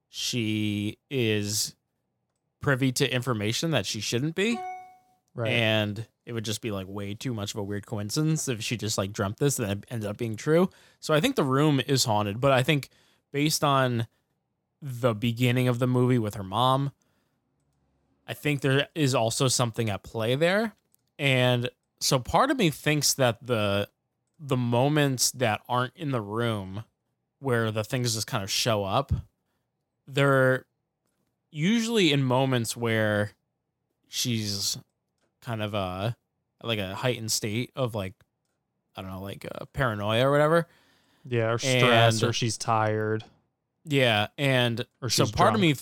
she 0.08 0.98
is 1.10 1.74
privy 2.60 2.92
to 2.92 3.12
information 3.12 3.72
that 3.72 3.84
she 3.86 4.00
shouldn't 4.00 4.34
be. 4.34 4.58
right 5.34 5.52
And 5.52 6.06
it 6.26 6.32
would 6.32 6.44
just 6.44 6.60
be 6.60 6.70
like 6.70 6.86
way 6.88 7.14
too 7.14 7.34
much 7.34 7.52
of 7.52 7.60
a 7.60 7.62
weird 7.62 7.86
coincidence 7.86 8.48
if 8.48 8.62
she 8.62 8.76
just 8.76 8.96
like 8.96 9.12
dreamt 9.12 9.38
this 9.38 9.58
and 9.58 9.70
it 9.70 9.84
ended 9.90 10.08
up 10.08 10.16
being 10.16 10.36
true. 10.36 10.70
So 11.00 11.12
I 11.14 11.20
think 11.20 11.36
the 11.36 11.44
room 11.44 11.80
is 11.86 12.04
haunted, 12.04 12.40
but 12.40 12.52
I 12.52 12.62
think 12.62 12.88
based 13.32 13.62
on 13.62 14.06
the 14.80 15.14
beginning 15.14 15.68
of 15.68 15.78
the 15.78 15.86
movie 15.86 16.18
with 16.18 16.34
her 16.34 16.42
mom, 16.42 16.92
I 18.26 18.34
think 18.34 18.60
there 18.60 18.88
is 18.94 19.14
also 19.14 19.48
something 19.48 19.90
at 19.90 20.02
play 20.02 20.34
there. 20.34 20.72
And 21.18 21.68
so 22.00 22.18
part 22.18 22.50
of 22.50 22.58
me 22.58 22.70
thinks 22.70 23.14
that 23.14 23.46
the 23.46 23.88
the 24.38 24.56
moments 24.56 25.30
that 25.30 25.60
aren't 25.68 25.96
in 25.96 26.10
the 26.10 26.20
room 26.20 26.84
where 27.38 27.70
the 27.70 27.84
things 27.84 28.14
just 28.14 28.26
kind 28.26 28.42
of 28.42 28.50
show 28.50 28.84
up, 28.84 29.12
they're 30.06 30.64
usually 31.50 32.12
in 32.12 32.22
moments 32.22 32.76
where 32.76 33.32
she's 34.08 34.76
kind 35.44 35.62
of 35.62 35.74
uh 35.74 36.12
like 36.62 36.78
a 36.78 36.94
heightened 36.94 37.30
state 37.30 37.70
of 37.76 37.94
like 37.94 38.14
I 38.96 39.02
don't 39.02 39.10
know, 39.10 39.20
like 39.22 39.46
uh, 39.52 39.64
paranoia 39.72 40.26
or 40.26 40.30
whatever. 40.30 40.66
Yeah, 41.26 41.50
or 41.52 41.58
stress, 41.58 42.20
And- 42.22 42.30
or 42.30 42.32
she's 42.32 42.56
tired. 42.56 43.24
Yeah, 43.84 44.28
and 44.38 44.86
Or 45.02 45.10
so 45.10 45.26
part 45.26 45.54
of 45.54 45.60
me, 45.60 45.74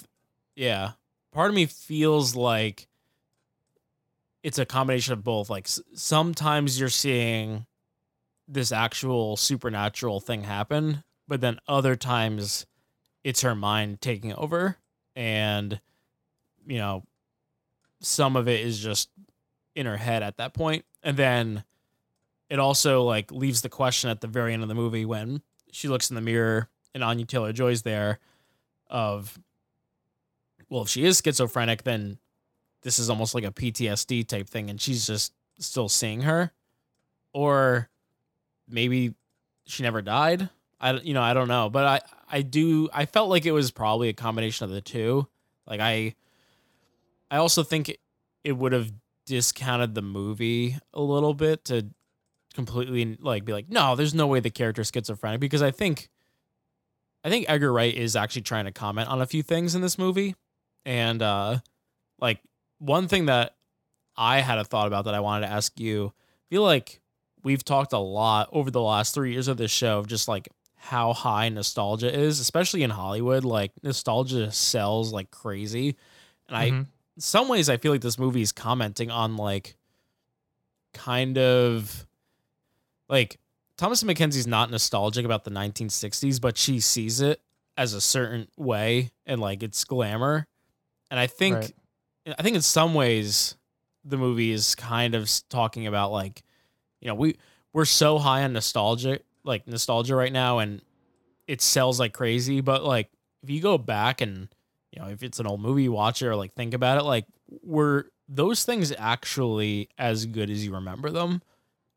yeah, 0.56 0.92
part 1.32 1.50
of 1.50 1.54
me 1.54 1.66
feels 1.66 2.34
like 2.34 2.88
it's 4.42 4.58
a 4.58 4.66
combination 4.66 5.12
of 5.12 5.22
both. 5.22 5.48
Like 5.50 5.66
s- 5.66 5.80
sometimes 5.94 6.80
you're 6.80 6.88
seeing 6.88 7.66
this 8.48 8.72
actual 8.72 9.36
supernatural 9.36 10.20
thing 10.20 10.42
happen, 10.44 11.04
but 11.28 11.40
then 11.40 11.60
other 11.68 11.94
times 11.96 12.66
it's 13.22 13.42
her 13.42 13.54
mind 13.54 14.00
taking 14.00 14.32
over, 14.34 14.78
and 15.14 15.80
you 16.66 16.78
know, 16.78 17.04
some 18.00 18.34
of 18.36 18.48
it 18.48 18.60
is 18.60 18.78
just 18.80 19.10
in 19.74 19.86
her 19.86 19.96
head 19.96 20.22
at 20.22 20.36
that 20.36 20.54
point, 20.54 20.84
and 21.02 21.16
then 21.16 21.64
it 22.48 22.58
also 22.58 23.02
like 23.02 23.30
leaves 23.32 23.62
the 23.62 23.68
question 23.68 24.10
at 24.10 24.20
the 24.20 24.26
very 24.26 24.52
end 24.52 24.62
of 24.62 24.68
the 24.68 24.74
movie 24.74 25.04
when 25.04 25.42
she 25.70 25.88
looks 25.88 26.10
in 26.10 26.16
the 26.16 26.20
mirror 26.20 26.68
and 26.94 27.02
Anya 27.02 27.24
Taylor 27.24 27.52
Joy's 27.52 27.82
there 27.82 28.18
of 28.90 29.38
well, 30.68 30.82
if 30.82 30.88
she 30.88 31.04
is 31.04 31.20
schizophrenic, 31.22 31.82
then 31.82 32.18
this 32.82 32.98
is 32.98 33.10
almost 33.10 33.34
like 33.34 33.44
a 33.44 33.50
PTSD 33.50 34.26
type 34.26 34.48
thing, 34.48 34.70
and 34.70 34.80
she's 34.80 35.06
just 35.06 35.34
still 35.58 35.88
seeing 35.88 36.22
her, 36.22 36.50
or 37.32 37.88
maybe 38.68 39.14
she 39.66 39.82
never 39.82 40.02
died. 40.02 40.48
I 40.80 40.92
you 40.94 41.14
know 41.14 41.22
I 41.22 41.34
don't 41.34 41.48
know, 41.48 41.70
but 41.70 41.84
I 41.84 42.00
I 42.38 42.42
do 42.42 42.88
I 42.92 43.06
felt 43.06 43.30
like 43.30 43.46
it 43.46 43.52
was 43.52 43.70
probably 43.70 44.08
a 44.08 44.14
combination 44.14 44.64
of 44.64 44.70
the 44.70 44.80
two. 44.80 45.28
Like 45.66 45.80
I 45.80 46.14
I 47.30 47.36
also 47.36 47.62
think 47.62 47.96
it 48.44 48.52
would 48.52 48.72
have 48.72 48.92
discounted 49.26 49.94
the 49.94 50.02
movie 50.02 50.76
a 50.92 51.00
little 51.00 51.34
bit 51.34 51.64
to 51.66 51.86
completely 52.54 53.16
like 53.20 53.44
be 53.44 53.52
like 53.52 53.68
no 53.68 53.96
there's 53.96 54.12
no 54.14 54.26
way 54.26 54.40
the 54.40 54.50
character's 54.50 54.90
schizophrenic 54.92 55.40
because 55.40 55.62
i 55.62 55.70
think 55.70 56.10
i 57.24 57.30
think 57.30 57.46
edgar 57.48 57.72
wright 57.72 57.94
is 57.94 58.16
actually 58.16 58.42
trying 58.42 58.64
to 58.64 58.72
comment 58.72 59.08
on 59.08 59.22
a 59.22 59.26
few 59.26 59.42
things 59.42 59.74
in 59.74 59.80
this 59.80 59.96
movie 59.98 60.34
and 60.84 61.22
uh 61.22 61.58
like 62.20 62.40
one 62.78 63.08
thing 63.08 63.26
that 63.26 63.54
i 64.16 64.40
had 64.40 64.58
a 64.58 64.64
thought 64.64 64.86
about 64.86 65.04
that 65.06 65.14
i 65.14 65.20
wanted 65.20 65.46
to 65.46 65.52
ask 65.52 65.78
you 65.80 66.12
I 66.16 66.54
feel 66.54 66.62
like 66.62 67.00
we've 67.42 67.64
talked 67.64 67.94
a 67.94 67.98
lot 67.98 68.50
over 68.52 68.70
the 68.70 68.82
last 68.82 69.14
three 69.14 69.32
years 69.32 69.48
of 69.48 69.56
this 69.56 69.70
show 69.70 69.98
of 69.98 70.06
just 70.06 70.28
like 70.28 70.48
how 70.76 71.12
high 71.14 71.48
nostalgia 71.48 72.12
is 72.14 72.38
especially 72.40 72.82
in 72.82 72.90
hollywood 72.90 73.44
like 73.44 73.72
nostalgia 73.82 74.50
sells 74.52 75.12
like 75.12 75.30
crazy 75.30 75.96
and 76.48 76.56
i 76.56 76.70
Mhm. 76.70 76.86
In 77.16 77.22
some 77.22 77.48
ways 77.48 77.68
i 77.68 77.76
feel 77.76 77.92
like 77.92 78.00
this 78.00 78.18
movie 78.18 78.42
is 78.42 78.52
commenting 78.52 79.10
on 79.10 79.36
like 79.36 79.76
kind 80.94 81.38
of 81.38 82.06
like 83.08 83.38
Thomasin 83.78 84.10
McKenzie's 84.10 84.46
not 84.46 84.70
nostalgic 84.70 85.24
about 85.24 85.44
the 85.44 85.50
1960s, 85.50 86.40
but 86.40 86.56
she 86.56 86.78
sees 86.80 87.20
it 87.20 87.40
as 87.76 87.94
a 87.94 88.00
certain 88.00 88.48
way 88.56 89.10
and 89.26 89.40
like 89.40 89.62
it's 89.62 89.84
glamour. 89.84 90.46
And 91.10 91.18
I 91.18 91.26
think 91.26 91.56
Right. 91.56 91.72
I 92.38 92.42
think 92.42 92.54
in 92.54 92.62
some 92.62 92.94
ways 92.94 93.56
the 94.04 94.16
movie 94.16 94.52
is 94.52 94.74
kind 94.74 95.14
of 95.14 95.28
talking 95.48 95.86
about 95.86 96.12
like 96.12 96.42
you 97.00 97.08
know, 97.08 97.14
we 97.14 97.36
we're 97.72 97.84
so 97.84 98.18
high 98.18 98.44
on 98.44 98.52
nostalgia, 98.52 99.20
like 99.42 99.66
nostalgia 99.66 100.14
right 100.14 100.32
now 100.32 100.58
and 100.58 100.82
it 101.48 101.60
sells 101.60 101.98
like 101.98 102.12
crazy, 102.12 102.60
but 102.60 102.84
like 102.84 103.10
if 103.42 103.50
you 103.50 103.60
go 103.60 103.78
back 103.78 104.20
and 104.20 104.48
you 104.92 105.00
know, 105.00 105.08
if 105.08 105.22
it's 105.22 105.40
an 105.40 105.46
old 105.46 105.60
movie 105.60 105.88
watch 105.88 106.22
it 106.22 106.26
or 106.26 106.36
like 106.36 106.52
think 106.52 106.74
about 106.74 106.98
it, 106.98 107.04
like 107.04 107.26
were 107.62 108.10
those 108.28 108.64
things 108.64 108.92
actually 108.96 109.88
as 109.98 110.26
good 110.26 110.50
as 110.50 110.64
you 110.64 110.74
remember 110.74 111.10
them? 111.10 111.42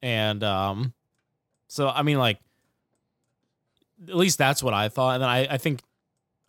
And 0.02 0.44
um 0.44 0.94
so 1.68 1.90
I 1.90 2.02
mean 2.02 2.18
like 2.18 2.40
at 4.08 4.16
least 4.16 4.38
that's 4.38 4.64
what 4.64 4.74
I 4.74 4.90
thought. 4.90 5.16
And 5.16 5.24
then 5.24 5.30
I, 5.30 5.48
I 5.54 5.58
think 5.58 5.82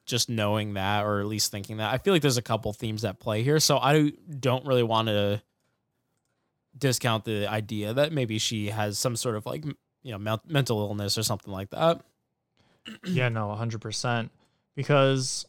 just 0.05 0.29
knowing 0.29 0.75
that 0.75 1.05
or 1.05 1.21
at 1.21 1.27
least 1.27 1.51
thinking 1.51 1.79
that, 1.79 1.93
I 1.93 1.99
feel 1.99 2.13
like 2.13 2.23
there's 2.23 2.37
a 2.37 2.43
couple 2.43 2.73
themes 2.73 3.03
that 3.03 3.19
play 3.19 3.43
here. 3.43 3.59
So 3.61 3.79
I 3.79 4.13
don't 4.39 4.65
really 4.65 4.83
want 4.83 5.09
to 5.09 5.43
discount 6.79 7.25
the 7.25 7.47
idea 7.47 7.95
that 7.95 8.13
maybe 8.13 8.39
she 8.39 8.69
has 8.69 8.99
some 8.99 9.17
sort 9.17 9.35
of 9.37 9.47
like 9.47 9.65
you 10.03 10.17
know 10.17 10.39
mental 10.47 10.81
illness 10.81 11.19
or 11.19 11.23
something 11.23 11.53
like 11.53 11.71
that. 11.71 12.01
yeah, 13.05 13.29
no, 13.29 13.53
hundred 13.55 13.81
percent. 13.81 14.31
Because 14.75 15.47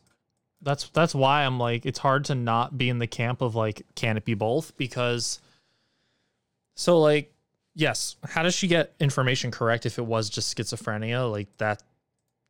that's 0.62 0.90
that's 0.90 1.14
why 1.14 1.44
I'm 1.44 1.60
like, 1.60 1.86
it's 1.86 2.00
hard 2.00 2.26
to 2.26 2.36
not 2.36 2.78
be 2.78 2.90
in 2.90 3.00
the 3.00 3.08
camp 3.08 3.42
of 3.42 3.56
like, 3.56 3.84
can 3.96 4.18
it 4.18 4.26
be 4.26 4.34
both? 4.34 4.76
Because 4.78 5.40
so 6.76 7.00
like, 7.00 7.32
yes, 7.76 8.16
how 8.24 8.44
does 8.44 8.56
she 8.56 8.68
get 8.68 8.94
information 9.00 9.52
correct 9.52 9.86
if 9.86 9.98
it 9.98 10.06
was 10.06 10.30
just 10.30 10.56
schizophrenia? 10.56 11.30
Like 11.32 11.48
that 11.58 11.84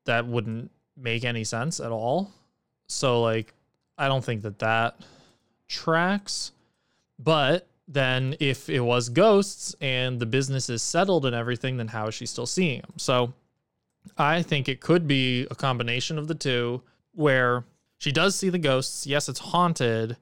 that 0.06 0.26
wouldn't 0.26 0.72
make 0.96 1.24
any 1.24 1.44
sense 1.44 1.80
at 1.80 1.92
all. 1.92 2.32
So 2.88 3.22
like, 3.22 3.54
I 3.98 4.08
don't 4.08 4.24
think 4.24 4.42
that 4.44 4.60
that 4.60 5.00
tracks. 5.68 6.52
But 7.20 7.68
then 7.88 8.36
if 8.40 8.70
it 8.70 8.80
was 8.80 9.10
ghosts 9.10 9.76
and 9.82 10.20
the 10.20 10.26
business 10.26 10.70
is 10.70 10.84
settled 10.84 11.26
and 11.26 11.36
everything, 11.36 11.78
then 11.78 11.88
how 11.88 12.08
is 12.08 12.16
she 12.16 12.26
still 12.26 12.46
seeing 12.46 12.82
them? 12.82 12.94
So 12.98 13.34
I 14.18 14.42
think 14.42 14.70
it 14.70 14.82
could 14.82 15.08
be 15.08 15.48
a 15.50 15.56
combination 15.56 16.18
of 16.18 16.28
the 16.28 16.36
two 16.36 16.82
where 17.14 17.64
she 17.98 18.12
does 18.12 18.36
see 18.36 18.50
the 18.50 18.60
ghosts. 18.60 19.08
Yes, 19.08 19.28
it's 19.30 19.40
haunted, 19.40 20.18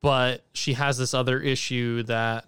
but 0.00 0.44
she 0.52 0.74
has 0.74 0.98
this 0.98 1.14
other 1.14 1.40
issue 1.40 2.02
that 2.04 2.46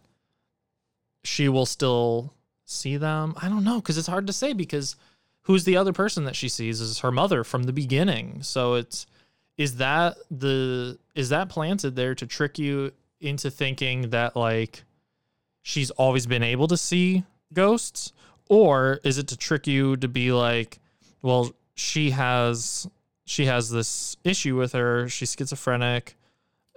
she 1.24 1.48
will 1.48 1.66
still 1.66 2.32
see 2.64 2.96
them. 2.96 3.34
I 3.40 3.48
don't 3.48 3.64
know 3.64 3.76
because 3.76 3.98
it's 3.98 4.06
hard 4.08 4.26
to 4.26 4.32
say 4.32 4.52
because 4.52 4.96
who's 5.42 5.64
the 5.64 5.76
other 5.76 5.92
person 5.92 6.24
that 6.24 6.36
she 6.36 6.48
sees 6.48 6.80
is 6.80 7.00
her 7.00 7.12
mother 7.12 7.44
from 7.44 7.64
the 7.64 7.72
beginning. 7.72 8.42
So 8.42 8.74
it's 8.74 9.06
is 9.58 9.76
that 9.76 10.16
the 10.30 10.98
is 11.14 11.28
that 11.28 11.48
planted 11.48 11.94
there 11.94 12.14
to 12.14 12.26
trick 12.26 12.58
you 12.58 12.92
into 13.20 13.50
thinking 13.50 14.10
that 14.10 14.34
like 14.34 14.84
she's 15.62 15.90
always 15.92 16.26
been 16.26 16.42
able 16.42 16.66
to 16.68 16.76
see 16.76 17.24
ghosts 17.52 18.12
or 18.48 18.98
is 19.04 19.18
it 19.18 19.28
to 19.28 19.36
trick 19.36 19.66
you 19.66 19.96
to 19.96 20.08
be 20.08 20.32
like 20.32 20.80
well 21.20 21.52
she 21.74 22.10
has 22.10 22.88
she 23.24 23.46
has 23.46 23.70
this 23.70 24.16
issue 24.24 24.56
with 24.56 24.72
her 24.72 25.08
she's 25.08 25.34
schizophrenic 25.36 26.16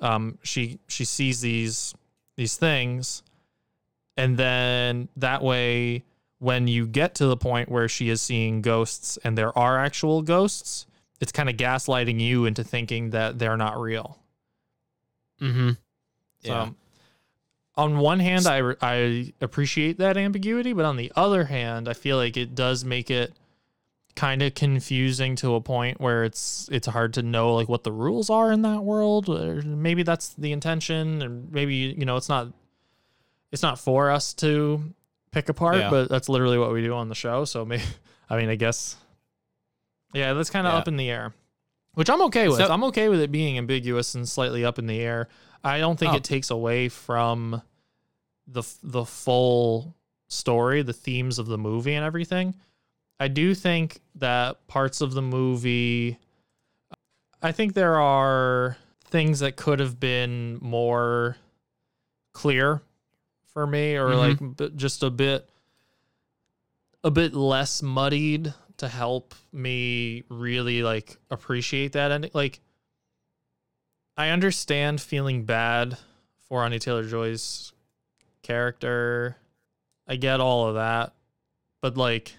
um 0.02 0.38
she 0.44 0.80
she 0.88 1.04
sees 1.06 1.42
these 1.42 1.94
these 2.38 2.56
things 2.58 3.24
and 4.18 4.38
then 4.38 5.08
that 5.16 5.42
way 5.42 6.04
when 6.40 6.68
you 6.68 6.86
get 6.86 7.16
to 7.16 7.26
the 7.28 7.38
point 7.38 7.70
where 7.70 7.88
she 7.88 8.10
is 8.10 8.22
seeing 8.22 8.62
ghosts 8.62 9.18
and 9.24 9.38
there 9.38 9.58
are 9.58 9.78
actual 9.80 10.22
ghosts 10.22 10.86
it's 11.22 11.32
kind 11.32 11.50
of 11.50 11.56
gaslighting 11.56 12.20
you 12.20 12.46
into 12.46 12.64
thinking 12.64 13.10
that 13.12 13.40
they're 13.40 13.58
not 13.58 13.80
real 13.80 14.20
Mm-hmm. 15.42 15.70
so 16.44 16.50
Yeah. 16.54 16.70
on 17.76 17.98
one 17.98 18.20
hand, 18.22 18.48
I, 18.48 18.76
I 18.82 19.34
appreciate 19.42 19.98
that 19.98 20.16
ambiguity, 20.16 20.72
but 20.72 20.86
on 20.86 20.96
the 20.96 21.12
other 21.16 21.44
hand, 21.44 21.90
I 21.90 21.94
feel 21.94 22.16
like 22.16 22.38
it 22.38 22.56
does 22.56 22.86
make 22.86 23.12
it 23.12 23.34
kind 24.16 24.42
of 24.42 24.54
confusing 24.54 25.36
to 25.36 25.56
a 25.56 25.62
point 25.62 26.00
where 26.00 26.24
it's 26.24 26.70
it's 26.72 26.88
hard 26.88 27.14
to 27.16 27.22
know 27.22 27.54
like 27.54 27.68
what 27.68 27.84
the 27.84 27.92
rules 27.92 28.30
are 28.30 28.52
in 28.52 28.62
that 28.62 28.84
world. 28.84 29.30
Or 29.30 29.62
maybe 29.62 30.04
that's 30.04 30.30
the 30.30 30.52
intention, 30.52 31.22
and 31.22 31.52
maybe 31.52 31.76
you 31.76 32.06
know 32.06 32.16
it's 32.16 32.30
not 32.30 32.48
it's 33.52 33.62
not 33.62 33.80
for 33.80 34.10
us 34.12 34.34
to 34.36 34.94
pick 35.32 35.50
apart, 35.50 35.78
Yeah. 35.78 35.90
but 35.90 36.10
that's 36.10 36.30
literally 36.30 36.58
what 36.58 36.72
we 36.72 36.82
do 36.82 36.94
on 36.94 37.10
the 37.10 37.16
show. 37.16 37.46
So 37.46 37.66
maybe 37.66 37.84
I 38.30 38.38
mean 38.38 38.50
I 38.50 38.56
guess 38.56 38.96
yeah, 40.14 40.34
that's 40.34 40.50
kind 40.50 40.66
of 40.66 40.74
Yeah. 40.74 40.78
up 40.80 40.88
in 40.88 40.96
the 40.98 41.10
air, 41.10 41.34
which 41.94 42.10
I'm 42.10 42.22
okay 42.24 42.48
with. 42.48 42.58
So- 42.58 42.68
I'm 42.68 42.84
okay 42.86 43.10
with 43.10 43.20
it 43.22 43.32
being 43.32 43.58
ambiguous 43.58 44.16
and 44.16 44.28
slightly 44.28 44.64
up 44.64 44.80
in 44.80 44.88
the 44.88 45.00
air. 45.00 45.28
I 45.64 45.80
don't 45.80 45.98
think 46.00 46.14
Oh. 46.14 46.18
it 46.18 46.24
takes 46.24 46.50
away 46.52 46.88
from 46.90 47.62
the 48.48 48.64
the 48.82 49.04
full 49.04 49.96
story, 50.28 50.84
the 50.84 50.94
themes 50.94 51.38
of 51.40 51.48
the 51.48 51.58
movie 51.58 51.94
and 51.96 52.06
everything. 52.06 52.56
I 53.20 53.28
do 53.28 53.56
think 53.56 54.00
that 54.16 54.68
parts 54.68 55.02
of 55.02 55.14
the 55.14 55.22
movie 55.22 56.18
I 57.42 57.52
think 57.52 57.74
there 57.74 58.00
are 58.00 58.78
things 59.06 59.40
that 59.42 59.56
could 59.56 59.80
have 59.80 60.00
been 60.00 60.58
more 60.62 61.38
clear 62.34 62.82
for 63.54 63.68
me 63.68 63.96
or 63.96 64.10
Mhm. 64.10 64.60
like 64.60 64.76
just 64.76 65.04
a 65.04 65.10
bit 65.10 65.48
a 67.04 67.12
bit 67.12 67.34
less 67.36 67.82
muddied 67.84 68.54
to 68.78 68.88
help 68.90 69.36
me 69.54 70.24
really 70.28 70.82
like 70.84 71.18
appreciate 71.30 71.92
that 71.94 72.12
ending 72.12 72.32
like 72.34 72.60
I 74.18 74.30
understand 74.30 75.02
feeling 75.02 75.44
bad 75.46 75.98
for 76.48 76.64
Anya 76.64 76.80
Taylor 76.80 77.08
Joy's 77.08 77.74
character. 78.44 79.36
I 80.08 80.16
get 80.16 80.40
all 80.40 80.68
of 80.70 80.76
that. 80.76 81.14
But 81.82 81.98
like 81.98 82.34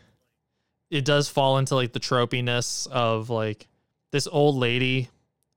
it 0.97 1.05
does 1.05 1.28
fall 1.28 1.59
into 1.59 1.74
like 1.74 1.93
the 1.93 2.01
tropiness 2.01 2.89
of 2.89 3.28
like 3.28 3.68
this 4.12 4.27
old 4.27 4.56
lady 4.56 5.10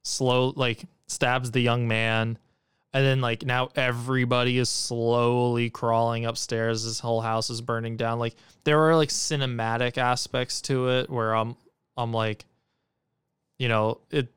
slow 0.04 0.54
like 0.56 0.84
stabs 1.08 1.52
the 1.52 1.62
young 1.62 1.88
man 1.88 2.38
and 2.94 3.06
then 3.06 3.22
like 3.22 3.46
now 3.46 3.70
everybody 3.76 4.58
is 4.58 4.68
slowly 4.68 5.70
crawling 5.70 6.26
upstairs. 6.26 6.84
This 6.84 7.00
whole 7.00 7.22
house 7.22 7.50
is 7.50 7.62
burning 7.62 7.98
down. 7.98 8.20
Like 8.20 8.36
there 8.64 8.82
are 8.90 8.96
like 8.96 9.10
cinematic 9.10 9.98
aspects 9.98 10.62
to 10.62 10.90
it 10.90 11.10
where 11.10 11.34
i'm 11.34 11.56
i'm 11.96 12.12
like 12.14 12.46
you 13.58 13.68
know 13.68 14.00
it 14.12 14.28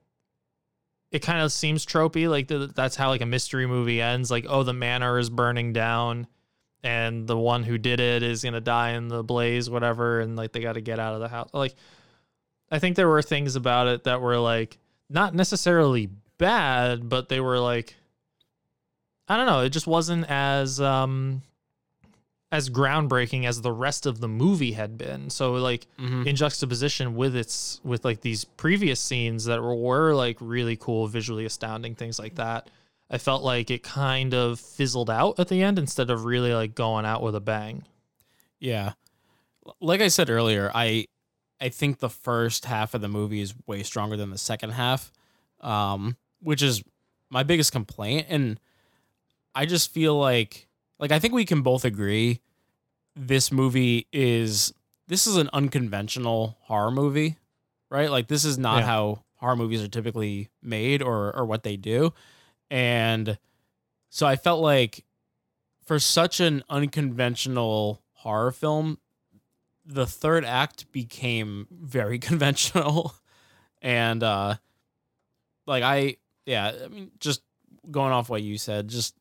it 1.11 1.21
kind 1.21 1.43
of 1.43 1.53
seems 1.53 1.85
tropey 1.85 2.29
like 2.29 2.49
th- 2.49 2.71
that's 2.75 2.97
how 2.97 3.09
like 3.09 3.21
a 3.21 3.27
mystery 3.27 3.67
movie 3.67 4.01
ends. 4.01 4.31
Like 4.31 4.47
oh 4.49 4.63
the 4.63 4.73
manor 4.73 5.19
is 5.19 5.31
burning 5.31 5.73
down 5.73 6.27
and 6.85 7.27
the 7.27 7.37
one 7.39 7.63
who 7.63 7.79
did 7.79 8.01
it 8.01 8.23
is 8.23 8.43
gonna 8.43 8.61
die 8.61 8.91
in 8.93 9.09
the 9.09 9.23
blaze 9.23 9.71
whatever 9.71 10.21
and 10.21 10.37
like 10.37 10.53
they 10.53 10.61
got 10.61 10.73
to 10.75 10.81
get 10.81 10.99
out 10.99 11.15
of 11.15 11.21
the 11.21 11.29
house 11.29 11.49
like 11.53 11.75
i 12.71 12.79
think 12.79 12.97
there 12.97 13.09
were 13.09 13.23
things 13.23 13.55
about 13.57 13.87
it 13.87 14.05
that 14.05 14.21
were 14.21 14.39
like 14.39 14.79
not 15.09 15.35
necessarily 15.35 16.09
bad 16.39 17.09
but 17.09 17.29
they 17.29 17.41
were 17.41 17.59
like 17.59 17.95
i 19.29 19.37
don't 19.37 19.47
know 19.47 19.61
it 19.61 19.71
just 19.71 19.87
wasn't 19.87 20.29
as 20.29 20.81
um 20.81 21.43
as 22.51 22.69
groundbreaking 22.69 23.47
as 23.47 23.63
the 23.63 23.73
rest 23.73 24.05
of 24.05 24.21
the 24.21 24.29
movie 24.29 24.73
had 24.73 24.99
been 24.99 25.31
so 25.31 25.53
like 25.55 25.87
Mhm. 25.99 26.27
in 26.27 26.37
juxtaposition 26.37 27.15
with 27.15 27.35
its 27.37 27.81
with 27.85 28.05
like 28.05 28.21
these 28.21 28.45
previous 28.45 29.01
scenes 29.01 29.45
that 29.47 29.63
were, 29.63 29.75
were 29.75 30.15
like 30.15 30.37
really 30.41 30.77
cool 30.77 31.07
visually 31.07 31.45
astounding 31.47 31.95
things 31.95 32.19
like 32.19 32.35
that 32.35 32.69
i 33.11 33.19
felt 33.19 33.43
like 33.43 33.71
it 33.71 33.83
kind 33.83 34.35
of 34.35 34.59
fizzled 34.61 35.11
out 35.11 35.39
at 35.39 35.49
the 35.49 35.63
end 35.63 35.79
instead 35.79 36.11
of 36.11 36.25
really 36.25 36.53
like 36.55 36.75
going 36.75 37.05
out 37.05 37.23
with 37.23 37.35
a 37.35 37.41
bang 37.41 37.85
Yeah. 38.61 38.93
Like 39.81 40.01
I 40.01 40.09
said 40.09 40.29
earlier, 40.31 40.71
I 40.75 41.07
I 41.61 41.69
think 41.69 41.99
the 41.99 42.09
first 42.11 42.65
half 42.65 42.95
of 42.95 43.01
the 43.01 43.09
movie 43.09 43.41
is 43.41 43.55
way 43.67 43.83
stronger 43.85 44.17
than 44.17 44.31
the 44.31 44.39
second 44.39 44.71
half. 44.71 45.13
Um, 45.61 46.17
which 46.41 46.63
is 46.63 46.83
my 47.31 47.45
biggest 47.45 47.71
complaint 47.71 48.27
and 48.29 48.59
I 49.55 49.67
just 49.67 49.93
feel 49.93 50.17
like 50.19 50.67
like 50.99 51.13
I 51.13 51.19
think 51.21 51.35
we 51.35 51.45
can 51.45 51.63
both 51.63 51.85
agree 51.85 52.41
this 53.15 53.53
movie 53.53 54.07
is 54.13 54.73
this 55.07 55.27
is 55.27 55.37
an 55.37 55.49
unconventional 55.53 56.57
horror 56.63 56.91
movie, 56.91 57.37
right? 57.91 58.11
Like 58.11 58.27
this 58.29 58.45
is 58.45 58.59
not 58.59 58.79
Yeah. 58.81 58.87
how 58.87 59.23
horror 59.37 59.57
movies 59.57 59.83
are 59.83 59.89
typically 59.89 60.49
made 60.63 61.03
or 61.03 61.35
or 61.37 61.45
what 61.45 61.63
they 61.63 61.77
do. 61.77 62.13
And 62.73 63.39
so 64.09 64.27
I 64.27 64.37
felt 64.37 64.63
like 64.63 65.05
for 65.85 65.99
such 65.99 66.41
an 66.41 66.65
unconventional 66.71 68.03
horror 68.13 68.51
film, 68.51 68.97
the 69.85 70.07
third 70.07 70.47
act 70.47 70.91
became 70.91 71.67
very 71.71 72.19
conventional. 72.31 73.15
and 73.83 74.23
uh 74.23 74.55
like 75.67 75.83
I 75.83 76.17
yeah, 76.47 76.73
I 76.83 76.89
mean 76.89 77.11
just 77.21 77.43
going 77.91 78.13
off 78.13 78.31
what 78.31 78.43
you 78.43 78.57
said, 78.57 78.89
just 78.89 79.15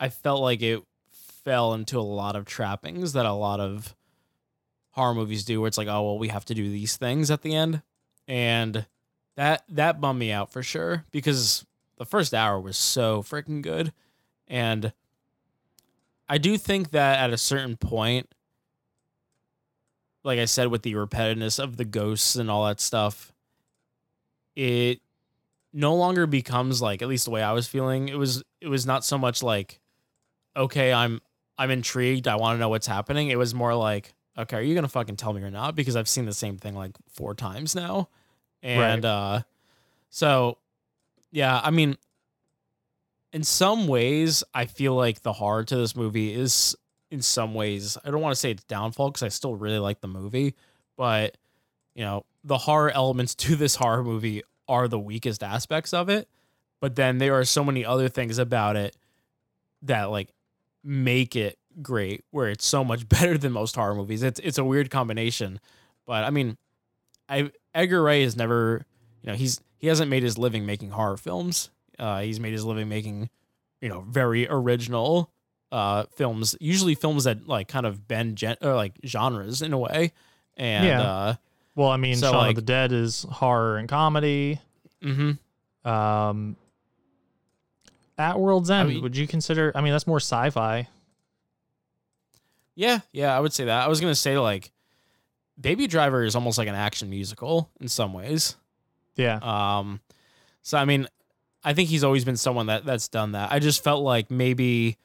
I 0.00 0.08
felt 0.08 0.40
like 0.40 0.62
it 0.62 0.82
fell 1.44 1.74
into 1.74 1.98
a 1.98 2.00
lot 2.00 2.34
of 2.34 2.46
trappings 2.46 3.12
that 3.12 3.26
a 3.26 3.32
lot 3.32 3.60
of 3.60 3.94
horror 4.92 5.14
movies 5.14 5.44
do 5.44 5.60
where 5.60 5.68
it's 5.68 5.76
like, 5.76 5.88
oh 5.88 6.02
well 6.02 6.18
we 6.18 6.28
have 6.28 6.46
to 6.46 6.54
do 6.54 6.70
these 6.70 6.96
things 6.96 7.30
at 7.30 7.42
the 7.42 7.54
end. 7.54 7.82
And 8.26 8.86
that 9.36 9.64
that 9.68 10.00
bummed 10.00 10.18
me 10.18 10.32
out 10.32 10.50
for 10.50 10.62
sure 10.62 11.04
because 11.10 11.65
the 11.98 12.06
first 12.06 12.34
hour 12.34 12.60
was 12.60 12.76
so 12.76 13.22
freaking 13.22 13.62
good. 13.62 13.92
And 14.48 14.92
I 16.28 16.38
do 16.38 16.56
think 16.58 16.90
that 16.90 17.18
at 17.18 17.32
a 17.32 17.38
certain 17.38 17.76
point, 17.76 18.28
like 20.24 20.38
I 20.38 20.44
said, 20.44 20.68
with 20.68 20.82
the 20.82 20.94
repetitiveness 20.94 21.62
of 21.62 21.76
the 21.76 21.84
ghosts 21.84 22.36
and 22.36 22.50
all 22.50 22.66
that 22.66 22.80
stuff, 22.80 23.32
it 24.56 25.00
no 25.72 25.94
longer 25.94 26.26
becomes 26.26 26.82
like 26.82 27.02
at 27.02 27.08
least 27.08 27.26
the 27.26 27.30
way 27.30 27.42
I 27.42 27.52
was 27.52 27.68
feeling. 27.68 28.08
It 28.08 28.18
was 28.18 28.42
it 28.60 28.68
was 28.68 28.86
not 28.86 29.04
so 29.04 29.18
much 29.18 29.42
like, 29.42 29.78
okay, 30.56 30.92
I'm 30.92 31.20
I'm 31.58 31.70
intrigued. 31.70 32.26
I 32.26 32.36
want 32.36 32.56
to 32.56 32.60
know 32.60 32.68
what's 32.68 32.86
happening. 32.86 33.28
It 33.28 33.38
was 33.38 33.54
more 33.54 33.74
like, 33.74 34.14
okay, 34.36 34.56
are 34.56 34.62
you 34.62 34.74
gonna 34.74 34.88
fucking 34.88 35.16
tell 35.16 35.32
me 35.32 35.42
or 35.42 35.50
not? 35.50 35.76
Because 35.76 35.94
I've 35.94 36.08
seen 36.08 36.26
the 36.26 36.34
same 36.34 36.56
thing 36.56 36.74
like 36.74 36.92
four 37.12 37.34
times 37.34 37.74
now, 37.74 38.08
and 38.62 39.04
uh, 39.04 39.42
so 40.10 40.58
yeah, 41.30 41.60
I 41.62 41.70
mean, 41.70 41.96
in 43.32 43.42
some 43.42 43.86
ways, 43.86 44.42
I 44.54 44.66
feel 44.66 44.94
like 44.94 45.22
the 45.22 45.32
horror 45.32 45.64
to 45.64 45.76
this 45.76 45.96
movie 45.96 46.32
is 46.32 46.76
in 47.10 47.22
some 47.22 47.54
ways, 47.54 47.96
I 48.04 48.10
don't 48.10 48.20
want 48.20 48.32
to 48.32 48.40
say 48.40 48.50
it's 48.50 48.64
downfall 48.64 49.10
because 49.10 49.22
I 49.22 49.28
still 49.28 49.54
really 49.54 49.78
like 49.78 50.00
the 50.00 50.08
movie, 50.08 50.54
but 50.96 51.36
you 51.94 52.04
know, 52.04 52.24
the 52.44 52.58
horror 52.58 52.90
elements 52.90 53.34
to 53.46 53.56
this 53.56 53.76
horror 53.76 54.02
movie 54.04 54.42
are 54.68 54.88
the 54.88 54.98
weakest 54.98 55.42
aspects 55.42 55.94
of 55.94 56.08
it. 56.08 56.28
But 56.80 56.94
then 56.94 57.18
there 57.18 57.34
are 57.34 57.44
so 57.44 57.64
many 57.64 57.84
other 57.84 58.08
things 58.08 58.38
about 58.38 58.76
it 58.76 58.96
that 59.82 60.04
like 60.04 60.28
make 60.84 61.34
it 61.34 61.58
great, 61.80 62.24
where 62.30 62.48
it's 62.48 62.66
so 62.66 62.84
much 62.84 63.08
better 63.08 63.38
than 63.38 63.52
most 63.52 63.76
horror 63.76 63.94
movies. 63.94 64.22
It's 64.22 64.40
it's 64.40 64.58
a 64.58 64.64
weird 64.64 64.90
combination, 64.90 65.60
but 66.06 66.24
I 66.24 66.30
mean, 66.30 66.58
I 67.28 67.50
Edgar 67.74 68.02
Wright 68.02 68.22
has 68.22 68.36
never, 68.36 68.84
you 69.26 69.32
know, 69.32 69.36
he's 69.36 69.60
he 69.78 69.88
hasn't 69.88 70.08
made 70.10 70.22
his 70.22 70.38
living 70.38 70.64
making 70.64 70.90
horror 70.90 71.16
films. 71.18 71.68
Uh, 71.98 72.20
he's 72.22 72.40
made 72.40 72.52
his 72.52 72.64
living 72.64 72.88
making, 72.88 73.28
you 73.82 73.88
know, 73.90 74.00
very 74.08 74.46
original 74.48 75.30
uh 75.72 76.04
films. 76.14 76.54
Usually 76.60 76.94
films 76.94 77.24
that 77.24 77.46
like 77.48 77.68
kind 77.68 77.84
of 77.86 78.06
bend 78.08 78.38
gen- 78.38 78.56
or 78.62 78.74
like 78.74 78.92
genres 79.04 79.60
in 79.62 79.72
a 79.72 79.78
way. 79.78 80.12
And 80.56 80.86
Yeah. 80.86 81.02
uh, 81.02 81.34
well 81.74 81.88
i 81.90 81.98
mean 81.98 82.16
So, 82.16 82.30
shaun 82.30 82.36
like- 82.38 82.50
of 82.50 82.56
the 82.56 82.62
dead 82.62 82.92
is 82.92 83.26
horror 83.30 83.76
and 83.76 83.86
comedy 83.86 84.58
mhm. 85.02 85.36
um 85.84 86.56
at 88.16 88.40
world's 88.40 88.70
end 88.70 88.88
mean- 88.88 89.02
would 89.02 89.14
you 89.14 89.26
consider 89.26 89.72
i 89.74 89.82
mean 89.82 89.92
that's 89.92 90.06
more 90.06 90.16
sci-fi 90.20 90.88
Yeah, 92.74 93.00
yeah, 93.12 93.36
I 93.36 93.40
would 93.40 93.52
say 93.54 93.64
that. 93.66 93.84
I 93.84 93.88
was 93.88 94.00
gonna 94.00 94.14
say 94.14 94.38
like 94.38 94.70
Baby 95.60 95.86
Driver 95.86 96.22
is 96.24 96.34
almost 96.34 96.58
like 96.58 96.68
an 96.68 96.74
action 96.74 97.08
musical 97.10 97.70
in 97.80 97.88
some 97.88 98.12
ways. 98.12 98.56
Yeah 99.16 99.38
Um 99.42 100.00
so 100.62 100.76
I 100.78 100.84
mean, 100.84 101.06
I 101.62 101.74
think 101.74 101.88
he's 101.88 102.02
always 102.02 102.24
been 102.24 102.36
someone 102.36 102.66
that 102.66 102.84
that's 102.84 103.06
done 103.08 103.32
that. 103.32 103.52
I 103.52 103.60
just 103.60 103.84
felt 103.84 104.02
like 104.02 104.30
maybe 104.30 104.98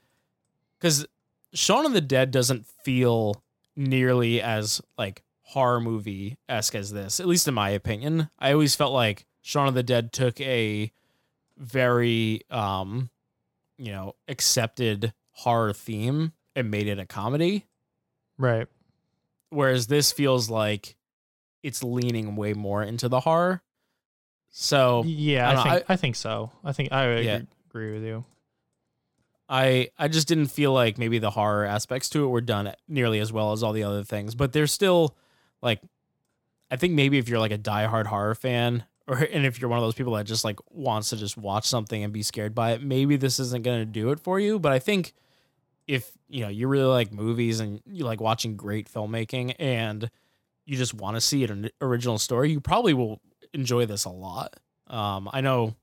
cuz 0.79 1.05
Shaun 1.53 1.85
of 1.85 1.93
the 1.93 2.01
Dead 2.01 2.31
doesn't 2.31 2.65
feel 2.65 3.43
nearly 3.75 4.41
as 4.41 4.81
like 4.97 5.23
horror 5.41 5.79
movie 5.79 6.37
esque 6.49 6.75
as 6.75 6.91
this, 6.91 7.19
at 7.19 7.27
least 7.27 7.47
in 7.47 7.53
my 7.53 7.69
opinion. 7.69 8.29
I 8.39 8.53
always 8.53 8.75
felt 8.75 8.93
like 8.93 9.25
Shaun 9.41 9.67
of 9.67 9.73
the 9.73 9.83
Dead 9.83 10.11
took 10.13 10.39
a 10.41 10.91
very 11.57 12.41
um 12.49 13.09
you 13.77 13.91
know, 13.91 14.15
accepted 14.27 15.13
horror 15.31 15.73
theme 15.73 16.33
and 16.55 16.69
made 16.69 16.87
it 16.87 16.99
a 16.99 17.05
comedy 17.05 17.65
right 18.37 18.67
whereas 19.49 19.87
this 19.87 20.11
feels 20.11 20.49
like 20.49 20.95
it's 21.63 21.83
leaning 21.83 22.35
way 22.35 22.53
more 22.53 22.83
into 22.83 23.07
the 23.07 23.21
horror. 23.21 23.61
So 24.51 25.03
yeah 25.05 25.49
I 25.49 25.53
i, 25.53 25.63
think 25.63 25.85
I, 25.89 25.95
think 25.95 26.15
so 26.15 26.51
i 26.63 26.71
think 26.73 26.91
i 26.91 27.05
Yeah. 27.19 27.35
agree, 27.35 27.47
agree 27.69 27.93
with 27.93 28.03
you 28.03 28.25
I 29.49 29.89
I 29.97 30.07
just 30.07 30.27
didn't 30.27 30.47
feel 30.47 30.71
like 30.73 30.97
maybe 30.97 31.19
the 31.19 31.31
horror 31.31 31.65
aspects 31.65 32.07
to 32.09 32.23
it 32.23 32.27
were 32.27 32.41
done 32.41 32.73
nearly 32.87 33.19
as 33.19 33.33
well 33.33 33.51
as 33.51 33.63
all 33.63 33.73
the 33.73 33.83
other 33.83 34.03
things, 34.03 34.33
but 34.33 34.53
they're 34.53 34.67
still 34.67 35.17
like 35.61 35.81
I 36.69 36.77
think 36.77 36.93
maybe 36.93 37.17
if 37.17 37.27
you're 37.27 37.39
like 37.39 37.51
a 37.51 37.57
diehard 37.57 38.05
horror 38.05 38.33
fan 38.35 38.85
or 39.07 39.17
and 39.17 39.45
if 39.45 39.59
you're 39.59 39.69
one 39.69 39.77
of 39.79 39.83
those 39.83 39.93
people 39.95 40.13
that 40.13 40.25
just 40.25 40.45
like 40.45 40.57
wants 40.69 41.09
to 41.09 41.17
just 41.17 41.35
watch 41.37 41.65
something 41.65 42.01
and 42.01 42.13
be 42.13 42.23
scared 42.23 42.55
by 42.55 42.71
it, 42.71 42.81
maybe 42.81 43.17
this 43.17 43.39
isn't 43.39 43.63
going 43.63 43.79
to 43.79 43.85
do 43.85 44.11
it 44.11 44.19
for 44.21 44.39
you, 44.39 44.57
but 44.57 44.71
I 44.71 44.79
think 44.79 45.13
if, 45.87 46.11
you 46.29 46.43
know, 46.43 46.49
you 46.49 46.67
really 46.69 46.85
like 46.85 47.11
movies 47.11 47.59
and 47.59 47.81
you 47.85 48.05
like 48.05 48.21
watching 48.21 48.55
great 48.55 48.89
filmmaking 48.89 49.55
and 49.59 50.09
you 50.65 50.77
just 50.77 50.93
want 50.93 51.17
to 51.17 51.21
see 51.21 51.43
an 51.43 51.69
original 51.81 52.17
story, 52.17 52.51
you 52.51 52.61
probably 52.61 52.93
will 52.93 53.19
enjoy 53.53 53.85
this 53.85 54.05
a 54.05 54.09
lot. 54.09 54.55
Um 54.87 55.29
I 55.31 55.41
know 55.41 55.75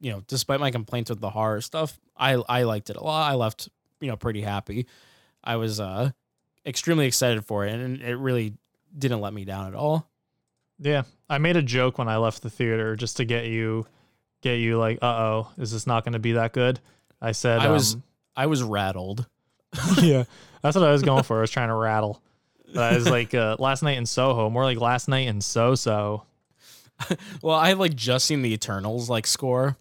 you 0.00 0.10
know, 0.10 0.22
despite 0.26 0.58
my 0.58 0.70
complaints 0.72 1.10
with 1.10 1.20
the 1.20 1.30
horror 1.30 1.60
stuff, 1.60 1.98
I 2.16 2.32
I 2.48 2.64
liked 2.64 2.90
it 2.90 2.96
a 2.96 3.02
lot. 3.04 3.30
I 3.30 3.34
left, 3.34 3.68
you 4.00 4.08
know, 4.08 4.16
pretty 4.16 4.42
happy. 4.42 4.86
I 5.44 5.56
was 5.56 5.80
uh 5.80 6.10
extremely 6.66 7.06
excited 7.06 7.44
for 7.44 7.66
it 7.66 7.72
and 7.74 8.00
it 8.00 8.14
really 8.16 8.54
didn't 8.96 9.20
let 9.20 9.32
me 9.32 9.44
down 9.44 9.66
at 9.66 9.74
all. 9.74 10.08
yeah 10.78 11.02
i 11.28 11.36
made 11.38 11.56
a 11.56 11.62
joke 11.62 11.98
when 11.98 12.06
i 12.08 12.16
left 12.16 12.40
the 12.42 12.50
theater 12.50 12.94
just 12.94 13.16
to 13.16 13.24
get 13.24 13.46
you 13.46 13.84
get 14.42 14.54
you 14.60 14.78
like 14.78 14.96
uh-oh 15.02 15.48
is 15.58 15.72
this 15.72 15.88
not 15.88 16.04
going 16.04 16.12
to 16.12 16.20
be 16.20 16.32
that 16.32 16.52
good 16.52 16.78
i 17.20 17.32
said 17.32 17.60
I 17.60 17.70
was 17.70 17.94
um, 17.94 18.02
I 18.36 18.46
was 18.46 18.62
rattled. 18.62 19.26
yeah, 20.00 20.24
that's 20.62 20.76
what 20.76 20.84
I 20.86 20.92
was 20.92 21.02
going 21.02 21.22
for. 21.22 21.38
I 21.38 21.40
was 21.42 21.50
trying 21.50 21.68
to 21.68 21.74
rattle. 21.74 22.22
But 22.72 22.92
I 22.92 22.94
was 22.94 23.08
like 23.08 23.34
uh, 23.34 23.56
last 23.58 23.82
night 23.82 23.98
in 23.98 24.06
Soho, 24.06 24.48
more 24.50 24.64
like 24.64 24.78
last 24.78 25.08
night 25.08 25.28
in 25.28 25.40
So 25.40 25.74
So. 25.74 26.24
Well, 27.42 27.56
I 27.56 27.68
had 27.70 27.78
like 27.78 27.94
just 27.94 28.26
seen 28.26 28.42
the 28.42 28.52
Eternals 28.52 29.10
like 29.10 29.26
score, 29.26 29.76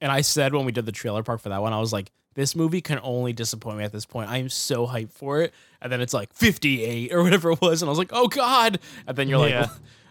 and 0.00 0.10
I 0.10 0.20
said 0.20 0.54
when 0.54 0.64
we 0.64 0.72
did 0.72 0.86
the 0.86 0.92
trailer 0.92 1.22
park 1.22 1.40
for 1.40 1.48
that 1.50 1.62
one, 1.62 1.72
I 1.72 1.80
was 1.80 1.92
like, 1.92 2.10
this 2.34 2.54
movie 2.54 2.80
can 2.80 3.00
only 3.02 3.32
disappoint 3.32 3.78
me 3.78 3.84
at 3.84 3.92
this 3.92 4.04
point. 4.04 4.30
I 4.30 4.38
am 4.38 4.48
so 4.48 4.86
hyped 4.86 5.12
for 5.12 5.40
it, 5.40 5.54
and 5.80 5.90
then 5.90 6.00
it's 6.00 6.12
like 6.12 6.32
58 6.34 7.12
or 7.12 7.22
whatever 7.22 7.52
it 7.52 7.60
was, 7.60 7.82
and 7.82 7.88
I 7.88 7.90
was 7.90 7.98
like, 7.98 8.10
oh 8.12 8.28
god. 8.28 8.78
And 9.06 9.16
then 9.16 9.28
you're 9.28 9.38
like, 9.38 9.68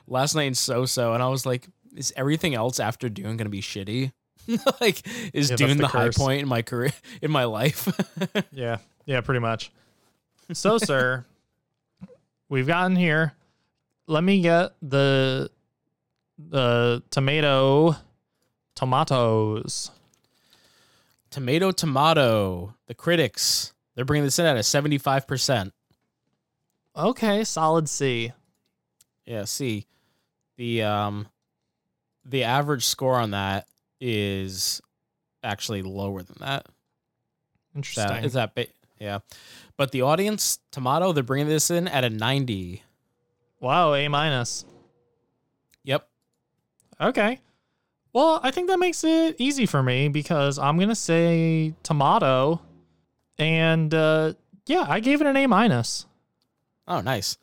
last 0.08 0.36
night 0.36 0.44
in 0.44 0.56
So 0.56 0.86
So, 0.86 1.14
and 1.14 1.22
I 1.22 1.28
was 1.30 1.46
like, 1.46 1.68
is 1.96 2.14
everything 2.16 2.56
else 2.56 2.80
after 2.80 3.10
Dune 3.10 3.38
gonna 3.38 3.50
be 3.50 3.62
shitty? 3.62 4.12
like, 4.82 5.02
is 5.34 5.50
Yeah, 5.50 5.56
Dune 5.56 5.78
the 5.78 5.84
the, 5.84 5.88
high 5.88 6.10
point 6.10 6.42
in 6.42 6.48
my 6.48 6.62
career 6.62 6.92
in 7.22 7.32
my 7.32 7.46
life? 7.46 7.88
Yeah, 8.52 8.78
yeah, 9.06 9.22
pretty 9.22 9.40
much. 9.40 9.72
So, 10.54 10.78
sir, 10.78 11.26
we've 12.50 12.68
gotten 12.68 12.96
here. 12.96 13.34
Let 14.08 14.24
me 14.24 14.42
get 14.42 14.74
the 14.82 15.50
the 16.38 17.04
tomato 17.10 17.96
tomatoes. 18.76 19.92
tomato, 21.30 21.72
tomato. 21.72 22.76
The 22.88 22.94
critics 22.94 23.74
they're 23.96 24.06
bringing 24.06 24.26
this 24.26 24.40
in 24.40 24.46
at 24.46 24.58
a 24.58 24.64
seventy 24.64 24.98
five 24.98 25.28
percent. 25.28 25.74
Okay, 26.96 27.44
solid 27.44 27.90
C. 27.90 28.32
Yeah, 29.26 29.46
see, 29.46 29.86
the 30.58 30.84
um, 30.84 31.28
the 32.26 32.44
average 32.44 32.86
score 32.86 33.16
on 33.16 33.32
that 33.32 33.68
is 34.00 34.82
actually 35.44 35.82
lower 35.82 36.22
than 36.22 36.38
that. 36.42 36.66
Interesting. 37.76 38.08
That, 38.08 38.26
is 38.26 38.34
that 38.34 38.56
ba- 38.56 38.68
yeah? 39.00 39.20
But 39.78 39.92
the 39.92 40.04
audience, 40.04 40.60
Tomato, 40.72 41.12
they're 41.12 41.24
bringing 41.24 41.48
this 41.48 41.70
in 41.70 41.88
at 41.88 42.04
a 42.04 42.10
ninety. 42.10 42.84
Wow, 43.60 43.94
A 43.94 44.08
minus. 44.08 44.64
Okay. 47.00 47.40
Well, 48.14 48.40
I 48.44 48.52
think 48.52 48.70
that 48.70 48.80
makes 48.80 49.04
it 49.04 49.36
easy 49.40 49.66
for 49.66 49.84
me 49.84 50.08
because 50.08 50.58
I'm 50.58 50.80
gonna 50.80 50.96
say 50.96 51.74
tomato, 51.84 52.62
and 53.38 53.94
uh, 53.94 54.34
yeah, 54.66 54.86
I 54.88 55.02
gave 55.02 55.20
it 55.20 55.28
an 55.28 55.36
A 55.36 55.48
minus. 55.48 56.06
Oh, 56.88 57.02
nice. 57.02 57.38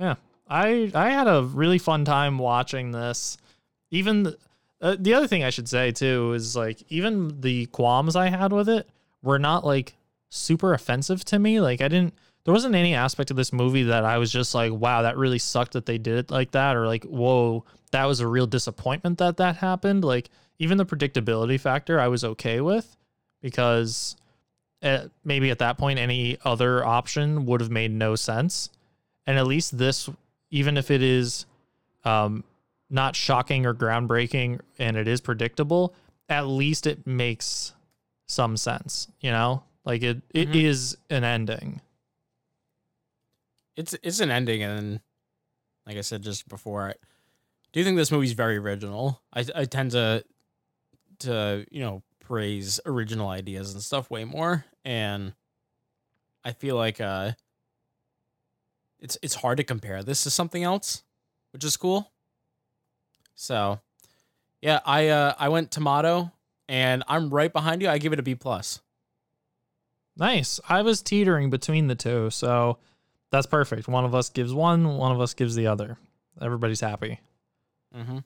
Yeah, 0.00 0.16
I 0.48 0.90
I 0.94 1.10
had 1.10 1.28
a 1.28 1.42
really 1.42 1.78
fun 1.78 2.04
time 2.04 2.38
watching 2.38 2.90
this. 2.90 3.36
Even 3.90 4.24
the, 4.24 4.38
uh, 4.80 4.96
the 4.98 5.14
other 5.14 5.28
thing 5.28 5.44
I 5.44 5.50
should 5.50 5.68
say 5.68 5.92
too 5.92 6.32
is 6.32 6.56
like 6.56 6.82
even 6.88 7.40
the 7.40 7.66
qualms 7.66 8.16
I 8.16 8.28
had 8.28 8.52
with 8.52 8.68
it 8.68 8.88
were 9.22 9.38
not 9.38 9.64
like 9.64 9.94
super 10.30 10.74
offensive 10.74 11.24
to 11.26 11.38
me. 11.38 11.60
Like 11.60 11.80
I 11.80 11.86
didn't 11.86 12.14
there 12.44 12.54
wasn't 12.54 12.74
any 12.74 12.94
aspect 12.94 13.30
of 13.30 13.36
this 13.36 13.52
movie 13.52 13.82
that 13.84 14.04
I 14.04 14.18
was 14.18 14.32
just 14.32 14.54
like, 14.54 14.72
wow, 14.72 15.02
that 15.02 15.16
really 15.16 15.38
sucked 15.38 15.74
that 15.74 15.86
they 15.86 15.98
did 15.98 16.16
it 16.18 16.30
like 16.30 16.52
that, 16.52 16.76
or 16.76 16.86
like, 16.86 17.04
whoa, 17.04 17.64
that 17.88 18.04
was 18.06 18.20
a 18.20 18.26
real 18.26 18.46
disappointment 18.46 19.18
that 19.18 19.36
that 19.38 19.56
happened. 19.56 20.04
Like 20.04 20.30
even 20.58 20.78
the 20.78 20.86
predictability 20.86 21.58
factor, 21.60 21.98
I 22.00 22.08
was 22.08 22.24
okay 22.24 22.60
with 22.60 22.96
because 23.42 24.16
at, 24.82 25.10
maybe 25.24 25.50
at 25.50 25.58
that 25.58 25.78
point 25.78 25.98
any 25.98 26.38
other 26.44 26.84
option 26.84 27.46
would 27.46 27.60
have 27.60 27.70
made 27.70 27.90
no 27.92 28.14
sense 28.16 28.70
and 29.26 29.36
at 29.38 29.46
least 29.46 29.76
this 29.78 30.08
even 30.50 30.76
if 30.76 30.90
it 30.90 31.02
is 31.02 31.46
um 32.04 32.44
not 32.90 33.14
shocking 33.16 33.66
or 33.66 33.74
groundbreaking 33.74 34.60
and 34.78 34.96
it 34.96 35.08
is 35.08 35.20
predictable 35.20 35.94
at 36.28 36.46
least 36.46 36.86
it 36.86 37.04
makes 37.06 37.74
some 38.26 38.56
sense 38.56 39.08
you 39.20 39.30
know 39.32 39.62
like 39.84 40.02
it, 40.02 40.22
it 40.32 40.54
is 40.54 40.96
Mhm. 41.10 41.16
an 41.16 41.24
ending 41.24 41.80
It's 43.76 43.94
it's 44.02 44.20
an 44.20 44.30
ending, 44.30 44.62
and 44.62 45.00
like 45.86 45.96
I 45.96 46.00
said 46.02 46.22
just 46.22 46.48
before, 46.48 46.94
Do 47.72 47.84
think 47.84 47.96
this 47.96 48.10
movie's 48.10 48.32
very 48.32 48.56
original. 48.56 49.20
I 49.32 49.44
I 49.54 49.64
tend 49.64 49.92
to 49.92 50.24
to 51.20 51.66
you 51.70 51.80
know 51.80 52.02
praise 52.20 52.80
original 52.86 53.28
ideas 53.28 53.72
and 53.74 53.82
stuff 53.82 54.10
way 54.10 54.24
more, 54.24 54.64
and 54.84 55.34
I 56.44 56.52
feel 56.52 56.76
like 56.76 57.00
uh, 57.00 57.32
it's 59.00 59.18
it's 59.22 59.34
hard 59.36 59.58
to 59.58 59.64
compare 59.64 60.02
this 60.02 60.22
to 60.24 60.30
something 60.30 60.64
else, 60.64 61.02
which 61.52 61.64
is 61.64 61.76
cool. 61.76 62.10
So, 63.34 63.80
yeah, 64.62 64.80
I 64.84 65.08
uh 65.08 65.34
I 65.38 65.48
went 65.48 65.70
tomato, 65.70 66.32
and 66.68 67.04
I'm 67.06 67.30
right 67.30 67.52
behind 67.52 67.82
you. 67.82 67.88
I 67.88 67.98
give 67.98 68.12
it 68.12 68.18
a 68.18 68.22
B 68.22 68.34
plus. 68.34 68.80
nice 70.16 70.58
i 70.68 70.82
was 70.82 71.00
teetering 71.00 71.48
between 71.48 71.86
the 71.86 71.94
two 71.94 72.28
so 72.30 72.78
that's 73.30 73.46
perfect 73.46 73.86
one 73.86 74.04
of 74.04 74.14
us 74.14 74.28
gives 74.30 74.52
one 74.52 74.96
one 74.96 75.12
of 75.12 75.20
us 75.20 75.32
gives 75.34 75.54
the 75.54 75.66
other 75.68 75.96
everybody's 76.42 76.80
happy 76.80 77.20
Mm-hmm. 77.96 78.18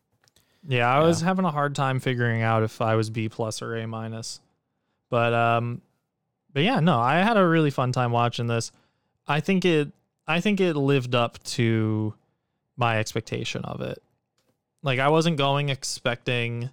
Yeah, 0.68 0.89
I 0.89 1.01
was 1.01 1.20
having 1.20 1.44
a 1.44 1.51
hard 1.51 1.74
time 1.74 1.98
figuring 1.98 2.43
out 2.43 2.62
if 2.62 2.80
I 2.80 2.94
was 2.94 3.10
B 3.10 3.28
plus 3.28 3.62
or 3.62 3.74
A 3.76 3.86
minus. 3.86 4.40
But 5.10 5.34
um 5.34 5.82
but 6.52 6.62
yeah, 6.62 6.80
no, 6.80 6.98
I 6.98 7.16
had 7.16 7.36
a 7.36 7.47
really 7.47 7.70
fun 7.70 7.93
time 7.93 8.12
watching 8.12 8.47
this. 8.47 8.70
I 9.26 9.40
think 9.40 9.64
it 9.64 9.90
I 10.26 10.40
think 10.40 10.60
it 10.60 10.74
lived 10.74 11.14
up 11.14 11.43
to 11.44 12.14
my 12.76 12.98
expectation 12.98 13.64
of 13.64 13.80
it. 13.80 14.02
Like 14.82 14.98
I 14.98 15.09
wasn't 15.09 15.36
going 15.36 15.68
expecting 15.68 16.70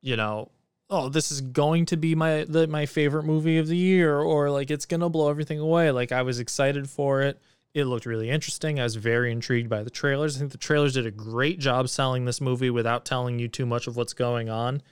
you 0.00 0.16
know, 0.16 0.48
oh, 0.90 1.08
this 1.08 1.30
is 1.30 1.40
going 1.40 1.86
to 1.86 1.96
be 1.96 2.14
my 2.14 2.44
the, 2.48 2.66
my 2.66 2.86
favorite 2.86 3.24
movie 3.24 3.58
of 3.58 3.66
the 3.66 3.76
year 3.76 4.18
or 4.18 4.50
like 4.50 4.70
it's 4.70 4.86
going 4.86 5.00
to 5.00 5.08
blow 5.08 5.28
everything 5.28 5.58
away. 5.58 5.90
Like 5.90 6.12
I 6.12 6.22
was 6.22 6.38
excited 6.38 6.88
for 6.88 7.22
it. 7.22 7.38
It 7.78 7.86
looked 7.86 8.06
really 8.06 8.30
interesting. 8.30 8.80
I 8.80 8.84
was 8.84 8.96
very 8.96 9.32
intrigued 9.32 9.68
by 9.68 9.82
the 9.82 9.90
trailers. 9.90 10.36
I 10.36 10.40
think 10.40 10.52
the 10.52 10.58
trailers 10.58 10.94
did 10.94 11.06
a 11.06 11.10
great 11.10 11.58
job 11.58 11.88
selling 11.88 12.24
this 12.24 12.40
movie 12.40 12.70
without 12.70 13.04
telling 13.04 13.38
you 13.38 13.48
too 13.48 13.66
much 13.66 13.86
of 13.86 13.96
what's 13.96 14.14
going 14.14 14.48
on. 14.48 14.82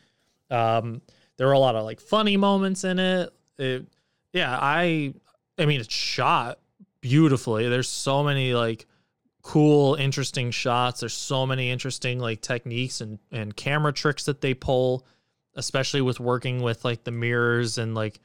Um, 0.51 1.03
there 1.37 1.47
were 1.47 1.53
a 1.53 1.59
lot 1.59 1.77
of 1.77 1.85
like 1.85 2.01
funny 2.01 2.37
moments 2.37 2.85
in 2.85 2.99
it. 2.99 3.33
it. 3.59 3.87
Yeah, 4.33 4.57
I 4.61 5.15
I 5.59 5.67
mean 5.67 5.81
it's 5.81 5.93
shot 5.93 6.59
beautifully. 7.01 7.69
There's 7.69 7.89
so 7.89 8.23
many 8.23 8.55
like 8.55 8.87
cool, 9.43 9.95
interesting 9.95 10.51
shots. 10.51 11.01
There's 11.01 11.15
so 11.15 11.47
many 11.47 11.71
interesting 11.71 12.19
like 12.19 12.41
techniques 12.41 13.01
and 13.01 13.19
and 13.31 13.57
camera 13.57 13.93
tricks 13.93 14.25
that 14.25 14.41
they 14.41 14.55
pull, 14.55 15.07
especially 15.55 16.01
with 16.01 16.21
working 16.21 16.63
with 16.63 16.85
like 16.85 17.05
the 17.05 17.13
mirrors 17.13 17.79
and 17.79 17.95
like 17.95 18.21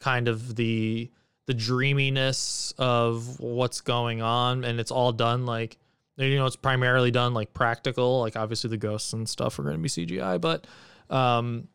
kind 0.00 0.28
of 0.28 0.56
the 0.56 1.10
the 1.50 1.54
dreaminess 1.54 2.72
of 2.78 3.40
what's 3.40 3.80
going 3.80 4.22
on 4.22 4.62
and 4.62 4.78
it's 4.78 4.92
all 4.92 5.10
done 5.10 5.46
like 5.46 5.78
you 6.16 6.36
know 6.36 6.46
it's 6.46 6.54
primarily 6.54 7.10
done 7.10 7.34
like 7.34 7.52
practical 7.52 8.20
like 8.20 8.36
obviously 8.36 8.70
the 8.70 8.76
ghosts 8.76 9.14
and 9.14 9.28
stuff 9.28 9.58
are 9.58 9.64
going 9.64 9.74
to 9.74 9.82
be 9.82 9.88
CGI 9.88 10.40
but 10.40 10.64
um 11.12 11.66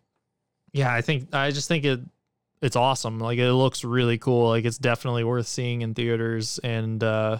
yeah 0.71 0.93
I 0.93 1.01
think 1.01 1.35
I 1.35 1.51
just 1.51 1.67
think 1.67 1.83
it 1.83 1.99
it's 2.61 2.77
awesome. 2.77 3.19
Like 3.19 3.37
it 3.37 3.51
looks 3.51 3.83
really 3.83 4.17
cool. 4.17 4.47
Like 4.47 4.63
it's 4.63 4.77
definitely 4.77 5.25
worth 5.25 5.45
seeing 5.45 5.81
in 5.81 5.93
theaters 5.93 6.57
and 6.59 7.03
uh 7.03 7.39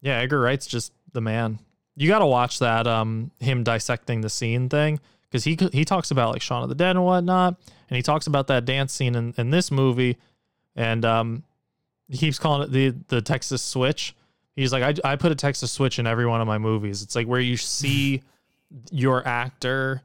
yeah 0.00 0.16
Edgar 0.16 0.40
Wright's 0.40 0.66
just 0.66 0.94
the 1.12 1.20
man. 1.20 1.58
You 1.94 2.08
got 2.08 2.20
to 2.20 2.26
watch 2.26 2.60
that 2.60 2.86
um 2.86 3.32
him 3.38 3.64
dissecting 3.64 4.22
the 4.22 4.30
scene 4.30 4.70
thing 4.70 4.98
because 5.28 5.44
he 5.44 5.58
he 5.74 5.84
talks 5.84 6.10
about 6.10 6.32
like 6.32 6.40
Shaun 6.40 6.62
of 6.62 6.70
the 6.70 6.74
Dead 6.74 6.96
and 6.96 7.04
whatnot 7.04 7.60
and 7.90 7.96
he 7.98 8.02
talks 8.02 8.26
about 8.26 8.46
that 8.46 8.64
dance 8.64 8.94
scene 8.94 9.14
in, 9.14 9.34
in 9.36 9.50
this 9.50 9.70
movie 9.70 10.16
and 10.74 11.04
um 11.04 11.44
he 12.10 12.18
keeps 12.18 12.38
calling 12.38 12.62
it 12.62 12.72
the 12.72 12.94
the 13.08 13.22
Texas 13.22 13.62
switch. 13.62 14.14
He's 14.56 14.72
like, 14.72 14.82
I, 15.04 15.12
I 15.12 15.16
put 15.16 15.32
a 15.32 15.36
Texas 15.36 15.70
switch 15.72 15.98
in 15.98 16.06
every 16.06 16.26
one 16.26 16.40
of 16.40 16.46
my 16.46 16.58
movies. 16.58 17.02
It's 17.02 17.14
like 17.14 17.26
where 17.26 17.40
you 17.40 17.56
see 17.56 18.22
your 18.90 19.26
actor 19.26 20.02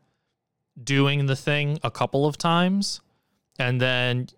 doing 0.82 1.26
the 1.26 1.36
thing 1.36 1.80
a 1.84 1.90
couple 1.91 2.26
of 2.26 2.38
times, 2.38 3.02
and 3.57 3.82
then 3.82 4.30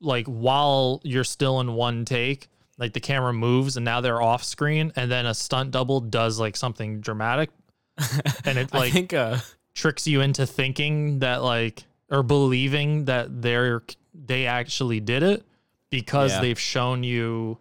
like 0.00 0.26
while 0.26 1.00
you're 1.02 1.24
still 1.24 1.60
in 1.60 1.74
one 1.74 2.04
take, 2.04 2.48
like 2.78 2.92
the 2.92 3.00
camera 3.00 3.32
moves 3.32 3.76
and 3.76 3.84
now 3.84 4.00
they're 4.00 4.22
off 4.22 4.44
screen, 4.44 4.92
and 4.94 5.10
then 5.10 5.26
a 5.26 5.34
stunt 5.34 5.72
double 5.72 6.00
does 6.00 6.38
like 6.38 6.56
something 6.56 7.00
dramatic, 7.00 7.50
and 8.44 8.56
it 8.56 8.68
I 8.72 8.78
like 8.78 8.92
think 8.92 9.12
uh 9.12 9.38
tricks 9.74 10.06
you 10.06 10.20
into 10.20 10.46
thinking 10.46 11.18
that 11.20 11.42
like 11.42 11.84
or 12.08 12.22
believing 12.22 13.06
that 13.06 13.42
they're 13.42 13.82
they 14.14 14.46
actually 14.46 15.00
did 15.00 15.22
it 15.24 15.44
because 15.90 16.32
Yeah. 16.32 16.40
they've 16.40 16.60
shown 16.60 17.02
you 17.04 17.58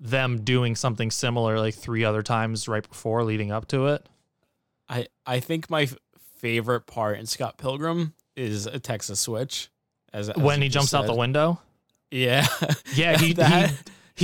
them 0.00 0.42
doing 0.42 0.74
something 0.74 1.10
similar 1.10 1.58
like 1.60 1.74
three 1.74 2.04
other 2.04 2.22
times 2.22 2.66
right 2.68 2.86
before 2.88 3.22
leading 3.24 3.52
up 3.52 3.68
to 3.68 3.86
it. 3.88 4.08
I 4.88 5.06
I 5.26 5.40
think 5.40 5.70
my 5.70 5.82
f- 5.82 5.96
favorite 6.38 6.86
part 6.86 7.18
in 7.18 7.26
Scott 7.26 7.56
Pilgrim 7.58 8.14
is 8.36 8.66
a 8.66 8.80
Texas 8.80 9.20
switch. 9.20 9.70
As, 10.12 10.28
as 10.28 10.36
when 10.36 10.60
he 10.60 10.68
jumps 10.68 10.92
out 10.92 11.06
the 11.06 11.14
window. 11.14 11.60
Yeah, 12.10 12.46
Yeah, 12.94 13.16
he, 13.16 13.32
That- 13.34 13.70
he 13.70 13.76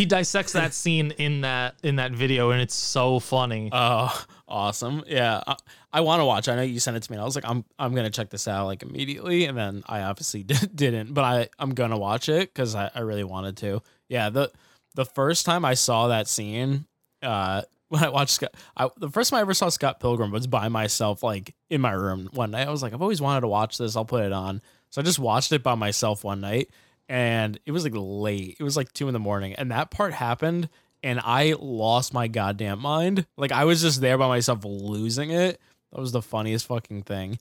he 0.03 0.05
dissects 0.05 0.53
that 0.53 0.75
scene 0.75 1.13
in 1.13 1.41
that 1.43 1.77
in 1.83 1.97
that 1.97 2.13
video 2.13 2.51
and 2.51 2.61
it's 2.61 2.75
so 2.75 3.21
funny. 3.21 3.71
Oh, 3.73 4.25
awesome! 4.47 5.03
Yeah, 5.07 5.43
uh, 5.47 5.55
I, 5.93 6.01
want 6.01 6.21
to 6.21 6.25
watch. 6.25 6.49
I 6.49 6.57
know 6.57 6.63
you 6.63 6.81
sent 6.81 6.97
it 6.97 7.03
to 7.03 7.11
me. 7.11 7.17
And 7.17 7.23
I 7.23 7.25
was 7.25 7.35
like, 7.35 7.45
I'm 7.47 7.65
I'm 7.79 7.95
gonna 7.95 8.11
check 8.11 8.31
this 8.31 8.49
out 8.49 8.67
like 8.67 8.83
immediately, 8.83 9.45
and 9.45 9.57
then 9.57 9.83
I 9.87 10.03
obviously 10.03 10.43
did, 10.45 10.75
didn't, 10.75 11.15
but 11.15 11.25
I 11.25 11.49
I'm 11.59 11.71
gonna 11.71 11.99
watch 11.99 12.29
it 12.29 12.53
because 12.53 12.75
I, 12.75 12.91
I 12.95 13.01
really 13.01 13.25
wanted 13.25 13.57
to. 13.59 13.83
Yeah, 14.09 14.31
the 14.31 14.51
the 14.95 15.05
first 15.05 15.47
time 15.47 15.65
I 15.65 15.75
saw 15.75 16.09
that 16.09 16.29
scene, 16.29 16.87
uh, 17.23 17.63
when 17.89 18.05
I 18.05 18.09
watched 18.09 18.33
Scott, 18.33 18.55
I, 18.77 18.89
the 18.99 19.11
first 19.11 19.31
time 19.31 19.39
I 19.39 19.41
ever 19.41 19.55
saw 19.55 19.69
Scott 19.69 20.01
Pilgrim 20.01 20.31
was 20.31 20.47
by 20.47 20.69
myself, 20.69 21.23
like 21.23 21.55
in 21.71 21.81
my 21.81 21.93
room 21.93 22.29
one 22.33 22.51
night. 22.51 22.67
I 22.67 22.71
was 22.71 22.83
like, 22.83 22.93
I've 22.93 23.03
always 23.03 23.21
wanted 23.21 23.43
to 23.43 23.49
watch 23.49 23.79
this. 23.79 23.97
I'll 23.97 24.05
put 24.05 24.25
it 24.25 24.33
on. 24.33 24.61
So 24.91 25.01
I 25.01 25.05
just 25.05 25.19
watched 25.19 25.53
it 25.53 25.63
by 25.63 25.75
myself 25.75 26.25
one 26.25 26.41
night, 26.41 26.71
and 27.09 27.59
it 27.67 27.73
was 27.73 27.85
like 27.85 27.95
late. 27.95 28.57
It 28.59 28.63
was 28.63 28.77
like 28.77 28.93
two 28.93 29.09
in 29.09 29.15
the 29.15 29.21
morning, 29.21 29.55
and 29.55 29.71
that 29.71 29.91
part 29.91 30.13
happened, 30.13 30.69
and 31.03 31.21
I 31.23 31.55
lost 31.59 32.13
my 32.13 32.29
goddamn 32.29 32.81
mind. 32.81 33.27
Like 33.37 33.53
I 33.53 33.65
was 33.65 33.83
just 33.83 34.01
there 34.01 34.19
by 34.19 34.29
myself, 34.29 34.65
losing 34.65 35.31
it. 35.31 35.61
That 35.93 36.01
was 36.01 36.13
the 36.13 36.23
funniest 36.23 36.67
fucking 36.67 37.03
thing. 37.03 37.39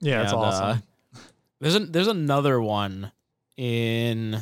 Yeah, 0.00 0.22
it's 0.22 0.32
uh, 0.32 0.38
awesome. 0.38 0.82
there's 1.60 1.74
an, 1.74 1.90
there's 1.92 2.06
another 2.06 2.60
one 2.60 3.10
in 3.56 4.40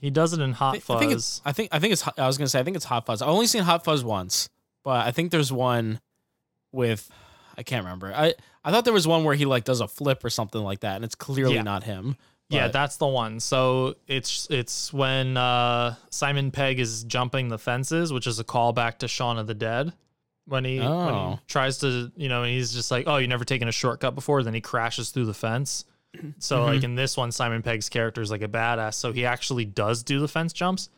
He 0.00 0.10
does 0.10 0.32
it 0.34 0.40
in 0.40 0.52
Hot 0.52 0.76
I 0.76 0.78
Fuzz. 0.80 1.00
think 1.00 1.12
it's 1.12 1.42
I 1.44 1.52
think 1.52 1.68
I 1.72 1.78
think 1.78 1.92
it's 1.94 2.06
I 2.18 2.26
was 2.26 2.36
gonna 2.38 2.48
say 2.48 2.60
I 2.60 2.62
think 2.64 2.76
it's 2.76 2.84
Hot 2.84 3.06
Fuzz. 3.06 3.22
I've 3.22 3.28
only 3.28 3.46
seen 3.46 3.62
Hot 3.62 3.84
Fuzz 3.84 4.04
once, 4.04 4.48
but 4.82 5.06
I 5.06 5.10
think 5.10 5.30
there's 5.30 5.50
one 5.52 6.00
with 6.72 7.10
I 7.56 7.62
can't 7.62 7.84
remember. 7.84 8.12
I 8.14 8.34
I 8.64 8.70
thought 8.70 8.84
there 8.84 8.92
was 8.94 9.06
one 9.06 9.24
where 9.24 9.34
he 9.34 9.46
like 9.46 9.64
does 9.64 9.80
a 9.80 9.88
flip 9.88 10.24
or 10.24 10.30
something 10.30 10.62
like 10.62 10.80
that, 10.80 10.96
and 10.96 11.04
it's 11.04 11.14
clearly 11.14 11.54
Yeah. 11.54 11.62
not 11.62 11.84
him. 11.84 12.16
yeah, 12.50 12.68
that's 12.68 12.98
the 12.98 13.06
one. 13.06 13.40
So 13.40 13.94
it's 14.06 14.46
it's 14.50 14.92
when 14.92 15.36
uh, 15.38 15.94
Simon 16.10 16.50
Pegg 16.50 16.78
is 16.78 17.04
jumping 17.04 17.48
the 17.48 17.58
fences, 17.58 18.12
which 18.12 18.26
is 18.26 18.38
a 18.38 18.44
callback 18.44 18.98
to 18.98 19.08
Shaun 19.08 19.38
of 19.38 19.46
the 19.46 19.54
Dead. 19.54 19.92
When 20.46 20.64
he, 20.64 20.78
when 20.78 20.88
Oh. 20.88 21.30
he 21.40 21.46
tries 21.48 21.78
to, 21.78 22.12
you 22.16 22.28
know, 22.28 22.42
he's 22.44 22.72
just 22.72 22.90
like, 22.90 23.06
"Oh, 23.06 23.16
you 23.16 23.26
never 23.28 23.44
taken 23.44 23.66
a 23.68 23.72
shortcut 23.72 24.14
before." 24.14 24.42
Then 24.42 24.52
he 24.54 24.60
crashes 24.60 25.10
through 25.10 25.26
the 25.26 25.34
fence. 25.34 25.84
So 26.38 26.60
Mhm. 26.60 26.66
like 26.66 26.82
in 26.84 26.94
this 26.94 27.16
one, 27.16 27.32
Simon 27.32 27.62
Pegg's 27.62 27.88
character 27.88 28.20
is 28.20 28.30
like 28.30 28.42
a 28.42 28.48
badass. 28.48 28.94
So 28.94 29.10
he 29.12 29.24
actually 29.26 29.64
does 29.64 30.02
do 30.02 30.20
the 30.20 30.28
fence 30.28 30.52
jumps. 30.52 30.88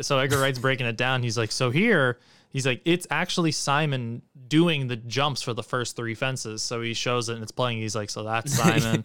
So 0.00 0.18
Edgar 0.18 0.38
Wright's 0.38 0.58
breaking 0.60 0.86
it 0.86 0.96
down. 0.96 1.22
He's 1.22 1.36
like, 1.36 1.50
so 1.52 1.70
here, 1.70 2.18
he's 2.50 2.64
like, 2.66 2.80
it's 2.84 3.06
actually 3.10 3.50
Simon 3.52 4.22
doing 4.48 4.86
the 4.86 4.96
jumps 4.96 5.42
for 5.42 5.52
the 5.54 5.62
first 5.62 5.96
three 5.96 6.14
fences. 6.14 6.62
So 6.62 6.80
he 6.82 6.94
shows 6.94 7.28
it 7.28 7.34
and 7.34 7.42
it's 7.42 7.52
playing. 7.52 7.78
He's 7.78 7.96
like, 7.96 8.10
so 8.10 8.22
that's 8.22 8.54
Simon, 8.56 9.04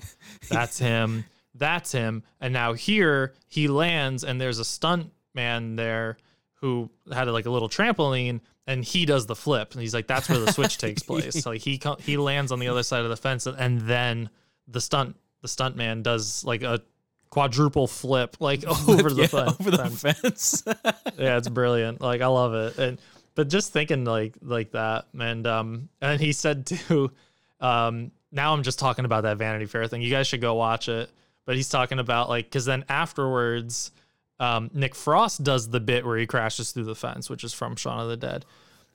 that's 0.50 0.78
him, 0.78 1.26
that's 1.56 1.92
him. 1.92 2.22
And 2.40 2.54
now 2.54 2.74
here 2.74 3.34
he 3.48 3.68
lands 3.68 4.24
and 4.24 4.40
there's 4.40 4.60
a 4.60 4.66
stunt 4.66 5.12
man 5.34 5.76
there 5.76 6.18
who 6.62 6.90
had 7.14 7.28
like 7.28 7.46
a 7.48 7.52
little 7.52 7.70
trampoline 7.70 8.40
and 8.68 8.84
he 8.84 9.06
does 9.06 9.26
the 9.26 9.36
flip. 9.36 9.74
And 9.74 9.82
he's 9.82 9.94
like, 9.94 10.08
that's 10.08 10.30
where 10.30 10.40
the 10.40 10.52
switch 10.52 10.78
takes 10.78 11.04
place. 11.04 11.44
So 11.44 11.52
like 11.52 11.62
he 11.62 11.82
he 12.02 12.18
lands 12.18 12.52
on 12.52 12.60
the 12.60 12.68
other 12.68 12.84
side 12.84 13.04
of 13.04 13.10
the 13.10 13.18
fence 13.18 13.46
and 13.46 13.82
then 13.82 14.30
the 14.68 14.82
stunt 14.82 15.16
the 15.42 15.48
stunt 15.48 15.76
man 15.76 16.02
does 16.02 16.44
like 16.44 16.64
a 16.64 16.82
quadruple 17.30 17.88
flip 17.88 18.38
like 18.40 18.66
over 18.88 19.10
the, 19.10 19.22
yeah, 19.22 19.28
fen- 19.28 19.48
over 19.48 19.72
the 19.72 19.90
fence. 19.90 20.62
fence. 20.62 20.64
yeah, 21.18 21.38
it's 21.38 21.50
brilliant. 21.50 22.02
Like 22.02 22.22
I 22.22 22.28
love 22.28 22.54
it. 22.54 22.78
And 22.78 23.00
but 23.36 23.50
just 23.50 23.74
thinking 23.74 24.06
like 24.06 24.36
like 24.42 24.72
that, 24.72 25.06
and 25.20 25.46
um, 25.46 25.90
and 26.02 26.20
he 26.20 26.32
said 26.32 26.66
too, 26.66 27.12
um, 27.60 28.12
now 28.32 28.54
I'm 28.54 28.64
just 28.64 28.80
talking 28.80 29.06
about 29.06 29.24
that 29.24 29.38
Vanity 29.38 29.66
Fair 29.66 29.88
thing. 29.88 30.02
You 30.02 30.10
guys 30.10 30.28
should 30.28 30.42
go 30.42 30.56
watch 30.56 30.90
it. 30.90 31.10
But 31.46 31.56
he's 31.56 31.70
talking 31.70 32.00
about 32.00 32.28
like 32.28 32.46
because 32.46 32.66
then 32.66 32.86
afterwards, 32.90 33.92
um, 34.40 34.70
Nick 34.74 34.96
Frost 34.96 35.44
does 35.44 35.70
the 35.70 35.80
bit 35.80 36.06
where 36.06 36.18
he 36.18 36.26
crashes 36.26 36.72
through 36.72 36.84
the 36.86 36.96
fence, 36.96 37.30
which 37.30 37.44
is 37.44 37.54
from 37.54 37.76
Shaun 37.76 38.00
of 38.00 38.10
the 38.10 38.18
Dead. 38.18 38.46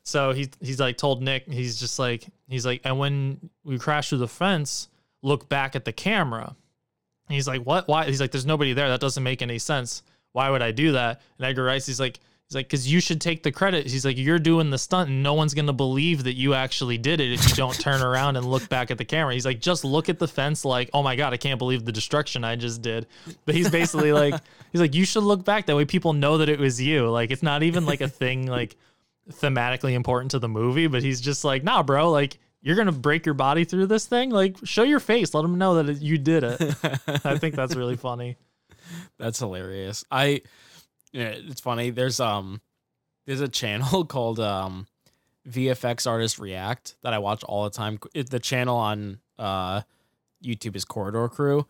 So 0.02 0.32
he 0.32 0.48
he's 0.60 0.80
like 0.80 0.96
told 0.96 1.22
Nick, 1.22 1.46
he's 1.50 1.78
just 1.78 1.98
like 1.98 2.26
he's 2.48 2.66
like, 2.66 2.80
and 2.84 2.98
when 2.98 3.50
we 3.64 3.78
crash 3.78 4.08
through 4.08 4.18
the 4.18 4.28
fence, 4.28 4.88
look 5.22 5.48
back 5.48 5.76
at 5.76 5.84
the 5.84 5.92
camera. 5.92 6.56
He's 7.28 7.46
like, 7.46 7.62
what? 7.62 7.86
Why? 7.86 8.06
He's 8.06 8.20
like, 8.20 8.32
there's 8.32 8.46
nobody 8.46 8.72
there. 8.72 8.88
That 8.88 9.00
doesn't 9.00 9.22
make 9.22 9.42
any 9.42 9.58
sense. 9.58 10.02
Why 10.32 10.50
would 10.50 10.62
I 10.62 10.72
do 10.72 10.92
that? 10.92 11.20
And 11.38 11.46
Edgar 11.46 11.64
Wright's, 11.64 11.86
he's 11.86 12.00
like, 12.00 12.18
he's 12.50 12.56
like, 12.56 12.66
because 12.66 12.90
you 12.92 13.00
should 13.00 13.20
take 13.20 13.44
the 13.44 13.52
credit. 13.52 13.86
He's 13.86 14.04
like, 14.04 14.18
you're 14.18 14.40
doing 14.40 14.70
the 14.70 14.78
stunt, 14.78 15.08
and 15.08 15.22
no 15.22 15.34
one's 15.34 15.54
gonna 15.54 15.72
believe 15.72 16.24
that 16.24 16.34
you 16.34 16.52
actually 16.54 16.98
did 16.98 17.20
it 17.20 17.32
if 17.32 17.48
you 17.48 17.54
don't 17.54 17.72
turn 17.80 18.02
around 18.02 18.36
and 18.36 18.44
look 18.44 18.68
back 18.68 18.90
at 18.90 18.98
the 18.98 19.04
camera. 19.04 19.32
He's 19.32 19.46
like, 19.46 19.60
just 19.60 19.84
look 19.84 20.08
at 20.08 20.18
the 20.18 20.26
fence, 20.26 20.64
like, 20.64 20.90
oh 20.92 21.02
my 21.04 21.14
god, 21.14 21.32
I 21.32 21.36
can't 21.36 21.58
believe 21.58 21.84
the 21.84 21.92
destruction 21.92 22.42
I 22.42 22.56
just 22.56 22.82
did. 22.82 23.06
But 23.46 23.54
he's 23.54 23.70
basically 23.70 24.12
like, 24.12 24.34
he's 24.72 24.80
like, 24.80 24.94
you 24.94 25.04
should 25.04 25.22
look 25.22 25.44
back 25.44 25.66
that 25.66 25.76
way 25.76 25.84
people 25.84 26.12
know 26.12 26.38
that 26.38 26.48
it 26.48 26.58
was 26.58 26.80
you. 26.80 27.08
Like, 27.08 27.30
it's 27.30 27.42
not 27.42 27.62
even 27.62 27.86
like 27.86 28.00
a 28.00 28.08
thing 28.08 28.46
like 28.46 28.76
thematically 29.30 29.92
important 29.92 30.32
to 30.32 30.40
the 30.40 30.48
movie, 30.48 30.88
but 30.88 31.02
he's 31.04 31.20
just 31.20 31.44
like, 31.44 31.62
nah, 31.62 31.84
bro, 31.84 32.10
like 32.10 32.38
you're 32.62 32.76
gonna 32.76 32.92
break 32.92 33.24
your 33.24 33.34
body 33.34 33.64
through 33.64 33.86
this 33.86 34.06
thing. 34.06 34.30
Like, 34.30 34.56
show 34.64 34.82
your 34.82 35.00
face. 35.00 35.32
Let 35.34 35.42
them 35.42 35.56
know 35.56 35.76
that 35.76 35.88
it- 35.88 36.02
you 36.02 36.18
did 36.18 36.42
it. 36.44 36.60
I 37.24 37.38
think 37.38 37.54
that's 37.54 37.76
really 37.76 37.96
funny. 37.96 38.36
That's 39.18 39.38
hilarious. 39.38 40.04
I 40.10 40.42
yeah, 41.12 41.34
it's 41.34 41.60
funny. 41.60 41.90
There's 41.90 42.20
um 42.20 42.60
there's 43.26 43.40
a 43.40 43.48
channel 43.48 44.04
called 44.06 44.40
um 44.40 44.86
VFX 45.48 46.06
Artist 46.08 46.38
React 46.38 46.96
that 47.02 47.12
I 47.12 47.18
watch 47.18 47.42
all 47.44 47.64
the 47.64 47.70
time. 47.70 47.98
It, 48.14 48.30
the 48.30 48.40
channel 48.40 48.76
on 48.76 49.20
uh 49.38 49.82
YouTube 50.44 50.76
is 50.76 50.84
Corridor 50.84 51.28
Crew. 51.28 51.66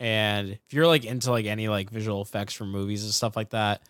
And 0.00 0.50
if 0.50 0.72
you're 0.72 0.86
like 0.86 1.04
into 1.04 1.30
like 1.30 1.46
any 1.46 1.68
like 1.68 1.90
visual 1.90 2.22
effects 2.22 2.52
for 2.54 2.64
movies 2.64 3.04
and 3.04 3.12
stuff 3.12 3.36
like 3.36 3.50
that, 3.50 3.82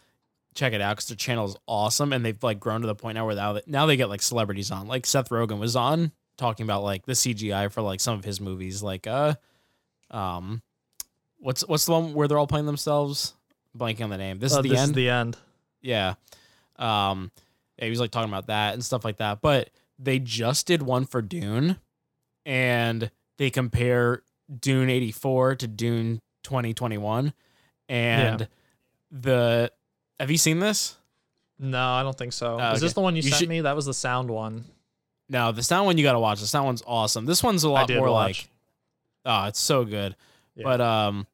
check 0.55 0.73
it 0.73 0.81
out 0.81 0.97
because 0.97 1.09
their 1.09 1.17
channel 1.17 1.47
is 1.47 1.57
awesome 1.67 2.13
and 2.13 2.25
they've 2.25 2.43
like 2.43 2.61
grown 2.61 2.83
to 2.83 2.87
the 2.87 2.95
point 2.95 3.17
now 3.17 3.27
where 3.27 3.35
now 3.35 3.55
they, 3.55 3.63
now 3.67 3.87
they 3.87 3.97
get 3.97 4.09
like 4.09 4.23
celebrities 4.23 4.71
on. 4.71 4.87
Like 4.87 5.07
Seth 5.07 5.31
Rogen 5.31 5.59
was 5.59 5.77
on 5.77 6.13
talking 6.37 6.65
about 6.65 6.83
like 6.83 7.07
the 7.07 7.13
CGI 7.13 7.71
for 7.73 7.83
like 7.83 8.01
some 8.01 8.19
of 8.19 8.25
his 8.25 8.41
movies, 8.41 8.83
like 8.83 9.07
uh 9.07 9.35
um 10.11 10.63
what's 11.39 11.67
what's 11.67 11.87
the 11.87 11.93
one 11.93 12.15
where 12.15 12.29
they're 12.29 12.39
all 12.39 12.47
playing 12.47 12.67
themselves? 12.67 13.35
Blanking 13.77 14.05
on 14.05 14.11
the 14.11 14.19
name. 14.19 14.39
This 14.39 14.53
Uh, 14.55 14.59
is 14.59 14.63
the 14.63 14.69
this 14.71 14.81
end. 14.81 14.91
is 14.91 14.95
the 14.97 15.09
end. 15.11 15.37
Yeah. 15.83 16.15
Um 16.77 17.31
yeah, 17.79 17.85
he 17.85 17.91
was 17.91 18.01
like 18.01 18.11
talking 18.11 18.31
about 18.31 18.47
that 18.49 18.75
and 18.75 18.85
stuff 18.85 19.05
like 19.05 19.17
that. 19.19 19.41
But 19.41 19.71
they 19.99 20.19
just 20.19 20.67
did 20.67 20.83
one 20.83 21.07
for 21.07 21.21
Dune 21.23 21.79
and 22.47 23.11
they 23.39 23.51
compare 23.51 24.23
Dune 24.61 24.91
84 24.91 25.57
to 25.57 25.67
Dune 25.69 26.21
2021 26.45 27.33
and 27.89 28.41
Yeah. 28.41 28.47
the 29.11 29.73
have 30.21 30.31
you 30.31 30.39
seen 30.39 30.59
this? 30.61 30.97
No, 31.59 31.81
I 31.85 32.03
don't 32.03 32.17
think 32.17 32.33
so. 32.33 32.59
Oh, 32.61 32.73
is 32.73 32.81
this 32.81 32.93
the 32.95 33.01
one 33.01 33.15
you, 33.17 33.23
You 33.23 33.31
sent 33.31 33.41
should- 33.41 33.49
me? 33.49 33.61
That 33.63 33.77
was 33.77 33.87
the 33.87 33.95
sound 33.95 34.31
one. 34.31 34.65
No, 35.29 35.53
the 35.53 35.63
sound 35.63 35.87
one 35.87 35.97
you 35.97 36.05
got 36.05 36.13
to 36.13 36.19
watch. 36.21 36.41
The 36.41 36.47
sound 36.47 36.67
one's 36.67 36.83
awesome. 36.87 37.25
This 37.25 37.43
one's 37.43 37.65
a 37.65 37.71
lot 37.71 37.89
more 37.91 38.11
watch. 38.11 38.41
like 38.41 38.49
oh, 39.25 39.45
it's 39.49 39.61
so 39.61 39.85
good. 39.85 40.17
Yeah. 40.55 40.65
But 40.65 40.81
um 40.81 41.27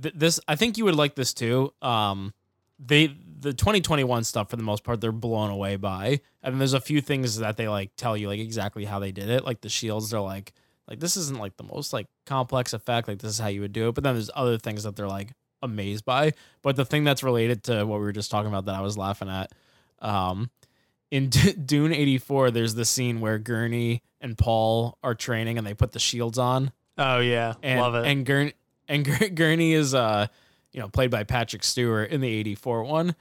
th- 0.00 0.14
this 0.16 0.40
I 0.48 0.56
think 0.56 0.78
you 0.78 0.84
would 0.84 0.94
like 0.96 1.14
this 1.14 1.32
too. 1.34 1.72
Um 1.82 2.32
they 2.78 3.06
the 3.38 3.52
2021 3.52 4.24
stuff 4.24 4.50
for 4.50 4.56
the 4.56 4.62
most 4.62 4.82
part 4.84 5.00
they're 5.00 5.12
blown 5.12 5.50
away 5.50 5.76
by. 5.76 6.20
And 6.42 6.60
there's 6.60 6.72
a 6.74 6.80
few 6.80 7.00
things 7.00 7.38
that 7.38 7.56
they 7.56 7.68
like 7.68 7.90
tell 7.96 8.16
you 8.16 8.28
like 8.28 8.40
exactly 8.40 8.84
how 8.84 8.98
they 8.98 9.12
did 9.12 9.28
it. 9.30 9.44
Like 9.44 9.60
the 9.60 9.68
shields 9.68 10.10
they're 10.10 10.20
like 10.20 10.52
like 10.88 11.00
this 11.00 11.16
isn't 11.16 11.38
like 11.38 11.56
the 11.56 11.64
most 11.64 11.92
like 11.92 12.06
complex 12.26 12.72
effect 12.72 13.08
like 13.08 13.18
this 13.18 13.32
is 13.32 13.38
how 13.38 13.48
you 13.48 13.60
would 13.62 13.72
do 13.72 13.88
it. 13.88 13.94
But 13.94 14.04
then 14.04 14.14
there's 14.14 14.30
other 14.34 14.58
things 14.58 14.84
that 14.84 14.96
they're 14.96 15.08
like 15.08 15.32
amazed 15.62 16.04
by. 16.04 16.32
But 16.62 16.76
the 16.76 16.84
thing 16.84 17.04
that's 17.04 17.22
related 17.22 17.64
to 17.64 17.84
what 17.84 17.98
we 17.98 18.04
were 18.06 18.12
just 18.12 18.30
talking 18.30 18.48
about 18.48 18.66
that 18.66 18.74
I 18.74 18.80
was 18.82 18.96
laughing 18.98 19.28
at 19.28 19.50
um 20.00 20.50
in 21.10 21.28
D- 21.30 21.52
Dune 21.64 21.92
84 21.92 22.50
there's 22.50 22.74
the 22.74 22.84
scene 22.84 23.20
where 23.20 23.38
Gurney 23.38 24.02
and 24.20 24.36
Paul 24.36 24.98
are 25.02 25.14
training 25.14 25.56
and 25.58 25.66
they 25.66 25.74
put 25.74 25.92
the 25.92 25.98
shields 25.98 26.36
on 26.38 26.72
Oh 26.98 27.20
yeah, 27.20 27.54
and 27.62 27.80
love 27.80 27.94
it. 27.94 28.06
and 28.06 28.24
Gurney 28.26 28.52
and 28.88 29.04
Gur- 29.04 29.28
Gurney 29.28 29.72
is 29.72 29.94
uh 29.94 30.26
you 30.72 30.80
know 30.80 30.88
played 30.88 31.10
by 31.10 31.24
Patrick 31.24 31.64
Stewart 31.64 32.10
in 32.10 32.20
the 32.20 32.28
84 32.28 32.84
one. 32.84 33.14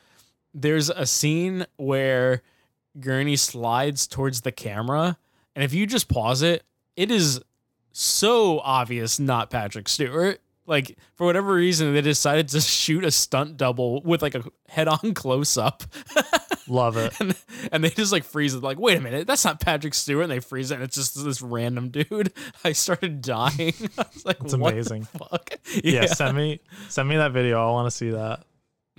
There's 0.54 0.90
a 0.90 1.06
scene 1.06 1.66
where 1.78 2.42
Gurney 3.00 3.36
slides 3.36 4.08
towards 4.08 4.42
the 4.42 4.52
camera 4.52 5.18
and 5.56 5.64
if 5.64 5.74
you 5.74 5.86
just 5.88 6.08
pause 6.08 6.42
it, 6.42 6.64
it 6.96 7.12
is 7.12 7.42
so 7.92 8.60
obvious 8.60 9.20
not 9.20 9.50
Patrick 9.50 9.88
Stewart. 9.88 10.42
Like 10.68 10.98
for 11.16 11.26
whatever 11.26 11.54
reason 11.54 11.94
they 11.94 12.02
decided 12.02 12.48
to 12.50 12.60
shoot 12.62 13.04
a 13.06 13.12
stunt 13.12 13.58
double 13.58 14.02
with 14.02 14.22
like 14.22 14.36
a 14.36 14.44
head-on 14.68 15.14
close 15.16 15.58
up. 15.58 15.84
love 16.68 16.98
it. 16.98 17.14
and, 17.20 17.36
and 17.72 17.84
they 17.84 17.90
just 17.92 18.12
like 18.12 18.24
freeze 18.24 18.56
it 18.56 18.64
like 18.64 18.80
wait 18.80 18.98
a 18.98 19.02
minute 19.02 19.28
that's 19.28 19.46
not 19.46 19.60
patrick 19.62 19.94
stewart 19.94 20.24
and 20.24 20.32
they 20.32 20.40
freeze 20.40 20.72
it 20.72 20.76
and 20.76 20.84
it's 20.84 20.96
just 20.96 21.24
this 21.24 21.40
random 21.44 21.90
dude 21.90 22.34
i 22.64 22.72
started 22.72 23.22
dying 23.22 23.74
i 24.00 24.06
was 24.14 24.26
like 24.26 24.38
It's 24.42 24.54
amazing. 24.54 25.04
fuck? 25.04 25.52
Yeah. 25.84 26.08
send 26.08 26.36
me 26.36 26.60
send 26.90 27.08
me 27.08 27.18
that 27.18 27.32
video. 27.34 27.62
I 27.68 27.72
want 27.72 27.86
to 27.92 27.96
see 27.96 28.10
that. 28.10 28.44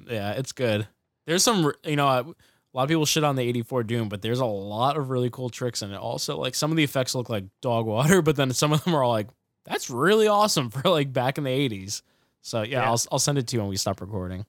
yeah 0.06 0.32
it's 0.32 0.52
good 0.52 0.86
there's 1.26 1.42
some 1.42 1.72
you 1.84 1.96
know 1.96 2.06
a 2.06 2.24
lot 2.72 2.82
of 2.84 2.88
people 2.88 3.04
shit 3.06 3.24
on 3.24 3.34
the 3.34 3.42
84 3.42 3.82
Dune 3.82 4.08
but 4.08 4.22
there's 4.22 4.38
a 4.40 4.46
lot 4.46 4.96
of 4.96 5.10
really 5.10 5.30
cool 5.30 5.48
tricks 5.50 5.82
in 5.82 5.90
it 5.92 5.96
also 5.96 6.36
like 6.38 6.54
some 6.54 6.70
of 6.70 6.76
the 6.76 6.84
effects 6.84 7.16
look 7.16 7.28
like 7.28 7.44
dog 7.62 7.86
water 7.86 8.22
but 8.22 8.36
then 8.36 8.52
some 8.52 8.72
of 8.72 8.84
them 8.84 8.94
are 8.94 9.06
like 9.08 9.26
that's 9.66 9.90
really 9.90 10.28
awesome 10.28 10.70
for 10.70 10.88
like 10.88 11.12
back 11.12 11.38
in 11.38 11.44
the 11.44 11.50
80s 11.50 12.02
so 12.42 12.62
yeah, 12.62 12.80
Yeah. 12.82 12.90
I'll, 12.90 13.00
I'll 13.12 13.18
send 13.18 13.38
it 13.38 13.46
to 13.48 13.56
you 13.56 13.60
when 13.60 13.68
we 13.68 13.76
stop 13.76 14.00
recording 14.00 14.46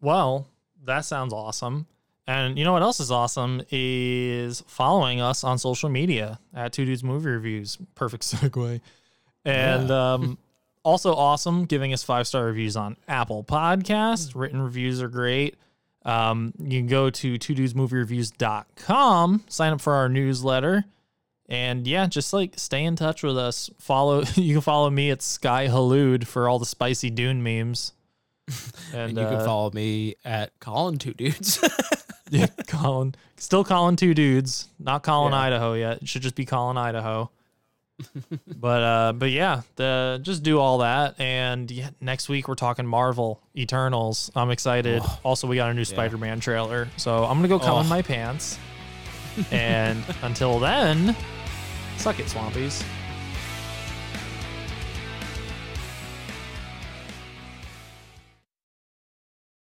Well, 0.00 0.46
that 0.84 1.04
sounds 1.04 1.32
awesome. 1.32 1.86
And 2.26 2.58
you 2.58 2.64
know 2.64 2.72
what 2.72 2.82
else 2.82 3.00
is 3.00 3.10
awesome 3.10 3.62
is 3.70 4.62
following 4.66 5.20
us 5.20 5.44
on 5.44 5.58
social 5.58 5.90
media 5.90 6.38
at 6.54 6.72
Two 6.72 6.86
Dudes 6.86 7.04
Movie 7.04 7.28
Reviews. 7.30 7.76
Perfect 7.94 8.22
segue. 8.24 8.80
And 9.44 9.90
um, 9.90 10.38
also 10.84 11.14
awesome 11.14 11.66
giving 11.66 11.92
us 11.92 12.02
five 12.02 12.26
star 12.26 12.44
reviews 12.46 12.76
on 12.76 12.96
Apple 13.08 13.44
Podcast. 13.44 14.32
Written 14.34 14.60
reviews 14.62 15.02
are 15.02 15.08
great. 15.08 15.56
Um, 16.06 16.52
you 16.58 16.78
can 16.80 16.86
go 16.86 17.08
to 17.10 17.38
two 17.38 17.54
dudes 17.54 17.74
dudesmoviereviews.com, 17.74 19.44
sign 19.48 19.72
up 19.72 19.80
for 19.80 19.94
our 19.94 20.08
newsletter. 20.08 20.84
And 21.48 21.86
yeah, 21.86 22.06
just 22.06 22.32
like 22.32 22.54
stay 22.58 22.84
in 22.84 22.96
touch 22.96 23.22
with 23.22 23.36
us. 23.36 23.68
Follow 23.78 24.22
you 24.34 24.54
can 24.54 24.60
follow 24.62 24.88
me 24.90 25.10
at 25.10 25.20
Sky 25.22 25.68
Halud 25.68 26.26
for 26.26 26.48
all 26.48 26.58
the 26.58 26.66
spicy 26.66 27.10
Dune 27.10 27.42
memes. 27.42 27.92
and, 28.94 29.16
you 29.16 29.22
uh, 29.22 29.30
can 29.36 29.44
follow 29.46 29.70
me 29.72 30.16
at 30.24 30.58
colin 30.60 30.98
two 30.98 31.14
dudes 31.14 31.58
Yeah, 32.30 32.46
Colin. 32.66 33.14
Still 33.36 33.64
calling 33.64 33.96
two 33.96 34.12
dudes. 34.14 34.68
Not 34.78 35.02
calling 35.02 35.32
Yeah. 35.32 35.40
Idaho 35.40 35.74
yet. 35.74 36.02
It 36.02 36.08
should 36.08 36.22
just 36.22 36.34
be 36.34 36.44
calling 36.46 36.76
Idaho. 36.76 37.30
but 38.56 38.82
uh 38.82 39.12
but 39.12 39.30
yeah, 39.30 39.62
the 39.76 40.18
just 40.22 40.42
do 40.42 40.58
all 40.58 40.78
that 40.78 41.18
and 41.20 41.70
yeah, 41.70 41.90
next 42.00 42.28
week 42.28 42.48
we're 42.48 42.54
talking 42.56 42.86
Marvel 42.86 43.40
Eternals. 43.56 44.30
I'm 44.34 44.50
excited. 44.50 45.02
Also, 45.22 45.46
we 45.46 45.56
got 45.56 45.70
a 45.70 45.74
new 45.74 45.84
Spider-Man 45.84 46.40
trailer. 46.40 46.88
So, 46.96 47.24
I'm 47.24 47.38
going 47.38 47.42
to 47.42 47.48
go 47.48 47.58
come 47.60 47.80
in 47.80 47.86
Oh. 47.86 47.88
my 47.88 48.02
pants. 48.02 48.58
And 49.50 50.02
until 50.22 50.58
then, 50.58 51.16
suck 51.96 52.18
it, 52.18 52.26
Swampies. 52.26 52.84